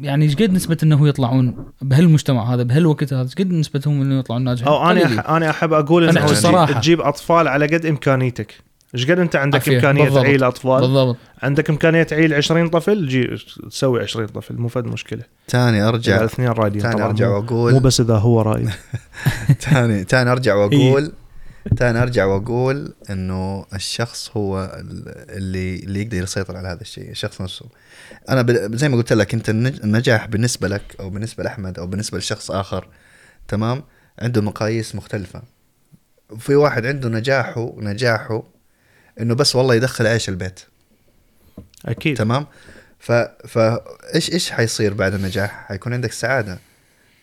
يعني 0.00 0.24
إيش 0.24 0.34
قد 0.36 0.52
نسبة 0.52 0.76
إنه 0.82 1.08
يطلعون 1.08 1.54
بهالمجتمع 1.82 2.54
هذا 2.54 2.62
بهالوقت 2.62 3.12
هذا؟ 3.12 3.22
إيش 3.22 3.34
قد 3.34 3.50
نسبتهم 3.50 4.00
إنه 4.00 4.18
يطلعون 4.18 4.44
ناجحين؟ 4.44 4.68
أو 4.68 4.90
أنا. 4.90 5.04
أح 5.20 5.30
أنا 5.30 5.50
أحب 5.50 5.72
أقول 5.72 6.02
أنا 6.02 6.10
انه 6.12 6.20
تجيب, 6.20 6.32
الصراحة. 6.36 6.80
تجيب 6.80 7.00
أطفال 7.00 7.48
على 7.48 7.66
قد 7.66 7.86
إمكانيتك. 7.86 8.54
إيش 8.94 9.10
قد 9.10 9.18
أنت 9.18 9.36
عندك 9.36 9.68
إمكانية 9.68 10.04
بالضبط. 10.04 10.22
تعيل 10.22 10.44
أطفال؟ 10.44 10.80
بالضبط. 10.80 11.16
عندك 11.42 11.70
إمكانية 11.70 12.02
تعيل 12.02 12.34
20 12.34 12.68
طفل؟ 12.68 13.06
جي 13.08 13.36
تسوي 13.70 14.02
20 14.02 14.26
طفل 14.26 14.54
مو 14.56 14.68
فد 14.68 14.84
مشكلة. 14.84 15.22
تاني 15.48 15.78
إذا 15.80 15.88
ارجع 15.88 16.20
الاثنين 16.20 16.48
رايدين 16.48 16.82
تاني 16.82 16.94
طبعا 16.94 17.06
أرجع 17.06 17.28
مو, 17.28 17.34
واقول 17.34 17.72
مو 17.72 17.78
بس 17.78 18.00
إذا 18.00 18.14
هو 18.16 18.40
رايد 18.42 18.70
تاني 19.60 20.04
تاني 20.14 20.32
أرجع 20.32 20.54
واقول 20.54 21.12
تاني 21.76 22.02
أرجع 22.02 22.24
وأقول 22.24 22.92
إنه 23.10 23.64
الشخص 23.74 24.30
هو 24.36 24.64
ال- 24.80 25.02
اللي 25.36 25.76
اللي 25.76 26.02
يقدر 26.02 26.16
يسيطر 26.22 26.56
على 26.56 26.68
هذا 26.68 26.80
الشيء 26.80 27.10
الشخص 27.10 27.40
نفسه. 27.40 27.66
أنا 28.28 28.42
ب- 28.42 28.76
زي 28.76 28.88
ما 28.88 28.96
قلت 28.96 29.12
لك 29.12 29.34
أنت 29.34 29.48
النج- 29.48 29.80
النجاح 29.84 30.26
بالنسبة 30.26 30.68
لك 30.68 30.96
أو 31.00 31.10
بالنسبة 31.10 31.44
لأحمد 31.44 31.78
أو 31.78 31.86
بالنسبة 31.86 32.18
لشخص 32.18 32.50
آخر 32.50 32.88
تمام؟ 33.48 33.82
عنده 34.18 34.42
مقاييس 34.42 34.94
مختلفة. 34.94 35.42
في 36.38 36.54
واحد 36.54 36.86
عنده 36.86 37.08
نجاحه 37.08 37.74
نجاحه 37.78 38.42
إنه 39.20 39.34
بس 39.34 39.56
والله 39.56 39.74
يدخل 39.74 40.06
عيش 40.06 40.28
البيت. 40.28 40.60
أكيد. 41.86 42.16
تمام؟ 42.16 42.46
ف 42.98 43.12
ف 43.46 43.58
إيش 44.14 44.32
إيش 44.32 44.50
حيصير 44.50 44.94
بعد 44.94 45.14
النجاح؟ 45.14 45.64
حيكون 45.68 45.92
عندك 45.92 46.12
سعادة. 46.12 46.58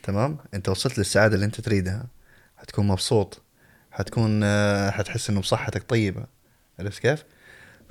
تمام؟ 0.03 0.38
أنت 0.53 0.69
وصلت 0.69 0.97
للسعادة 0.97 1.35
اللي 1.35 1.45
أنت 1.45 1.61
تريدها. 1.61 2.05
حتكون 2.57 2.88
مبسوط. 2.88 3.41
حتكون 3.91 4.41
آه، 4.43 4.89
حتحس 4.89 5.30
إنه 5.30 5.41
بصحتك 5.41 5.84
طيبة. 5.89 6.23
عرفت 6.80 6.99
كيف؟ 7.01 7.23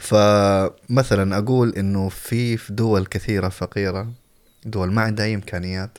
فمثلا 0.02 1.38
أقول 1.38 1.74
إنه 1.76 2.08
في 2.08 2.56
في 2.56 2.72
دول 2.72 3.06
كثيرة 3.06 3.48
فقيرة 3.48 4.08
دول 4.64 4.92
ما 4.92 5.02
عندها 5.02 5.26
أي 5.26 5.34
إمكانيات 5.34 5.98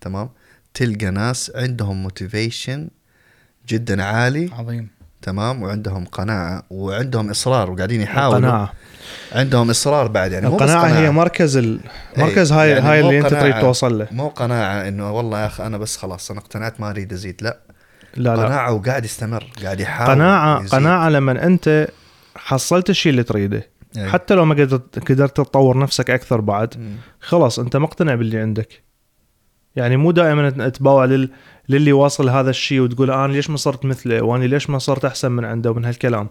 تمام؟ 0.00 0.28
تلقى 0.74 1.10
ناس 1.10 1.52
عندهم 1.54 2.02
موتيفيشن 2.02 2.88
جدا 3.68 4.02
عالي 4.04 4.50
عظيم. 4.58 4.88
تمام؟ 5.22 5.62
وعندهم 5.62 6.04
قناعة 6.04 6.62
وعندهم 6.70 7.30
إصرار 7.30 7.70
وقاعدين 7.70 8.00
يحاولوا. 8.00 8.38
القناعة. 8.38 8.72
عندهم 9.32 9.70
إصرار 9.70 10.06
بعد 10.06 10.32
يعني 10.32 10.48
مو 10.48 10.56
بس 10.56 10.62
القناعة 10.62 10.86
هي 10.86 11.10
مركز 11.10 11.56
ال... 11.56 11.80
مركز 12.16 12.52
هاي 12.52 12.70
يعني 12.70 12.88
هاي 12.88 13.00
اللي 13.00 13.18
أنت 13.18 13.26
قناعة. 13.26 13.42
تريد 13.42 13.60
توصل 13.60 13.98
له. 13.98 14.06
مو 14.10 14.28
قناعة 14.28 14.88
إنه 14.88 15.12
والله 15.12 15.40
يا 15.40 15.46
أخي 15.46 15.66
أنا 15.66 15.78
بس 15.78 15.96
خلاص 15.96 16.30
أنا 16.30 16.40
اقتنعت 16.40 16.80
ما 16.80 16.90
أريد 16.90 17.12
أزيد 17.12 17.42
لا. 17.42 17.58
لا 18.16 18.36
لا. 18.36 18.44
قناعة 18.44 18.72
وقاعد 18.72 19.04
يستمر 19.04 19.50
قاعد 19.62 19.80
يحاول 19.80 20.10
قناعه 20.10 20.58
يزيد. 20.58 20.70
قناعة 20.70 21.08
لما 21.08 21.46
أنت 21.46 21.88
حصلت 22.50 22.90
الشيء 22.90 23.10
اللي 23.10 23.22
تريده 23.22 23.70
إيه. 23.96 24.06
حتى 24.08 24.34
لو 24.34 24.44
ما 24.44 24.54
قدرت 24.54 25.10
قدرت 25.10 25.36
تطور 25.36 25.78
نفسك 25.78 26.10
أكثر 26.10 26.40
بعد. 26.40 26.96
خلاص 27.20 27.58
أنت 27.58 27.76
مقتنع 27.76 28.14
باللي 28.14 28.38
عندك 28.38 28.82
يعني 29.76 29.96
مو 29.96 30.10
دائما 30.10 30.68
تباوع 30.68 31.04
لل... 31.04 31.30
للي 31.68 31.92
واصل 31.92 32.28
هذا 32.28 32.50
الشيء 32.50 32.80
وتقول 32.80 33.10
أنا 33.10 33.32
ليش 33.32 33.50
ما 33.50 33.56
صرت 33.56 33.84
مثله 33.84 34.22
وأنا 34.22 34.44
ليش 34.44 34.70
ما 34.70 34.78
صرت 34.78 35.04
أحسن 35.04 35.32
من 35.32 35.44
عنده 35.44 35.70
ومن 35.70 35.84
هالكلام 35.84 36.28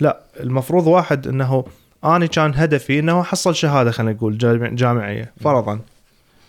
لا 0.00 0.20
المفروض 0.40 0.86
واحد 0.86 1.28
إنه 1.28 1.64
اني 2.04 2.28
كان 2.28 2.52
هدفي 2.54 2.98
إنه 2.98 3.20
احصل 3.20 3.54
شهادة 3.56 3.90
خلينا 3.90 4.12
نقول 4.12 4.38
جامع- 4.38 4.68
جامعية 4.68 5.32
فرضا 5.40 5.80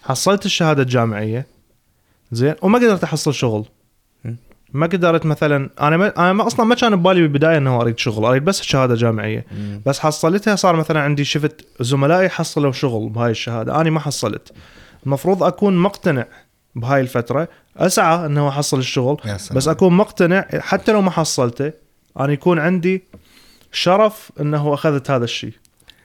حصلت 0.03 0.45
الشهادة 0.45 0.81
الجامعية 0.84 1.45
زين 2.31 2.55
وما 2.61 2.80
قدرت 2.80 3.03
أحصل 3.03 3.34
شغل. 3.34 3.65
ما 4.74 4.86
قدرت 4.86 5.26
مثلا 5.26 5.70
أنا 5.82 5.98
ما 5.98 6.14
أنا 6.18 6.34
ما 6.34 6.48
أصلا 6.48 6.66
ما 6.66 6.76
كان 6.76 6.95
ببالي 6.95 7.22
بالبداية 7.22 7.58
إنه 7.58 7.82
أريد 7.82 8.00
شغل 8.00 8.26
أريد 8.26 8.45
بس 8.45 8.62
شهادة 8.62 8.95
جامعية. 8.95 9.45
مم. 9.52 9.82
بس 9.86 10.00
حصلتها 10.00 10.56
صار 10.56 10.76
مثلا 10.76 11.02
عندي 11.02 11.24
شفت 11.24 11.66
زملائي 11.80 12.30
حصلوا 12.30 12.72
شغل 12.72 13.10
بهاي 13.10 13.32
الشهادة 13.32 13.82
أنا 13.82 13.90
ما 13.90 14.00
حصلت. 14.00 14.52
المفروض 15.06 15.44
أكون 15.44 15.78
مقتنع 15.78 16.26
بهاي 16.76 17.02
الفترة 17.02 17.48
أسعى 17.78 18.26
إنه 18.26 18.50
احصل 18.50 18.80
الشغل 18.80 19.18
يا 19.26 19.38
سلام. 19.38 19.58
بس 19.58 19.68
أكون 19.68 19.94
مقتنع 19.94 20.45
حتى 20.60 20.91
لو 20.91 21.02
ما 21.02 21.12
حصلته 21.12 21.72
أنا 22.20 22.34
يكون 22.34 22.60
عندي 22.60 23.04
شرف 23.72 24.32
إنه 24.40 24.74
أخذت 24.74 25.12
هذا 25.12 25.24
الشيء. 25.24 25.54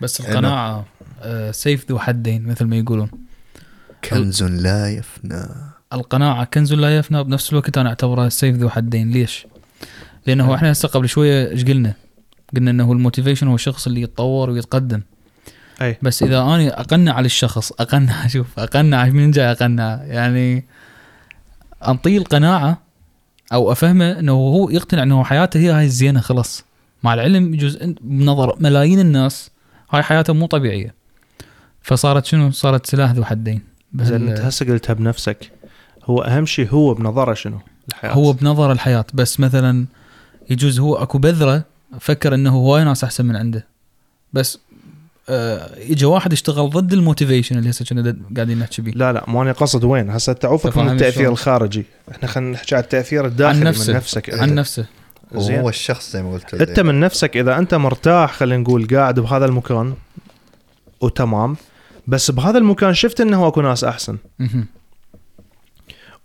بس 0.00 0.20
القناعة 0.20 0.84
آه، 1.22 1.50
سيف 1.50 1.90
ذو 1.90 1.98
حدين 1.98 2.46
مثل 2.46 2.64
ما 2.64 2.76
يقولون. 2.76 3.10
كنز 4.04 4.42
لا 4.42 4.90
يفنى. 4.90 5.67
القناعة 5.92 6.44
كنز 6.44 6.72
لا 6.74 6.96
يفنى 6.98 7.24
بنفس 7.24 7.52
الوقت. 7.52 7.78
أنا 7.78 7.88
أعتبرها 7.88 8.28
سيف 8.28 8.56
ذو 8.56 8.68
حدين. 8.68 9.10
ليش؟ 9.10 9.46
لأنه 10.26 10.54
إحنا 10.54 10.72
هسه 10.72 10.88
قبل 10.88 11.08
شوية 11.08 11.50
إيش 11.50 11.64
قلنا؟ 11.64 11.94
قلنا 12.56 12.70
إنه 12.70 12.92
ال 12.92 12.97
motivation 12.97 13.48
هو 13.48 13.54
الشخص 13.54 13.86
اللي 13.86 14.02
يتطور 14.02 14.50
ويتقدم. 14.50 15.00
أي. 15.82 15.98
بس 16.02 16.22
إذا 16.22 16.40
أنا 16.40 16.80
أقنع 16.80 17.12
على 17.12 17.26
الشخص 17.26 17.72
أقنع 17.72 18.26
شوف 18.34 18.58
أقنع 18.58 19.04
من 19.04 19.30
جاي 19.30 19.52
أقنع؟ 19.52 20.00
يعني 20.04 20.64
أنطيه 21.88 22.18
القناعة 22.18 22.82
أو 23.52 23.72
أفهمه 23.72 24.18
إنه 24.18 24.32
هو 24.32 24.70
يقتنع 24.70 25.02
إنه 25.02 25.24
حياته 25.24 25.60
هي 25.60 25.70
هاي 25.70 25.84
الزينة 25.84 26.20
خلاص. 26.20 26.64
مع 27.02 27.14
العلم 27.14 27.58
إن- 27.60 27.94
بنظر 28.00 28.56
ملايين 28.60 29.00
الناس 29.00 29.50
هاي 29.90 30.02
حياتهم 30.02 30.38
مو 30.38 30.46
طبيعية. 30.46 30.94
فصارت 31.82 32.24
شنو؟ 32.24 32.50
صارت 32.50 32.86
سلاح 32.86 33.10
ذو 33.10 33.24
حدين. 33.24 33.60
بس 33.92 34.10
أنت 34.10 34.40
هسه 34.40 34.66
قلتها 34.66 34.92
بنفسك 34.94 35.50
هو 36.10 36.22
أهم 36.22 36.46
شيء 36.46 36.68
هو 36.70 36.94
بنظرة 36.94 37.34
شنو؟ 37.34 37.58
الحياة. 37.88 38.12
هو 38.12 38.32
بنظر 38.32 38.72
الحياة. 38.72 39.04
بس 39.14 39.40
مثلا 39.40 39.86
يجوز 40.50 40.80
هو 40.80 40.96
أكو 40.96 41.18
بذرة 41.18 41.64
فكر 42.00 42.34
إنه 42.34 42.50
هواي 42.50 42.84
ناس 42.84 43.04
أحسن 43.04 43.26
من 43.26 43.36
عنده. 43.36 43.66
بس 44.32 44.58
آه 45.28 45.70
اجى 45.90 46.04
واحد 46.04 46.32
اشتغل 46.32 46.70
ضد 46.70 46.92
ال 46.92 46.98
motivation 46.98 47.58
اللي 47.58 47.70
هسه 47.70 47.84
كنا 47.84 48.16
قاعدين 48.36 48.58
نحكي 48.58 48.82
بيه. 48.82 48.92
لا 48.92 49.12
لا 49.12 49.24
مو 49.28 49.42
أنا 49.42 49.52
قصد 49.52 49.84
وين. 49.84 50.10
هسه 50.10 50.32
تعوفك 50.32 50.76
من 50.76 50.88
التأثير؟ 50.88 51.30
الخارجي. 51.30 51.84
إحنا 52.10 52.28
خلينا 52.28 52.50
نحكي 52.50 52.74
على 52.74 52.84
التأثير 52.84 53.26
الداخلي 53.26 53.58
عن 53.58 53.64
نفسه. 53.64 53.92
من 53.92 53.96
نفسك 53.96 54.34
عن 54.34 54.54
نفسه. 54.54 54.86
زين. 55.34 55.58
وهو 55.58 55.68
الشخص 55.68 56.12
زي 56.12 56.22
ما 56.22 56.32
قلت 56.32 56.54
أنت 56.54 56.80
من 56.80 57.00
نفسك 57.00 57.36
إذا 57.36 57.58
أنت 57.58 57.74
مرتاح 57.74 58.32
خلينا 58.32 58.62
نقول 58.62 58.86
قاعد 58.86 59.20
بهذا 59.20 59.44
المكان 59.44 59.94
وتمام. 61.00 61.56
بس 62.06 62.30
بهذا 62.30 62.58
المكان 62.58 62.94
شفت 62.94 63.20
إنه 63.20 63.48
أكو 63.48 63.60
ناس 63.60 63.84
أحسن. 63.84 64.16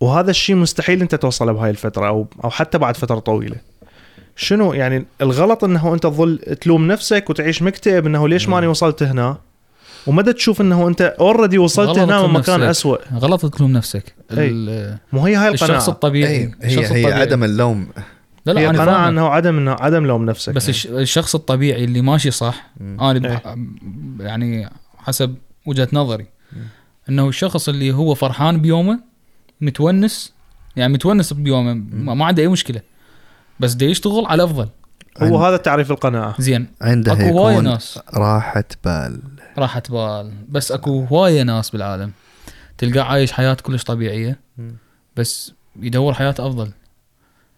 وهذا 0.04 0.30
الشيء 0.32 0.56
مستحيل 0.56 1.02
أنت 1.02 1.16
توصله 1.16 1.52
بهاي 1.52 1.70
الفترة 1.70 2.08
أو 2.08 2.28
أو 2.44 2.50
حتى 2.50 2.78
بعد 2.78 2.98
فترة 2.98 3.20
طويلة. 3.20 3.56
شنو 4.36 4.74
يعني 4.74 5.06
الغلط 5.22 5.64
إنه 5.64 5.94
أنت 5.94 6.04
تظل 6.04 6.38
تلوم 6.62 6.88
نفسك 6.88 7.30
وتعيش 7.30 7.62
مكتئب 7.62 8.06
إنه 8.06 8.28
ليش 8.28 8.50
ماني 8.50 8.68
وصلت 8.68 9.04
هنا؟ 9.04 9.38
ومدى 10.08 10.34
تشوف 10.34 10.62
إنه 10.62 10.88
أنت 10.88 11.02
اوريدي 11.20 11.58
وصلت 11.58 12.00
هنا 12.00 12.20
ومكان 12.20 12.60
نفسك. 12.60 12.70
اسوء 12.70 13.00
غلط 13.16 13.46
تلوم 13.56 13.72
نفسك. 13.72 14.16
مو 15.14 15.26
هي 15.26 15.36
هاي 15.36 15.54
الشخص 15.54 15.64
القناعه 15.70 15.88
الطبيعي. 15.88 16.38
هي 16.38 16.52
الشخص 16.64 16.92
هي, 16.92 16.98
هي 16.98 17.02
الطبيعي. 17.02 17.22
عدم 17.22 17.44
اللوم. 17.44 17.88
لا 18.46 18.60
هي 18.60 18.64
لا 18.64 18.70
أنا 18.70 18.82
قناعة 18.82 18.98
فاهمك. 18.98 19.08
إنه 19.08 19.28
عدم 19.28 19.58
إنه 19.58 19.72
عدم 19.80 20.06
لوم 20.06 20.26
نفسك. 20.26 20.54
بس 20.54 20.70
الش- 20.70 20.88
الشخص 20.88 21.36
الطبيعي 21.36 21.84
اللي 21.84 22.02
ماشي 22.02 22.32
صح 22.32 22.68
مم. 22.80 23.02
أنا. 23.02 23.20
بح- 23.20 23.56
يعني 24.20 24.70
حسب 24.98 25.36
وجهة 25.66 25.88
نظري. 25.94 26.26
إنه 27.10 27.28
الشخص 27.30 27.70
اللي 27.70 27.92
هو 27.94 28.16
فرحان 28.16 28.62
بيومه 28.62 29.13
متونس 29.66 30.34
يعني 30.76 30.94
متونس 30.94 31.34
بيومه 31.34 31.74
ما 31.74 32.14
ما 32.14 32.26
عنده 32.26 32.44
أي 32.44 32.48
مشكلة. 32.48 32.82
بس 33.60 33.74
دا 33.74 33.86
يشتغل 33.86 34.26
على 34.26 34.44
أفضل. 34.44 34.70
هو 35.22 35.38
عن- 35.38 35.46
هذا 35.48 35.58
تعريف 35.58 35.92
القناعة. 35.92 36.36
زين. 36.40 36.68
عنده 36.82 37.14
أكو 37.14 37.22
هواية 37.22 37.60
ناس. 37.60 38.00
راحة 38.14 38.64
بال. 38.86 39.20
راحة 39.58 39.84
بال. 39.90 40.32
بس 40.50 40.72
أكو 40.72 41.04
هواية 41.04 41.44
ناس 41.44 41.70
بالعالم. 41.70 42.12
تلقاه 42.78 43.02
عايش 43.04 43.32
حياة 43.32 43.54
كلش 43.54 43.84
طبيعية. 43.84 44.40
بس 45.16 45.54
يدور 45.82 46.14
حياة 46.14 46.36
أفضل. 46.40 46.72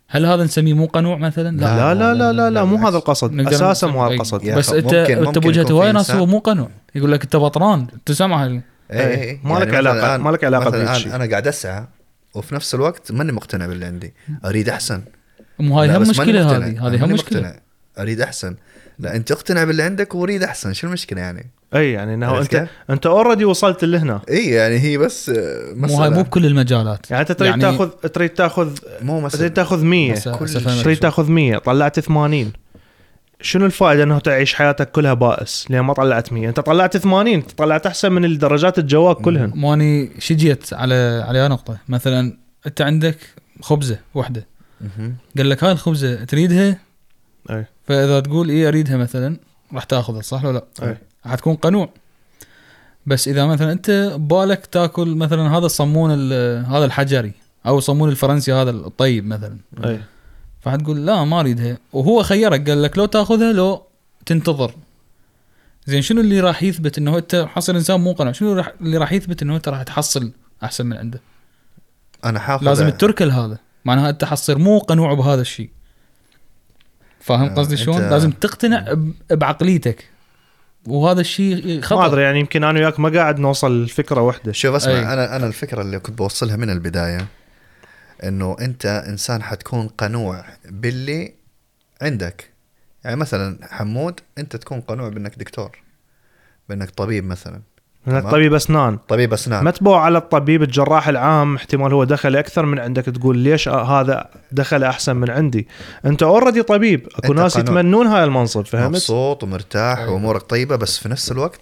هل 0.08 0.26
هذا 0.26 0.44
نسميه 0.44 0.74
مو 0.74 0.86
قنوع 0.86 1.18
مثلا؟ 1.18 1.58
لا 1.58 1.94
لا 1.94 2.14
لا 2.14 2.32
لا 2.34 2.50
لا 2.50 2.64
مو 2.64 2.76
بالعكس. 2.76 2.90
هذا 2.90 2.98
القصد. 2.98 3.40
أساسا 3.40 3.88
مو 3.88 4.06
هذا. 4.06 4.14
القصد. 4.14 4.50
بس 4.50 4.70
انت 4.74 4.94
أنت 4.94 5.38
بوجهة 5.38 5.66
في 5.66 5.92
ناس 5.92 6.12
هو 6.12 6.26
مو 6.26 6.40
قنوع. 6.40 6.70
يقول 6.96 7.12
لك 7.12 7.24
أنت 7.24 7.36
بطران 7.36 7.88
تسمع 8.06 8.44
هاي 8.44 8.50
إيه 8.52 8.62
إيه. 8.92 9.16
إيه 9.22 9.40
ما 9.44 9.60
لك 9.60 9.68
علاقة- 9.72 10.18
الآن- 10.18 10.22
ما 10.24 10.30
لك 10.30 10.44
علاقة 10.44 10.66
مثلاً 10.70 10.86
بهيك. 10.86 11.08
أنا 11.08 11.26
قاعد 11.30 11.48
أسعى. 11.48 11.88
وفي 12.36 12.56
نفس 12.56 12.76
الوقت 12.76 13.12
ماني 13.12 13.32
مقتنع 13.32 13.68
باللي 13.68 13.86
عندي. 13.86 14.14
أريد 14.46 14.70
أحسن. 14.70 15.02
مو 15.60 15.80
هاي 15.80 15.88
لا، 15.88 15.98
هم 15.98 16.02
مشكلة. 16.02 16.58
هذه. 16.58 16.88
هذه 16.88 17.06
هم 17.06 17.12
مشكلة. 17.12 17.40
مقتنع. 17.42 17.60
أريد 18.00 18.22
أحسن. 18.22 18.56
لا 19.00 19.16
أنت 19.16 19.32
اقتنع 19.32 19.64
باللي 19.64 19.84
عندك 19.84 20.16
وأريد 20.16 20.44
أحسن. 20.44 20.74
شو 20.74 20.88
المشكلة 20.88 21.22
يعني؟ 21.22 21.52
أي 21.76 21.92
يعني 21.92 22.14
إنه 22.14 22.40
أنت 22.42 22.48
كيف؟ 22.48 22.70
أنت 22.90 23.06
already 23.06 23.46
وصلت 23.46 23.84
لهنا. 23.84 24.22
إي 24.30 24.50
يعني 24.50 24.80
هي 24.80 24.98
بس 24.98 25.32
مو 25.76 25.98
هاي 26.02 26.10
مو 26.10 26.24
بكل 26.24 26.46
المجالات. 26.46 27.12
يعني 27.12 27.22
أنت 27.22 27.32
تريد 27.32 27.50
يعني- 27.50 27.62
تاخذ 27.62 27.90
تريد 27.90 28.30
تاخذ 28.30 28.70
مو 29.02 29.14
تريد 29.20 29.24
مسألة 29.26 29.48
تاخذ 29.48 29.84
100 29.84 30.14
بس- 30.14 30.28
كل 30.28 30.46
بس 30.46 30.56
أفهمك 30.56 30.84
تريد. 30.84 30.98
تاخذ 31.00 31.32
100 31.32 31.58
طلعت 31.58 32.00
80 32.00 32.54
شنو 33.46 33.66
الفائدة 33.66 34.04
انه 34.04 34.20
تعيش 34.20 34.54
حياتك 34.54 34.92
كلها 34.92 35.14
بائس؟ 35.14 35.66
لأن 35.70 35.80
ما 35.82 35.94
طلعت 35.94 36.34
100 36.34 36.50
أنت 36.50 36.60
طلعت 36.60 36.98
80 36.98 37.42
طلعت 37.42 37.86
أحسن 37.86 38.12
من 38.12 38.26
الدرجات 38.26 38.80
الجواك 38.80 39.18
كلهن. 39.18 39.52
مو 39.56 39.74
اني 39.74 40.10
شجيت 40.20 40.74
على 40.74 41.24
على 41.28 41.48
نقطة. 41.48 41.78
مثلا 41.90 42.38
أنت 42.68 42.82
عندك 42.82 43.18
خبزة 43.62 44.00
واحدة. 44.14 44.46
قال 45.38 45.50
لك 45.50 45.64
هاي 45.64 45.72
الخبزة 45.72 46.24
تريدها؟ 46.24 46.78
أي. 47.50 47.66
فإذا 47.88 48.20
تقول 48.20 48.50
إي 48.50 48.68
أريدها 48.68 48.98
مثلا 48.98 49.38
راح 49.74 49.84
تأخذها 49.84 50.22
صح 50.22 50.46
ولا 50.46 50.64
لا؟ 50.82 50.98
راح 51.26 51.36
تكون 51.36 51.56
قنوع. 51.56 51.90
بس 53.06 53.28
إذا 53.28 53.46
مثلا 53.46 53.72
أنت 53.72 53.92
ببالك 54.16 54.66
تأكل 54.66 55.16
مثلا 55.16 55.58
هذا 55.58 55.66
الصمون 55.66 56.10
ال- 56.14 56.66
هذا 56.66 56.86
الحجري 56.86 57.32
أو 57.66 57.78
الصمون 57.78 58.10
الفرنسي 58.10 58.54
هذا 58.54 58.70
الطيب 58.70 59.26
مثلا. 59.28 59.58
أي. 59.86 60.00
فحتقول 60.66 61.06
لا 61.06 61.24
ما 61.24 61.40
اريدها 61.40 61.78
وهو 61.94 62.24
خيرك 62.24 62.70
قال 62.70 62.84
لك 62.84 62.98
لو 62.98 63.06
تأخذها 63.06 63.54
لو 63.54 63.84
تنتظر. 64.26 64.72
زين 65.86 66.02
شنو 66.02 66.22
اللي 66.22 66.40
راح 66.40 66.64
يثبت 66.64 66.98
إنه 66.98 67.18
أنت 67.18 67.48
حصل 67.50 67.76
إنسان 67.76 68.00
مو 68.00 68.14
قنوع 68.14 68.32
شنو 68.32 68.54
راح 68.54 68.74
اللي 68.82 68.98
راح 68.98 69.12
يثبت 69.12 69.42
إنه 69.42 69.56
أنت 69.56 69.68
راح 69.68 69.84
تحصل 69.84 70.32
أحسن 70.64 70.86
من 70.86 70.98
عنده؟ 70.98 71.22
أنا 72.26 72.40
حاخذ 72.40 72.66
لازم 72.66 72.90
تتركه 72.90 73.26
لهذا. 73.26 73.58
معناها 73.86 74.10
أنت 74.10 74.26
حتصير 74.26 74.58
مو 74.58 74.80
قنوع 74.80 75.14
بهذا 75.14 75.42
الشيء. 75.42 75.70
فاهم 77.20 77.50
آه، 77.50 77.56
قصدي 77.56 77.78
شلون؟ 77.78 78.02
لازم 78.02 78.32
تقتنع 78.32 78.94
ب- 78.94 79.14
بعقليتك. 79.30 80.10
وهذا 80.88 81.22
الشيء 81.22 81.82
ما 81.92 82.06
أدري 82.06 82.22
يعني 82.22 82.40
يمكن 82.40 82.64
أنا 82.64 82.80
وياك 82.80 83.00
ما 83.00 83.10
قاعد 83.10 83.40
نوصل 83.40 83.84
لفكرة 83.84 84.22
واحدة. 84.22 84.52
شوف 84.52 84.76
اسمع 84.76 84.94
أي. 84.94 85.14
أنا 85.14 85.36
أنا 85.36 85.48
الفكرة 85.48 85.82
اللي 85.82 86.00
كنت 86.00 86.18
بوصلها 86.18 86.56
من 86.56 86.70
البداية. 86.70 87.28
إنه 88.24 88.56
أنت 88.62 88.86
إنسان 88.86 89.44
حتكون 89.44 89.88
قنوع 89.88 90.46
باللي 90.70 91.34
عندك. 92.02 92.50
يعني 93.04 93.16
مثلا 93.16 93.58
حمود 93.72 94.20
أنت 94.38 94.56
تكون 94.56 94.82
قنوع 94.82 95.10
بأنك 95.10 95.40
دكتور 95.40 95.80
بأنك 96.70 96.90
طبيب 96.90 97.26
مثلا. 97.26 97.62
انك. 98.08 98.24
طبيب 98.24 98.54
أسنان. 98.54 98.98
طبيب 99.08 99.34
أسنان. 99.34 99.64
ما 99.64 99.72
تبوع 99.72 100.02
على 100.02 100.18
الطبيب 100.18 100.64
الجراح 100.64 101.08
العام 101.08 101.56
احتمال 101.56 101.94
هو 101.94 102.04
دخل 102.04 102.36
أكثر 102.36 102.66
من 102.66 102.80
عندك 102.80 103.04
تقول 103.04 103.38
ليش 103.38 103.68
آه 103.68 104.02
هذا 104.02 104.30
دخل 104.52 104.84
أحسن 104.84 105.16
من 105.16 105.30
عندي. 105.30 105.68
أنت 106.06 106.24
اوريدي 106.24 106.64
طبيب. 106.64 107.08
أكو 107.16 107.34
ناس 107.34 107.58
قانون. 107.58 107.78
يتمنون 107.78 108.08
هاي 108.08 108.24
المنصب 108.24 108.66
فهمت؟ 108.66 108.90
مبسوط 108.90 109.44
ومرتاح 109.44 110.00
أي. 110.00 110.08
وأمورك 110.08 110.42
طيبة 110.42 110.76
بس 110.76 110.98
في 110.98 111.10
نفس 111.10 111.32
الوقت 111.32 111.60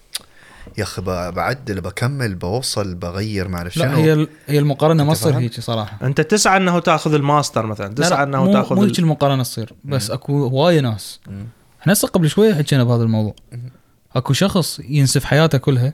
يا 0.78 0.84
أخي 0.84 1.02
بعدل 1.32 1.82
بكمل 1.82 2.36
بوصل 2.36 2.96
بغير 2.96 3.48
ما 3.48 3.58
أعرف 3.58 3.78
لا 3.78 3.86
شنو 3.86 3.96
هي 3.96 4.28
هي 4.48 4.60
المقارنة 4.60 5.04
ما 5.04 5.14
تصير؟ 5.14 5.38
هيك 5.38 5.60
صراحة 5.60 5.98
أنت 6.08 6.22
تسعى 6.22 6.58
إنه 6.58 6.80
تأخذ 6.80 7.14
الماستر 7.14 7.66
مثلا 7.66 7.88
لا 7.88 7.94
تسعى 7.94 8.18
لا 8.18 8.24
إنه 8.24 8.44
مو 8.44 8.54
تأخذ 8.54 8.76
مو 8.76 8.84
هيك 8.84 9.00
المقارنة 9.00 9.44
تصير 9.44 9.74
بس 9.86 10.10
مم. 10.10 10.14
أكو 10.16 10.48
هواية 10.48 10.80
ناس 10.80 11.20
مم. 11.28 11.46
إحنا 11.82 11.94
هسه 11.94 12.08
قبل 12.08 12.30
شوية 12.30 12.54
حكينا 12.54 12.84
بهذا 12.84 13.04
الموضوع 13.04 13.36
مم. 13.52 13.70
أكو 14.16 14.34
شخص 14.34 14.80
ينسف 14.80 15.24
حياته 15.26 15.58
كلها 15.58 15.94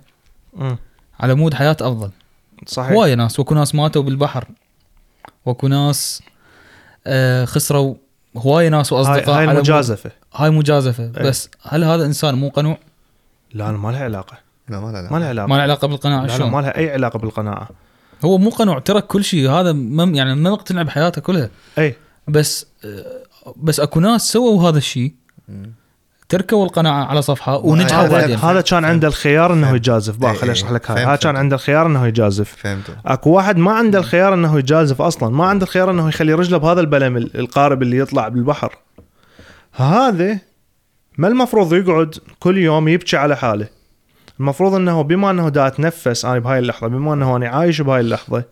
مم. 0.54 0.78
على 1.20 1.34
مود 1.36 1.54
حياة 1.54 1.78
أفضل 1.82 2.12
صحيح 2.68 2.92
هواية 2.92 3.14
ناس 3.16 3.40
وأكو 3.40 3.56
ناس 3.56 3.76
ماتوا 3.76 4.02
بالبحر 4.02 4.48
وأكو 5.46 5.68
ناس 5.68 6.24
آه 7.08 7.46
خسروا 7.46 7.96
هواية 8.38 8.70
ناس 8.70 8.94
هاي, 8.94 9.00
وأصدقاء 9.00 9.30
هاي 9.30 9.36
على 9.36 9.46
مود- 9.48 9.56
المجازفة 9.56 10.12
هاي 10.36 10.50
مجازفة 10.50 11.04
أي. 11.18 11.24
بس 11.24 11.50
هل 11.64 11.84
هذا 11.84 12.06
إنسان 12.06 12.36
مو 12.36 12.50
قنوع؟ 12.50 12.78
لا 13.54 13.72
ما 13.72 13.92
لها 13.92 14.04
علاقة 14.04 14.38
لا 14.70 14.80
ما 14.80 14.92
لا 14.92 15.02
لا 15.02 15.10
ما 15.12 15.18
لها 15.20 15.28
علاقة. 15.30 15.48
ما 15.48 15.56
له 15.56 15.62
علاقة 15.62 15.88
بالقناعة 15.88 16.22
لا, 16.26 16.38
شلون؟ 16.38 16.52
ما 16.52 16.62
لها 16.62 16.78
أي 16.78 16.92
علاقة 16.92 17.20
بالقناعة. 17.20 17.70
هو 18.26 18.38
مو 18.38 18.50
قنوع 18.50 18.80
ترك 18.80 19.08
كل 19.08 19.24
شيء 19.24 19.50
هذا 19.50 19.72
ما 19.72 20.04
يعني 20.04 20.36
ما 20.36 20.50
مقتنع 20.52 20.82
بحياته 20.82 21.22
كلها. 21.22 21.50
أي. 21.78 21.96
بس 22.28 22.66
بس 23.58 23.80
أكو 23.80 24.00
ناس 24.00 24.32
سووا 24.32 24.70
هذا 24.70 24.78
الشيء 24.78 25.14
مم. 25.50 25.72
تركوا 26.30 26.66
القناعة 26.66 27.06
على 27.06 27.22
صفحة 27.22 27.58
ونجحوا 27.58 28.04
هذا- 28.04 28.12
بعدين. 28.20 28.38
هذا 28.38 28.62
كان 28.62 28.86
عنده 28.86 29.08
الخيار 29.08 29.54
إنه 29.54 29.68
فهمت. 29.68 29.76
يجازف. 29.76 30.18
بقى 30.18 30.34
خليني 30.34 30.46
إي. 30.48 30.52
أشرح 30.52 30.72
لك 30.72 30.92
هاي 30.92 30.96
فهمت، 30.98 31.08
هذا 31.08 31.16
كان 31.16 31.24
فهمت. 31.32 31.38
عنده 31.40 31.56
الخيار 31.56 31.86
إنه 31.86 32.08
يجازف. 32.08 32.56
فهمته 32.58 32.94
أكو 33.06 33.30
واحد 33.30 33.58
ما 33.58 33.72
عنده 33.72 34.00
الخيار 34.00 34.34
إنه 34.34 34.60
يجازف 34.60 35.02
أصلا. 35.02 35.30
ما 35.30 35.46
عنده 35.46 35.64
الخيار 35.66 35.92
إنه 35.92 36.08
يخلي 36.10 36.34
رجله 36.34 36.58
بهذا 36.58 36.82
البلم 36.82 37.18
ال- 37.18 37.40
القارب 37.40 37.82
اللي 37.82 37.98
يطلع 37.98 38.28
بالبحر. 38.28 38.76
هذا 39.74 40.40
ما 41.18 41.28
المفروض 41.28 41.74
يقعد 41.74 42.16
كل 42.40 42.58
يوم 42.58 42.88
يبكي 42.88 43.18
على 43.18 43.38
حاله. 43.38 43.68
المفروض 44.40 44.74
إنه 44.74 45.02
بما 45.02 45.32
إنه 45.32 45.50
دا 45.50 45.68
أتنفس 45.68 46.26
أنا 46.26 46.40
بهاي 46.40 46.60
اللحظة 46.60 46.88
بما 46.88 47.14
إنه 47.14 47.36
أنا 47.36 47.48
عايش 47.48 47.82
بهاي 47.82 48.00
اللحظة 48.00 48.44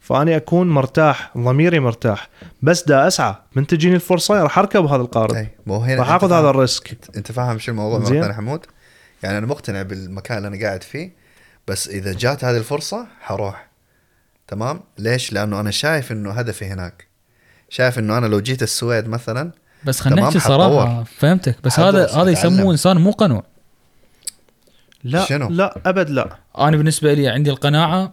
فأني 0.00 0.36
أكون 0.36 0.68
مرتاح 0.70 1.30
ضميري 1.38 1.80
مرتاح 1.80 2.28
بس 2.62 2.82
دا 2.82 3.06
أسعى 3.06 3.34
من 3.56 3.66
تجيني 3.66 3.94
الفرصة 3.94 4.42
راح 4.42 4.58
أركب 4.58 4.84
هذا 4.84 5.02
القارب 5.02 5.34
إي 5.34 5.48
مو 5.66 5.76
هنا 5.76 5.96
راح 5.96 6.10
آخذ 6.10 6.32
هذا 6.32 6.50
ال 6.50 6.60
risk 6.60 6.98
انت 7.16 7.32
فاهم 7.32 7.58
شو 7.58 7.70
الموضوع. 7.70 8.04
ثانية 8.04 8.32
حمود؟ 8.32 8.66
يعني 9.22 9.38
أنا 9.38 9.46
مقتنع 9.46 9.82
بالمكان 9.82 10.36
اللي 10.38 10.48
أنا 10.48 10.66
قاعد 10.66 10.82
فيه 10.82 11.12
بس 11.68 11.88
إذا 11.88 12.12
جات 12.12 12.44
هذه 12.44 12.56
الفرصة 12.56 13.06
حروح 13.20 13.70
تمام؟ 14.48 14.80
ليش؟ 14.98 15.32
لأنه 15.32 15.60
أنا 15.60 15.70
شايف 15.70 16.12
إنه 16.12 16.30
هدفي 16.30 16.64
هناك 16.64 17.06
شايف 17.68 17.98
إنه 17.98 18.18
أنا 18.18 18.26
لو 18.26 18.40
جيت 18.40 18.62
السويد 18.62 19.08
مثلا 19.08 19.52
بس 19.84 20.00
خلينا 20.00 20.22
نحكي. 20.22 20.38
صراحة 20.38 21.04
فهمتك 21.04 21.56
بس 21.64 21.80
هذا 21.80 22.08
هذا. 22.08 22.30
يسموه 22.30 22.72
إنسان 22.72 22.96
مو 22.96 23.10
قنوع 23.10 23.44
لا 25.04 25.24
شنو؟ 25.24 25.48
لا 25.48 25.80
أبد 25.86 26.10
لا. 26.10 26.36
أنا 26.58 26.76
بالنسبة 26.76 27.14
لي 27.14 27.28
عندي 27.28 27.50
القناعة 27.50 28.12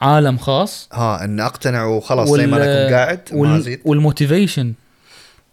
عالم 0.00 0.38
خاص. 0.38 0.88
ها 0.92 1.24
إن 1.24 1.40
أقتنع 1.40 1.84
وخلاص 1.84 2.28
زي 2.28 2.46
ما 2.46 2.56
أنا 2.56 2.64
كنت 2.64 2.92
قاعد 2.92 3.20
ما 3.32 3.38
وال... 3.38 3.50
ازيد 3.50 3.80
وال 3.84 3.98
motivation. 3.98 4.74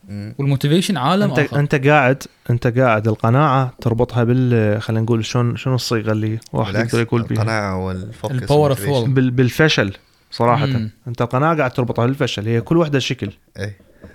وال 0.09 0.24
motivation 0.24 0.97
عالم 0.97 1.29
انت 1.29 1.39
آخر. 1.39 1.59
أنت 1.59 1.75
قاعد 1.75 2.23
أنت 2.49 2.67
قاعد 2.67 3.07
القناعة 3.07 3.73
تربطها 3.81 4.23
بال 4.23 4.81
خلينا 4.81 5.01
نقول 5.01 5.25
شلون 5.25 5.55
شنو 5.55 5.75
الصيغة 5.75 6.11
اللي 6.11 6.39
واحد 6.53 6.75
يقدر 6.75 7.01
يقول 7.01 7.23
بيها؟ 7.23 7.37
القناعة 7.37 7.85
وال 7.85 8.16
focus. 8.16 9.09
بال 9.09 9.31
بالفشل 9.31 9.93
صراحة. 10.31 10.65
مم. 10.65 10.89
أنت 11.07 11.21
القناعة 11.21 11.57
قاعد 11.57 11.71
تربطها 11.71 12.05
بالفشل. 12.05 12.47
هي 12.47 12.61
كل 12.61 12.77
وحدة 12.77 12.99
شكل. 12.99 13.31
اي 13.59 13.73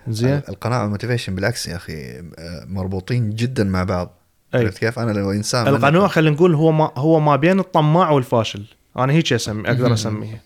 زين؟ 0.09 0.41
القناعة 0.49 0.83
وال 0.83 0.92
motivation 0.92 1.35
بالعكس 1.35 1.69
يا 1.69 1.77
أخي 1.77 2.19
آه، 2.19 2.65
مربوطين 2.67 3.31
جدا 3.31 3.65
مع 3.65 3.85
بعض. 3.85 4.20
عرفت 4.55 4.79
كيف؟ 4.79 4.99
أنا 4.99 5.13
لو 5.13 5.33
إنسان 5.33 5.69
القنوع 5.69 6.09
خلينا 6.09 6.37
نقول 6.37 6.55
هو 6.55 6.73
ما 6.73 6.91
هو 6.97 7.21
ما 7.21 7.37
بين 7.37 7.61
الطماع 7.61 8.11
والفاشل. 8.11 8.63
أنا 8.99 9.13
هيك 9.13 9.33
اسمي 9.33 9.69
أقدر. 9.69 9.93
أسميه. 9.93 10.43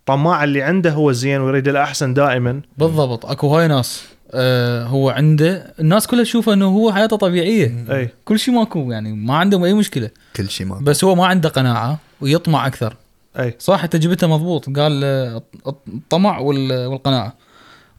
الطماع 0.00 0.44
اللي 0.44 0.62
عنده 0.62 0.90
هو 0.90 1.12
زين 1.12 1.40
ويريد 1.40 1.68
الأحسن 1.68 2.14
دائما. 2.14 2.60
بالضبط. 2.78 3.26
أكو 3.26 3.56
هاي 3.56 3.68
ناس 3.68 4.04
آه 4.32 4.84
هو 4.84 5.10
عنده 5.10 5.74
الناس 5.80 6.06
كلها 6.06 6.22
تشوفه 6.24 6.52
إنه 6.52 6.66
هو 6.66 6.92
حياته 6.92 7.16
طبيعية. 7.16 7.84
أي. 7.90 8.08
كل 8.24 8.38
شيء 8.38 8.54
ماكو 8.54 8.90
يعني 8.92 9.12
ما 9.12 9.36
عندهم 9.36 9.64
أي 9.64 9.74
مشكلة. 9.74 10.10
كل 10.36 10.48
شيء 10.50 10.66
ما 10.66 10.78
بس 10.82 11.04
هو 11.04 11.14
ما 11.14 11.26
عنده 11.26 11.48
قناعة 11.48 11.98
ويطمع 12.20 12.66
أكثر. 12.66 12.96
أي. 13.38 13.54
صح؟ 13.58 13.82
انت 13.84 13.96
جبتها 13.96 14.26
مضبوط. 14.26 14.70
قال 14.78 15.00
آه، 15.04 15.42
الطمع 15.88 16.38
وال- 16.38 16.86
والقناعة. 16.86 17.34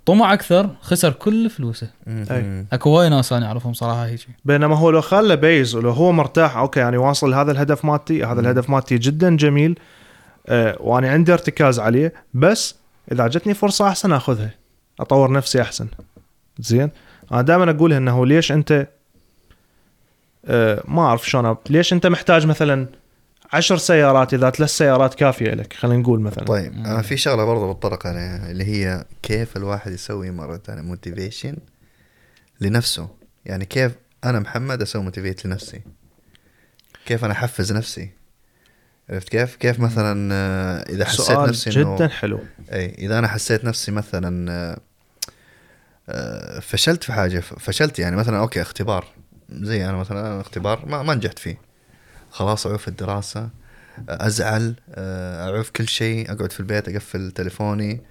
طمع 0.07 0.33
أكثر 0.33 0.69
خسر 0.81 1.11
كل 1.11 1.49
فلوسه. 1.49 1.89
أكو 2.71 2.89
هواي 2.89 3.09
ناس 3.09 3.33
أنا 3.33 3.47
أعرفهم 3.47 3.73
صراحة 3.73 4.05
هيك. 4.05 4.27
بينما 4.45 4.75
هو 4.75 4.89
لو 4.89 5.01
خله 5.01 5.35
base 5.35 5.75
ولو 5.75 5.91
هو 5.91 6.11
مرتاح 6.11 6.57
okay 6.57 6.79
يعني 6.79 6.97
واصل 6.97 7.33
هذا 7.33 7.51
الهدف 7.51 7.85
مالتي 7.85 8.23
هذا 8.23 8.41
الهدف 8.41 8.69
مالتي 8.69 8.97
جدا 8.97 9.35
جميل 9.35 9.79
آه 10.47 10.77
وأنا 10.79 11.09
عندي 11.09 11.33
ارتكاز 11.33 11.79
عليه 11.79 12.13
بس 12.33 12.75
إذا 13.11 13.27
جتني 13.27 13.53
فرصة 13.53 13.87
أحسن 13.87 14.13
أخذها. 14.13 14.51
أطور 14.99 15.31
نفسي 15.31 15.61
أحسن. 15.61 15.87
زين؟ 16.59 16.89
أنا 17.31 17.41
دائما 17.41 17.71
أقول 17.71 17.93
إنه 17.93 18.25
ليش 18.25 18.51
أنت 18.51 18.87
آه 20.45 20.83
ما 20.87 21.01
أعرف 21.01 21.29
شلون 21.29 21.55
ليش 21.69 21.93
أنت 21.93 22.07
محتاج 22.07 22.47
مثلا 22.47 22.87
عشر 23.53 23.77
سيارات 23.77 24.33
إذا 24.33 24.49
ثلاث 24.49 24.69
سيارات 24.69 25.13
كافية 25.13 25.51
لك 25.51 25.73
خلينا 25.73 26.01
نقول 26.01 26.19
مثلا. 26.19 26.43
طيب 26.43 26.73
أنا 26.73 27.01
في 27.01 27.17
شغلة 27.17 27.45
برضه 27.45 27.73
بتطرق 27.73 28.07
عليها 28.07 28.51
اللي 28.51 28.63
هي 28.63 29.05
كيف 29.23 29.57
الواحد 29.57 29.91
يسوي 29.91 30.31
مرة 30.31 30.57
ثانية 30.57 30.81
motivation 30.81 31.57
لنفسه. 32.61 33.09
يعني 33.45 33.65
كيف 33.65 33.91
أنا 34.23 34.39
محمد 34.39 34.81
أسوي 34.81 35.03
motivate 35.03 35.45
لنفسي؟ 35.45 35.81
كيف 37.05 37.25
أنا 37.25 37.33
أحفز 37.33 37.73
نفسي؟ 37.73 38.09
عرفت 39.09 39.29
كيف؟ 39.29 39.55
كيف 39.55 39.79
مثلا 39.79 40.33
آه، 40.33 40.79
إذا 40.89 41.05
حسيت 41.05 41.21
سؤال 41.21 41.49
نفسي 41.49 41.69
جدا 41.69 41.81
انه 41.81 42.07
حلو. 42.07 42.39
إي 42.73 42.85
إذا 42.85 43.19
أنا 43.19 43.27
حسيت 43.27 43.65
نفسي 43.65 43.91
مثلا 43.91 44.51
آه، 44.51 44.79
آه، 46.09 46.59
فشلت 46.59 47.03
في 47.03 47.13
حاجة 47.13 47.39
فشلت 47.39 47.99
يعني 47.99 48.15
مثلا 48.15 48.39
okay 48.39 48.61
اختبار. 48.61 49.05
زي 49.49 49.89
أنا 49.89 49.97
مثلا 49.97 50.41
اختبار 50.41 50.85
ما, 50.85 51.03
ما 51.03 51.15
نجحت 51.15 51.39
فيه. 51.39 51.66
خلاص 52.31 52.67
أعوف 52.67 52.87
الدراسة 52.87 53.49
أزعل 54.09 54.73
أعوف 54.97 55.69
كل 55.69 55.87
شيء 55.87 56.31
أقعد 56.31 56.51
في 56.51 56.59
البيت 56.59 56.89
أقفل 56.89 57.31
تليفوني 57.31 58.01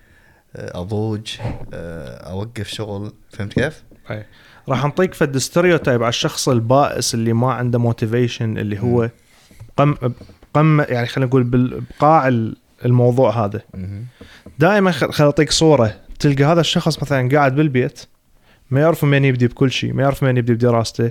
أضوج 0.56 1.36
أوقف 1.72 2.68
شغل 2.68 3.12
فهمت 3.30 3.52
كيف؟ 3.52 3.82
أي. 4.10 4.24
راح 4.68 4.84
نعطيك 4.84 5.14
فد 5.14 5.38
stereotype 5.38 6.02
على 6.02 6.08
الشخص 6.08 6.48
البائس 6.48 7.14
اللي 7.14 7.32
ما 7.32 7.52
عنده 7.52 7.78
motivation 7.78 8.58
اللي 8.58 8.78
هو 8.80 9.10
قم 9.76 9.94
قم 10.54 10.80
يعني 10.80 11.06
خلينا 11.06 11.28
نقول 11.28 11.44
بقاع 11.98 12.28
ال- 12.28 12.56
الموضوع 12.84 13.44
هذا. 13.44 13.60
دائما 14.58 14.90
خل 14.92 15.24
أعطيك 15.24 15.50
صورة 15.52 15.94
تلقى 16.18 16.44
هذا 16.44 16.60
الشخص 16.60 17.02
مثلا 17.02 17.28
قاعد 17.36 17.54
بالبيت 17.54 18.00
ما 18.70 18.80
يعرف 18.80 19.04
من 19.04 19.24
يبدي 19.24 19.46
بكل 19.46 19.70
شيء 19.70 19.92
ما 19.92 20.02
يعرف 20.02 20.22
من 20.22 20.36
يبدي 20.36 20.54
بدراسته 20.54 21.10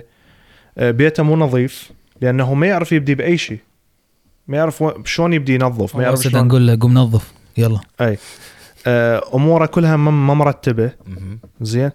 بيته 0.76 1.22
مو 1.22 1.36
نظيف 1.36 1.90
لأنه 2.20 2.54
ما 2.54 2.66
يعرف 2.66 2.92
يبدي 2.92 3.14
بأي 3.14 3.38
شيء. 3.38 3.58
ما 4.48 4.56
يعرف 4.56 4.84
شلون 5.04 5.32
يبدي 5.32 5.54
ينظف 5.54 5.96
ما 5.96 6.02
يعرف 6.02 6.20
شلون 6.22 6.46
نقول 6.48 6.66
له 6.66 6.78
قوم 6.80 6.94
نظف 6.94 7.32
يلا. 7.56 7.80
أي. 8.00 8.18
آه، 8.86 9.22
أموره 9.34 9.66
كلها 9.66 9.96
ما 9.96 10.34
مرتبة. 10.34 10.90
زين. 11.60 11.90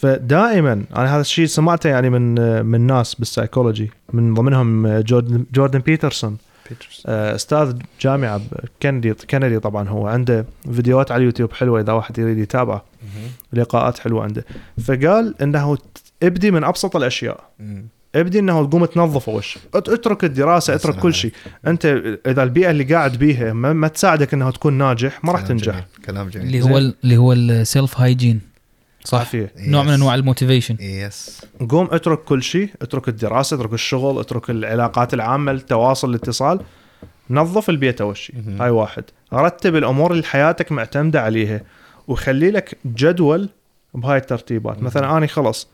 فدائما 0.00 0.72
أنا 0.96 1.14
هذا 1.14 1.20
الشيء 1.20 1.46
سمعته 1.46 1.90
يعني 1.90 2.10
من 2.10 2.34
من 2.66 2.80
ناس 2.80 3.14
بالسايكولوجي 3.14 3.90
من 4.12 4.34
ضمنهم 4.34 4.98
جوردن 4.98 5.44
جوردن 5.54 5.78
بيترسون. 5.78 6.36
آه، 7.06 7.34
أستاذ 7.34 7.76
جامعة 8.00 8.40
كندي 8.82 9.14
كندي 9.14 9.58
طبعا 9.58 9.88
هو. 9.88 10.06
عنده 10.06 10.46
فيديوهات 10.72 11.10
على 11.12 11.20
اليوتيوب 11.20 11.52
حلوة 11.52 11.80
إذا 11.80 11.92
واحد 11.92 12.18
يريد 12.18 12.38
يتابعه. 12.38 12.84
لقاءات 13.52 13.98
حلوة 13.98 14.22
عنده. 14.22 14.44
فقال 14.84 15.42
إنه 15.42 15.78
ابدي 16.22 16.50
من 16.50 16.64
أبسط 16.64 16.96
الأشياء. 16.96 17.50
ابدي 18.20 18.38
إنه 18.38 18.66
تقوم 18.66 18.84
تنظف 18.84 19.28
اول 19.30 19.44
شيء 19.44 19.62
ات- 19.74 19.88
اترك 19.88 20.24
الدراسة 20.24 20.74
اترك 20.74 20.92
سلام 20.92 21.02
كل 21.02 21.14
شيء 21.14 21.32
أنت 21.66 21.86
إذا 22.26 22.42
البيئة 22.42 22.70
اللي 22.70 22.84
قاعد 22.84 23.16
بيها 23.16 23.52
ما, 23.52 23.72
ما 23.72 23.88
تساعدك 23.88 24.34
انه 24.34 24.50
تكون 24.50 24.72
ناجح 24.72 25.24
ما 25.24 25.32
راح 25.32 25.40
تنجح 25.40 25.72
جميل. 25.72 25.84
كلام 26.06 26.28
جميل. 26.28 26.46
اللي 26.46 26.62
هو 26.62 26.78
ال- 26.78 26.94
اللي 27.04 27.16
هو 27.16 27.32
ال 27.32 27.46
self 27.46 28.00
hygiene 28.00 28.40
صح؟ 29.04 29.18
عافيه 29.18 29.52
نوع 29.58 29.82
من. 29.82 29.90
أنواع 29.92 30.14
ال 30.14 30.19
motivation. 30.19 30.76
yes 30.80 31.40
قوم 31.68 31.88
اترك 31.92 32.18
كل 32.24 32.42
شيء 32.42 32.70
اترك 32.82 33.08
الدراسة 33.08 33.56
اترك 33.56 33.72
الشغل 33.72 34.18
اترك 34.20 34.50
العلاقات 34.50 35.14
العامة 35.14 35.52
التواصل 35.52 36.10
الاتصال. 36.10 36.60
نظف 37.30 37.70
البيت 37.70 38.00
أول 38.00 38.16
شيء. 38.16 38.36
هاي 38.60 38.70
واحد. 38.70 39.04
رتب 39.32 39.76
الأمور 39.76 40.12
اللي 40.12 40.22
حياتك 40.24 40.72
معتمدة 40.72 41.20
عليها 41.22 41.60
وخلي 42.08 42.50
لك 42.50 42.78
جدول 42.86 43.48
بهاي 43.94 44.18
الترتيبات. 44.18 44.82
مثلا 44.82 45.16
اني 45.18 45.28
خلص 45.28 45.68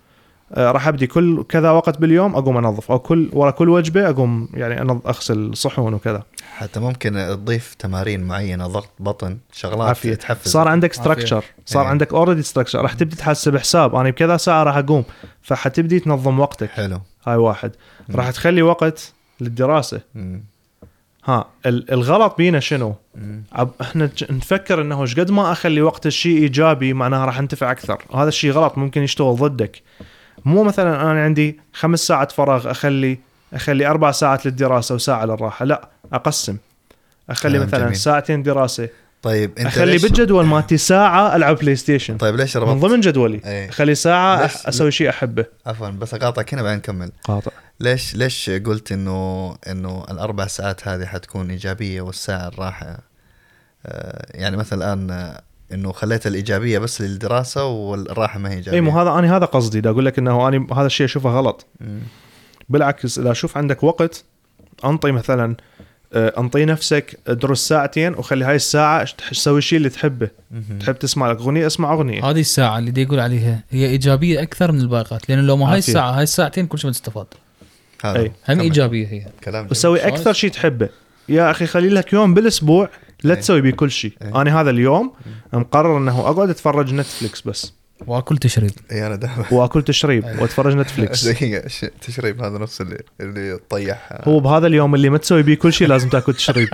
راح 0.57 0.89
أبدي 0.89 1.07
كل 1.07 1.45
كذا 1.49 1.71
وقت 1.71 1.99
باليوم 1.99 2.35
أقوم 2.37 2.57
أنظف 2.57 2.91
أو 2.91 2.99
كل 2.99 3.31
ورا 3.33 3.51
كل 3.51 3.69
وجبة 3.69 4.11
أقوم 4.11 4.49
يعني 4.55 4.77
أنظ- 4.89 5.07
أغسل 5.07 5.51
صحون 5.57 5.95
وكذا 5.95 6.23
حتى 6.57 6.81
ممكن 6.81 7.13
تضيف 7.15 7.75
تمارين 7.75 8.23
معينة 8.25 8.67
ضغط 8.67 8.89
بطن 9.01 9.39
شغلات 9.53 9.89
عافية 9.89 10.15
تحفز 10.15 10.51
صار 10.51 10.69
عندك 10.69 10.89
عافية. 10.91 11.03
structure 11.03 11.45
صار 11.67 11.83
إيه. 11.83 11.89
عندك 11.89 12.15
already 12.15 12.43
structure 12.43 12.83
راح 12.83 12.93
تبدي 12.93 13.17
تحسب 13.17 13.57
حساب 13.57 13.95
أنا 13.95 14.11
بكذا 14.11 14.37
ساعة 14.37 14.63
راح 14.63 14.77
أقوم 14.77 15.05
فحتبدي 15.43 16.01
تنظم 16.01 16.41
وقتك 16.41 16.71
حلو 16.71 17.01
هاي 17.27 17.37
واحد 17.37 17.73
مم. 18.09 18.17
راح 18.17 18.31
تخلي 18.31 18.63
وقت 18.63 19.13
للدراسة 19.41 20.01
مم. 20.15 20.45
ها 21.25 21.47
ال- 21.67 21.93
الغلط 21.93 22.35
بينا 22.39 22.61
شنو؟ 22.61 22.95
عب 23.53 23.71
إحنا 23.81 24.11
نفكر 24.31 24.81
إنه 24.83 25.03
إيش 25.03 25.21
قد 25.21 25.31
ما 25.31 25.53
أخلي 25.53 25.83
وقت 25.83 26.07
الشيء 26.07 26.39
إيجابي 26.43 26.93
معناها 26.93 27.25
راح 27.27 27.39
أنتفع 27.39 27.71
أكثر، 27.71 28.03
وهذا 28.11 28.29
الشيء 28.29 28.51
غلط 28.51 28.79
ممكن 28.79 29.03
يشتغل 29.03 29.37
ضدك. 29.37 29.83
مو 30.45 30.65
مثلا 30.65 31.03
أنا 31.11 31.25
عندي 31.25 31.61
خمس 31.73 32.01
ساعات 32.01 32.33
فراغ 32.33 32.71
أخلي 32.71 33.19
أخلي 33.55 33.87
أربع 33.87 34.11
ساعات 34.13 34.47
للدراسة 34.47 34.95
وساعة 34.95 35.25
للراحة، 35.25 35.65
لا 35.65 35.89
أقسم. 36.13 36.57
أخلي 37.31 37.59
مثلا 37.59 37.81
جميل. 37.85 37.97
ساعتين 37.97 38.43
دراسة، 38.43 38.89
طيب 39.23 39.51
أنت 39.59 39.67
أخلي 39.67 39.93
ليش 39.93 40.03
بالجدول 40.03 40.47
مالتي 40.47 40.77
ساعة 40.77 41.37
ألعب 41.37 41.57
بلاي 41.57 41.77
ستيشن. 41.77 42.17
طيب 42.17 42.37
ليش 42.37 42.57
من 42.57 42.63
ربطت 42.63 42.81
ضمن 42.85 43.01
جدولي 43.01 43.41
إيه. 43.45 43.69
أخلي 43.69 43.95
ساعة 43.95 44.43
ليش- 44.43 44.67
أسوي 44.67 44.91
شيء 44.91 45.09
أحبه. 45.09 45.45
عفوا 45.67 45.89
بس 45.89 46.15
أقاطعك 46.15 46.55
هنا 46.55 46.63
بعدين 46.63 46.79
نكمل 46.79 47.13
قاطع. 47.25 47.51
ليش 47.81 48.15
ليش 48.15 48.51
قلت 48.51 48.93
إنه 48.93 49.53
إنه 49.69 50.05
الأربع 50.11 50.47
ساعات 50.47 50.89
هذه 50.89 51.07
حتكون 51.07 51.51
إيجابية 51.51 52.01
والساعة 52.03 52.49
الراحة 52.49 52.99
آه، 53.87 54.27
يعني 54.35 54.57
مثلا 54.57 54.79
الان 54.95 55.35
إنه 55.73 55.93
خليت 55.93 56.27
الإيجابية 56.27 56.79
بس 56.79 57.01
للدراسة 57.01 57.67
والراحة 57.67 58.39
ما 58.39 58.51
هي 58.51 58.55
ايجابيه 58.55 58.77
إي 58.77 58.81
مو 58.81 58.91
هذا 59.01 59.11
أنا 59.11 59.37
هذا 59.37 59.45
قصدي 59.45 59.81
دا 59.81 59.91
أقول 59.91 60.07
لك 60.07 60.19
إنه 60.19 60.49
أنا 60.49 60.67
هذا 60.73 60.87
الشيء 60.87 61.07
أشوفه 61.07 61.31
غلط. 61.31 61.67
مم. 61.81 61.99
بالعكس 62.69 63.19
إذا 63.19 63.31
أشوف 63.31 63.57
عندك 63.59 63.83
وقت 63.83 64.25
أنطي 64.85 65.13
مثلا 65.13 65.57
آه، 66.15 66.33
أنطي 66.39 66.65
نفسك 66.65 67.19
دروس 67.29 67.69
ساعتين 67.69 68.15
وخلي 68.15 68.45
هاي 68.45 68.57
الساعة 68.57 69.09
تسوي 69.31 69.59
الشيء 69.59 69.79
اللي 69.79 69.89
تحبه. 69.89 70.29
تحب 70.81 70.99
تسمع 70.99 71.31
لك 71.31 71.37
اغنيه 71.39 71.67
اسمع 71.67 71.93
أغنية 71.93 72.25
هذه 72.31 72.41
الساعة 72.41 72.79
اللي 72.79 72.91
دي 72.91 73.03
يقول 73.03 73.21
عليها 73.21 73.65
هي 73.71 73.87
إيجابية 73.87 74.43
أكثر 74.43 74.73
من 74.73 74.81
الباقيات 74.81 75.29
لأن 75.29 75.47
لو 75.47 75.57
ما 75.57 75.73
هاي. 75.73 75.79
الساعة 75.79 76.11
هاي 76.11 76.23
الساعتين 76.23 76.67
كل 76.67 76.79
شيء 76.79 76.87
ما 76.87 76.93
تستفاد 76.93 77.27
هذا 78.05 78.19
أي. 78.19 78.33
هم. 78.49 78.61
إيجابية 78.61 79.07
هي 79.07 79.27
كلام. 79.45 79.69
وسوي؟ 79.71 80.01
أكثر 80.01 80.33
شيء 80.33 80.51
تحبه 80.51 80.89
يا 81.29 81.51
أخي 81.51 81.67
خلي 81.67 81.89
لك 81.89 82.13
يوم 82.13 82.35
بالاسبوع 82.35 82.91
لا. 83.29 83.35
تسوي 83.35 83.61
بيه 83.61 83.71
كل 83.71 83.91
شيء. 83.91 84.13
أي. 84.23 84.29
أنا 84.35 84.61
هذا 84.61 84.71
اليوم 84.71 85.13
مقرر 85.53 85.99
إنه 85.99 86.21
أقعد 86.21 86.51
أتفرج 86.51 86.95
نتفليكس 86.95 87.41
بس. 87.41 87.73
وأكل 88.07 88.39
تشريب. 88.39 88.71
اي 88.93 89.07
أنا 89.07 89.17
دائما 89.17 89.45
وأكل 89.53 89.83
تشريب 89.83 90.25
أي. 90.25 90.39
وأتفرج 90.39 90.77
نتفليكس 90.77 91.25
دقيقه 91.29 91.69
ش- 91.69 91.87
تشريب؟ 92.07 92.43
هذا 92.43 92.59
نفس 92.59 92.81
اللي 92.81 92.99
اللي 93.21 93.59
تطيح 93.69 94.09
هو 94.25 94.41
بهذا 94.41 94.67
اليوم 94.67 94.95
اللي 94.95 95.11
ما 95.11 95.19
تسوي 95.19 95.43
بيه 95.43 95.55
كل 95.55 95.73
شيء 95.73 95.89
لازم 95.89 96.09
تأكل 96.09 96.35
تشريب. 96.35 96.69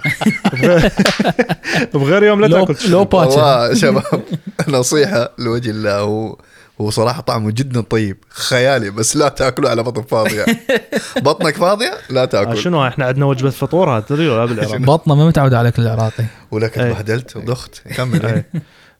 بغير- 1.94 2.22
يوم 2.22 2.40
لا 2.40 2.48
تأكل 2.48 2.74
تشريب. 2.74 2.92
لو 2.92 3.08
والله 3.12 3.74
شباب 3.74 4.22
نصيحة 4.68 5.32
لوجه 5.38 5.70
الله 5.70 5.98
هو 6.00 6.36
هو 6.80 6.90
صراحة 6.90 7.20
طعمه 7.20 7.50
جدا 7.50 7.80
طيب. 7.80 8.16
خيالي 8.30 8.90
بس 8.90 9.16
لا 9.16 9.28
تاكله 9.28 9.70
على 9.70 9.82
بطن 9.82 10.02
فاضية. 10.02 10.44
بطنك 11.26 11.55
فاضية؟ 11.56 11.92
لا 12.10 12.22
آه، 12.22 12.24
تاكل 12.24 12.59
شنو 12.59 12.86
إحنا 12.86 13.05
عندنا 13.06 13.26
وجبة 13.26 13.50
فطور؟ 13.50 14.00
تدري 14.00 14.28
ولا 14.28 14.44
بالعراق 14.44 14.76
بطنه 14.94 15.14
ما 15.14 15.26
متعود 15.26 15.55
على 15.55 15.68
الأكل 15.68 15.82
العراقي. 15.82 16.24
ولك 16.50 16.78
أي. 16.78 16.92
تبهدلت 16.92 17.36
وضخت 17.36 17.88
كمل. 17.96 18.26
إيه. 18.26 18.50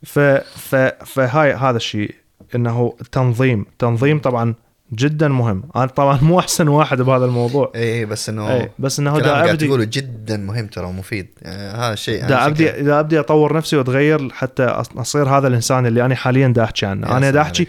ف 0.03 0.19
ف 0.19 0.75
فهاي 1.05 1.53
هذا 1.53 1.77
الشيء 1.77 2.15
إنه 2.55 2.93
التنظيم 3.01 3.65
تنظيم 3.79 4.19
طبعا 4.19 4.55
جدا 4.93 5.27
مهم. 5.27 5.63
أنا 5.75 5.85
طبعا 5.85 6.19
مو 6.21 6.39
أحسن 6.39 6.67
واحد 6.67 7.01
بهذا 7.01 7.25
الموضوع. 7.25 7.71
اي 7.75 7.99
اي 7.99 8.05
بس 8.05 8.29
إنه 8.29 8.51
اي 8.51 8.69
بس 8.79 8.99
إنه 8.99 9.11
كلام 9.11 9.23
دا 9.23 9.31
قاعد 9.31 9.49
ابدي 9.49 9.67
تقوله 9.67 9.83
جدا 9.83 10.37
مهم 10.37 10.67
ترى 10.67 10.85
ومفيد. 10.85 11.27
يعني 11.41 11.77
هذا 11.77 11.93
الشيء 11.93 12.25
دا 12.25 12.45
ابدي 12.45 12.71
دا 12.71 12.99
أبدي 12.99 13.19
أطور 13.19 13.57
نفسي 13.57 13.77
وأتغير 13.77 14.29
حتى 14.29 14.63
أصير 14.97 15.29
هذا 15.29 15.47
الإنسان 15.47 15.85
اللي 15.85 16.05
أنا 16.05 16.15
حاليا 16.15 16.47
دا 16.47 16.63
احكي 16.63 16.85
عنه 16.85 17.17
أنا 17.17 17.31
دا 17.31 17.41
احكي. 17.41 17.67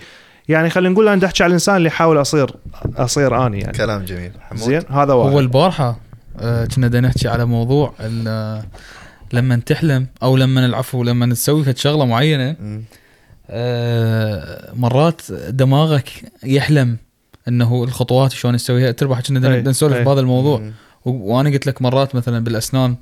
يعني 0.48 0.70
خلينا 0.70 0.92
نقول 0.94 1.08
أنا 1.08 1.20
دا 1.20 1.26
احكي 1.26 1.42
على 1.42 1.48
الإنسان 1.50 1.76
اللي 1.76 1.88
احاول 1.88 2.20
اصير 2.20 2.50
أصير 2.96 3.46
اني 3.46 3.60
يعني. 3.60 3.72
كلام 3.72 4.04
جميل. 4.04 4.32
حمود؟ 4.40 4.62
زين 4.62 4.82
هذا 4.90 5.12
واحد. 5.12 5.32
هو 5.32 5.40
البارحة 5.40 6.00
آه، 6.40 6.64
كنا 6.64 6.88
بدنا 6.88 7.08
نحكي 7.08 7.28
على 7.28 7.44
موضوع 7.44 7.92
ال- 8.00 8.24
آه، 8.28 8.64
لما 9.32 9.56
تحلم 9.66 10.06
أو 10.22 10.36
لما 10.36 10.66
العفو 10.66 11.04
لما 11.04 11.34
تسوي 11.34 11.74
شغلة 11.76 12.04
معينة. 12.04 12.56
آه، 13.50 14.72
مرات 14.74 15.22
دماغك 15.32 16.08
يحلم 16.44 16.96
إنه 17.50 17.84
الخطوات 17.84 18.32
شلون 18.32 18.56
تسويها 18.56 18.90
تربح 18.90 19.20
كنا 19.20 19.40
بدنا 19.40 19.70
نسولف 19.70 19.96
أي. 19.96 20.04
بهذا 20.04 20.20
الموضوع. 20.20 20.70
وأنا 21.04 21.50
قلت 21.50 21.66
لك 21.66 21.82
مرات 21.82 22.14
مثلا 22.14 22.44
بالأسنان 22.44 22.96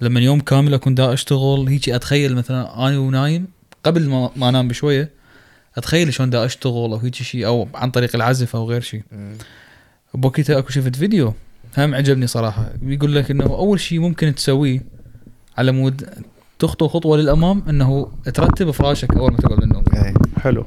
لما 0.00 0.20
يوم 0.20 0.40
كامل 0.40 0.74
أكون 0.74 0.94
دا 0.94 1.12
أشتغل 1.12 1.68
هيك 1.68 1.88
أتخيل 1.88 2.34
مثلا 2.34 2.88
أنا 2.88 2.98
ونايم 2.98 3.46
قبل 3.84 4.08
ما, 4.08 4.30
ما 4.36 4.48
أنام 4.48 4.68
بشوية 4.68 5.10
أتخيل 5.76 6.14
شلون 6.14 6.30
دا 6.30 6.44
أشتغل 6.44 6.92
أو 6.92 6.96
هيك 6.96 7.14
شيء 7.14 7.46
أو 7.46 7.68
عن 7.74 7.90
طريق 7.90 8.10
العزف 8.14 8.56
أو 8.56 8.70
غير 8.70 8.80
شيء. 8.80 9.02
بوقتها 10.14 10.58
أكو 10.58 10.70
شفت 10.70 10.96
فيديو 10.96 11.34
هم 11.78 11.94
عجبني 11.94 12.26
صراحة. 12.26 12.72
بيقول 12.82 13.14
لك 13.14 13.30
إنه 13.30 13.44
أول 13.44 13.80
شيء 13.80 14.00
ممكن 14.00 14.34
تسويه 14.34 14.82
على 15.58 15.72
مود 15.72 16.08
تخطو 16.58 16.88
خطوة 16.88 17.16
للأمام 17.16 17.62
إنه 17.68 18.08
ترتب 18.34 18.70
فراشك 18.70 19.14
أول 19.16 19.32
ما 19.32 19.36
تقعد 19.36 19.58
من 19.58 19.62
النوم. 19.62 19.84
أي. 19.94 20.14
حلو. 20.40 20.66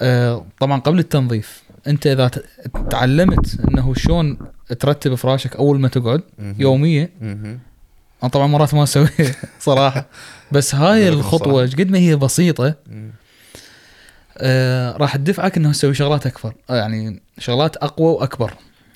آه، 0.00 0.46
طبعا 0.60 0.80
قبل 0.80 0.98
التنظيف. 0.98 1.62
أنت 1.88 2.06
إذا 2.06 2.30
تعلمت 2.90 3.58
إنه 3.68 3.94
شلون 3.94 4.38
ترتب 4.80 5.14
فراشك 5.14 5.56
أول 5.56 5.80
ما 5.80 5.88
تقعد. 5.88 6.22
يوميه. 6.58 7.10
أنا 8.22 8.30
طبعا 8.32 8.46
مرات 8.46 8.74
ما 8.74 8.82
اسويها 8.82 9.34
صراحة 9.60 10.06
بس 10.52 10.74
هاي 10.74 11.08
الخطوة. 11.08 11.62
قد 11.66 11.90
ما 11.90 11.98
هي 11.98 12.16
بسيطة. 12.16 12.74
آه 14.38 14.96
راح 14.96 15.16
تدفعك 15.16 15.56
إنه 15.56 15.72
تسوي 15.72 15.94
شغلات 15.94 16.26
أكبر 16.26 16.54
آه 16.70 16.76
يعني 16.76 17.20
شغلات 17.38 17.76
أقوى 17.76 18.12
وأكبر 18.12 18.52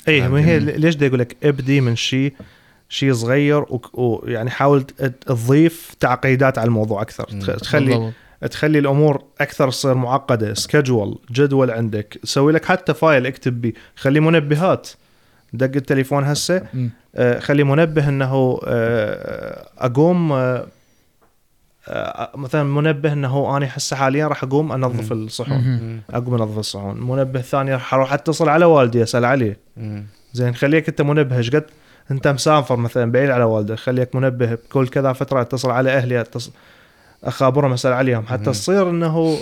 اي 0.08 0.28
ما 0.28 0.46
هي. 0.46 0.58
ليش 0.58 0.94
بدي 0.94 1.06
أقول 1.06 1.18
لك 1.18 1.36
ابدي 1.42 1.80
من 1.80 1.96
شيء 1.96 2.34
شيء 2.88 3.12
صغير 3.12 3.64
ويعني 3.92 4.50
حاول 4.50 4.82
تضيف 5.26 5.94
تعقيدات 6.00 6.58
على 6.58 6.66
الموضوع 6.66 7.02
أكثر 7.02 7.24
تخلي 7.56 7.86
بالضبط. 7.86 8.12
تخلي 8.50 8.78
الأمور 8.78 9.24
أكثر 9.40 9.70
تصير 9.70 9.94
معقدة. 9.94 10.54
schedule 10.54 11.18
جدول 11.30 11.70
عندك. 11.70 12.18
سوي 12.24 12.52
لك 12.52 12.64
حتى 12.64 12.94
file 12.94 13.26
اكتب 13.26 13.60
بيه 13.60 13.72
خلي 13.96 14.20
منبهات. 14.20 14.88
دق 15.52 15.76
التليفون 15.76 16.24
هسه. 16.24 16.62
آه، 17.14 17.38
خلي 17.38 17.64
منبه 17.64 18.08
إنه 18.08 18.60
آه، 18.64 19.68
أقوم 19.78 20.32
آه، 20.32 20.66
مثلا 22.34 22.62
منبه 22.62 23.12
إنه 23.12 23.56
أنا 23.56 23.68
هسه 23.70 23.96
حاليا 23.96 24.26
راح 24.26 24.44
أقوم 24.44 24.72
أنظف. 24.72 25.12
الصحون. 25.12 26.00
أقوم 26.10 26.34
أنظف 26.34 26.58
الصحون. 26.58 27.00
منبه 27.00 27.40
ثاني 27.40 27.72
راح 27.72 27.94
أروح 27.94 28.12
أتصل 28.12 28.48
على 28.48 28.64
والدي 28.64 29.02
أسأل 29.02 29.24
عليه. 29.24 29.58
زين 30.32 30.54
خليك 30.54 30.88
أنت 30.88 31.02
منبه. 31.02 31.36
إيش 31.36 31.50
قد؟ 31.50 31.64
أنت 32.10 32.28
مسافر 32.28 32.76
مثلا 32.76 33.12
بعيد 33.12 33.30
على 33.30 33.44
والدك. 33.44 33.74
خليك 33.74 34.14
منبه 34.14 34.54
بكل 34.54 34.88
كذا 34.88 35.12
فترة 35.12 35.40
اتصل 35.40 35.70
على 35.70 35.90
أهلي 35.90 36.20
أتصل. 36.20 36.52
اخابرهم 37.24 37.72
اسال 37.72 37.92
عليهم 37.92 38.26
حتى. 38.26 38.44
تصير 38.44 38.90
إنه 38.90 39.38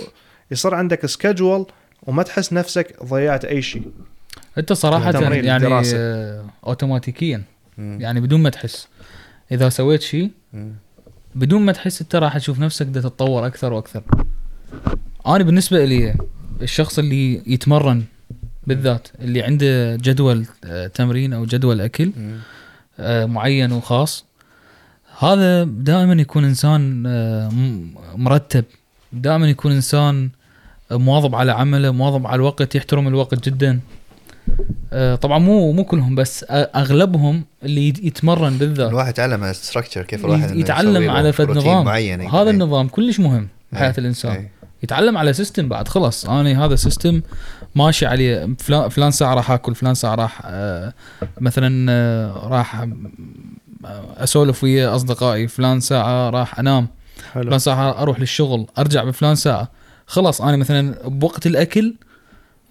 يصير 0.51 0.75
عندك 0.75 1.05
سكجول 1.05 1.65
وما 2.03 2.23
تحس 2.23 2.53
نفسك 2.53 3.03
ضيعت 3.03 3.45
أي 3.45 3.61
شيء 3.61 3.83
أنت 4.57 4.73
صراحة 4.73 5.11
يعني 5.11 5.55
الدراسة. 5.57 5.97
آه 5.97 6.45
اوتوماتيكيا 6.67 7.43
مم. 7.77 7.97
يعني 8.01 8.19
بدون 8.21 8.39
ما 8.41 8.49
تحس 8.49 8.87
إذا 9.51 9.69
سويت 9.69 10.01
شيء. 10.01 10.31
بدون 11.35 11.61
ما 11.61 11.71
تحس 11.71 12.01
أنت 12.01 12.15
راح 12.15 12.37
تشوف 12.37 12.59
نفسك 12.59 12.85
بدها 12.85 13.01
تتطور 13.01 13.47
أكثر 13.47 13.73
وأكثر 13.73 14.03
أنا 15.27 15.43
بالنسبة 15.43 15.85
لي 15.85 16.15
الشخص 16.61 16.99
اللي 16.99 17.41
يتمرن 17.53 18.03
بالذات 18.67 19.07
اللي 19.21 19.41
عنده 19.41 19.95
جدول 19.95 20.45
آه، 20.65 20.87
تمرين 20.87 21.33
أو 21.33 21.45
جدول 21.45 21.81
أكل 21.81 22.11
مم. 22.17 22.37
آه، 22.99 23.25
معين 23.25 23.71
وخاص 23.71 24.25
هذا 25.23 25.63
دائما 25.63 26.13
يكون 26.21 26.43
إنسان 26.45 27.03
آه، 27.07 27.49
مرتب. 28.15 28.65
دائما 29.13 29.49
يكون 29.49 29.71
إنسان 29.71 30.29
مواظب 30.91 31.35
على 31.35 31.51
عمله 31.51 31.91
مواظب 31.91 32.27
على 32.27 32.35
الوقت 32.35 32.75
يحترم 32.75 33.07
الوقت 33.07 33.49
جدا. 33.49 33.79
آه، 34.93 35.15
طبعا 35.15 35.39
مو 35.39 35.71
مو 35.71 35.83
كلهم 35.83 36.15
بس 36.15 36.45
أغلبهم 36.49 37.43
اللي 37.63 37.87
يت- 37.87 38.03
يتمرن 38.03 38.57
بالذات. 38.57 38.89
الواحد 38.89 39.09
يتعلم 39.09 39.41
على 39.41 39.51
الستركتشر 39.51 40.01
كيف 40.03 40.25
الواحد 40.25 40.55
يتعلم 40.55 41.09
على 41.09 41.33
فد 41.33 41.49
نظام. 41.51 41.85
معين 41.85 42.21
هذا 42.21 42.49
النظام 42.49 42.87
كلش 42.87 43.19
مهم 43.19 43.47
بحياه 43.71 43.87
أي. 43.89 43.93
الإنسان. 43.97 44.31
أي. 44.31 44.49
يتعلم 44.83 45.17
على 45.17 45.33
system 45.33 45.69
بعد 45.69 45.87
خلص 45.87 46.25
أنا 46.25 46.65
هذا 46.65 46.75
system 46.75 47.21
ماشي 47.75 48.05
عليه. 48.05 48.49
فلان 48.59 48.89
فلان 48.89 49.11
ساعة 49.11 49.33
راح 49.33 49.51
آكل 49.51 49.75
فلان 49.75 49.93
ساعة 49.93 50.15
راح 50.15 50.41
آه، 50.45 50.93
مثلا 51.41 51.91
آه، 51.91 52.47
راح 52.47 52.75
آه، 52.81 52.89
اسولف 54.17 54.63
ويا 54.63 54.95
اصدقائي 54.95 55.47
فلان 55.47 55.79
ساعة 55.79 56.29
راح 56.29 56.59
انام. 56.59 56.87
حلو. 57.33 57.43
فلان 57.43 57.59
ساعة 57.59 58.01
أروح 58.01 58.19
للشغل 58.19 58.67
ارجع 58.77 59.03
بفلان 59.03 59.35
ساعة. 59.35 59.71
خلاص 60.07 60.41
أنا 60.41 60.57
مثلا 60.57 61.07
بوقت 61.09 61.47
الأكل 61.47 61.95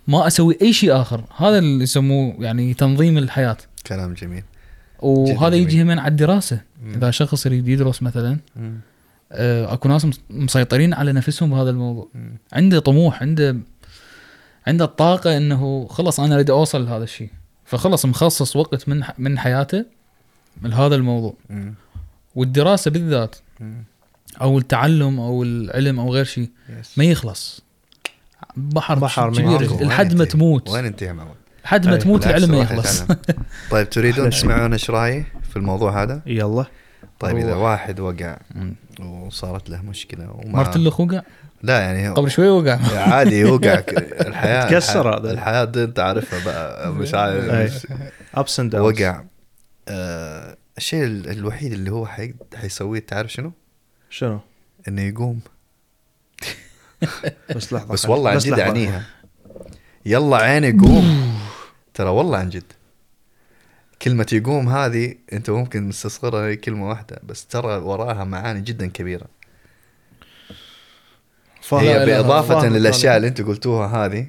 ما 0.09 0.27
أسوي 0.27 0.59
أي 0.63 0.73
شيء 0.73 1.01
آخر. 1.01 1.25
هذا 1.37 1.59
اللي 1.59 1.83
يسموه 1.85 2.35
يعني 2.39 2.75
تنظيم 2.75 3.19
الحياة. 3.19 3.57
كلام 3.87 4.15
جميل. 4.15 4.43
وهذا 4.99 5.49
جميل. 5.57 5.63
يجي 5.63 5.85
من 5.85 5.99
على 5.99 6.11
الدراسة. 6.11 6.61
مم. 6.83 6.95
إذا 6.95 7.11
شخص 7.11 7.47
يريد 7.47 7.69
يدرس 7.69 8.03
مثلا 8.03 8.39
مم. 8.57 8.81
آه، 9.33 9.73
أكو 9.73 9.89
ناس 9.89 10.05
مس- 10.05 10.21
مسيطرين 10.31 10.95
على 10.95 11.13
نفسهم 11.13 11.51
بهذا 11.51 11.71
الموضوع. 11.71 12.09
مم. 12.15 12.37
عنده 12.53 12.79
طموح 12.79 13.23
عنده 13.23 13.57
عنده 14.67 14.85
الطاقة 14.85 15.37
إنه 15.37 15.87
خلص 15.91 16.21
أنا 16.21 16.35
أريد 16.35 16.51
أوصل 16.51 16.85
لهذا 16.87 17.05
الشيء. 17.05 17.31
فخلص 17.65 18.07
مخصص 18.07 18.57
وقت 18.57 18.89
من 18.89 19.03
من 19.19 19.39
حياته 19.39 19.85
لهذا 20.63 20.95
الموضوع 20.95 21.35
مم. 21.51 21.75
والدراسة 22.35 22.91
بالذات 22.91 23.37
مم. 23.61 23.85
أو 24.41 24.59
التعلم 24.59 25.21
أو 25.21 25.43
العلم 25.43 26.01
أو 26.01 26.15
غير 26.15 26.25
شيء. 26.25 26.51
ما 26.97 27.05
يخلص 27.05 27.61
بحر, 28.57 28.99
بحر 28.99 29.31
كبير 29.33 29.63
ينتهي. 29.63 29.85
لحد 29.87 30.13
ما 30.15 30.21
وين 30.21 30.29
تموت 30.29 30.69
وين 30.71 30.85
انت 30.85 31.03
يا 31.03 31.13
معود؟ 31.13 31.37
لحد 31.65 31.87
ما 31.87 31.93
أي. 31.93 31.99
تموت 31.99 32.27
العلم 32.27 32.51
ما 32.51 32.59
يخلص. 32.59 33.03
طيب 33.71 33.91
تريدون. 33.91 34.31
تسمعون 34.31 34.73
إيش 34.73 34.91
رأيي 34.91 35.25
في 35.51 35.57
الموضوع 35.57 36.03
هذا؟ 36.03 36.23
يلا 36.27 36.65
طيب 37.21 37.37
إذا. 37.37 37.55
واحد 37.55 38.01
وقع. 38.01 38.37
وصارت 39.01 39.71
له 39.71 39.83
مشكلة 39.83 40.31
وما 40.31 40.59
مرت 40.59 40.77
له 40.77 41.01
وقع 41.01 41.23
لا 41.63 41.81
يعني 41.81 42.09
قبل 42.09 42.31
شوي 42.31 42.49
وقع 42.49 42.79
عادي 42.97 43.41
يوقع 43.41 43.83
الحياة 44.29 44.69
تكسر 44.71 45.17
هذا. 45.19 45.33
الحياة 45.33 45.73
انت 45.77 45.99
عارفها 45.99 46.45
بقى 46.45 46.93
مش 46.93 47.15
عارف 47.15 47.87
ups 48.35 48.61
and 48.61 48.71
downs 48.71 49.01
وقع 49.01 49.23
آه، 49.89 50.40
الشيء 50.81 51.05
ال- 51.05 51.31
الوحيد 51.31 51.73
اللي 51.73 51.91
هو 51.91 52.07
حي- 52.07 52.35
حيسويه 52.55 53.01
تعرف 53.01 53.33
شنو؟ 53.33 53.53
شنو؟ 54.11 54.41
إنه 54.89 55.03
يقوم 55.03 55.41
بس 57.57 57.73
لحظة 57.73 57.93
بس 57.93 58.07
والله 58.09 58.31
عن 58.31 58.39
جد. 58.39 58.61
عنيها 58.61 59.05
يلا 60.07 60.37
عيني 60.37 60.71
قوم 60.73 61.35
ترى 61.95 62.09
والله 62.09 62.39
عن 62.39 62.49
جد 62.49 62.73
كلمة 64.03 64.27
يقوم 64.33 64.69
هذه 64.69 65.15
أنت 65.33 65.51
ممكن 65.51 65.89
مستصغرها 65.89 66.47
هي 66.49 66.57
كلمة 66.57 66.89
واحدة 66.89 67.21
بس 67.23 67.47
ترى 67.47 67.77
وراها 67.77 68.25
معاني 68.25 68.61
جدا 68.61 68.87
كبيرة. 68.87 69.27
هي 71.73 72.07
بإضافة. 72.07 72.69
للأشياء 72.69 73.17
اللي 73.17 73.29
أنت 73.29 73.41
قلتوها 73.41 74.07
هذه 74.07 74.27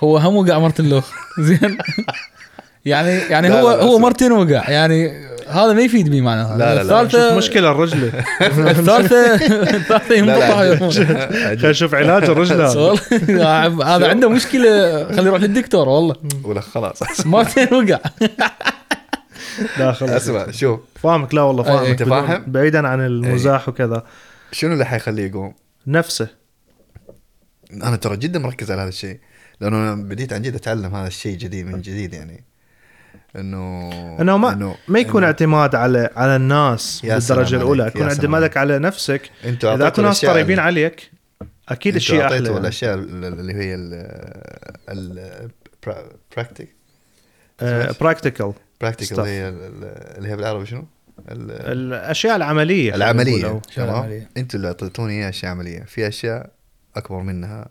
هو 0.00 0.16
هم 0.18 0.36
وقع 0.36 0.58
مرتين 0.58 0.88
له 0.88 1.02
زين 1.46 1.78
يعني 2.84 3.10
يعني 3.10 3.50
هو 3.50 3.68
هو 3.68 3.98
مرتين 3.98 4.32
وقع 4.32 4.70
يعني 4.70 5.26
هذا 5.52 5.72
ما 5.72 5.82
يفيد 5.82 6.08
بي 6.08 6.20
معناها 6.20 6.58
لا، 6.58 6.74
لا، 6.74 7.02
لا. 7.02 7.08
شوف 7.08 7.20
مشكلة 7.20 7.70
الرجلة. 7.70 8.12
الثالثه 8.40 9.34
الثالثة 9.34 10.08
لا 10.08 10.16
ينبطح 10.16 10.48
لا 10.58 10.90
خلينا. 10.90 11.70
نشوف 11.70 11.94
علاج 11.94 12.24
الرجل 12.24 12.62
هذا. 13.82 14.08
عنده 14.08 14.28
مشكلة. 14.28 15.04
خليه 15.08 15.26
يروح 15.26 15.40
للدكتور 15.40 15.88
والله. 15.88 16.16
ولا 16.44 16.60
خلاص. 16.60 17.26
مرتين 17.26 17.68
وقع. 17.74 17.98
داخل 19.78 20.06
أسمع 20.08 20.50
شوف. 20.50 20.80
فاهمك. 21.02 21.34
لا 21.34 21.42
والله. 21.42 21.62
فاهمك. 21.62 22.02
بدون- 22.02 22.26
فاهم؟ 22.26 22.44
بعيدا 22.46 22.88
عن 22.88 23.00
المزاح 23.00 23.68
وكذا. 23.68 24.02
شنو 24.52 24.72
اللي 24.72 24.84
حيخليه 24.84 25.26
يقوم؟ 25.26 25.54
نفسه. 25.86 26.28
أنا 27.72 27.96
ترى 27.96 28.16
جدا 28.16 28.38
مركز 28.38 28.70
على 28.70 28.80
هذا 28.80 28.88
الشيء. 28.88 29.18
لأنه 29.60 29.76
أنا 29.76 29.94
بديت 29.94 30.32
عن 30.32 30.42
جد 30.42 30.54
أتعلم 30.54 30.94
هذا 30.94 31.06
الشيء 31.06 31.36
جديد 31.36 31.66
من 31.66 31.80
جديد 31.80 32.14
يعني. 32.14 32.44
إنه 33.36 33.90
إنه 34.20 34.36
ما 34.36 34.74
ما 34.88 34.98
يكون 34.98 35.16
إنه 35.22 35.26
اعتماد 35.26 35.74
على 35.74 36.10
على 36.16 36.36
الناس 36.36 37.00
بالدرجة 37.04 37.56
الأولى 37.56 37.86
يكون 37.86 38.02
اعتمادك 38.02 38.56
على 38.56 38.78
نفسك 38.78 39.30
أنتوا 39.44 39.74
إذا 39.74 39.86
اكو 39.86 40.02
ناس 40.02 40.24
قريبين 40.24 40.50
اللي- 40.58 40.62
عليك 40.62 41.10
أكيد 41.68 41.94
الشيء 41.96 42.16
أحلى 42.16 42.24
اعطيتوا 42.34 42.46
يعني. 42.52 42.60
الاشياء 42.60 42.94
اللي 42.94 43.54
هي 43.54 43.74
ال 43.74 43.94
ال 44.88 45.50
practic 46.36 46.74
practical 48.00 48.52
practical. 48.80 49.20
هي 49.20 49.48
ال- 49.48 49.54
ال- 49.54 50.18
اللي 50.18 50.28
هي 50.28 50.36
بالعربي 50.36 50.66
شنو؟ 50.66 50.84
ال- 51.28 51.50
الأشياء 51.50 52.36
العملية 52.36 52.94
العملية 52.94 53.60
تمام؟ 53.76 53.94
عملية. 53.94 54.28
أنتوا 54.36 54.56
اللي 54.56 54.68
أعطيتوني 54.68 55.12
إياها 55.12 55.28
أشياء 55.28 55.50
عملية 55.52 55.80
في 55.82 56.08
أشياء 56.08 56.50
أكبر 56.96 57.20
منها 57.20 57.68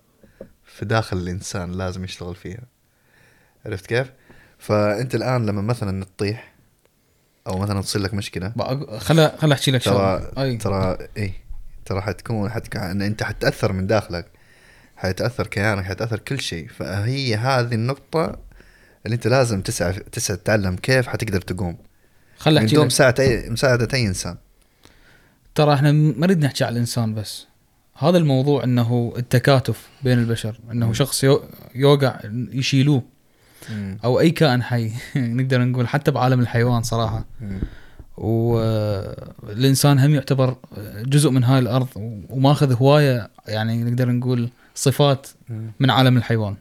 في 0.66 0.86
داخل 0.86 1.18
الإنسان 1.18 1.72
لازم 1.72 2.04
يشتغل 2.04 2.36
فيها 2.36 2.64
عرفت 3.66 3.86
كيف؟ 3.86 4.12
فأنت 4.62 5.16
الآن 5.16 5.46
لما 5.46 5.62
مثلا 5.62 6.04
تطيح 6.04 6.54
أو 7.48 7.58
مثلا 7.60 7.82
تصير 7.82 8.02
لك 8.02 8.14
مشكلة 8.14 8.54
خلا 9.00 9.38
خلا 9.38 9.54
أحكي 9.54 9.72
لك 9.72 9.84
ترى 9.84 10.32
أي. 10.38 10.58
ترى 10.58 10.98
اي 11.18 11.34
ترى 11.86 12.02
حتكون 12.02 12.50
حتك... 12.50 12.78
ان 12.78 13.02
أنت 13.02 13.24
حتأثر 13.24 13.74
من 13.74 13.88
داخلك 13.88 14.26
حيتأثر 14.98 15.48
كيانك 15.48 15.84
حيتأثر 15.84 16.20
كل 16.20 16.40
شيء. 16.40 16.68
فهي 16.68 17.36
هذه 17.36 17.74
النقطة 17.74 18.38
اللي 19.06 19.16
أنت 19.16 19.28
لازم 19.28 19.62
تسعى 19.62 19.94
تسعى 19.94 20.38
تتعلم 20.38 20.76
كيف 20.76 21.08
حتقدر 21.08 21.42
تقوم. 21.42 21.78
من 22.48 22.58
أحكي 22.58 22.76
لك. 22.76 22.84
مساعده 22.86 23.24
اي 23.24 23.50
مساعده 23.50 23.88
أي 23.94 24.08
إنسان. 24.08 24.38
ترى 25.56 25.74
إحنا 25.74 25.92
ما 25.92 26.14
نريد 26.28 26.46
نحكي 26.46 26.64
على 26.64 26.74
الإنسان 26.74 27.14
بس. 27.14 27.48
هذا 27.98 28.18
الموضوع 28.18 28.64
إنه 28.64 29.14
التكاتف 29.18 29.88
بين 30.04 30.20
البشر 30.20 30.60
إنه 30.72 30.94
شخص 30.94 31.24
يو- 31.24 31.44
يوقع 31.76 32.20
يشيلوه. 32.52 33.04
أو 34.04 34.20
أي 34.20 34.32
كائن 34.32 34.64
حي. 34.64 34.92
نقدر 35.16 35.62
نقول 35.66 35.88
حتى 35.88 36.12
بعالم 36.12 36.40
الحيوان 36.40 36.84
صراحة. 36.84 37.26
والانسان 38.18 40.00
هم 40.00 40.14
يعتبر 40.14 40.56
جزء 41.06 41.30
من 41.30 41.44
هاي 41.44 41.60
الأرض 41.60 41.88
وماخذ 42.30 42.74
هواية 42.76 43.30
يعني 43.48 43.84
نقدر 43.84 44.10
نقول 44.12 44.50
صفات 44.76 45.28
من 45.80 45.90
عالم 45.90 46.18
الحيوان. 46.18 46.56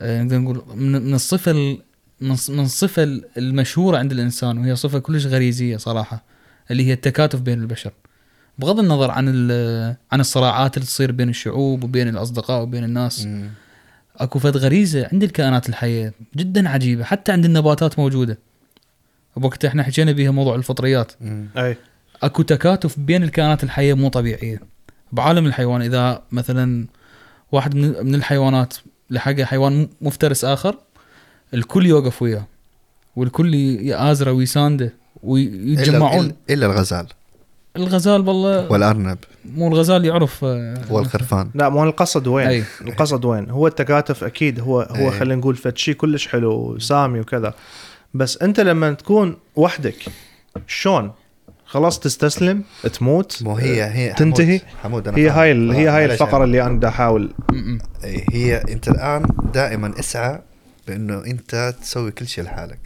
آه، 0.00 0.22
نقدر 0.22 0.38
نقول 0.38 0.62
من 0.76 1.14
الصفة 1.14 1.50
ال- 1.50 1.78
من 2.20 2.36
الص- 2.36 2.50
من 2.50 2.60
الصفة 2.64 3.20
المشهورة 3.38 3.98
عند 3.98 4.12
الإنسان 4.12 4.58
وهي 4.58 4.76
صفة 4.76 4.98
كلش 4.98 5.26
غريزية 5.26 5.76
صراحة 5.76 6.22
اللي 6.70 6.86
هي 6.86 6.92
التكاتف 6.92 7.40
بين 7.40 7.60
البشر. 7.60 7.92
بغض 8.58 8.78
النظر 8.78 9.10
عن 9.10 9.28
عن 10.12 10.20
الصراعات 10.20 10.76
اللي 10.76 10.86
تصير 10.86 11.12
بين 11.12 11.28
الشعوب 11.28 11.84
وبين 11.84 12.08
الأصدقاء 12.08 12.62
وبين 12.62 12.84
الناس. 12.84 13.26
اكو 14.18 14.38
فد 14.38 14.56
غريزة 14.56 15.08
عند 15.12 15.22
الكائنات 15.22 15.68
الحية 15.68 16.12
جدا 16.36 16.68
عجيبة 16.68 17.04
حتى 17.04 17.32
عند 17.32 17.44
النباتات 17.44 17.98
موجودة. 17.98 18.38
بوقت 19.36 19.64
إحنا 19.64 19.82
حكينا 19.82 20.12
بيها 20.12 20.30
موضوع 20.30 20.54
الفطريات. 20.54 21.12
أي. 21.56 21.76
اكو 22.22 22.42
تكاتف 22.42 22.98
بين 22.98 23.22
الكائنات 23.22 23.64
الحية 23.64 23.94
مو 23.94 24.08
طبيعية. 24.08 24.60
بعالم 25.12 25.46
الحيوان 25.46 25.82
إذا 25.82 26.22
مثلا 26.32 26.86
واحد 27.52 27.74
من 27.74 28.06
من 28.06 28.14
الحيوانات 28.14 28.74
لحق 29.10 29.40
حيوان 29.40 29.88
مفترس 30.00 30.44
آخر 30.44 30.78
الكل 31.54 31.86
يوقف 31.86 32.22
وياه 32.22 32.46
والكل 33.16 33.54
يآزره 33.54 34.32
ويسانده 34.32 34.92
ويتجمعون. 35.22 36.26
الا 36.26 36.34
إلا 36.50 36.66
الغزال. 36.66 37.06
الغزال 37.76 38.28
والله 38.28 38.70
والأرنب. 38.72 39.18
مو 39.44 39.68
الغزال 39.68 40.04
يعرف 40.04 40.44
آه، 40.44 40.74
والخرفان 40.90 41.50
لا 41.54 41.68
مو 41.68 41.84
القصد 41.84 42.26
وين؟ 42.26 42.46
أي. 42.46 42.64
القصد 42.80 43.24
وين؟ 43.24 43.50
هو 43.50 43.66
التكاتف 43.66 44.24
أكيد 44.24 44.60
هو 44.60 44.80
هو 44.80 45.10
أي. 45.10 45.18
خلينا 45.18 45.34
نقول 45.34 45.56
فد 45.56 45.76
شيء 45.78 45.94
كلش 45.94 46.28
حلو 46.28 46.52
وسامي 46.52 47.20
وكذا. 47.20 47.54
بس 48.14 48.38
أنت 48.42 48.60
لما 48.60 48.92
تكون 48.92 49.36
وحدك 49.56 49.96
شلون؟ 50.66 51.12
خلاص 51.66 51.98
تستسلم 52.00 52.62
تموت 52.92 53.42
مو 53.42 53.56
هي 53.56 53.84
هي 53.84 54.12
تنتهي؟ 54.12 54.58
حمود, 54.58 54.72
حمود 54.82 55.08
أنا 55.08 55.18
هي. 55.18 55.28
هاي 55.28 55.52
ال- 55.52 55.72
هي 55.72 55.88
هاي 55.88 56.04
الفقرة 56.04 56.44
اللي 56.44 56.62
أنا 56.62 56.80
دا 56.80 56.88
أحاول. 56.88 57.34
هي 58.32 58.56
أنت 58.56 58.88
الآن 58.88 59.26
دائما 59.54 59.98
اسعى 59.98 60.40
بأنه 60.88 61.24
أنت 61.26 61.74
تسوي 61.82 62.10
كل 62.10 62.26
شيء 62.26 62.44
لحالك 62.44 62.78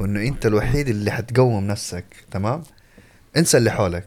وانه 0.00 0.20
أنت 0.28 0.46
الوحيد 0.46 0.88
اللي 0.88 1.10
حتقوم 1.10 1.66
نفسك 1.66 2.04
تمام؟ 2.30 2.62
انسى 3.36 3.58
اللي 3.58 3.70
حولك. 3.70 4.06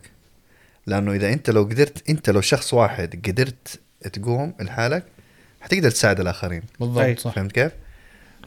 لأنه 0.87 1.13
إذا 1.13 1.33
أنت 1.33 1.49
لو 1.49 1.63
قدرت 1.63 2.09
أنت 2.09 2.29
لو 2.29 2.41
شخص 2.41 2.73
واحد 2.73 3.27
قدرت 3.27 3.79
تقوم 4.13 4.53
لحالك 4.59 5.03
حتقدر 5.61 5.91
تساعد 5.91 6.19
الآخرين. 6.19 6.61
أي. 6.61 6.67
بالضبط 6.79 7.19
صح. 7.19 7.35
فهمت 7.35 7.51
كيف؟ 7.51 7.71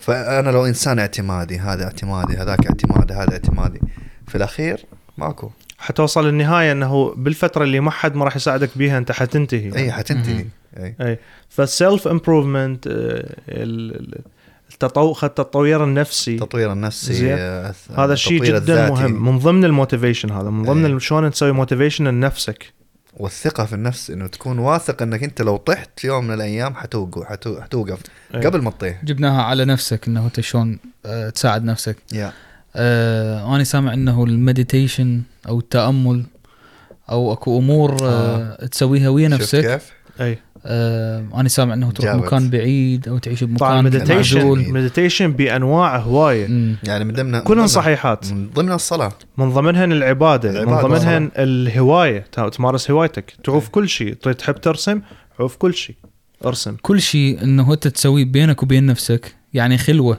فأنا 0.00 0.50
لو 0.50 0.66
إنسان 0.66 0.98
اعتمادي 0.98 1.58
هذا 1.58 1.84
اعتمادي 1.84 2.36
هذاك 2.36 2.66
اعتمادي 2.66 3.14
هذا 3.14 3.32
اعتمادي 3.32 3.80
في 4.28 4.34
الأخير 4.34 4.86
ماكو. 5.18 5.50
حتوصل 5.78 6.28
النهاية 6.28 6.72
إنه 6.72 7.14
بالفترة 7.14 7.64
اللي 7.64 7.80
ما 7.80 7.90
حد 7.90 8.14
ما 8.14 8.24
راح 8.24 8.36
يساعدك 8.36 8.70
بيها 8.76 8.98
أنت 8.98 9.12
حتنتهي. 9.12 9.76
إي 9.76 9.92
حتنتهي. 9.92 10.44
إي. 10.76 10.94
إي. 11.00 11.18
فال 11.48 11.68
self 11.68 12.08
improvement 12.08 12.88
التطور 14.72 15.18
التطوير 15.22 15.84
النفسي 15.84 16.34
التطوير 16.34 16.72
النفسي 16.72 17.12
زين. 17.14 17.36
آه، 17.38 17.74
هذا 17.96 18.12
الشيء 18.12 18.32
التطوير 18.42 18.60
جدا 18.62 18.86
الذاتي. 18.86 18.92
مهم 19.12 19.24
من 19.24 19.38
ضمن 19.38 19.64
ال 19.64 19.70
motivation 19.70 20.30
هذا 20.30 20.50
من 20.50 20.62
ضمن. 20.62 20.86
ال- 20.86 21.02
شلون 21.02 21.30
تسوي 21.30 21.52
motivation 21.52 22.08
لنفسك 22.08 22.72
والثقة 23.16 23.64
في 23.64 23.72
النفس 23.72 24.10
إنه 24.10 24.26
تكون 24.26 24.58
واثق 24.58 25.02
إنك 25.02 25.22
أنت 25.22 25.42
لو 25.42 25.56
طحت 25.56 25.90
في 26.00 26.06
يوم 26.06 26.24
من 26.24 26.34
الأيام 26.34 26.74
حتوقف 26.74 27.22
حتو- 27.22 27.60
حتوقف 27.62 27.98
إيه. 28.34 28.40
قبل 28.40 28.62
ما 28.62 28.70
تطيح 28.70 29.04
جبناها 29.04 29.42
على 29.42 29.64
نفسك 29.64 30.06
إنه 30.08 30.24
أنت 30.26 30.40
شلون 30.40 30.78
آه، 31.06 31.30
تساعد 31.30 31.64
نفسك 31.64 31.96
يا 32.12 32.32
آه 32.76 33.56
أنا 33.56 33.64
سامع 33.64 33.94
إنه 33.94 34.24
ال 34.24 34.33
meditation 34.33 35.22
أو 35.48 35.58
التأمل 35.58 36.24
أو 37.10 37.32
أكو 37.32 37.58
أمور 37.58 37.96
آه 38.02 38.66
تسويها 38.66 39.08
ويا 39.08 39.28
شفت 39.28 39.40
نفسك 39.40 39.60
كيف؟ 39.72 39.90
اي 40.20 40.38
آه 40.68 41.24
أنا 41.34 41.48
سامع 41.48 41.74
إنه 41.74 41.90
تروح 41.90 42.10
جاوبت. 42.10 42.26
مكان 42.26 42.50
بعيد 42.50 43.08
أو 43.08 43.18
تعيش 43.18 43.40
طبعا 43.44 43.80
بمكان 43.80 43.84
meditation 43.84 44.36
معزول. 44.38 44.72
meditation 44.72 45.32
بأنواع 45.32 45.96
هواية. 45.98 46.46
مم. 46.48 46.76
يعني 46.84 47.04
من 47.04 47.12
ضمن 47.14 47.30
كلهم 47.40 47.50
من 47.58 47.64
ضمن- 47.64 47.66
صحيحات. 47.66 48.32
من 48.32 48.48
ضمن 48.54 48.72
الصلاة. 48.72 49.12
من 49.38 49.50
ضمنهن 49.50 49.92
العبادة, 49.92 50.50
من 50.50 50.56
العبادة 50.56 50.88
ضمنهن 50.88 51.30
الهواية. 51.38 52.20
تمارس 52.52 52.90
هوايتك. 52.90 53.32
تعوف 53.44 53.68
كل 53.68 53.88
شيء. 53.88 54.14
تريد 54.14 54.36
تحب 54.36 54.54
ترسم؟ 54.60 55.00
عوف 55.40 55.56
كل 55.56 55.74
شيء. 55.74 55.96
ارسم. 56.46 56.76
كل 56.82 57.00
شيء 57.00 57.42
إنه 57.42 57.72
أنت 57.72 57.88
تسويه 57.88 58.24
بينك 58.24 58.62
وبين 58.62 58.86
نفسك 58.86 59.34
يعني 59.54 59.78
خلوة. 59.78 60.18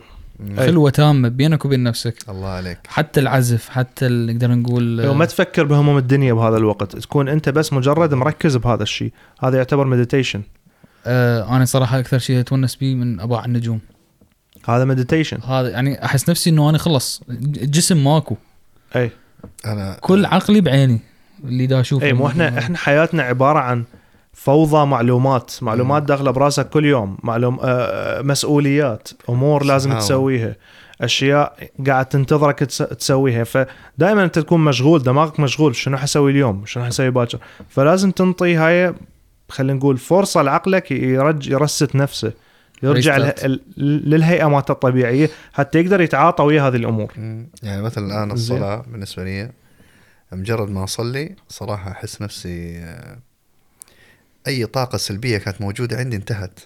خلوه 0.57 0.89
تامة 0.89 1.29
بينك 1.29 1.65
وبين 1.65 1.83
نفسك. 1.83 2.29
الله 2.29 2.47
عليك. 2.47 2.79
حتى 2.87 3.19
العزف 3.19 3.69
حتى 3.69 4.07
نقدر 4.07 4.51
نقول 4.51 5.07
وما 5.07 5.25
تفكر 5.25 5.63
بهموم 5.63 5.97
الدنيا 5.97 6.33
بهذا 6.33 6.57
الوقت. 6.57 6.95
تكون 6.95 7.29
أنت 7.29 7.49
بس 7.49 7.73
مجرد 7.73 8.13
مركز 8.13 8.57
بهذا 8.57 8.83
الشيء. 8.83 9.11
هذا 9.39 9.57
يعتبر 9.57 9.87
مديتيشن 9.87 10.41
آه 11.05 11.55
أنا 11.55 11.65
صراحة 11.65 11.99
أكثر 11.99 12.19
شيء 12.19 12.39
أتونس 12.39 12.75
به 12.75 12.95
من 12.95 13.19
اباع 13.19 13.45
النجوم. 13.45 13.79
هذا 14.67 14.85
meditation 14.85 15.41
هذا 15.41 15.69
يعني 15.69 16.05
أحس 16.05 16.29
نفسي 16.29 16.49
إنه 16.49 16.69
أنا 16.69 16.77
خلص. 16.77 17.21
الجسم 17.29 18.03
ماكو. 18.03 18.37
أي. 18.95 19.11
أنا 19.65 19.97
كل 20.01 20.25
عقلي 20.25 20.61
بعيني 20.61 20.99
اللي 21.43 21.67
دا 21.67 21.79
أشوفه. 21.79 22.05
أي 22.05 22.13
مو 22.13 22.27
إحنا 22.27 22.59
إحنا 22.59 22.77
حياتنا 22.77 23.23
عبارة 23.23 23.59
عن 23.59 23.83
فوضى 24.37 24.85
معلومات 24.85 25.51
معلومات 25.61 26.03
داخلة 26.03 26.31
براسك 26.31 26.69
كل 26.69 26.85
يوم 26.85 27.17
معلوم 27.23 27.59
آه، 27.63 28.21
مسؤوليات 28.21 29.09
أمور 29.29 29.63
لازم 29.63 29.79
سبحان 29.89 29.97
الله. 29.97 30.07
تسويها 30.07 30.55
أشياء 31.01 31.69
قاعد 31.87 32.05
تنتظرك 32.05 32.59
تس- 32.59 32.77
تسويها 32.77 33.43
فدائما 33.43 34.23
أنت 34.23 34.39
تكون 34.39 34.65
مشغول 34.65 35.03
دماغك 35.03 35.39
مشغول 35.39 35.75
شنو 35.75 35.97
حسوي 35.97 36.31
اليوم 36.31 36.65
شنو 36.65 36.85
حسوي 36.85 37.09
باكر 37.09 37.37
فلازم 37.69 38.11
تنطي 38.11 38.55
هاي 38.55 38.93
خلينا 39.49 39.73
نقول 39.73 39.97
فرصة 39.97 40.41
لعقلك 40.41 40.91
يرج 40.91 41.49
ي 41.49 41.57
reset 41.57 41.95
نفسه 41.95 42.31
يرجع 42.83 43.17
للهيئه 43.77 44.45
مالته 44.49 44.71
الطبيعية 44.71 45.29
حتى 45.53 45.79
يقدر 45.79 46.01
يتعاطى 46.01 46.43
ويا 46.43 46.61
هذه 46.61 46.75
الأمور. 46.75 47.11
يعني 47.63 47.81
مثلا 47.81 48.05
الآن. 48.07 48.31
الصلاة 48.31 48.83
بالنسبة 48.91 49.23
لي 49.23 49.51
مجرد 50.31 50.69
ما 50.69 50.83
أصلي 50.83 51.35
صراحة 51.49 51.91
أحس 51.91 52.21
نفسي 52.21 52.77
آه، 52.77 53.17
أي 54.47 54.65
طاقة 54.65 54.97
سلبية 54.97 55.37
كانت 55.37 55.61
موجودة 55.61 55.97
عندي 55.97 56.15
انتهت 56.15 56.59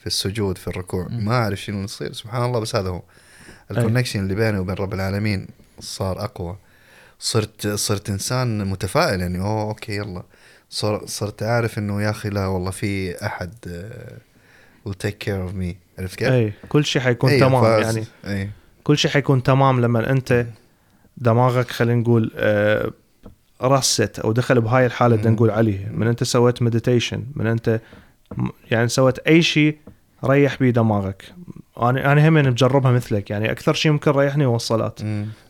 في 0.00 0.06
السجود 0.06 0.58
في 0.58 0.68
الركوع. 0.68 1.08
ما 1.10 1.34
أعرف 1.34 1.60
شنو 1.60 1.84
يصير. 1.84 2.12
سبحان 2.12 2.44
الله 2.44 2.60
بس 2.60 2.76
هذا 2.76 2.88
هو. 2.88 3.02
ال 3.70 3.74
connection 3.74 4.20
اللي 4.20 4.34
بيني 4.34 4.58
وبين 4.58 4.74
رب 4.74 4.94
العالمين 4.94 5.46
صار 5.80 6.24
أقوى. 6.24 6.56
صرت 7.18 7.66
صرت 7.68 8.10
إنسان 8.10 8.66
متفائل 8.66 9.20
يعني 9.20 9.40
أوه 9.40 9.62
okay 9.62 9.96
يلا. 9.96 10.22
صر 10.70 11.06
صرت 11.06 11.42
عارف 11.42 11.78
إنه 11.78 12.02
يا 12.02 12.10
أخي 12.10 12.28
لا 12.28 12.46
والله 12.46 12.70
في 12.70 13.16
أحد 13.26 13.54
آه، 13.68 14.18
will 14.88 14.92
take 15.06 15.24
care 15.26 15.50
of 15.50 15.54
me. 15.62 15.74
عرفت 15.98 16.18
كيف؟ 16.18 16.28
أي. 16.28 16.52
كل 16.68 16.84
شيء 16.84 17.02
حيكون 17.02 17.30
أيوة، 17.30 17.48
تمام 17.48 17.62
فاز- 17.62 17.96
يعني. 17.96 18.06
أي. 18.26 18.50
كل 18.84 18.98
شيء 18.98 19.10
حيكون 19.10 19.42
تمام 19.42 19.80
لما 19.80 20.10
أنت 20.10 20.46
دماغك 21.16 21.70
خلينا 21.70 22.00
نقول 22.00 22.32
آه، 22.36 22.90
reset 23.62 24.18
أو 24.18 24.32
دخل 24.32 24.60
بهاي 24.60 24.86
الحالة 24.86 25.16
بدنا. 25.16 25.30
نقول 25.30 25.50
عليه. 25.50 25.88
من 25.94 26.06
أنت 26.06 26.24
سويت 26.24 26.62
meditation 26.62 27.22
من 27.34 27.46
أنت 27.46 27.80
يعني 28.70 28.88
سويت 28.88 29.18
أي 29.18 29.42
شيء 29.42 29.76
ريح 30.24 30.56
بيه 30.60 30.70
دماغك. 30.70 31.24
أنا 31.82 32.12
أنا 32.12 32.28
هم 32.28 32.34
مجربها 32.34 32.92
مثلك. 32.92 33.30
يعني 33.30 33.50
أكثر 33.50 33.74
شيء 33.74 33.92
ممكن 33.92 34.10
ريحني 34.10 34.46
هو 34.46 34.56
الصلاة. 34.56 34.94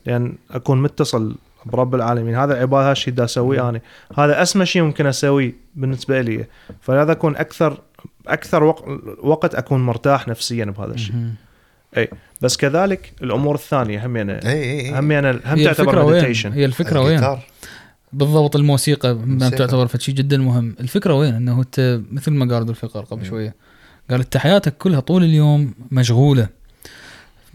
لأن 0.06 0.34
أكون 0.50 0.82
متصل 0.82 1.34
برب 1.66 1.94
العالمين. 1.94 2.34
هذا 2.34 2.54
العباده 2.54 2.84
هذا 2.84 2.92
الشيء 2.92 3.14
دا 3.14 3.24
أسويه 3.24 3.68
أنا. 3.68 3.80
هذا 4.18 4.42
أسمى 4.42 4.66
شيء 4.66 4.82
ممكن 4.82 5.06
أسويه 5.06 5.52
بالنسبة 5.74 6.20
لي. 6.20 6.44
فلهذا 6.80 7.12
أكون 7.12 7.36
أكثر 7.36 7.78
أكثر 8.26 8.64
وق- 8.64 8.88
وقت 9.22 9.54
أكون 9.54 9.86
مرتاح 9.86 10.28
نفسيا 10.28 10.64
بهذا 10.64 10.94
الشيء. 10.94 11.14
مهم. 11.14 11.34
بس 12.40 12.56
كذلك 12.56 13.12
الأمور 13.22 13.54
الثانية 13.54 14.06
هم 14.06 14.16
يعني 14.16 14.32
إي 14.32 14.52
إي 14.52 14.80
إي. 14.80 14.98
هم 14.98 15.12
يعني 15.12 15.30
هم 15.30 15.40
هي 15.44 15.64
تعتبر 15.64 16.06
meditation 16.06 16.52
هي 16.52 16.64
الفكرة 16.64 17.00
وين. 17.00 17.18
بالضبط 18.12 18.56
الموسيقى 18.56 19.14
ما. 19.14 19.48
تعتبر 19.48 19.86
فشي 19.86 20.12
جدا 20.12 20.36
مهم. 20.38 20.76
الفكرة 20.80 21.14
وين؟ 21.14 21.34
إنه 21.34 21.60
انت 21.60 22.00
مثل 22.10 22.30
ما 22.30 22.54
قال 22.54 22.68
الفقر 22.68 23.04
قبل. 23.04 23.26
شوية. 23.26 23.54
قال 24.10 24.20
انت 24.20 24.36
حياتك 24.36 24.76
كلها 24.76 25.00
طول 25.00 25.24
اليوم 25.24 25.74
مشغولة. 25.90 26.48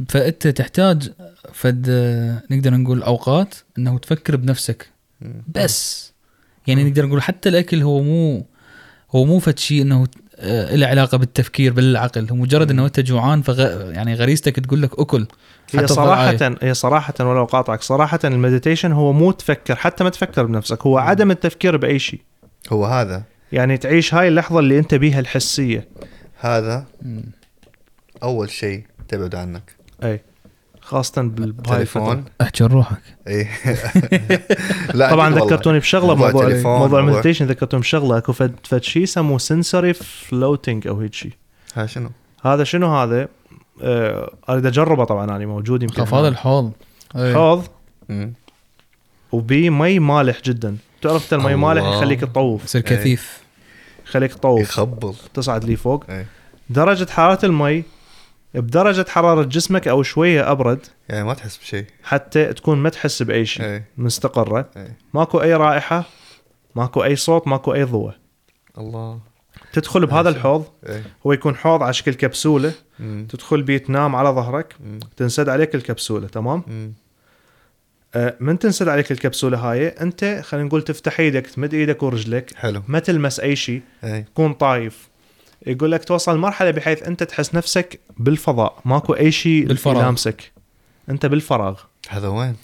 فأنت 0.09 0.47
تحتاج 0.47 1.11
فد 1.53 1.89
نقدر 2.51 2.73
نقول 2.73 3.03
أوقات 3.03 3.55
إنه 3.77 3.97
تفكر 3.97 4.35
بنفسك. 4.35 4.89
بس. 5.55 6.11
يعني. 6.67 6.83
نقدر 6.83 7.05
نقول 7.05 7.21
حتى 7.21 7.49
الأكل 7.49 7.81
هو 7.81 8.01
مو 8.01 8.45
هو 9.11 9.25
مو 9.25 9.39
فد 9.39 9.59
شيء 9.59 9.81
إنه 9.81 10.07
آه، 10.37 10.75
له 10.75 10.87
علاقة 10.87 11.17
بالتفكير 11.17 11.73
بالعقل. 11.73 12.29
هو 12.29 12.35
مجرد 12.35 12.71
إنه 12.71 12.85
أنت 12.85 12.99
جوعان 12.99 13.41
فغ... 13.41 13.91
يعني 13.91 14.13
غريزتك 14.13 14.59
تقول 14.59 14.81
لك 14.81 14.99
أكل. 14.99 15.27
هي 15.73 15.87
صراحة. 15.87 16.55
هي 16.61 16.73
صراحة 16.73 17.13
ولو 17.19 17.45
قاطعك 17.45 17.81
صراحة 17.81 18.19
المديتيشن 18.23 18.91
هو 18.91 19.13
مو 19.13 19.31
تفكر 19.31 19.75
حتى 19.75 20.03
ما 20.03 20.09
تفكر 20.09 20.45
بنفسك 20.45 20.81
هو 20.85 20.97
عدم 20.97 21.31
التفكير 21.31 21.77
بأي 21.77 21.99
شيء. 21.99 22.19
هو 22.71 22.85
هذا. 22.85 23.23
يعني 23.51 23.77
تعيش 23.77 24.13
هاي 24.13 24.27
اللحظة 24.27 24.59
اللي 24.59 24.79
أنت 24.79 24.95
بيها 24.95 25.19
الحسية. 25.19 25.87
هذا. 26.39 26.85
أول 28.23 28.49
شيء 28.49 28.83
تبعد 29.07 29.35
عنك. 29.35 29.75
أي. 30.03 30.21
خاصة 30.81 31.21
بال- 31.21 31.51
بهاي 31.51 31.81
الفترة. 31.81 32.03
تليفون. 32.13 32.25
احكي 32.41 32.63
روحك. 32.63 33.01
اي 33.27 33.47
لا 34.93 35.09
طبعا. 35.11 35.35
ذكرتوني 35.35 35.79
بشغلة 35.79 36.15
موضوع 36.15 36.49
موضوع 36.63 36.99
ال 36.99 37.03
meditation 37.03 37.45
ذكرتوني 37.45 37.81
بشغلة. 37.81 38.17
أكو 38.17 38.33
فد 38.33 38.55
فد 38.63 38.83
شيء 38.83 39.03
يسموه 39.03 39.37
sensory 39.37 39.93
floating 39.93 40.87
أو 40.87 40.99
هيك 40.99 41.13
شيء 41.13 41.31
ها 41.75 41.85
شنو؟ 41.85 42.09
هذا 42.45 42.63
شنو 42.63 42.95
هذا؟ 42.95 43.27
آه، 43.81 44.33
أريد 44.49 44.65
اجربه 44.65 45.03
طبعا 45.03 45.23
أنا 45.23 45.45
موجود 45.45 45.83
يمكن 45.83 46.03
هذا 46.03 46.27
الحوض. 46.27 46.71
إيه. 47.15 47.33
حوض. 47.33 47.67
وبي 49.31 49.69
مي 49.69 49.99
مالح 49.99 50.41
جدا. 50.41 50.77
تعرف 51.01 51.23
انت 51.23 51.33
المي 51.33 51.53
الله. 51.53 51.67
مالح 51.67 51.85
يخليك 51.85 52.21
تطوف. 52.21 52.63
يصير 52.63 52.81
كثيف. 52.81 53.43
يخليك 54.05 54.33
تطوف. 54.33 54.61
يخبل. 54.61 55.13
تصعد 55.33 55.63
لي 55.63 55.75
فوق. 55.75 56.03
اي 56.09 56.25
درجة 56.69 57.11
حرارة 57.11 57.45
المي 57.45 57.83
بدرجة 58.53 59.05
حرارة 59.09 59.43
جسمك 59.43 59.87
أو 59.87 60.03
شوية 60.03 60.51
أبرد 60.51 60.79
يعني 61.09 61.23
ما 61.23 61.33
تحس 61.33 61.57
بشيء. 61.57 61.85
حتى 62.03 62.53
تكون 62.53 62.77
ما 62.77 62.89
تحس 62.89 63.23
بأي 63.23 63.45
شيء. 63.45 63.81
مستقرة. 63.97 64.69
اي 64.77 64.87
ماكو 65.13 65.41
أي 65.41 65.53
رائحة 65.53 66.03
ماكو 66.75 67.03
أي 67.03 67.15
صوت 67.15 67.47
ماكو 67.47 67.73
أي 67.73 67.83
ضوء. 67.83 68.11
الله. 68.77 69.19
تدخل 69.73 70.05
بهذا. 70.05 70.29
الحوض 70.29 70.65
اي 70.89 71.03
هو 71.25 71.33
يكون 71.33 71.55
حوض 71.55 71.83
على 71.83 71.93
شكل 71.93 72.13
كبسولة 72.13 72.73
مم. 72.99 73.27
تدخل 73.29 73.61
بيه 73.61 73.77
تنام 73.77 74.15
على 74.15 74.29
ظهرك 74.29 74.75
مم. 74.79 74.99
تنسد 75.17 75.49
عليك 75.49 75.75
الكبسولة 75.75 76.27
تمام 76.27 76.63
مم. 76.67 76.93
آه، 78.15 78.35
من 78.39 78.59
تنسد 78.59 78.87
عليك 78.87 79.11
الكبسولة 79.11 79.57
هاي 79.57 79.87
أنت 79.87 80.41
خلينا 80.43 80.67
نقول 80.67 80.81
تفتح 80.81 81.19
إيدك 81.19 81.47
تمد 81.47 81.73
إيدك 81.73 82.03
ورجلك 82.03 82.53
حلو 82.55 82.81
ما 82.87 82.99
تلمس 82.99 83.39
أي 83.39 83.55
شيء 83.55 83.81
اي 84.03 84.21
تكون 84.21 84.53
طايف 84.53 85.09
يقول 85.67 85.91
لك 85.91 86.03
توصل 86.03 86.37
مرحلة 86.37 86.71
بحيث 86.71 87.03
أنت 87.03 87.23
تحس 87.23 87.55
نفسك 87.55 87.99
بالفضاء 88.17 88.79
ماكو 88.85 89.13
أي 89.13 89.31
شيء 89.31 89.65
بالفراغ. 89.65 89.97
يلامسك 90.01 90.51
أنت 91.09 91.25
بالفراغ 91.25 91.79
هذا 92.09 92.27
وين؟ 92.27 92.55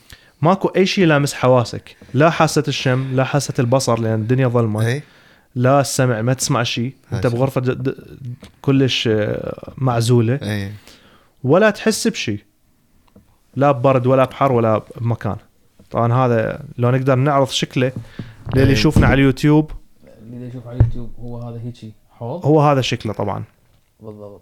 ماكو 0.42 0.68
أي 0.68 0.86
شيء 0.86 1.06
لامس 1.06 1.34
حواسك 1.34 1.96
لا 2.14 2.30
حاسة 2.30 2.64
الشم 2.68 3.16
لا 3.16 3.24
حاسة 3.24 3.54
البصر 3.60 4.00
لأن 4.00 4.20
الدنيا 4.20 4.48
ظلمة 4.48 4.88
اي 4.88 5.04
لا 5.56 5.82
السمع 5.82 6.22
ما 6.22 6.34
تسمع 6.34 6.64
شيء 6.64 6.94
انت. 7.14 7.28
بغرفة 7.28 7.62
د- 7.62 7.84
د- 7.84 7.96
كلش 8.62 9.08
آه، 9.08 9.72
معزولة. 9.78 10.40
اي 10.44 10.72
ولا 11.44 11.70
تحس 11.70 12.08
بشيء 12.08 12.40
لا 13.56 13.72
ببرد 13.72 14.08
ولا 14.08 14.26
بحر 14.26 14.52
ولا 14.52 14.82
بمكان. 15.02 15.36
طبعا 15.92 16.14
هذا 16.14 16.60
لو 16.78 16.92
نقدر 16.92 17.16
نعرض 17.16 17.48
شكله 17.50 17.92
للي 18.56 18.66
إيه. 18.66 18.72
يشوفنا 18.72 19.08
على 19.08 19.14
اليوتيوب. 19.14 19.72
اللي 20.34 20.48
يشوف 20.48 20.68
على 20.68 20.80
اليوتيوب 20.80 21.12
هو 21.20 21.38
هذا 21.42 21.60
هيجي 21.64 21.94
حوض؟ 22.12 22.46
هو 22.46 22.62
هذا 22.62 22.82
شكله 22.82 23.14
طبعا. 23.14 23.44
بالضبط. 24.00 24.42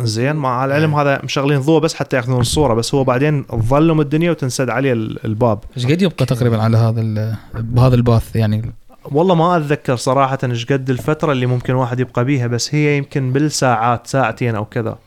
زين 0.00 0.36
مع 0.36 0.64
العلم 0.64 0.94
إيه. 0.94 1.02
هذا 1.02 1.20
مشغلين 1.24 1.60
ضوء 1.60 1.80
بس 1.80 1.94
حتى 1.94 2.16
ياخذون 2.16 2.40
الصورة 2.40 2.74
بس 2.74 2.94
هو 2.94 3.04
بعدين 3.04 3.46
تظلم 3.46 4.00
الدنيا 4.00 4.30
وتنسد 4.30 4.70
عليه 4.70 4.92
ال- 4.92 5.24
الباب. 5.26 5.58
إيش 5.76 5.86
قد 5.86 6.02
يبقى 6.02 6.26
تقريبا 6.26 6.62
على 6.62 6.76
هذا 6.76 7.00
ال- 7.00 7.36
بهذا 7.54 7.94
الباث؟ 7.94 8.36
يعني 8.36 8.72
والله 9.04 9.34
ما 9.34 9.56
أتذكر 9.56 9.96
صراحة 9.96 10.38
إيش 10.44 10.66
قد 10.66 10.90
الفترة 10.90 11.32
اللي 11.32 11.46
ممكن 11.46 11.74
واحد 11.74 12.00
يبقى 12.00 12.24
بيها 12.24 12.46
بس 12.46 12.74
هي 12.74 12.96
يمكن 12.96 13.32
بالساعات 13.32 14.06
ساعتين 14.06 14.54
أو 14.54 14.64
كذا. 14.64 14.98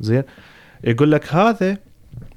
زين؟ 0.00 0.22
يقول 0.84 1.12
لك 1.12 1.34
هذا 1.34 1.78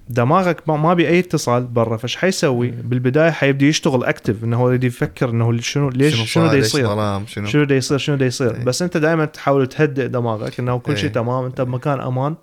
دماغك 0.09 0.69
ما- 0.69 0.93
بي 0.93 1.07
أي 1.07 1.19
اتصال 1.19 1.63
برا 1.63 1.97
فايش 1.97 2.15
حيسوي؟ 2.15 2.67
بالبداية 2.71 3.31
حيبدا 3.31 3.65
يشتغل 3.65 4.03
أكتف 4.03 4.43
إنه 4.43 4.57
هو 4.57 4.67
يريد 4.67 4.83
يفكر 4.83 5.29
إنه 5.29 5.57
شنو 5.57 5.89
ليش 5.89 6.15
شنو, 6.15 6.25
شنو 6.25 6.53
يصير؟ 6.53 7.25
شنو؟ 7.25 7.45
شنو 7.47 7.63
دا 7.63 7.75
يصير؟ 7.75 7.97
شنو 7.97 8.15
دا 8.15 8.25
يصير. 8.25 8.63
بس 8.63 8.81
أنت 8.81 8.97
دائما 8.97 9.25
تحاول 9.25 9.67
تهدئ 9.67 10.07
دماغك 10.07 10.59
إنه 10.59 10.79
كل 10.79 10.97
شيء 10.97 11.05
إيه. 11.05 11.13
تمام. 11.13 11.45
أنت 11.45 11.61
بمكان 11.61 11.99
أمان. 11.99 12.35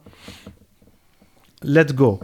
let 1.65 1.93
go 1.93 2.21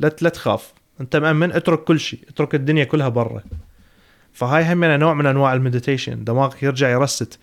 لا 0.00 0.16
لا 0.20 0.28
تخاف 0.28 0.72
أنت 1.00 1.16
مأمن 1.16 1.52
اترك 1.52 1.84
كل 1.84 2.00
شيء. 2.00 2.20
اترك 2.28 2.54
الدنيا 2.54 2.84
كلها 2.84 3.08
برا. 3.08 3.42
فهاي 4.36 4.72
هم 4.72 4.84
نوع 4.84 5.14
من 5.14 5.26
أنواع 5.26 5.54
ال 5.54 5.60
meditation. 5.60 6.24
دماغك 6.24 6.62
يرجع 6.62 6.88
ي 6.90 6.97
reset. 6.97 7.38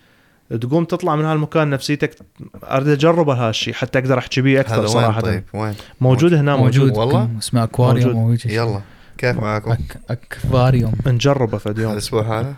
تقوم 0.60 0.84
تطلع 0.84 1.16
من 1.16 1.24
هالمكان 1.24 1.70
نفسيتك 1.70 2.16
أريد 2.64 2.88
أجرب 2.88 3.28
هالشيء 3.28 3.74
حتى 3.74 3.98
أقدر 3.98 4.18
أحكي 4.18 4.40
بيه 4.40 4.60
هذا 4.60 4.60
أكثر 4.60 4.78
وين 4.78 4.88
صراحة. 4.88 5.20
طيب؟ 5.20 5.44
وين؟ 5.54 5.74
موجود 6.00 6.34
هنا 6.34 6.56
موجود, 6.56 6.88
موجود. 6.88 6.98
والله؟ 6.98 7.28
اسمه 7.38 7.64
أكواريوم 7.64 8.12
موجود. 8.12 8.52
يلا. 8.52 8.80
كيف 9.18 9.36
معاكم؟ 9.36 9.70
أك... 9.70 9.96
اكفاريوم 10.10 10.92
نجربه 11.06 11.58
فد 11.58 11.78
يوم 11.78 11.92
الأسبوع 11.92 12.40
هذا؟ 12.40 12.54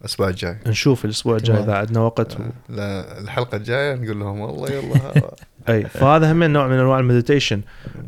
الأسبوع 0.00 0.28
الجاي. 0.28 0.56
نشوف 0.66 1.04
الأسبوع 1.04 1.36
الجاي. 1.36 1.58
إذا 1.62 1.74
عندنا 1.74 2.00
وقت 2.00 2.40
و... 2.40 2.42
لا 2.68 3.20
الحلقة 3.20 3.56
الجاية 3.56 3.94
نقول 3.94 4.20
لهم 4.20 4.40
والله 4.40 4.70
يلا. 4.70 4.94
أي 5.68 5.84
فهذا 5.84 6.32
هم 6.32 6.42
نوع 6.44 6.66
من 6.66 6.78
أنواع 6.78 6.98
ال 6.98 7.03
meditation. 7.03 7.60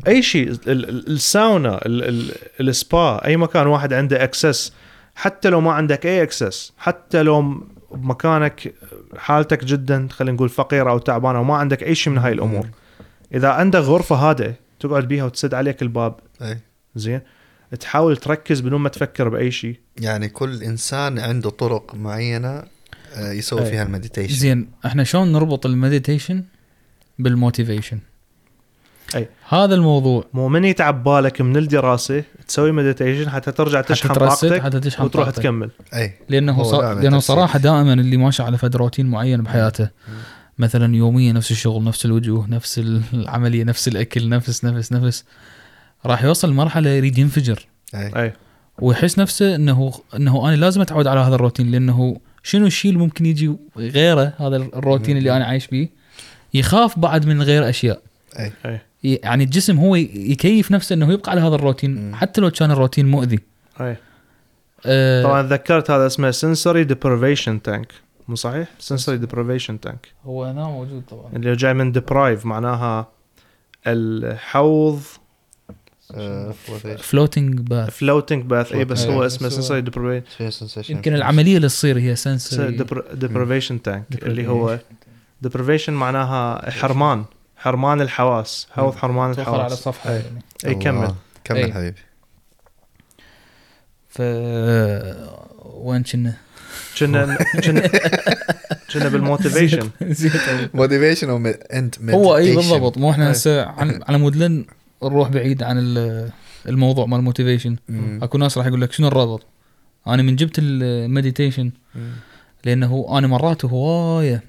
أي 0.07 0.21
شيء 0.21 0.49
ال- 0.49 0.59
ال- 0.67 1.07
الساونا 1.07 1.79
ال- 1.85 2.03
ال- 2.03 2.31
السبا 2.69 3.25
أي 3.25 3.37
مكان 3.37 3.67
واحد 3.67 3.93
عنده 3.93 4.23
access 4.23 4.73
حتى 5.15 5.49
لو 5.49 5.61
ما 5.61 5.71
عندك 5.71 6.05
أي 6.05 6.23
access 6.23 6.73
حتى 6.77 7.23
لو 7.23 7.63
بمكانك 7.91 8.73
حالتك 9.17 9.63
جدا 9.65 10.07
خلينا 10.11 10.35
نقول 10.35 10.49
فقيرة 10.49 10.91
أو 10.91 10.97
تعبانة 10.97 11.39
وما 11.39 11.55
عندك 11.55 11.83
أي 11.83 11.95
شيء 11.95 12.13
من 12.13 12.19
هاي 12.19 12.31
الأمور. 12.31 12.67
إذا 13.33 13.49
عندك 13.49 13.79
غرفة 13.79 14.15
هادئة 14.15 14.53
تقعد 14.79 15.07
بيها 15.07 15.23
وتسد 15.25 15.53
عليك 15.53 15.81
الباب 15.81 16.15
أي. 16.41 16.57
زين؟ 16.95 17.21
تحاول 17.79 18.17
تركز 18.17 18.61
بدون 18.61 18.81
ما 18.81 18.89
تفكر 18.89 19.29
بأي 19.29 19.51
شيء. 19.51 19.79
يعني 19.97 20.29
كل 20.29 20.63
إنسان 20.63 21.19
عنده 21.19 21.49
طرق 21.49 21.95
معينة 21.95 22.63
آه، 23.15 23.31
يسوي 23.31 23.61
أي. 23.61 23.69
فيها 23.69 23.83
ال 23.83 23.87
meditation. 23.87 24.35
زين 24.35 24.71
إحنا 24.85 25.03
شلون 25.03 25.31
نربط 25.31 25.65
ال 25.65 25.72
meditation 25.72 26.43
بال 27.19 27.32
motivation 27.32 27.99
أي. 29.15 29.27
هذا 29.49 29.75
الموضوع. 29.75 30.25
مو 30.33 30.49
من 30.49 30.65
يتعب 30.65 31.03
بالك 31.03 31.41
من 31.41 31.57
الدراسة 31.57 32.23
تسوي 32.47 32.71
meditation 32.71 33.29
حتى 33.29 33.51
ترجع 33.51 33.77
حتى 33.77 33.93
تشحن 33.93 34.13
طاقتك 34.13 34.61
حتى 34.61 34.79
تشحن 34.79 35.03
وتروح 35.03 35.25
طاقتك. 35.25 35.41
تكمل. 35.43 35.69
أي. 35.93 36.13
لأنه 36.29 36.63
ص... 36.63 36.71
دائماً 36.71 37.01
لأنه 37.01 37.17
تفسير. 37.17 37.35
صراحة 37.35 37.59
دائما 37.59 37.93
اللي 37.93 38.17
ماشي 38.17 38.43
على 38.43 38.57
فد 38.57 38.75
روتين 38.75 39.05
معين 39.05 39.43
بحياته. 39.43 39.89
مثلا 40.57 40.95
يوميا 40.95 41.33
نفس 41.33 41.51
الشغل 41.51 41.83
نفس 41.83 42.05
الوجوه 42.05 42.47
نفس 42.49 42.81
العملية 43.13 43.63
نفس 43.63 43.87
الأكل 43.87 44.29
نفس 44.29 44.65
نفس 44.65 44.93
نفس. 44.93 45.23
راح 46.05 46.23
يوصل 46.23 46.49
لمرحله 46.49 46.89
يريد 46.89 47.17
ينفجر. 47.17 47.65
أي. 47.95 48.11
أي. 48.23 48.33
ويحس 48.79 49.19
نفسه 49.19 49.55
إنه 49.55 49.93
إنه 50.15 50.49
أنا 50.49 50.55
لازم 50.55 50.81
أتعود 50.81 51.07
على 51.07 51.19
هذا 51.19 51.35
الروتين 51.35 51.71
لأنه 51.71 52.17
شنو 52.43 52.65
الشيء 52.65 52.91
اللي 52.91 53.03
ممكن 53.03 53.25
يجي 53.25 53.55
غيره 53.77 54.33
هذا 54.37 54.55
الروتين 54.55 55.17
اللي 55.17 55.37
أنا 55.37 55.45
عايش 55.45 55.67
بيه 55.67 55.89
يخاف 56.53 56.99
بعد 56.99 57.25
من 57.25 57.41
غير 57.41 57.69
أشياء. 57.69 58.01
أي. 58.39 58.51
أي. 58.65 58.73
ي- 58.75 58.79
يعني 59.05 59.43
الجسم 59.43 59.77
هو 59.77 59.95
يكيف 59.95 60.71
نفسه 60.71 60.93
إنه 60.93 61.13
يبقى 61.13 61.31
على 61.31 61.41
هذا 61.41 61.55
الروتين 61.55 61.95
مم. 61.95 62.15
حتى 62.15 62.41
لو 62.41 62.51
كان 62.51 62.71
الروتين 62.71 63.07
مؤذي. 63.07 63.39
أي. 63.81 63.97
أه 64.85 65.23
طبعا 65.23 65.41
تذكرت 65.41 65.91
هذا 65.91 66.07
اسمه 66.07 66.31
sensory 66.31 66.87
deprivation 66.87 67.71
tank 67.71 67.85
مو 68.27 68.35
صحيح؟ 68.35 68.67
sensory 68.81 69.19
deprivation 69.25 69.73
tank. 69.87 70.25
هو 70.25 70.43
هنا 70.43 70.63
موجود 70.63 71.03
طبعا. 71.09 71.31
اللي 71.35 71.55
جاي 71.55 71.73
من 71.73 71.93
deprive 71.93 72.45
معناها 72.45 73.07
الحوض 73.87 75.01
floating 76.97 77.59
bath 77.59 78.03
floating 78.03 78.49
bath 78.51 78.73
اي 78.73 78.85
بس 78.85 79.05
هو. 79.05 79.25
اسمه 79.25 79.49
sensory 79.49 79.85
deprivation 79.85 80.89
يمكن 80.89 81.15
العملية 81.15 81.57
اللي 81.57 81.67
تصير 81.67 81.99
هي 81.99 82.15
sensory 82.15 82.77
deprivation 83.21 83.75
tank 83.89 84.23
اللي 84.23 84.47
هو 84.47 84.79
deprivation 85.47 85.89
معناها 85.89 86.71
حرمان. 86.71 87.25
حرمان 87.65 88.01
الحواس 88.01 88.67
حوض 88.71 88.95
حرمان 88.95 89.29
على 89.29 89.37
الحواس. 89.41 89.71
الصفحه 89.71 90.09
أي. 90.09 90.15
يعني. 90.15 90.41
اي 90.65 90.75
كمل. 90.75 91.13
كمل 91.43 91.57
أي. 91.63 91.73
حبيبي. 91.73 91.97
ف 94.09 94.21
وين 95.65 96.03
كنا؟ 96.03 96.33
كنا 96.99 97.37
كنا 97.63 97.89
كنا 98.93 99.09
بال 99.09 99.21
motivation. 99.21 99.89
motivation 100.73 101.53
انت 101.73 101.99
هو 102.09 102.37
اي 102.37 102.55
بالضبط. 102.55 102.97
مو 102.97 103.11
إحنا 103.11 103.25
أي. 103.27 103.31
هسه 103.31 103.61
على 104.07 104.17
مود 104.17 104.35
لن 104.35 104.65
نروح 105.03 105.29
بعيد 105.29 105.63
عن 105.63 105.77
ال- 105.79 106.29
الموضوع 106.69 107.05
مال 107.05 107.19
ال 107.19 107.24
motivation 107.24 107.75
أكو 108.21 108.37
ناس 108.37 108.57
راح 108.57 108.65
يقول 108.67 108.81
لك 108.81 108.91
شنو 108.91 109.07
الرابط؟ 109.07 109.45
أنا 110.07 110.21
من 110.23 110.35
جبت 110.35 110.55
ال 110.59 110.69
meditation 110.69 111.71
لأنه 112.65 113.05
أنا 113.17 113.27
مرات 113.27 113.65
هواية. 113.65 114.43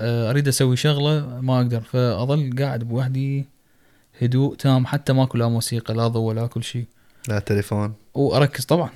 أريد 0.00 0.48
أسوي 0.48 0.76
شغلة 0.76 1.40
ما 1.40 1.56
أقدر. 1.56 1.80
فأظل 1.80 2.54
قاعد 2.58 2.84
بوحدي 2.84 3.46
هدوء 4.22 4.54
تام 4.54 4.86
حتى 4.86 5.12
ماكو 5.12 5.38
لا 5.38 5.48
موسيقى 5.48 5.94
لا 5.94 6.08
ضوء 6.08 6.22
ولا 6.22 6.46
كل 6.46 6.64
شيء. 6.64 6.84
لا 7.28 7.38
تليفون. 7.38 7.94
وأركز 8.14 8.64
طبعا. 8.64 8.90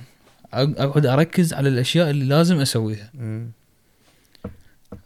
أقعد 0.53 1.05
أركز 1.05 1.53
على 1.53 1.69
الأشياء 1.69 2.09
اللي 2.09 2.25
لازم 2.25 2.59
أسويها. 2.59 3.11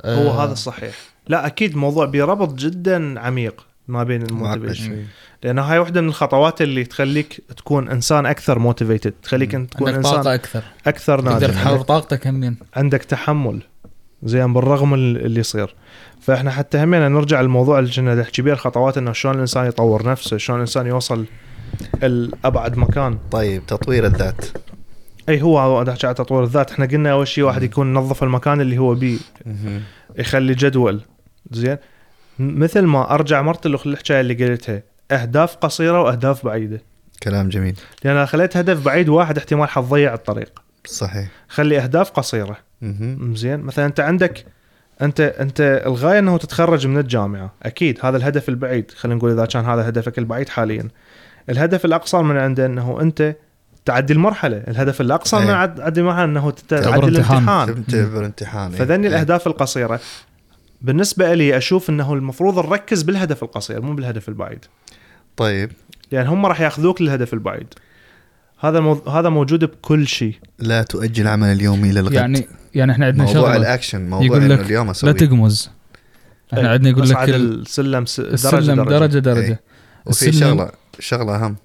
هو 0.06 0.30
آه، 0.30 0.44
هذا 0.44 0.52
الصحيح. 0.52 0.96
لا 1.28 1.48
أكيد 1.48 1.76
موضوع 1.76 2.06
بربط 2.06 2.54
جدا 2.54 3.20
عميق 3.20 3.66
ما 3.88 4.04
بين 4.04 4.22
ال 4.22 4.29
motivation. 4.29 5.06
لأنه 5.44 5.62
هاي 5.62 5.80
واحدة 5.80 6.02
من 6.02 6.08
الخطوات 6.08 6.62
اللي 6.62 6.84
تخليك 6.84 7.42
تكون 7.58 7.90
إنسان 7.90 8.26
أكثر 8.26 8.60
motivated 8.60 9.14
تخليك 9.24 9.56
أنت 9.56 9.74
تكون 9.74 9.88
عندك 9.88 9.98
إنسان 9.98 10.22
طاقة 10.22 10.36
أكثر. 10.36 10.64
أكثر 10.88 11.20
تقدر 11.20 11.48
ناجح. 11.48 11.64
تحرر 11.64 11.82
طاقتك 11.82 12.28
همين 12.28 12.58
عندك 12.76 13.04
تحمل. 13.04 13.62
زين 14.24 14.54
بالرغم 14.54 14.94
اللي 14.94 15.40
يصير. 15.40 15.76
فإحنا 16.22 16.52
حتى 16.52 16.84
همين 16.84 17.10
نرجع 17.10 17.42
للموضوع 17.42 17.80
اللي 17.80 17.92
كنا 17.92 18.16
نحكي 18.16 18.42
بيه 18.42 18.54
الخطوات 18.54 18.98
إنه 18.98 19.14
شلون 19.14 19.36
الإنسان 19.36 19.66
يطور 19.66 20.10
نفسه 20.10 20.38
شلون 20.38 20.58
الإنسان 20.58 20.88
يوصل 20.88 21.26
الابعد 22.04 22.78
مكان. 22.78 23.18
طيب 23.32 23.66
تطوير 23.66 24.06
الذات. 24.06 24.46
إي 25.30 25.42
هو 25.42 25.84
نحكي 25.84 26.08
على 26.08 26.14
تطوير 26.14 26.44
الذات. 26.44 26.72
إحنا 26.72 26.86
قلنا 26.86 27.12
أول 27.12 27.28
شيء 27.28 27.44
واحد 27.44 27.64
يكون 27.64 27.94
نظف 27.94 28.24
المكان 28.24 28.62
اللي 28.62 28.78
هو 28.78 28.96
بيه. 28.96 29.18
يخلي 30.18 30.54
جدول. 30.54 31.02
زين؟ 31.52 31.78
مثل 32.40 32.82
ما 32.82 33.14
أرجع 33.14 33.42
مرت 33.42 33.66
الحكاية 33.66 34.22
اللي 34.22 34.34
قلتها 34.34 34.84
أهداف 35.12 35.56
قصيرة 35.56 36.02
وأهداف 36.02 36.46
بعيدة. 36.46 36.82
كلام 37.24 37.50
جميل. 37.50 37.80
لأن 38.04 38.26
خليت 38.26 38.58
هدف 38.58 38.86
بعيد 38.86 39.10
واحد 39.10 39.38
احتمال 39.38 39.70
حتضيع 39.70 40.14
الطريق. 40.14 40.67
صحيح. 40.88 41.28
خلي 41.48 41.80
أهداف 41.80 42.12
قصيرة. 42.12 42.58
زين؟ 43.34 43.60
مثلا 43.60 43.86
أنت 43.86 44.00
عندك 44.00 44.46
أنت 45.02 45.20
أنت 45.22 45.82
الغاية 45.86 46.20
إنه 46.20 46.38
تتخرج 46.38 46.88
من 46.88 46.98
الجامعة. 46.98 47.54
أكيد 47.64 48.00
هذا 48.04 48.18
الهدف 48.18 48.50
البعيد. 48.50 48.92
خلينا 48.92 49.18
نقول 49.18 49.32
إذا 49.32 49.46
كان 49.46 49.66
هذا 49.66 49.90
هدفك 49.90 50.20
البعيد 50.20 50.50
حاليا. 50.50 50.88
الهدف 51.50 51.86
الاقصر 51.86 52.24
من 52.24 52.38
عنده 52.38 52.66
إنه 52.66 53.02
أنت 53.02 53.36
تعدي 53.86 54.14
المرحلة. 54.14 54.58
الهدف 54.58 55.02
الاقصر 55.02 55.40
من 55.40 55.48
أي. 55.50 55.54
عد- 55.54 55.76
تعدي 55.76 56.00
المرحلة 56.00 56.24
إنه 56.24 56.52
تعدي 56.52 56.88
امتحان. 56.88 57.70
الامتحان. 57.70 57.86
تعبر 57.86 58.26
امتحان. 58.26 58.72
إيه. 58.72 58.78
فذني 58.80 59.08
إيه. 59.08 59.14
الأهداف 59.14 59.48
القصيرة. 59.48 60.00
بالنسبة 60.82 61.34
لي 61.34 61.58
أشوف 61.58 61.90
إنه 61.90 62.14
المفروض 62.14 62.68
نركز 62.68 63.04
بالهدف 63.04 63.44
القصير 63.44 63.82
مو 63.82 63.94
بالهدف 63.94 64.30
البعيد. 64.30 64.66
طيب. 65.38 65.72
لأن 66.12 66.28
هم 66.28 66.46
راح 66.46 66.62
يأخذوك 66.62 67.02
للهدف 67.02 67.34
البعيد. 67.34 67.74
هذا 68.60 68.80
مو... 68.80 68.94
هذا 68.94 69.30
موجود 69.30 69.66
بكل 69.66 70.08
شيء. 70.08 70.36
لا 70.60 70.84
تؤجل 70.84 71.24
العمل 71.24 71.48
اليومي 71.48 71.92
للغد 71.92 72.14
يعني 72.14 72.48
يعني 72.76 72.92
إحنا 72.92 73.06
عندنا 73.06 73.24
موضوع 73.24 73.56
الأكشن 73.56 74.10
موضوع 74.10 74.26
يقول 74.26 74.44
إنه 74.44 74.56
لك 74.56 74.66
اليوم 74.66 74.86
لا 74.86 74.92
أسوي 74.92 75.14
تقمز. 75.14 75.70
إحنا 76.54 76.64
إيه، 76.64 76.68
عندنا 76.74 76.90
يقول 76.90 77.10
لك 77.10 77.18
السلم 77.30 78.06
س... 78.06 78.20
درجة 78.20 78.34
السلم 78.34 78.76
درجة, 78.84 78.90
درجة 78.90 79.20
درجة. 79.20 79.40
إيه. 79.48 79.60
وفي 80.06 80.30
السلم- 80.30 80.58
شغله 80.58 80.72
شغلة 81.00 81.36
أهم. 81.36 81.56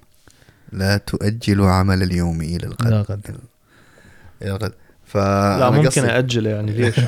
لا 0.73 0.97
تؤجلوا 0.97 1.71
عمل 1.71 2.03
اليوم 2.03 2.41
إلى 2.41 2.67
الغد. 2.67 2.89
لا 2.89 3.01
غد. 3.11 3.21
إلى 4.43 4.51
الغد. 4.51 4.73
ف 5.07 5.17
لا 5.17 5.71
ممكن 5.71 5.87
قصدي- 5.89 6.01
اجله 6.11 6.51
يعني 6.51 6.73
ليش؟ 6.73 6.99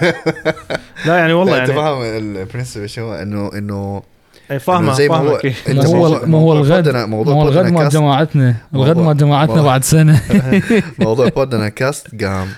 لا 1.06 1.16
يعني 1.18 1.32
والله 1.32 1.56
لا 1.56 1.60
أنت 1.62 1.68
يعني 1.68 1.80
فاهم 1.82 2.02
البرنسبل 2.02 2.88
شو 2.88 3.02
هو؟ 3.02 3.14
انه 3.14 3.50
إنه 3.58 4.02
فاهمة 4.48 4.78
إنه 4.78 4.92
زي 4.92 5.08
ما 5.08 5.16
هو 5.16 5.40
ما 5.68 5.84
هو 5.86 5.92
موضوع- 5.94 6.24
ما 6.24 6.38
هو 6.38 6.52
الغد 6.52 6.88
ما 6.88 7.16
هو 7.16 7.42
الغد 7.48 7.72
كاست- 7.74 7.92
جماعتنا. 7.92 8.56
الغد 8.74 8.96
مال 8.98 9.16
جماعتنا 9.16 9.62
بعد 9.62 9.84
سنة. 9.84 10.22
موضوع 10.98 11.28
بودنا 11.28 11.68
كاست 11.68 12.24
قام 12.24 12.48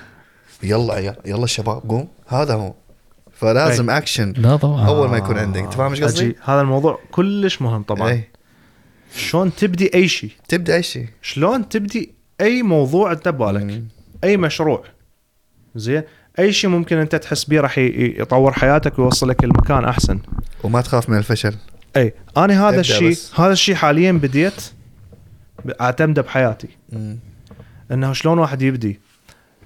يلا 0.62 0.98
يلا 0.98 1.16
يلا 1.26 1.46
شباب 1.46 1.82
قوم. 1.88 2.08
هذا 2.28 2.54
هو. 2.54 2.74
فلازم 3.32 3.90
اكشن 3.90 4.32
لا 4.36 4.56
طبعا. 4.56 4.86
أول 4.86 5.08
ما 5.08 5.16
يكون 5.16 5.38
عندك. 5.38 5.60
أنت 5.60 5.74
فاهم 5.74 5.90
إيش 5.90 6.02
قصدي؟ 6.02 6.36
هذا 6.44 6.60
الموضوع 6.60 6.98
كلش 7.12 7.62
مهم 7.62 7.82
طبعا. 7.82 8.10
اي 8.10 8.28
شلون 9.16 9.54
تبدي 9.54 9.90
أي 9.94 10.08
شيء؟ 10.08 10.30
تبدأ 10.48 10.74
أي 10.74 10.82
شيء. 10.82 11.06
شلون 11.22 11.68
تبدي 11.68 12.14
أي 12.40 12.62
موضوع 12.62 13.12
أنت 13.12 13.28
ببالك. 13.28 13.82
أي 14.24 14.36
مشروع. 14.36 14.82
زين؟ 15.74 16.02
أي 16.38 16.52
شيء 16.52 16.70
ممكن 16.70 16.96
أنت 16.98 17.16
تحس 17.16 17.44
بيه 17.44 17.60
راح 17.60 17.78
يطور 17.78 18.52
حياتك 18.52 18.98
ويوصلك 18.98 19.44
لمكان 19.44 19.84
أحسن. 19.84 20.18
وما 20.64 20.80
تخاف 20.80 21.08
من 21.08 21.18
الفشل. 21.18 21.54
اي 21.97 22.14
أنا 22.36 22.68
هذا 22.68 22.81
الشيء. 22.81 23.16
هذا 23.35 23.52
الشيء 23.52 23.74
حاليا 23.74 24.12
بديت 24.12 24.62
أعتمده 25.81 26.23
بحياتي. 26.23 26.68
مم. 26.93 27.18
إنه 27.93 28.12
شلون 28.12 28.39
واحد 28.39 28.62
يبدي. 28.62 29.01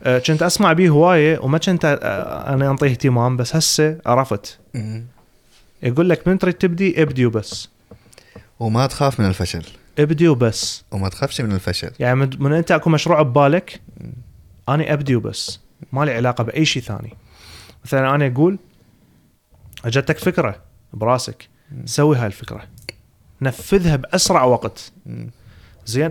أه، 0.02 0.19
كنت 0.19 0.43
أسمع 0.43 0.73
بيه 0.73 0.89
هواية 0.89 1.39
وما 1.39 1.59
كنت 1.59 1.85
أه، 1.85 2.55
أنا 2.55 2.70
أنطيه 2.70 2.90
اهتمام 2.90 3.36
بس 3.36 3.57
هسه 3.57 3.98
عرفت. 4.07 4.59
مم. 4.74 5.05
يقول 5.82 6.09
لك 6.09 6.28
من 6.28 6.39
تريد 6.39 6.55
تبدي؟ 6.55 7.02
ابدي 7.02 7.27
وبس. 7.27 7.69
وما 8.61 8.86
تخاف 8.86 9.20
من 9.20 9.27
الفشل. 9.27 9.62
ابدي 9.98 10.28
وبس. 10.28 10.85
وما 10.90 11.09
تخافش 11.09 11.40
من 11.40 11.52
الفشل. 11.52 11.90
يعني 12.01 12.15
من, 12.15 12.31
من 12.39 12.52
أنت 12.52 12.70
أكو 12.70 12.90
مشروع 12.90 13.23
ببالك 13.23 13.81
أنا 14.69 14.93
ابدي 14.93 15.16
وبس. 15.16 15.61
ما 15.93 16.05
لي 16.05 16.15
علاقة 16.15 16.44
بأي 16.44 16.65
شيء 16.65 16.82
ثاني. 16.82 17.16
مثلا 17.85 18.15
أنا 18.15 18.27
أقول 18.27 18.59
أجتك 19.85 20.19
فكرة 20.19 20.62
براسك. 20.93 21.48
سوي 21.84 22.16
هاي 22.16 22.26
الفكرة 22.26 22.62
نفذها 23.42 23.97
بأسرع 23.97 24.44
وقت. 24.44 24.92
زين؟ 25.86 26.10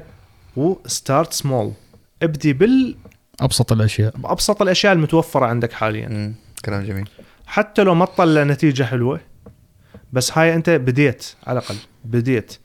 و 0.55 0.68
start 0.68 1.33
small 1.33 1.71
ابدي 2.23 2.53
بال 2.53 2.95
أبسط 3.41 3.71
الأشياء. 3.71 4.17
بأبسط 4.17 4.61
الأشياء 4.61 4.93
المتوفرة 4.93 5.45
عندك 5.45 5.73
حاليا. 5.73 6.07
مم. 6.09 6.33
كلام 6.65 6.83
جميل. 6.83 7.09
حتى 7.47 7.83
لو 7.83 7.95
ما 7.95 8.05
تطلع 8.05 8.43
نتيجة 8.43 8.83
حلوة 8.83 9.19
بس 10.13 10.37
هاي 10.37 10.55
أنت 10.55 10.69
بديت 10.69 11.25
على 11.47 11.59
الأقل 11.59 11.75
بديت. 12.05 12.57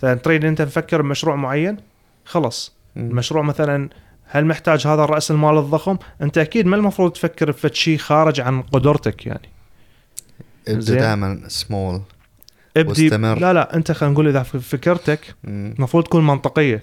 تريد 0.00 0.44
أنت 0.44 0.62
تفكر 0.62 1.02
بمشروع 1.02 1.36
معين؟ 1.36 1.76
خلص 2.24 2.72
مم. 2.96 3.10
المشروع 3.10 3.42
مثلا 3.42 3.88
هل 4.24 4.44
محتاج 4.46 4.86
هذا 4.86 5.04
الرأس 5.04 5.30
المال 5.30 5.58
الضخم؟ 5.58 5.96
أنت 6.22 6.38
أكيد 6.38 6.66
ما 6.66 6.76
المفروض 6.76 7.12
تفكر 7.12 7.50
بفد 7.50 7.74
شيء 7.74 7.98
خارج 7.98 8.40
عن 8.40 8.62
قدرتك 8.62 9.26
يعني. 9.26 9.48
ابدأ. 10.68 10.94
دائما 10.94 11.42
سمول 11.48 12.02
ابدي 12.76 13.04
واستمر. 13.04 13.38
لا 13.38 13.52
لا 13.52 13.76
انت 13.76 13.92
خلينا 13.92 14.12
نقول 14.12 14.28
إذا 14.28 14.42
فكرتك 14.42 15.20
المفروض 15.44 16.04
تكون 16.04 16.26
منطقية. 16.26 16.82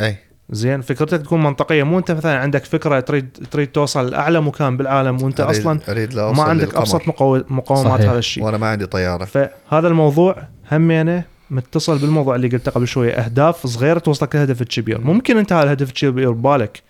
أي. 0.00 0.16
زين 0.50 0.80
فكرتك 0.80 1.22
تكون 1.22 1.42
منطقية. 1.42 1.82
مو 1.82 1.98
انت 1.98 2.10
مثلا 2.10 2.38
عندك 2.38 2.64
فكرة 2.64 3.00
تريد 3.00 3.28
تريد 3.50 3.68
توصل 3.68 4.10
لأعلى 4.10 4.40
مكان 4.40 4.76
بالعالم 4.76 5.22
وانت 5.22 5.40
أريد- 5.40 5.44
أصلا 5.44 5.80
أريد 5.88 6.14
لا 6.14 6.32
ما 6.32 6.42
عندك 6.42 6.64
للقمر. 6.64 6.80
أبسط 6.82 7.02
مقو- 7.02 7.52
مقومات 7.52 7.98
صحيح. 8.00 8.10
هذا 8.10 8.18
الشيء. 8.18 8.44
وأنا 8.44 8.58
ما 8.58 8.66
عندي 8.66 8.86
طيارة. 8.86 9.24
فهذا 9.24 9.88
الموضوع 9.88 10.42
همينة 10.72 11.24
متصل 11.50 11.98
بالموضوع 11.98 12.34
اللي 12.34 12.48
قلته 12.48 12.70
قبل 12.70 12.88
شوية. 12.88 13.12
أهداف 13.12 13.66
صغيرة 13.66 13.98
توصلك 13.98 14.36
لهدف 14.36 14.62
الكبير 14.62 15.00
ممكن 15.00 15.36
أنت 15.38 15.52
هذا 15.52 15.62
الهدف 15.62 15.88
الكبير 15.88 16.32
ببالك 16.32 16.82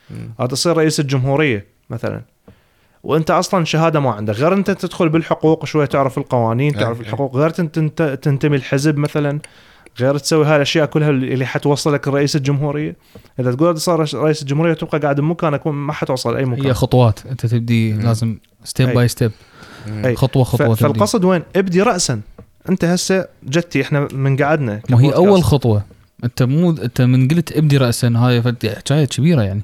تصير 0.50 0.76
رئيس 0.76 1.00
الجمهورية 1.00 1.66
مثلا. 1.90 2.22
وانت 3.02 3.30
أصلا 3.30 3.64
شهادة 3.64 4.00
ما 4.00 4.10
عندك. 4.10 4.34
غير 4.34 4.52
انت 4.54 4.70
تدخل 4.70 5.08
بالحقوق 5.08 5.64
شوية 5.64 5.86
تعرف 5.86 6.18
القوانين 6.18 6.74
أي، 6.74 6.80
تعرف 6.80 7.00
أي. 7.00 7.02
الحقوق. 7.06 7.36
غير 7.36 7.50
تنت- 7.50 7.74
تنت- 7.74 8.18
تنتمي 8.22 8.56
الحزب 8.56 8.96
مثلا. 8.98 9.38
غير 10.00 10.18
تسوي 10.18 10.44
هاي 10.46 10.56
الاشياء 10.56 10.86
كلها 10.86 11.10
اللي 11.10 11.46
حتوصلك 11.46 12.08
رئيس 12.08 12.36
الجمهورية. 12.36 12.96
إذا 13.40 13.52
تقول 13.54 13.78
صار 13.80 14.06
رئيس 14.14 14.42
الجمهورية 14.42 14.72
تبقى 14.74 14.98
قاعد 14.98 15.20
بمكانك 15.20 15.66
ما 15.66 15.92
حتوصل 15.92 16.36
أي 16.36 16.44
مكان. 16.44 16.66
هي 16.66 16.74
خطوات. 16.74 17.26
أنت 17.26 17.46
تبدي 17.46 17.92
مم. 17.92 18.00
لازم 18.00 18.38
step. 18.64 18.88
by 18.88 19.08
step. 19.08 19.30
خطوة 20.14 20.44
ف- 20.44 20.48
خطوة 20.48 20.74
فالقصد 20.74 21.24
وين؟ 21.24 21.42
ابدي 21.56 21.82
راسا. 21.82 22.20
أنت 22.68 22.84
هسه 22.84 23.26
حتى 23.44 23.82
إحنا 23.82 24.08
من 24.12 24.36
قعدنا 24.36 24.80
ما 24.90 25.00
هي. 25.02 25.14
أول 25.14 25.44
خطوة. 25.44 25.82
أنت 26.24 26.42
مو 26.42 26.70
أنت 26.70 27.00
من 27.02 27.28
قلت 27.28 27.56
ابدي 27.56 27.76
راسا. 27.76 28.12
هاي 28.16 28.42
حكايه 28.42 29.04
كبيرة 29.04 29.42
يعني. 29.42 29.62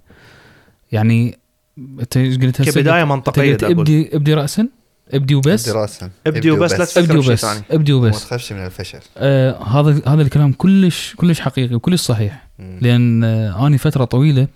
يعني 0.93 1.39
انت 1.79 2.19
قلت 2.19 2.61
هسه 2.61 2.73
كبداية 2.73 3.05
منطقية. 3.05 3.59
ابدي 3.63 4.17
ابدي 4.17 4.35
راسا؟ 4.35 4.69
ابدي 5.11 5.35
وبس؟ 5.35 5.69
دراسه 5.69 6.11
ابدي 6.27 6.51
وبس 6.51 6.73
لا 6.73 6.85
تفكر 6.85 7.01
ابدي 7.01 7.17
وبس. 7.19 7.41
ثاني. 7.41 7.63
ابدي 7.71 7.93
وبس. 7.93 8.25
تخافش 8.25 8.53
من 8.53 8.67
الفشل. 8.67 8.99
آه 9.17 9.63
هذا 9.63 10.01
هذا 10.07 10.23
الكلام 10.23 10.53
كلش 10.53 11.15
كلش 11.17 11.41
حقيقي 11.41 11.75
وكلش 11.75 12.01
صحيح. 12.01 12.49
مم. 12.59 12.79
لأن 12.83 13.25
آه 13.25 13.67
أني 13.67 13.79
فترة 13.79 14.05
طويلة 14.05 14.49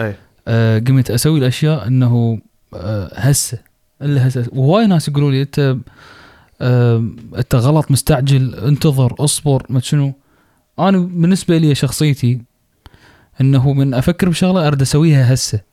أي. 0.00 0.14
آه 0.48 0.78
قمت 0.78 1.10
أسوي 1.10 1.38
الأشياء 1.38 1.86
إنه 1.86 2.38
آه 2.74 3.10
هسه. 3.14 3.58
إلا 4.02 4.28
هسه. 4.28 4.46
وهواي 4.52 4.86
ناس 4.86 5.08
يقولوا 5.08 5.30
لي 5.30 5.42
أنت 5.42 5.76
آه 6.60 7.04
أنت 7.36 7.54
غلط 7.54 7.90
مستعجل 7.90 8.54
انتظر 8.54 9.14
اصبر 9.18 9.66
ما 9.68 9.80
شنو. 9.80 10.12
أنا 10.78 10.98
بالنسبة 10.98 11.58
لي 11.58 11.74
شخصيتي 11.74 12.40
إنه 13.40 13.72
من 13.72 13.94
أفكر 13.94 14.28
بشغلة 14.28 14.66
أريد 14.66 14.82
أسويها 14.82 15.34
هسه. 15.34 15.67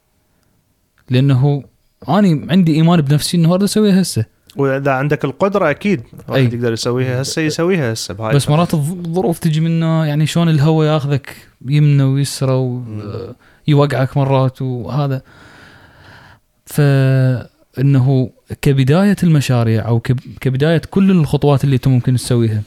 لأنه 1.09 1.63
اني 2.09 2.47
عندي 2.51 2.73
إيمان 2.75 3.01
بنفسي 3.01 3.37
إنه 3.37 3.49
أريد 3.53 3.63
أسويها 3.63 4.01
هسه 4.01 4.25
وإذا 4.55 4.91
عندك 4.91 5.25
القدرة 5.25 5.69
أكيد. 5.69 6.01
واحد 6.27 6.53
يقدر 6.53 6.73
يسويها 6.73 7.21
هسه 7.21 7.41
يسويها 7.41 7.93
هسه 7.93 8.13
بهاي 8.13 8.35
بس. 8.35 8.49
مرات 8.49 8.71
الظ- 8.71 8.75
الظروف 9.05 9.39
تجي 9.39 9.59
منه 9.59 10.05
يعني 10.05 10.25
شلون 10.25 10.49
الهواء 10.49 10.87
ياخذك 10.87 11.35
يمنى 11.65 12.03
ويسرى 12.03 12.81
ويوقعك 13.67 14.17
مرات 14.17 14.61
وهذا 14.61 15.21
فإنه 16.65 18.29
كبداية 18.61 19.15
المشاريع 19.23 19.87
أو 19.87 19.99
كب- 19.99 20.19
كبداية 20.41 20.81
كل 20.89 21.11
الخطوات 21.11 21.63
اللي 21.63 21.75
أنت 21.75 21.87
ممكن 21.87 22.15
تسويها 22.15 22.61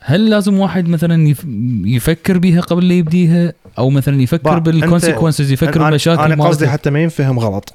هل 0.00 0.30
لازم 0.30 0.58
واحد 0.58 0.88
مثلا 0.88 1.28
يف- 1.28 1.44
يفكر 1.84 2.38
بيها 2.38 2.60
قبل 2.60 2.88
لا 2.88 2.94
يبديها 2.94 3.52
أو 3.78 3.90
مثلا 3.90 4.22
يفكر 4.22 4.42
با، 4.42 4.58
بال 4.58 4.71
consequences 4.71 5.52
يفكر 5.52 5.72
أنا- 5.72 5.84
بالمشاكل 5.84 6.32
أنا 6.32 6.44
قصدي؟ 6.44 6.68
حتى 6.68 6.90
ما 6.90 7.02
ينفهم 7.02 7.38
غلط. 7.38 7.74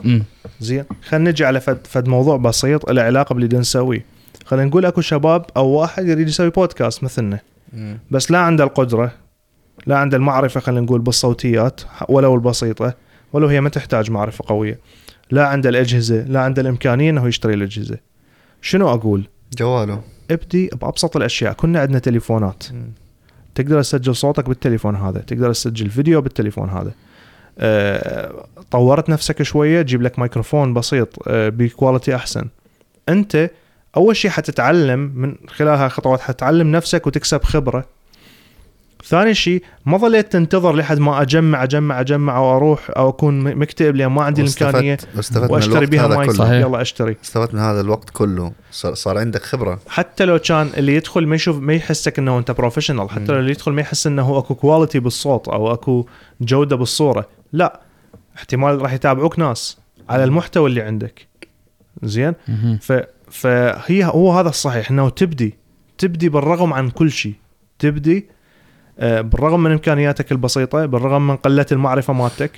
زين 0.62 0.84
خلينا 1.08 1.30
نجي 1.30 1.46
على 1.46 1.60
فد, 1.60 1.88
فد 1.88 2.08
موضوع 2.08 2.38
بسيط 2.38 2.92
له 2.92 3.02
علاقة 3.02 3.36
باللي 3.36 3.58
نسويه. 3.58 4.06
خلينا 4.46 4.66
نقول 4.66 4.86
أكو 4.86 5.02
شباب 5.02 5.46
أو 5.58 5.68
واحد 5.68 6.08
يريد 6.08 6.28
يسوي 6.28 6.50
بودكاست 6.50 7.04
مثلنا. 7.04 7.40
مم. 7.74 8.00
بس 8.12 8.32
لا 8.32 8.40
عنده 8.40 8.64
القدرة 8.64 9.12
لا 9.88 9.98
عنده 9.98 10.18
المعرفة 10.18 10.60
خلينا 10.60 10.82
نقول 10.82 11.02
بالصوتيات 11.02 11.82
ولو 12.10 12.36
البسيطة 12.36 12.94
ولو 13.34 13.48
هي 13.48 13.62
ما 13.62 13.70
تحتاج 13.70 14.12
معرفة 14.12 14.44
قوية. 14.48 14.80
لا 15.32 15.48
عنده 15.48 15.70
الأجهزة 15.70 16.24
لا 16.24 16.40
عنده 16.42 16.62
الإمكانية 16.62 17.10
إنه 17.10 17.28
يشتري 17.28 17.54
الأجهزة. 17.54 17.98
شنو 18.62 18.90
أقول؟ 18.90 19.24
جواله. 19.58 20.02
ابدي 20.32 20.70
بأبسط 20.82 21.18
الأشياء. 21.18 21.54
كنا 21.54 21.80
عندنا 21.80 22.00
تليفونات. 22.00 22.64
مم. 22.74 22.92
تقدر 23.56 23.82
تسجل 23.82 24.16
صوتك 24.16 24.50
بالتليفون 24.50 24.96
هذا 24.96 25.20
تقدر 25.20 25.54
تسجل 25.54 25.90
فيديو 25.90 26.22
بالتليفون 26.22 26.70
هذا. 26.70 26.92
أه 27.60 28.46
طورت 28.72 29.10
نفسك 29.10 29.44
شوية 29.44 29.82
جيب 29.82 30.02
لك 30.02 30.20
ميكروفون 30.20 30.74
بسيط 30.74 31.10
ب 31.28 31.39
quality 31.39 32.16
أحسن. 32.16 32.48
أنت 33.10 33.50
أول 33.98 34.16
شيء 34.16 34.32
حتتعلم 34.32 35.00
من 35.16 35.36
خلال 35.48 35.78
هاي 35.78 35.86
الخطوات 35.86 36.22
حتعلم 36.22 36.72
نفسك 36.72 37.08
وتكسب 37.08 37.44
خبرة. 37.44 37.86
ثاني 39.06 39.34
شيء 39.34 39.64
ما 39.86 39.98
ظليت 39.98 40.32
تنتظر 40.32 40.76
لحد 40.76 41.00
ما 41.00 41.22
أجمع 41.22 41.64
أجمع 41.64 42.00
أجمع 42.00 42.38
أو 42.38 42.58
أروح 42.58 42.92
أو 42.98 43.10
أكون 43.10 43.56
مكتئب 43.56 43.96
لأن 43.96 44.08
ما 44.08 44.24
عندي 44.24 44.42
الإمكانية 44.42 44.98
واستفدت 45.16 45.52
وأشتري 45.52 45.86
بها 45.86 46.08
ماي 46.08 46.30
صحيح. 46.30 46.52
يلا 46.52 46.82
أشتري. 46.82 47.16
استفدت 47.24 47.54
من 47.54 47.60
هذا 47.60 47.82
الوقت 47.82 48.10
كله. 48.10 48.52
صار, 48.72 49.18
عندك 49.18 49.44
خبرة. 49.44 49.80
حتى 49.88 50.26
لو 50.26 50.40
كان 50.40 50.70
اللي 50.78 50.96
يدخل 50.96 51.28
ما 51.28 51.36
يشوف 51.36 51.60
ما 51.60 51.74
يحسك 51.74 52.20
إنه 52.20 52.38
أنت 52.38 52.52
professional 52.52 53.10
حتى. 53.10 53.32
لو 53.32 53.40
اللي 53.40 53.52
يدخل 53.52 53.72
ما 53.72 53.82
يحس 53.82 54.08
إنه 54.08 54.38
أكو 54.38 54.56
quality 54.56 55.00
بالصوت 55.00 55.48
أو 55.48 55.74
أكو 55.74 56.08
جودة 56.42 56.76
بالصورة. 56.76 57.28
لا. 57.54 57.82
احتمال 58.38 58.82
راح 58.82 58.94
يتابعوك 58.94 59.40
ناس 59.40 59.78
على 60.10 60.24
المحتوى 60.24 60.70
اللي 60.70 60.82
عندك. 60.82 61.28
زين. 62.04 62.34
ف 62.82 62.94
فهي 63.32 64.06
هو 64.06 64.32
هذا 64.32 64.50
الصحيح 64.50 64.92
إنه 64.92 65.10
تبدي. 65.10 65.56
تبدي 65.98 66.30
بالرغم 66.30 66.74
عن 66.74 66.90
كل 66.90 67.12
شيء. 67.12 67.34
تبدي 67.80 68.33
بالرغم 69.00 69.64
من 69.64 69.72
إمكانياتك 69.72 70.32
البسيطة 70.32 70.86
بالرغم 70.86 71.28
من 71.28 71.36
قلة 71.36 71.66
المعرفة 71.72 72.14
مالتك 72.14 72.52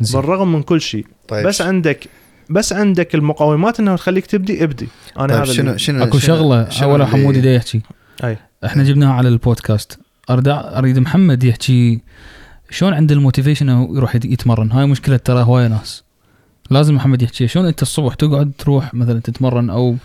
زين. 0.00 0.20
بالرغم 0.20 0.52
من 0.52 0.62
كل 0.62 0.80
شيء 0.80 1.06
طيب. 1.28 1.46
بس 1.46 1.62
عندك 1.62 2.06
بس 2.50 2.72
عندك 2.72 3.14
المقومات 3.14 3.80
انه 3.80 3.96
تخليك 3.96 4.26
تبدي 4.26 4.64
ابدي. 4.64 4.88
أنا 5.18 5.26
طيب 5.26 5.36
هذا 5.36 5.52
شنو 5.52 5.76
شنو 5.76 6.04
أكو 6.04 6.18
شنو- 6.18 6.36
شغلة 6.36 6.68
شنو 6.68 6.90
اول 6.90 7.02
اللي- 7.02 7.12
حمودي 7.12 7.40
دا 7.40 7.54
يحكي. 7.54 7.80
أي. 8.24 8.36
إحنا 8.64 8.82
جبناها 8.84 9.12
على 9.14 9.28
البودكاست. 9.28 9.98
اريد 10.30 10.48
أريد 10.48 10.98
محمد 10.98 11.44
يحكي 11.44 12.00
شلون 12.70 12.94
عنده 12.94 13.14
ال 13.14 13.19
motivation 13.19 13.68
انه 13.68 13.96
يروح 13.96 14.14
يت- 14.16 14.24
يتمرن. 14.24 14.72
هاي 14.72 14.86
مشكلة 14.86 15.16
ترى 15.16 15.42
هواية 15.42 15.66
ناس. 15.68 16.04
لازم 16.70 16.94
محمد 16.94 17.22
يحكي. 17.22 17.48
شلون 17.48 17.66
أنت 17.66 17.82
الصبح 17.82 18.14
تقعد 18.14 18.52
تروح 18.58 18.94
مثلا 18.94 19.20
تتمرن 19.20 19.70
أو 19.70 19.96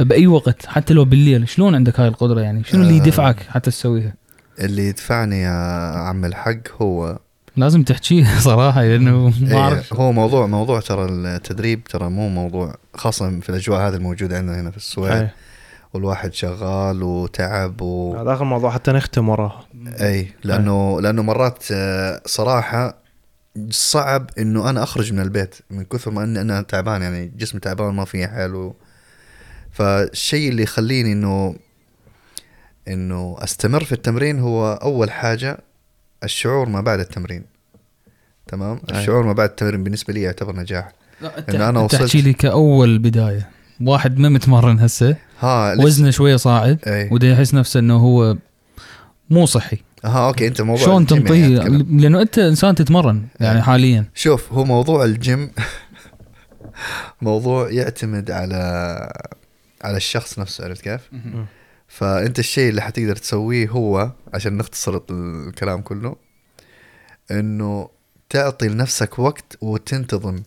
بأي 0.00 0.26
وقت 0.26 0.66
حتى 0.66 0.94
لو 0.94 1.04
بالليل 1.04 1.48
شلون 1.48 1.74
عندك 1.74 2.00
هاي 2.00 2.08
القدرة 2.08 2.40
يعني؟ 2.40 2.64
شنو 2.64 2.82
اللي 2.82 2.92
آه. 2.94 2.96
يدفعك 2.96 3.36
حتى 3.48 3.70
تسويها؟ 3.70 4.14
اللي 4.60 4.88
يدفعني 4.88 5.40
يا 5.42 5.50
عم 5.98 6.24
الحق 6.24 6.82
هو 6.82 7.18
لازم 7.56 7.82
تحكيه 7.82 8.38
صراحة 8.50 8.82
لأنه 8.82 9.28
ما 9.40 9.50
إيه 9.50 9.58
أعرف. 9.58 9.94
هو 9.94 10.12
موضوع 10.12 10.46
موضوع 10.46 10.80
ترى 10.80 11.04
التدريب 11.04 11.84
ترى 11.84 12.08
مو 12.08 12.28
موضوع 12.28 12.74
خاصة 12.94 13.40
في 13.40 13.48
الأجواء 13.48 13.88
هذه 13.88 13.94
الموجودة 13.94 14.36
عندنا 14.36 14.60
هنا 14.60 14.70
في 14.70 14.76
السويد. 14.76 15.28
والواحد 15.92 16.34
شغال 16.34 17.02
وتعب 17.02 17.80
و... 17.80 18.16
هذا 18.16 18.32
آخر 18.32 18.44
موضوع 18.44 18.70
حتى 18.70 18.92
نختم 18.92 19.28
وراه. 19.28 19.64
اي 20.00 20.32
لأنه 20.44 21.00
لأنه 21.00 21.22
مرات 21.22 21.64
آه، 21.72 22.22
صراحة 22.26 22.98
صعب 23.70 24.30
إنه 24.38 24.70
أنا 24.70 24.82
أخرج 24.82 25.12
من 25.12 25.20
البيت 25.20 25.54
من 25.70 25.84
كثر 25.84 26.10
ما 26.10 26.24
اني 26.24 26.40
أنا 26.40 26.62
تعبان 26.62 27.02
يعني 27.02 27.32
جسمي 27.36 27.60
تعبان 27.60 27.94
ما 27.94 28.04
فيه 28.04 28.26
حيل 28.26 28.72
فالشيء 29.72 30.48
اللي 30.48 30.62
يخليني 30.62 31.12
إنه 31.12 31.56
إنه 32.88 33.36
أستمر 33.38 33.84
في 33.84 33.92
التمرين 33.92 34.38
هو 34.38 34.72
أول 34.72 35.10
حاجة 35.10 35.58
الشعور 36.24 36.68
ما 36.68 36.80
بعد 36.80 37.00
التمرين. 37.00 37.44
تمام؟ 38.46 38.80
أي. 38.92 39.00
الشعور 39.00 39.22
ما 39.26 39.32
بعد 39.32 39.48
التمرين 39.48 39.84
بالنسبة 39.84 40.12
لي 40.14 40.22
يعتبر 40.22 40.56
نجاح. 40.56 40.92
إن 41.48 41.60
أنا 41.60 41.80
وصلت- 41.80 42.02
تحكي 42.02 42.22
لي 42.22 42.32
كأول 42.32 42.98
بداية. 42.98 43.48
واحد 43.80 44.18
ما 44.18 44.28
متمرن 44.28 44.80
هسه 44.80 45.16
ها 45.40 45.74
وزنه 45.84 46.10
شوية 46.10 46.36
صاعد 46.36 46.78
أي. 46.86 47.08
وده 47.12 47.26
يحس 47.28 47.54
نفسه 47.54 47.80
إنه 47.80 47.96
هو 47.96 48.36
مو 49.30 49.46
صحي. 49.46 49.78
ها 50.04 50.26
okay 50.28 50.46
أنت 50.46 50.60
موضوع 50.60 50.84
شلون 50.86 51.06
تنطيه؟ 51.06 51.58
يعني. 51.58 51.86
لأنه 52.00 52.22
أنت 52.22 52.38
إنسان 52.38 52.74
تتمرن 52.74 53.22
يعني 53.40 53.58
أي. 53.58 53.62
حاليا. 53.62 54.04
شوف 54.14 54.52
هو 54.52 54.64
موضوع 54.64 55.04
الجيم 55.04 55.50
موضوع 57.22 57.70
يعتمد 57.70 58.30
على 58.30 58.56
على 59.84 59.96
الشخص 59.96 60.38
نفسه 60.38 60.64
عرفت 60.64 60.80
كيف؟ 60.82 61.00
فأنت 61.88 62.38
الشيء 62.38 62.68
اللي 62.68 62.82
حتقدر 62.82 63.16
تسويه 63.16 63.68
هو 63.68 64.12
عشان 64.34 64.56
نختصر 64.56 65.00
الكلام 65.10 65.80
كله 65.80 66.16
إنه 67.30 67.88
تعطي 68.28 68.68
لنفسك 68.68 69.18
وقت 69.18 69.58
وتنتظم. 69.60 70.42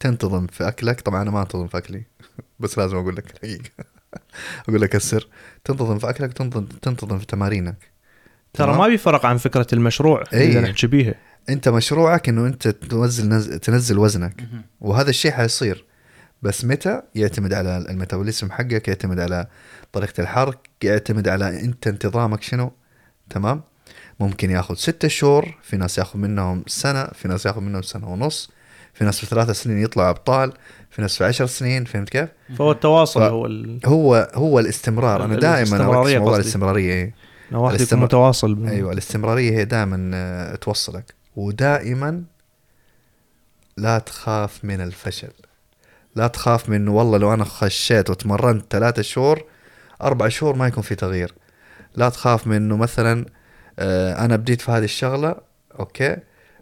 تنتظم 0.00 0.46
في 0.46 0.68
أكلك. 0.68 1.00
طبعا 1.00 1.22
أنا 1.22 1.30
ما 1.30 1.42
أنتظم 1.42 1.66
في 1.66 1.78
أكلي 1.78 2.02
بس 2.60 2.78
لازم 2.78 2.96
أقول 2.96 3.16
لك 3.16 3.30
الحقيقة. 3.30 3.70
أقول 4.68 4.80
لك 4.80 4.96
السر. 4.96 5.28
تنتظم 5.64 5.98
في 5.98 6.10
أكلك 6.10 6.30
وتنتظم 6.30 6.64
تنتظم 6.64 7.18
في 7.18 7.26
تمارينك. 7.26 7.76
ترى؟ 8.52 8.76
ما 8.76 8.88
بيفرق 8.88 9.26
عن 9.26 9.36
فكرة 9.36 9.66
المشروع 9.72 10.24
إيه. 10.32 10.48
اللي 10.48 10.60
نحكي 10.60 10.86
بيها 10.86 11.14
أنت 11.48 11.68
مشروعك 11.68 12.28
إنه 12.28 12.46
أنت 12.46 12.68
تنزل 12.68 13.28
نز... 13.28 13.48
تنزل 13.48 13.98
وزنك. 13.98 14.44
وهذا 14.80 15.10
الشيء 15.10 15.32
حيصير. 15.32 15.84
بس 16.42 16.64
متى؟ 16.64 17.02
يعتمد 17.14 17.52
على 17.52 17.78
الميتابوليزم 17.78 18.50
حقك 18.50 18.88
يعتمد 18.88 19.20
على 19.20 19.46
طريقة 19.92 20.20
الحرق 20.20 20.58
يعتمد 20.82 21.28
على 21.28 21.60
أنت 21.60 21.86
انتظامك 21.86 22.42
شنو 22.42 22.72
تمام؟ 23.30 23.62
ممكن 24.20 24.50
ياخذ 24.50 24.74
ستة 24.74 25.08
شهور 25.08 25.58
في 25.62 25.76
ناس 25.76 25.98
ياخذ 25.98 26.18
منهم 26.18 26.64
سنة 26.66 27.04
في 27.04 27.28
ناس 27.28 27.46
ياخذ 27.46 27.60
منهم 27.60 27.82
سنة 27.82 28.08
ونص 28.12 28.50
في 28.94 29.04
ناس 29.04 29.18
في 29.20 29.26
ثلاثة 29.26 29.52
سنين 29.52 29.78
يطلعوا 29.82 30.10
أبطال 30.10 30.52
في 30.90 31.02
ناس 31.02 31.16
في 31.18 31.24
عشر 31.24 31.46
سنين 31.46 31.84
فهمت 31.84 32.08
كيف؟ 32.08 32.28
فهو 32.58 32.72
التواصل 32.72 33.20
ف- 33.20 33.22
هو 33.22 33.46
ال... 33.46 33.80
هو 33.86 34.30
هو 34.34 34.58
الاستمرار. 34.58 35.24
أنا 35.24 35.36
دائما 35.36 35.58
الاستمرارية 35.76 36.18
موضوع. 36.18 36.36
الاستمرارية 36.36 36.92
إيه. 36.92 37.14
واحد 37.52 37.74
يكون 37.80 37.86
الاستمر- 37.86 37.96
متواصل 38.04 38.54
بال- 38.54 38.68
أيوه 38.68 38.92
الاستمرارية 38.92 39.50
هي 39.58 39.64
دائما 39.64 40.56
توصلك. 40.60 41.14
ودائما 41.36 42.22
لا 43.76 43.98
تخاف 43.98 44.64
من 44.64 44.80
الفشل. 44.80 45.30
لا 46.16 46.26
تخاف 46.26 46.68
من 46.68 46.88
والله 46.88 47.18
لو 47.18 47.34
أنا 47.34 47.44
خشيت 47.44 48.10
وتمرنت 48.10 48.64
ثلاثة 48.70 49.02
شهور 49.02 49.44
أربع 50.02 50.28
شهور 50.28 50.56
ما 50.56 50.66
يكون 50.66 50.82
في 50.82 50.94
تغيير. 50.94 51.34
لا 51.96 52.08
تخاف 52.08 52.46
من 52.46 52.56
إنه 52.56 52.76
مثلا 52.76 53.26
آه، 53.78 54.24
أنا 54.24 54.36
بديت 54.36 54.60
في 54.60 54.70
هذه 54.70 54.84
الشغلة 54.84 55.34
okay 55.80 56.16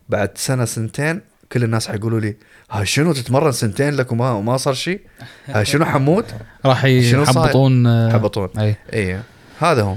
بعد 0.09 0.39
سنة 0.39 0.65
سنتين 0.65 1.21
كل 1.53 1.65
الناس 1.65 1.89
حيقولوا 1.89 2.21
لي 2.21 2.37
هاي 2.71 2.87
شنو 2.87 3.13
تتمرن 3.13 3.53
سنتين 3.53 3.95
لك 3.95 4.13
وما 4.13 4.31
وما 4.31 4.57
صار 4.57 4.75
شيء 4.75 5.01
هاي 5.47 5.65
شنو 5.65 5.85
حمود 5.85 6.25
راح؟ 6.65 6.85
يحبطون 6.85 7.87
آه، 7.87 8.13
حبطون 8.13 8.49
أي. 8.59 8.77
إيه 8.93 9.23
هذا 9.59 9.83
هو. 9.83 9.97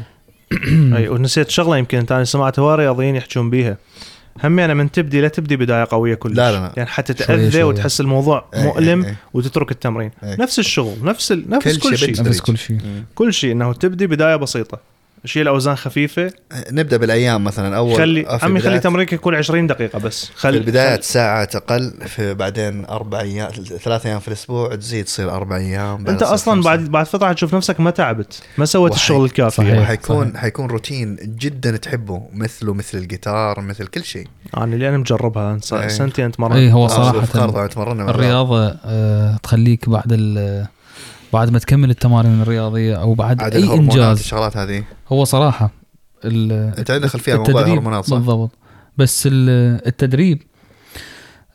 أي 0.98 1.08
ونسيت 1.10 1.50
شغلة 1.50 1.78
يمكن 1.78 1.98
انت 1.98 2.12
أنا 2.12 2.24
سمعت 2.24 2.60
هواي 2.60 2.76
رياضيين 2.76 3.16
يحجون 3.16 3.50
بيها. 3.50 3.78
هم 4.44 4.60
يعني 4.60 4.74
من 4.74 4.92
تبدي 4.92 5.22
لا 5.22 5.28
تبدي 5.28 5.58
بداية 5.58 5.88
قوية 5.92 6.16
كلش 6.16 6.38
لا، 6.38 6.52
لا، 6.52 6.58
لا. 6.58 6.74
يعني 6.78 6.90
حتى 6.90 7.14
تاذى. 7.14 7.64
وتحس 7.64 8.02
الموضوع 8.02 8.46
إيه، 8.54 8.64
مؤلم 8.64 9.02
إيه، 9.02 9.10
إيه. 9.10 9.16
وتترك 9.34 9.72
التمرين 9.72 10.12
إيه. 10.24 10.36
نفس 10.42 10.60
الشغل 10.60 10.96
نفس 11.04 11.32
ال... 11.32 11.50
نفس 11.50 11.78
كل 11.78 11.90
كل, 11.90 11.98
شيء. 11.98 12.24
نفس 12.24 12.42
كل 12.42 12.58
شيء. 12.58 12.78
كل 13.16 13.34
شيء 13.34 13.52
إنه 13.52 13.74
تبدي 13.74 14.08
بداية 14.08 14.36
بسيطة 14.36 14.80
شيل 15.26 15.48
أوزان 15.48 15.76
خفيفة 15.76 16.32
نبدأ 16.72 16.98
بالأيام 16.98 17.44
مثلا 17.44 17.78
أول 17.78 17.98
خلي 17.98 18.26
عمي 18.44 18.60
خلي 18.60 18.80
تمرينك 18.80 19.14
يكون 19.14 19.36
20 19.36 19.68
دقيقة 19.68 20.00
بس 20.00 20.26
في 20.26 20.32
خلي 20.38 20.58
البداية 20.58 21.02
ساعة 21.02 21.50
أقل 21.56 21.94
في 22.08 22.34
بعدين 22.34 22.86
أربع 22.86 23.20
أيام 23.20 23.50
ثلاث 23.84 24.06
أيام 24.06 24.20
في 24.20 24.28
الأسبوع 24.28 24.76
تزيد 24.76 25.06
تصير 25.06 25.32
أربع 25.32 25.58
أيام 25.58 25.96
بعدين 25.98 26.10
أنت 26.14 26.24
أصلا 26.24 26.54
خمسة. 26.56 26.66
بعد 26.70 26.80
بعد 26.90 27.06
فتره 27.06 27.28
حتشوف 27.30 27.56
نفسك 27.56 27.80
ما 27.80 27.92
تعبت 27.92 28.42
ما 28.58 28.66
سويت 28.66 28.92
وحي- 28.92 29.02
الشغل 29.02 29.26
الكافي 29.26 29.56
صحيح. 29.56 29.70
يعني. 29.70 29.82
وحيكون 29.82 30.30
صحيح. 30.30 30.42
حيكون 30.42 30.66
روتين 30.68 31.16
جدا 31.16 31.78
تحبه 31.78 32.22
مثله 32.34 32.74
مثل 32.74 32.98
الجيتار 32.98 33.62
مثل 33.62 33.88
كل 33.88 34.04
شيء 34.04 34.28
أنا 34.58 34.74
اللي 34.76 34.90
أنا 34.90 34.98
مجربها 34.98 35.60
إيه. 35.74 35.88
سنتين 35.88 36.26
اتمرن 36.26 36.56
اي 36.56 36.72
هو 36.72 36.86
آه، 36.86 36.88
صراحة. 36.88 37.70
الرياضة 38.10 38.68
آه، 38.86 39.38
تخليك 39.44 39.90
بعد 39.90 40.12
ال 40.12 40.68
بعد 41.34 41.50
ما 41.50 41.60
تكمل 41.60 41.90
التمارين 41.90 42.42
الرياضية 42.42 42.96
أو 42.96 43.14
بعد 43.14 43.42
أي 43.42 43.74
إنجاز. 43.74 44.20
الشغلات 44.20 44.58
هذه. 44.58 44.84
هو 45.12 45.24
صراحة 45.24 45.72
أنت 46.26 46.92
عندك 46.92 47.08
خلفية 47.08 47.34
عن 47.34 47.40
موضوع 47.40 47.62
الهرمونات 47.62 48.06
صح؟ 48.06 48.18
بالضبط. 48.18 48.52
بس 48.98 49.28
ال- 49.32 49.88
التدريب 49.88 50.42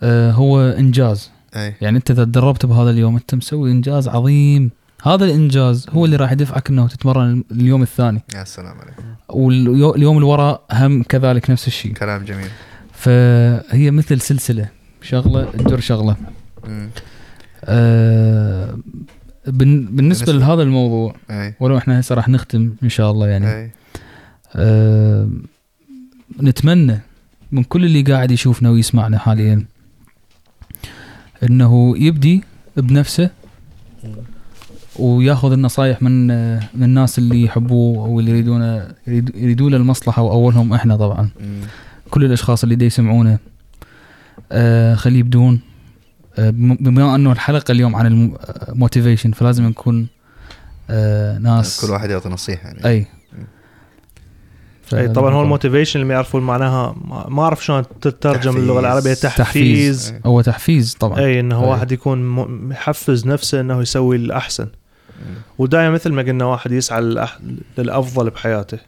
آه، 0.03 0.31
هو 0.33 0.61
إنجاز. 0.61 1.31
أي. 1.57 1.75
يعني 1.81 1.97
أنت 1.97 2.11
إذا 2.11 2.25
تدربت 2.25 2.67
بهذا 2.67 2.91
اليوم 2.91 3.17
أنت 3.17 3.35
مسوي 3.35 3.71
إنجاز 3.71 4.09
عظيم. 4.09 4.71
هذا 5.03 5.25
الإنجاز 5.25 5.87
هو 5.91 6.05
اللي 6.05 6.17
راح 6.17 6.33
يدفعك 6.33 6.71
إنه 6.71 6.89
تتمرن 6.89 7.45
اليوم 7.51 7.83
الثاني. 7.83 8.23
يا 8.35 8.45
سلام 8.45 8.79
عليك 8.79 8.95
واليوم 9.29 10.17
اللي 10.17 10.27
وراء 10.27 10.65
هم 10.73 11.03
كذلك 11.03 11.51
نفس 11.51 11.67
الشيء. 11.67 11.93
كلام 11.93 12.25
جميل. 12.25 12.49
فهي 12.93 13.91
مثل 13.91 14.21
سلسلة 14.21 14.69
شغلة 15.03 15.45
تجر 15.45 15.81
شغلة. 15.81 16.17
آه 17.65 18.79
بالنسبة 19.47 20.27
بالنسبة- 20.27 20.29
لهذا 20.37 20.63
الموضوع 20.63 21.15
أي. 21.31 21.55
ولو 21.61 21.79
إحنا 21.79 22.01
هسه 22.01 22.15
راح 22.15 22.29
نختم 22.29 22.73
إن 22.83 22.89
شاء 22.89 23.11
الله 23.11 23.27
يعني. 23.29 23.47
أي. 23.55 23.71
آه 24.57 25.29
نتمنى 26.43 27.01
من 27.53 27.63
كل 27.65 27.85
اللي 27.85 28.03
قاعد 28.03 28.31
يشوفنا 28.31 28.71
ويسمعنا 28.71 29.19
حاليا 29.19 29.65
إنه 31.43 31.95
يبدي 31.99 32.43
بنفسه 32.77 33.31
وياخذ 34.99 35.53
النصايح 35.53 36.03
من 36.03 36.27
من 36.57 36.83
الناس 36.83 37.19
اللي 37.19 37.43
يحبوه 37.43 38.09
واللي 38.09 38.31
يريدون 38.31 38.63
يريد- 39.07 39.37
يريدون 39.37 39.71
له 39.73 39.77
المصلحه 39.77 40.23
واولهم 40.23 40.73
إحنا 40.73 40.97
طبعا. 40.97 41.29
مم. 41.41 41.61
كل 42.11 42.25
الأشخاص 42.25 42.63
اللي 42.63 42.75
دي 42.75 42.85
يسمعونا 42.85 43.39
آه 44.53 44.95
خليه 44.95 45.19
يبدون. 45.19 45.61
بما 46.39 47.15
أنه 47.15 47.33
الحلقة 47.33 47.73
اليوم 47.73 47.97
عن 47.97 48.35
ال 48.69 48.74
motivation 48.74 49.33
فلازم 49.33 49.65
نكون 49.65 50.07
آه 50.91 51.39
ناس 51.39 51.81
كل 51.87 51.93
واحد 51.93 52.11
يعطي 52.11 52.29
نصيحة 52.29 52.63
يعني 52.69 52.87
أي 52.87 53.07
أي 54.95 55.09
طبعا 55.09 55.35
هو 55.35 55.43
ال 55.43 55.48
motivation 55.48 56.01
اللي 56.01 56.09
ما 56.09 56.15
يعرفون 56.15 56.43
معناها 56.43 56.95
ما 57.05 57.27
ما 57.29 57.43
أعرف 57.43 57.65
شلون 57.65 57.83
تترجم. 58.01 58.57
اللغة 58.57 58.81
العربية 58.81 59.15
تحفيز. 59.15 59.37
تحفيز. 59.37 60.15
هو 60.27 60.41
تحفيز 60.41 60.95
طبعا 60.95 61.19
أي 61.19 61.41
إنه 61.41 61.65
أي. 61.65 61.69
واحد 61.69 61.93
يكون 61.93 62.49
يحفز 62.71 63.27
نفسه 63.27 63.61
إنه 63.61 63.83
يسوي 63.83 64.17
الأحسن. 64.17 64.69
ودائما 65.59 65.91
مثل 65.91 66.13
ما 66.13 66.23
قلنا 66.23 66.45
واحد 66.45 66.73
يسعى 66.73 67.01
للأح... 67.01 67.39
للأفضل 67.79 68.31
بحياته 68.31 68.79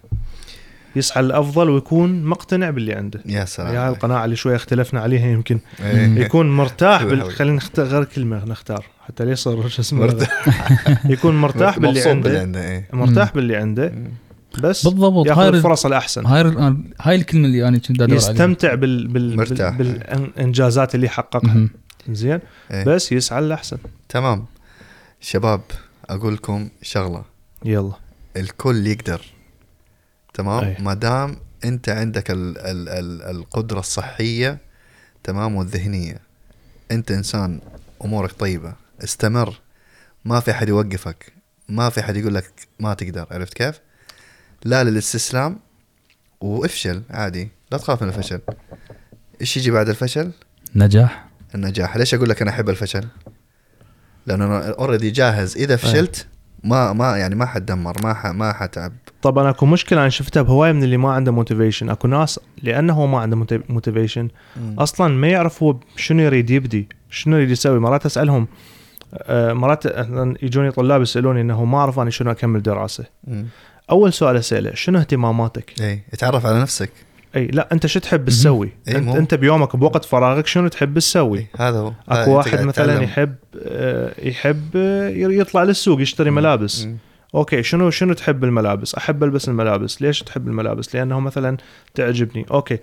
يسعى 0.97 1.23
للافضل 1.23 1.71
ويكون 1.71 2.25
مقتنع 2.25 2.71
باللي 2.71 2.93
عنده 2.95 3.21
يا 3.27 3.45
سلام 3.45 3.69
هاي 3.69 3.77
عليك. 3.79 3.97
القناعة 3.97 4.25
اللي 4.25 4.37
شوي 4.37 4.57
اختلفنا 4.57 5.01
عليها 5.01 5.27
يمكن 5.27 5.59
أي. 5.81 6.11
يكون 6.25 6.57
مرتاح 6.57 7.03
بال... 7.05 7.31
خلينا 7.33 7.57
نختار 7.57 7.87
غير 7.87 8.05
كلمة 8.05 8.45
نختار 8.45 8.85
حتى 9.07 9.25
لا 9.25 9.31
يصير 9.33 9.69
شو 9.69 9.83
اسمه 9.83 10.01
مرتاح. 10.01 10.69
يكون 11.15 11.37
مرتاح 11.41 11.79
باللي 11.81 12.03
عنده 12.03 12.41
إيه. 12.69 12.89
مرتاح 12.93 13.35
باللي 13.35 13.57
عنده. 13.57 13.93
بس 14.63 14.87
بالضبط 14.89 15.27
ياخذ 15.27 15.41
هاي 15.41 15.49
الفرص 15.49 15.87
الأحسن 15.87 16.27
هاي 16.27 16.41
ال- 16.41 16.85
هاي 17.01 17.17
الكلمة 17.17 17.45
اللي 17.47 17.69
أنا 17.69 17.79
كنت 17.79 17.91
ادور 17.91 18.05
عليها 18.05 18.17
يستمتع 18.17 18.75
بال... 18.75 19.09
بال... 19.09 19.37
مرتاح. 19.37 19.75
بال... 19.77 19.93
بالإنجازات 19.99 20.95
اللي 20.95 21.09
حققها. 21.09 21.69
زين 22.11 22.39
إيه. 22.71 22.85
بس 22.85 23.13
يسعى 23.13 23.41
للاحسن 23.43 23.79
تمام 24.09 24.45
شباب 25.21 25.61
أقول 26.11 26.35
لكم 26.35 26.69
شغلة 26.83 27.23
يلا 27.65 27.93
الكل 28.37 28.87
يقدر 28.87 29.21
تمام؟ 30.37 30.65
أي. 30.65 30.77
ما 30.81 30.95
دام 30.95 31.37
أنت 31.65 31.89
عندك 31.89 32.31
ال 32.31 32.59
ال 32.59 32.89
ال 32.89 33.37
القدرة 33.37 33.81
الصحية 33.81 34.59
تمام 35.25 35.55
والذهنية. 35.55 36.21
أنت 36.91 37.11
إنسان 37.11 37.61
أمورك 38.05 38.33
طيبة. 38.33 38.75
استمر. 39.05 39.61
ما 40.25 40.41
في 40.41 40.51
أحد 40.51 40.69
يوقفك. 40.69 41.33
ما 41.69 41.91
في 41.91 42.01
أحد 42.01 42.17
يقول 42.17 42.35
لك 42.35 42.51
ما 42.81 42.95
تقدر. 42.95 43.27
عرفت 43.31 43.55
كيف؟ 43.55 43.81
لا 44.65 44.85
للاستسلام 44.85 45.59
وافشل 46.41 47.03
عادي. 47.11 47.49
لا 47.73 47.79
تخاف 47.79 48.03
من 48.03 48.09
الفشل. 48.09 48.41
إيش 49.41 49.57
يجي 49.57 49.71
بعد 49.71 49.89
الفشل؟ 49.89 50.31
نجاح. 50.75 51.27
النجاح. 51.55 51.97
ليش 51.97 52.15
أقول 52.15 52.29
لك 52.29 52.43
أنا 52.43 52.51
أحب 52.51 52.69
الفشل؟ 52.69 53.09
لأنه 54.27 54.45
أنا 54.45 54.69
already 54.69 55.11
جاهز. 55.11 55.57
إذا 55.57 55.77
فشلت 55.77 56.27
ما 56.65 56.93
ما 56.93 57.17
يعني 57.17 57.35
ما 57.35 57.47
حتدمر 57.47 57.97
ما 58.03 58.15
ح 58.15 58.27
ما 58.27 58.53
حتعب. 58.53 58.93
طبعا 59.23 59.51
أكو 59.51 59.67
مشكلة 59.67 60.01
أنا 60.01 60.09
شفتها 60.09 60.43
بهوايه 60.43 60.73
من 60.73 60.83
اللي 60.83 60.97
ما 60.97 61.13
عنده 61.13 61.33
motivation 61.33 61.91
أكو 61.91 62.09
ناس 62.09 62.41
لأنه 62.63 62.93
هو 62.93 63.07
ما 63.07 63.19
عنده 63.19 63.37
motivation 63.69 64.29
أصلا 64.79 65.15
ما 65.15 65.29
يعرف 65.29 65.63
هو 65.63 65.77
شنو 65.97 66.23
يريد 66.23 66.51
يبدي 66.51 66.89
شنو 67.11 67.37
يريد 67.37 67.51
يسوي. 67.51 67.79
مرات 67.79 68.07
أسألهم 68.07 68.49
آه، 69.15 69.53
مرات 69.53 69.87
يجوني 70.43 70.71
طلاب 70.71 71.03
يسألوني 71.03 71.41
إنه 71.41 71.65
ما 71.65 71.79
اعرف 71.79 71.99
أنا 71.99 72.11
شنو 72.11 72.31
أكمل 72.31 72.63
دراسة. 72.63 73.05
مم. 73.25 73.47
أول 73.91 74.13
سؤال 74.13 74.37
أسأله 74.37 74.75
شنو 74.75 74.99
اهتماماتك؟ 74.99 75.81
اي 75.81 76.03
اتعرف 76.13 76.47
على 76.47 76.61
نفسك. 76.61 76.91
أي 77.37 77.47
لا 77.47 77.69
أنت 77.73 77.87
شو 77.87 78.01
تحب 78.01 78.29
تسوي؟ 78.29 78.71
أنت, 78.89 79.09
أنت 79.09 79.35
بيومك 79.35 79.77
بوقت 79.77 80.05
فراغك 80.05 80.47
شنو 80.47 80.69
تحب 80.69 80.99
تسوي؟ 80.99 81.47
هذا 81.59 81.79
هو. 81.79 81.93
أكو 82.09 82.31
واحد 82.31 82.61
مثلا. 82.61 83.03
يحب 83.03 83.35
آه، 83.63 84.13
يحب 84.23 84.71
آه، 84.77 85.09
يطلع 85.09 85.63
للسوق 85.63 86.01
يشتري 86.01 86.31
ملابس. 86.31 86.85
مم. 86.85 86.97
okay 87.35 87.63
شنو 87.63 87.91
شنو 87.91 88.13
تحب 88.13 88.45
الملابس؟ 88.45 88.95
أحب 88.95 89.25
ألبس 89.25 89.49
الملابس. 89.49 90.03
ليش 90.03 90.23
تحب 90.23 90.49
الملابس؟ 90.49 90.95
لأنه 90.97 91.21
مثلا 91.21 91.57
تعجبني. 91.95 92.47
okay 92.51 92.79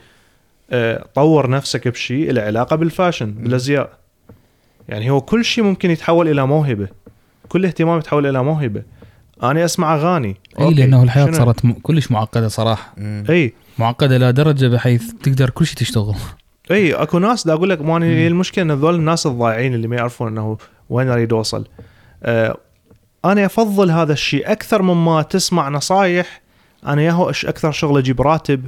أه 0.71 1.05
طور 1.15 1.49
نفسك 1.49 1.87
بشيء 1.87 2.31
له 2.31 2.41
علاقة 2.41 2.75
بال 2.75 2.88
fashion 2.88 3.31
بالأزياء. 3.31 3.89
يعني 4.89 5.09
هو 5.09 5.21
كل 5.21 5.45
شيء 5.45 5.63
ممكن 5.63 5.91
يتحول 5.91 6.27
إلى 6.27 6.47
موهبة. 6.47 6.87
كل 7.49 7.65
اهتمام 7.65 7.97
يتحول 7.99 8.27
إلى 8.27 8.43
موهبة. 8.43 8.83
أنا 9.43 9.65
أسمع 9.65 9.95
أغاني. 9.95 10.35
إي 10.59 10.73
لأنه 10.73 11.03
الحياة؟ 11.03 11.31
صارت 11.31 11.65
م- 11.65 11.73
كلش 11.73 12.11
معقدة 12.11 12.47
صراحة. 12.47 12.93
مم. 12.97 13.23
إي. 13.29 13.53
معقدة 13.77 14.15
إلى 14.15 14.31
درجة 14.31 14.67
بحيث 14.67 15.11
تقدر 15.23 15.49
كل 15.49 15.65
شيء 15.65 15.75
تشتغل. 15.77 16.15
إي 16.71 16.93
أكو 16.93 17.19
ناس 17.19 17.47
دا 17.47 17.53
أقول 17.53 17.69
لك 17.69 17.81
ماني 17.81 18.05
هي 18.05 18.27
المشكلة 18.27 18.63
إن 18.63 18.71
هذول 18.71 18.95
الناس 18.95 19.27
الضايعين 19.27 19.73
اللي 19.73 19.87
ما 19.87 19.95
يعرفون 19.95 20.27
إنه 20.27 20.57
وين 20.89 21.09
اريد 21.09 21.33
اوصل 21.33 21.67
آه 22.23 22.57
أنا 23.25 23.45
أفضل 23.45 23.91
هذا 23.91 24.13
الشيء 24.13 24.51
أكثر 24.51 24.81
مما 24.81 25.21
تسمع 25.21 25.69
نصايح 25.69 26.41
أنا 26.87 27.01
ياهو 27.01 27.29
أكثر 27.29 27.71
شغل 27.71 27.97
أجيب 27.97 28.21
راتب 28.21 28.65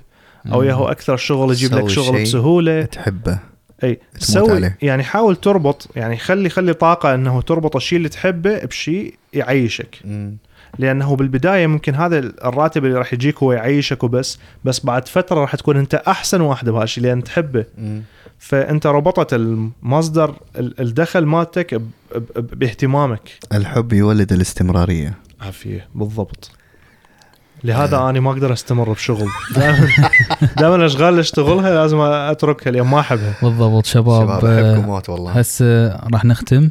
أو 0.53 0.63
ياهو 0.63 0.87
أكثر 0.87 1.17
شغل 1.17 1.51
يجيب 1.51 1.75
لك 1.75 1.89
شغل 1.89 2.05
شيء. 2.15 2.21
بسهولة. 2.21 2.81
تحبه. 2.83 3.39
إي 3.83 3.99
سوي 4.17 4.51
عليه. 4.51 4.77
يعني 4.81 5.03
حاول 5.03 5.35
تربط 5.35 5.87
يعني 5.95 6.17
خلي 6.17 6.49
خلي 6.49 6.73
طاقة 6.73 7.15
إنه 7.15 7.41
تربط 7.41 7.75
الشيء 7.75 7.97
اللي 7.97 8.09
تحبه 8.09 8.59
بشيء 8.59 9.13
يعيشك. 9.33 9.99
مم. 10.05 10.37
لأنه 10.79 11.15
بالبداية 11.15 11.67
ممكن 11.67 11.95
هذا 11.95 12.17
الراتب 12.19 12.85
اللي 12.85 12.97
راح 12.97 13.13
يجيك 13.13 13.43
هو 13.43 13.51
يعيشك 13.53 14.03
وبس 14.03 14.39
بس 14.65 14.79
بعد 14.85 15.07
فترة 15.07 15.39
راح 15.39 15.55
تكون 15.55 15.77
أنت 15.77 15.95
أحسن 15.95 16.41
واحد 16.41 16.69
بهالشيء 16.69 17.03
لأن 17.03 17.23
تحبه. 17.23 17.65
مم. 17.77 18.01
فأنت 18.39 18.87
ربطت 18.87 19.33
المصدر 19.33 20.35
ال- 20.55 20.81
الدخل 20.81 21.25
مالتك 21.25 21.81
باهتمامك. 22.37 23.29
الحب 23.53 23.93
يولد 23.93 24.33
الاستمرارية. 24.33 25.13
عافية 25.41 25.87
بالضبط. 25.95 26.51
لهذا 27.63 27.97
أنا 27.97 28.19
ما 28.19 28.31
أقدر 28.31 28.53
أستمر 28.53 28.91
بشغل. 28.91 29.27
دائما 29.55 29.87
دائما 30.59 30.75
الاشغال 30.75 31.09
اللي 31.09 31.21
أشتغلها 31.21 31.73
لازم 31.75 31.99
أتركها 31.99 32.71
لأن 32.71 32.85
ما 32.85 32.99
أحبها. 32.99 33.35
بالضبط 33.43 33.85
شباب, 33.85 34.21
شباب 34.39 34.45
آه، 34.45 34.71
أحبكم 34.73 34.85
موت 34.87 35.09
والله. 35.09 35.31
هسه 35.31 35.87
راح 36.13 36.25
نختم. 36.25 36.69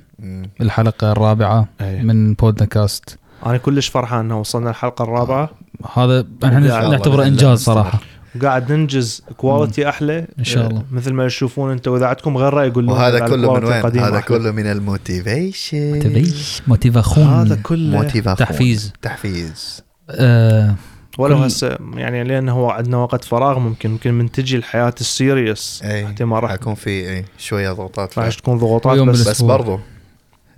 الحلقة 0.60 1.12
الرابعة 1.12 1.68
أي. 1.80 2.02
من 2.02 2.34
بودكاست 2.34 3.18
أنا 3.46 3.56
كلش 3.56 3.88
فرحان 3.88 4.20
إنه 4.20 4.40
وصلنا 4.40 4.70
الحلقة 4.70 5.02
الرابعة. 5.02 5.50
هذا 5.94 6.26
إحنا 6.44 6.88
نعتبره 6.88 7.26
إنجاز 7.26 7.58
صراحة. 7.58 8.00
وقاعد 8.36 8.72
ننجز 8.72 9.22
quality 9.36 9.88
أحلى. 9.88 10.26
إن 10.38 10.44
شاء 10.44 10.66
الله. 10.66 10.80
آه، 10.80 10.84
مثل 10.92 11.12
ما 11.12 11.26
تشوفون 11.26 11.70
أنتم 11.70 11.92
واذا 11.92 12.06
عندكم 12.06 12.36
غير 12.36 12.54
رأي 12.54 12.70
قول 12.70 12.84
لنا 12.84 12.92
وهذا 12.92 13.18
كله 13.18 13.54
من 13.54 13.64
وين؟ 13.64 13.72
هذا 13.72 14.04
أحلى. 14.04 14.22
كله 14.22 14.50
من 14.50 14.66
ال 14.66 14.77
motivation. 14.77 15.94
motivatio- 15.94 16.62
motivation 16.66 17.24
هذا 17.24 17.58
كله 17.62 17.96
motivation 18.02 18.46
تحفيز. 18.46 18.92
تحفيز. 19.02 19.82
آه 20.10 20.74
ولو 21.18 21.36
هسه 21.36 21.78
يعني 21.94 22.24
لأنه 22.24 22.52
هو 22.52 22.70
عندنا 22.70 22.96
وقت 22.96 23.24
فراغ 23.24 23.58
ممكن 23.58 23.90
ممكن 23.90 24.14
من 24.14 24.30
تجي 24.32 24.56
الحياة 24.56 24.94
ال 25.00 25.09
serious. 25.09 25.82
إي 25.84 26.06
احتمال 26.06 26.42
راح 26.42 26.50
حيكون 26.50 26.74
في 26.74 26.90
إي 26.90 27.24
شوية 27.38 27.72
ضغوطات. 27.72 28.18
راح 28.18 28.34
تكون 28.34 28.58
ضغوطات 28.58 28.98
بس 28.98 29.20
بس 29.20 29.22
بالأسبوع. 29.22 29.80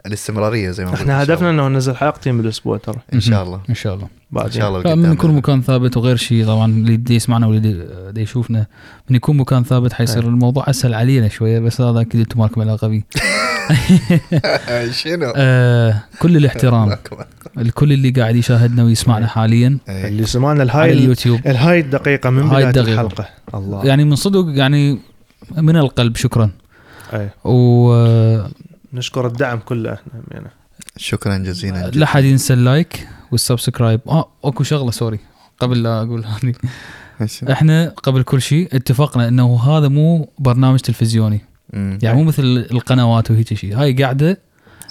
الاستمرارية 0.07 0.71
زي 0.71 0.85
ما 0.85 0.95
إحنا 0.95 1.23
هدفنا. 1.23 1.51
إنه 1.51 1.69
ننزل 1.69 1.97
حلقتين 1.97 2.39
بالأسبوع 2.39 2.77
ترى. 2.79 2.97
إن 3.15 3.21
شاء 3.21 3.43
الله. 3.43 3.61
إن 3.71 3.75
شاء 3.75 3.95
الله. 3.95 4.05
إن 4.05 4.11
بعدين 4.31 4.53
شاء 4.61 4.69
الله 4.69 4.79
لقدام. 4.81 5.13
يكون 5.13 5.35
مكان 5.35 5.63
ثابت 5.63 5.97
وغير 5.97 6.17
شيء 6.17 6.47
طبعا 6.47 6.67
اللي 6.67 6.97
دي 6.97 7.15
يسمعنا 7.15 7.47
واللي 7.47 7.61
دي- 7.61 7.83
دي 8.13 8.21
يشوفنا 8.21 8.67
من 9.11 9.17
يكون 9.17 9.37
مكان 9.37 9.65
ثابت 9.65 9.93
حيصير 9.93 10.23
أي. 10.23 10.29
الموضوع 10.29 10.71
أسهل 10.71 10.95
علينا 10.95 11.29
شوية 11.29 11.59
بس 11.59 11.81
هذا 11.81 12.01
أكيد 12.01 12.21
أنتم 12.21 12.41
مالكم 12.41 12.61
علاقة 12.61 12.89
فيه 12.89 13.03
شنو؟ 14.91 15.33
آه 15.37 16.03
كل 16.21 16.37
الاحترام. 16.37 16.97
الكل 17.59 17.93
اللي 17.93 18.11
قاعد 18.11 18.37
يشاهدنا 18.37 18.85
ويسمعنا 18.85 19.27
حاليا. 19.27 19.79
إي. 19.89 20.09
اللي 20.09 20.27
سمعنا 20.27 20.61
على 20.61 20.63
الهاي 20.63 20.93
اليوتيوب. 20.93 21.41
الهاي 21.47 21.81
الدقيقة 21.81 22.31
من 22.31 22.49
بداية 22.49 22.69
الدقيقة. 22.69 22.93
الحلقة. 23.01 23.29
الله. 23.55 23.85
يعني 23.85 24.05
من 24.05 24.17
صدق 24.17 24.45
يعني 24.49 24.99
من 25.57 25.77
القلب 25.77 26.17
شكرا. 26.17 26.51
اي 27.15 27.29
ولا 27.45 28.49
نشكر 28.97 29.27
الدعم 29.27 29.59
كله 29.59 29.93
إحنا 29.93 30.13
يعني. 30.31 30.47
شكرا 30.97 31.37
جزيلا 31.39 31.91
جدا. 31.91 32.07
حد 32.07 32.25
ينسى 32.25 32.53
ال 32.55 32.66
like 32.66 33.09
وال 33.33 33.44
subscribe. 33.44 34.01
آه 34.09 34.29
أكو 34.45 34.63
شغلة 34.63 34.91
sorry 34.91 35.19
قبل 35.61 35.83
لا 35.83 36.03
أقول 36.03 36.25
هذه. 36.25 36.55
إحنا 37.53 37.89
قبل 38.03 38.23
كل 38.23 38.43
شيء 38.43 38.69
اتفقنا 38.77 39.29
إنه 39.29 39.61
هذا 39.63 39.89
مو 39.89 40.29
برنامج 40.39 40.79
تلفزيوني. 40.81 41.41
مم. 41.73 41.99
يعني 42.03 42.17
مو 42.17 42.25
مثل 42.25 42.67
القنوات 42.71 43.31
وهيك 43.31 43.55
شيء. 43.55 43.77
هاي 43.81 43.93
قاعدة 43.93 44.39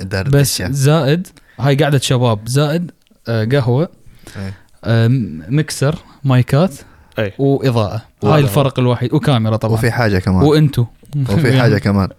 دردشة. 0.01 0.39
بس 0.39 0.61
زائد 0.77 1.27
هاي 1.59 1.75
قاعدة 1.75 1.97
شباب. 1.97 2.47
زائد 2.47 2.91
آه، 3.27 3.45
قهوة 3.45 3.89
إي. 4.37 4.53
آه، 4.83 5.07
مكسر 5.49 5.95
مايكات 6.23 6.73
اي 7.19 7.33
وإضاءة. 7.39 8.01
هاي. 8.23 8.39
الفرق 8.41 8.79
الوحيد. 8.79 9.13
وكاميرا 9.13 9.55
طبعا. 9.55 9.73
وفي 9.73 9.91
حاجة 9.91 10.19
كمان. 10.19 10.43
وأنتو. 10.43 10.85
وفي 11.29 11.59
حاجة 11.61 11.77
كمان. 11.85 12.09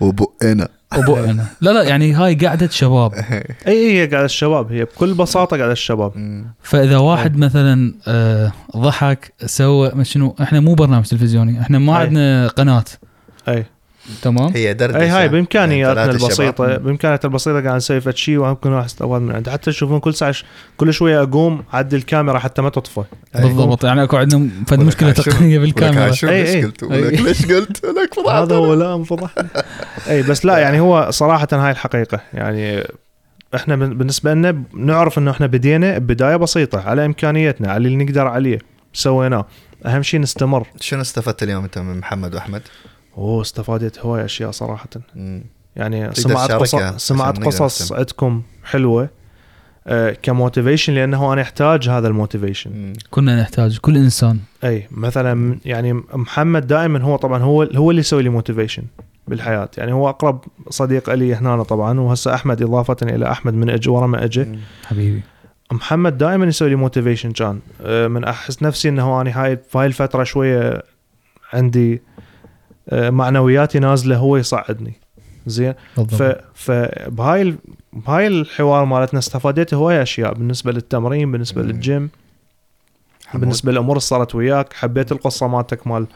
وبقنا. 0.00 0.68
وبؤنا 0.98 1.46
لا 1.60 1.70
لا 1.70 1.82
يعني 1.82 2.12
هاي 2.12 2.34
قاعدة 2.34 2.68
شباب. 2.68 3.14
اي 3.14 3.44
اي 3.68 4.00
هي 4.02 4.06
قاعد 4.06 4.24
الشباب 4.24 4.72
هي 4.72 4.84
بكل 4.84 5.14
بساطة 5.14 5.56
قاعد 5.56 5.70
الشباب. 5.70 6.12
فإذا 6.62 6.96
واحد 6.98 7.36
مثلا 7.36 7.94
آه، 8.08 8.52
ضحك 8.76 9.32
سوى 9.46 10.04
شنو 10.04 10.36
إحنا 10.42 10.60
مو 10.60 10.74
برنامج 10.74 11.04
تلفزيوني 11.04 11.60
إحنا 11.60 11.78
ما. 11.78 11.96
عندنا 11.96 12.48
قناة. 12.48 12.84
أي. 13.48 13.66
تمام؟ 14.22 14.52
هي 14.54 14.74
دردشة. 14.74 15.00
أي 15.00 15.08
هاي 15.08 15.28
بامكانياتنا 15.28 16.00
يعني 16.00 16.12
البسيطة 16.12 16.66
شباب. 16.66 16.82
بامكانياتنا 16.84 17.28
البسيطة 17.30 17.60
قاعد 17.60 17.76
نسوي 17.76 18.00
فد 18.00 18.16
شيء 18.16 18.38
وممكن 18.38 18.72
واحد 18.72 18.84
استفاد 18.84 19.20
من 19.20 19.34
عنده 19.34 19.52
حتى 19.52 19.70
تشوفون 19.70 20.00
كل 20.00 20.14
ساعة 20.14 20.34
كل 20.76 20.92
شوية 20.92 21.22
أقوم 21.22 21.64
عدل 21.72 21.96
الكاميرا 21.98 22.38
حتى 22.38 22.62
ما 22.62 22.68
تطفى. 22.68 23.02
بالضبط. 23.34 23.84
يعني 23.84 24.02
أكو 24.02 24.16
عندنا 24.16 24.48
فد 24.66 24.78
مشكلة 24.80 25.12
تقنية 25.12 25.58
بالكاميرا. 25.58 26.12
أي- 26.12 26.24
ليش. 26.24 26.64
قلت؟ 26.64 26.84
ليش 26.84 27.46
قلت؟ 27.46 27.84
لك 27.86 28.14
فضحت 28.16 28.28
هذا 28.36 28.56
هو 28.56 28.74
لا 28.74 28.94
انفضح 28.94 29.34
أي 30.08 30.22
بس 30.22 30.44
لا 30.44 30.58
يعني 30.58 30.80
هو 30.80 31.06
صراحة 31.10 31.48
هاي 31.52 31.70
الحقيقة. 31.70 32.20
يعني 32.34 32.86
إحنا 33.54 33.76
بن- 33.76 33.94
بالنسبة 33.98 34.34
لنا 34.34 34.62
نعرف 34.74 35.18
إنه 35.18 35.30
إحنا 35.30 35.46
بدينا 35.46 35.98
ببداية 35.98 36.36
بسيطة 36.36 36.80
على 36.80 37.04
امكانياتنا 37.06 37.72
على 37.72 37.88
اللي 37.88 38.04
نقدر 38.04 38.26
عليه 38.26 38.58
سويناه. 38.92 39.46
أهم 39.86 40.02
شيء 40.02 40.20
نستمر. 40.20 40.66
شنو 40.80 41.00
استفدت 41.00 41.42
اليوم 41.42 41.64
أنت 41.64 41.78
من 41.78 41.98
محمد 41.98 42.34
وأحمد؟ 42.34 42.62
أوه 43.16 43.42
استفادت 43.42 43.98
هواي 43.98 44.24
أشياء 44.24 44.50
صراحة 44.50 44.88
مم. 45.14 45.44
يعني 45.76 46.14
سمعت 46.14 46.52
قصص 46.52 47.06
سمعت 47.06 47.44
قصص. 47.44 47.92
عندكم 47.92 48.42
حلوة 48.64 49.08
آه 49.86 50.16
ك 50.22 50.28
motivation 50.28 50.94
لأنه 50.94 51.32
أنا 51.32 51.42
أحتاج 51.42 51.88
هذا 51.88 52.08
ال 52.08 52.15
motivation. 52.15 52.92
كنا 53.10 53.40
نحتاج 53.42 53.78
كل 53.78 53.96
إنسان 53.96 54.38
أي 54.64 54.88
مثلا 54.90 55.58
يعني 55.64 55.92
محمد 55.92 56.66
دائما 56.66 57.02
هو 57.02 57.16
طبعا 57.16 57.42
هو 57.42 57.62
هو 57.62 57.90
اللي 57.90 58.00
يسوي 58.00 58.22
لي 58.22 58.28
motivation 58.28 58.82
بالحياة 59.28 59.68
يعني 59.78 59.92
هو 59.92 60.08
أقرب 60.08 60.44
صديق 60.70 61.14
لي 61.14 61.34
هنا 61.34 61.62
طبعا 61.62 62.00
وهسه 62.00 62.34
أحمد 62.34 62.62
إضافة 62.62 62.96
إلى 63.02 63.30
أحمد 63.30 63.54
من 63.54 63.70
اجى 63.70 63.90
ورا 63.90 64.06
ما 64.06 64.24
اجى 64.24 64.44
مم. 64.44 64.58
حبيبي 64.84 65.22
محمد 65.72 66.18
دائما 66.18 66.46
يسوي 66.46 66.68
لي 66.68 66.76
motivation 66.76 67.32
كان 67.32 67.60
آه، 67.82 68.08
من 68.08 68.24
أحس 68.24 68.62
نفسي 68.62 68.88
إنه 68.88 69.20
أنا 69.20 69.44
هاي 69.44 69.56
في 69.56 69.78
هاي 69.78 69.86
الفترة 69.86 70.24
شوية 70.24 70.82
عندي 71.52 72.02
معنوياتي 72.92 73.78
نازلة 73.78 74.16
هو 74.16 74.36
يصعدني 74.36 74.92
زين 75.46 75.74
ف 76.08 76.22
فبهاي 76.54 77.42
ال- 77.42 77.56
بهاي 77.92 78.26
الحوار 78.26 78.84
مالتنا 78.84 79.18
استفادت 79.18 79.74
هواي 79.74 80.02
أشياء 80.02 80.34
بالنسبة 80.34 80.72
للتمرين 80.72 81.32
بالنسبة 81.32 81.62
مم. 81.62 81.68
للجيم 81.68 82.10
حمود. 83.26 83.40
بالنسبة 83.40 83.72
للأمور 83.72 83.90
اللي 83.90 84.00
صارت 84.00 84.34
وياك 84.34 84.72
حبيت 84.72 85.12
القصة 85.12 85.46
مالتك 85.48 85.86
مال 85.86 86.06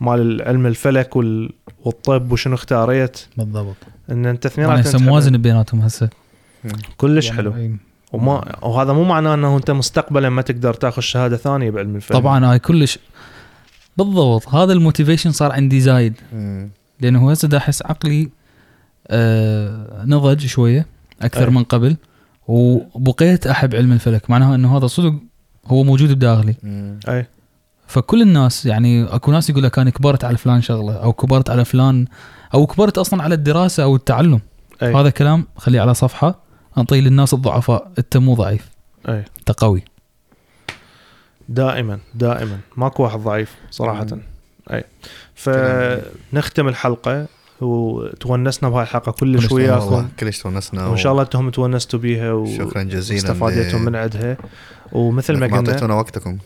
مال 0.00 0.42
علم 0.42 0.66
الفلك 0.66 1.16
وال... 1.16 1.50
والطب 1.84 2.32
وشنو 2.32 2.54
اختاريت 2.54 3.20
بالضبط 3.36 3.76
إن 4.10 4.26
أنت 4.26 4.46
أنا 4.46 4.52
اثنيناتهم 4.54 4.78
هسه 4.94 4.98
موازن 4.98 5.36
بيناتهم 5.38 5.80
هسه. 5.80 6.08
كلش 6.96 7.26
يعني 7.26 7.36
حلو. 7.36 7.54
وما 8.12 8.64
وهذا 8.66 8.92
مو 8.92 9.04
معناه 9.04 9.34
إنه 9.34 9.56
أنت 9.56 9.70
مستقبلا 9.70 10.28
ما 10.28 10.42
تقدر 10.42 10.74
تاخذ 10.74 11.02
شهادة 11.02 11.36
ثانية 11.36 11.70
بعلم 11.70 11.96
الفلك 11.96 12.12
طبعا 12.18 12.46
هاي 12.52 12.58
كلش 12.58 12.98
بالضبط. 14.04 14.48
هذا 14.48 14.72
الموتيفيشن 14.72 15.32
صار 15.32 15.52
عندي 15.52 15.80
زايد. 15.80 16.14
لأنه 17.00 17.30
هسه 17.30 17.48
دا 17.48 17.56
أحس 17.56 17.82
عقلي 17.82 18.30
آه 19.08 20.04
نضج 20.04 20.46
شوية 20.46 20.86
أكثر 21.22 21.48
أي. 21.48 21.50
من 21.50 21.64
قبل. 21.64 21.96
وبقيت 22.48 23.46
أحب 23.46 23.74
علم 23.74 23.92
الفلك. 23.92 24.30
معناها 24.30 24.54
إنه 24.54 24.76
هذا 24.76 24.86
صدق 24.86 25.14
هو 25.66 25.84
موجود 25.84 26.12
بداخلي. 26.12 26.54
أي. 27.08 27.26
فكل 27.86 28.22
الناس 28.22 28.66
يعني 28.66 29.04
أكو 29.04 29.32
ناس 29.32 29.50
يقول 29.50 29.62
لك 29.62 29.78
أنا 29.78 29.90
كبرت 29.90 30.24
على 30.24 30.36
فلان 30.36 30.62
شغلة 30.62 30.92
أو 30.92 31.12
كبرت 31.12 31.50
على 31.50 31.64
فلان 31.64 32.06
أو 32.54 32.66
كبرت 32.66 32.98
أصلا 32.98 33.22
على 33.22 33.34
الدراسة 33.34 33.82
أو 33.82 33.96
التعلم. 33.96 34.40
أي. 34.82 34.94
هذا 34.94 35.10
كلام 35.10 35.46
خليه 35.56 35.80
على 35.80 35.94
صفحة. 35.94 36.38
أنطيه 36.78 37.00
للناس 37.00 37.34
الضعفاء. 37.34 37.90
أنت 37.98 38.16
مو 38.16 38.34
ضعيف. 38.34 38.70
أي. 39.08 39.24
أنت 39.38 39.50
قوي. 39.50 39.84
دائما 41.50 41.98
دائما. 42.14 42.58
ماكو 42.76 43.02
واحد 43.02 43.18
ضعيف 43.18 43.54
صراحة. 43.70 44.06
مم. 44.12 44.20
أي. 44.72 44.84
فنختم 45.34 46.68
الحلقة. 46.68 47.26
وتونسنا 47.60 48.68
بهاي 48.68 48.82
الحلقة 48.82 49.12
كلش 49.12 49.52
وياكم. 49.52 50.08
كلش 50.20 50.42
تونسنا 50.42 50.86
وإن 50.86 50.96
شاء 50.96 51.12
الله 51.12 51.22
أنتم 51.22 51.50
تونستوا 51.50 51.98
بيها 51.98 52.32
و... 52.32 52.46
شكرا 52.46 52.82
جزيلا 52.82 53.30
واستفادتوا 53.30 53.78
من 53.78 53.96
عندها. 53.96 54.36
ومثل 54.92 55.36
ما 55.38 55.46
قلنا 55.46 55.56
أعطيتونا 55.56 55.94
وقتكم. 55.94 56.38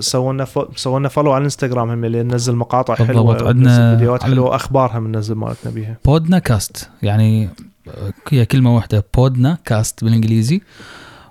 سوونا 0.00 0.44
fo... 0.44 0.66
سوونا 0.76 1.08
follow 1.08 1.32
على 1.32 1.38
الانستغرام 1.38 1.90
هم 1.90 2.04
اللي 2.04 2.22
ننزل 2.22 2.54
مقاطع 2.54 2.94
بالضبط، 2.94 3.08
حلوة 3.08 3.48
عندنا 3.48 3.96
فيديوهات 3.96 4.22
حلوة 4.22 4.50
وأخبارها 4.50 4.98
بننزل 4.98 5.34
مالتنا 5.34 5.72
بيها. 5.72 5.96
بودنا 6.04 6.38
كاست 6.38 6.90
يعني 7.02 7.48
آه، 7.88 8.12
هي 8.28 8.46
كلمة 8.46 8.76
واحدة. 8.76 9.04
بودنا 9.16 9.58
كاست 9.64 10.04
بالإنجليزي. 10.04 10.62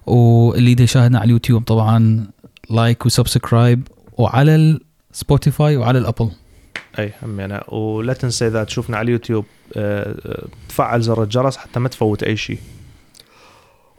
واللي 0.06 0.84
يشاهدنا 0.84 1.20
على 1.20 1.26
اليوتيوب 1.26 1.64
طبعا 1.64 2.28
like 2.69 3.06
و 3.06 3.14
subscribe 3.14 3.88
وعلى 4.18 4.80
السبوتيفاي 5.14 5.77
وعلى 5.77 5.99
الابل 5.99 6.31
أي 6.99 7.14
همينة 7.23 7.61
ولا 7.68 8.14
تنسى 8.14 8.48
إذا 8.48 8.64
تشوفنا 8.64 8.98
على 8.98 9.06
اليوتيوب 9.06 9.45
آه، 9.77 10.15
آه، 10.26 10.48
تفعل 10.69 11.02
زر 11.02 11.23
الجرس 11.23 11.57
حتى 11.57 11.80
ما 11.80 11.89
تفوت 11.89 12.23
أي 12.23 12.38
شيء. 12.38 12.60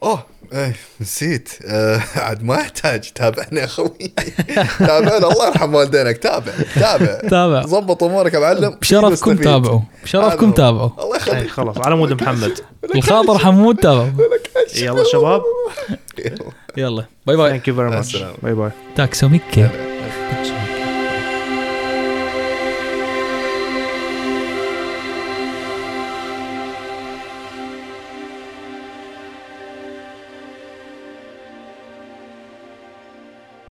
أوه 0.03 0.23
إيه 0.53 0.77
نسيت. 1.01 1.49
آه 1.65 2.03
عاد 2.16 2.43
ما 2.43 2.55
يحتاج 2.55 3.11
تابعنا 3.15 3.61
يا 3.61 3.65
أخوي. 3.65 4.12
تابعنا 4.78 5.16
الله 5.16 5.47
يرحم 5.49 5.74
والدينك 5.74 6.19
تابع 6.19 6.53
تابع. 6.74 7.20
تابع. 7.20 7.62
ضبط 7.62 8.03
أمورك 8.03 8.35
يا 8.35 8.39
معلم. 8.39 8.70
بشرفكم. 8.81 9.36
تابعوا. 9.36 9.81
بشرفكم. 10.05 10.53
تابعوا. 10.53 10.90
الله 10.99 11.16
أي 11.16 11.20
يخليك 11.20 11.51
خلاص. 11.51 11.78
على 11.78 11.97
مود 11.97 12.23
محمد. 12.23 12.53
الخاطر 12.95 13.39
حمود 13.39 13.77
تابعوا 13.77 14.11
يلا 14.77 15.05
شباب. 15.12 15.43
يلا 16.79 17.05
bye 17.27 17.37
bye 17.37 17.51
thank 17.51 17.69
you 17.69 17.75
very 17.75 17.89
مع 17.89 17.95
much 17.95 18.15
السلامة. 18.15 18.35
bye 18.43 18.55
bye 18.55 18.70
tack 18.97 19.18
så 19.18 19.29
mycket 19.29 19.61
يلا. 19.61 20.68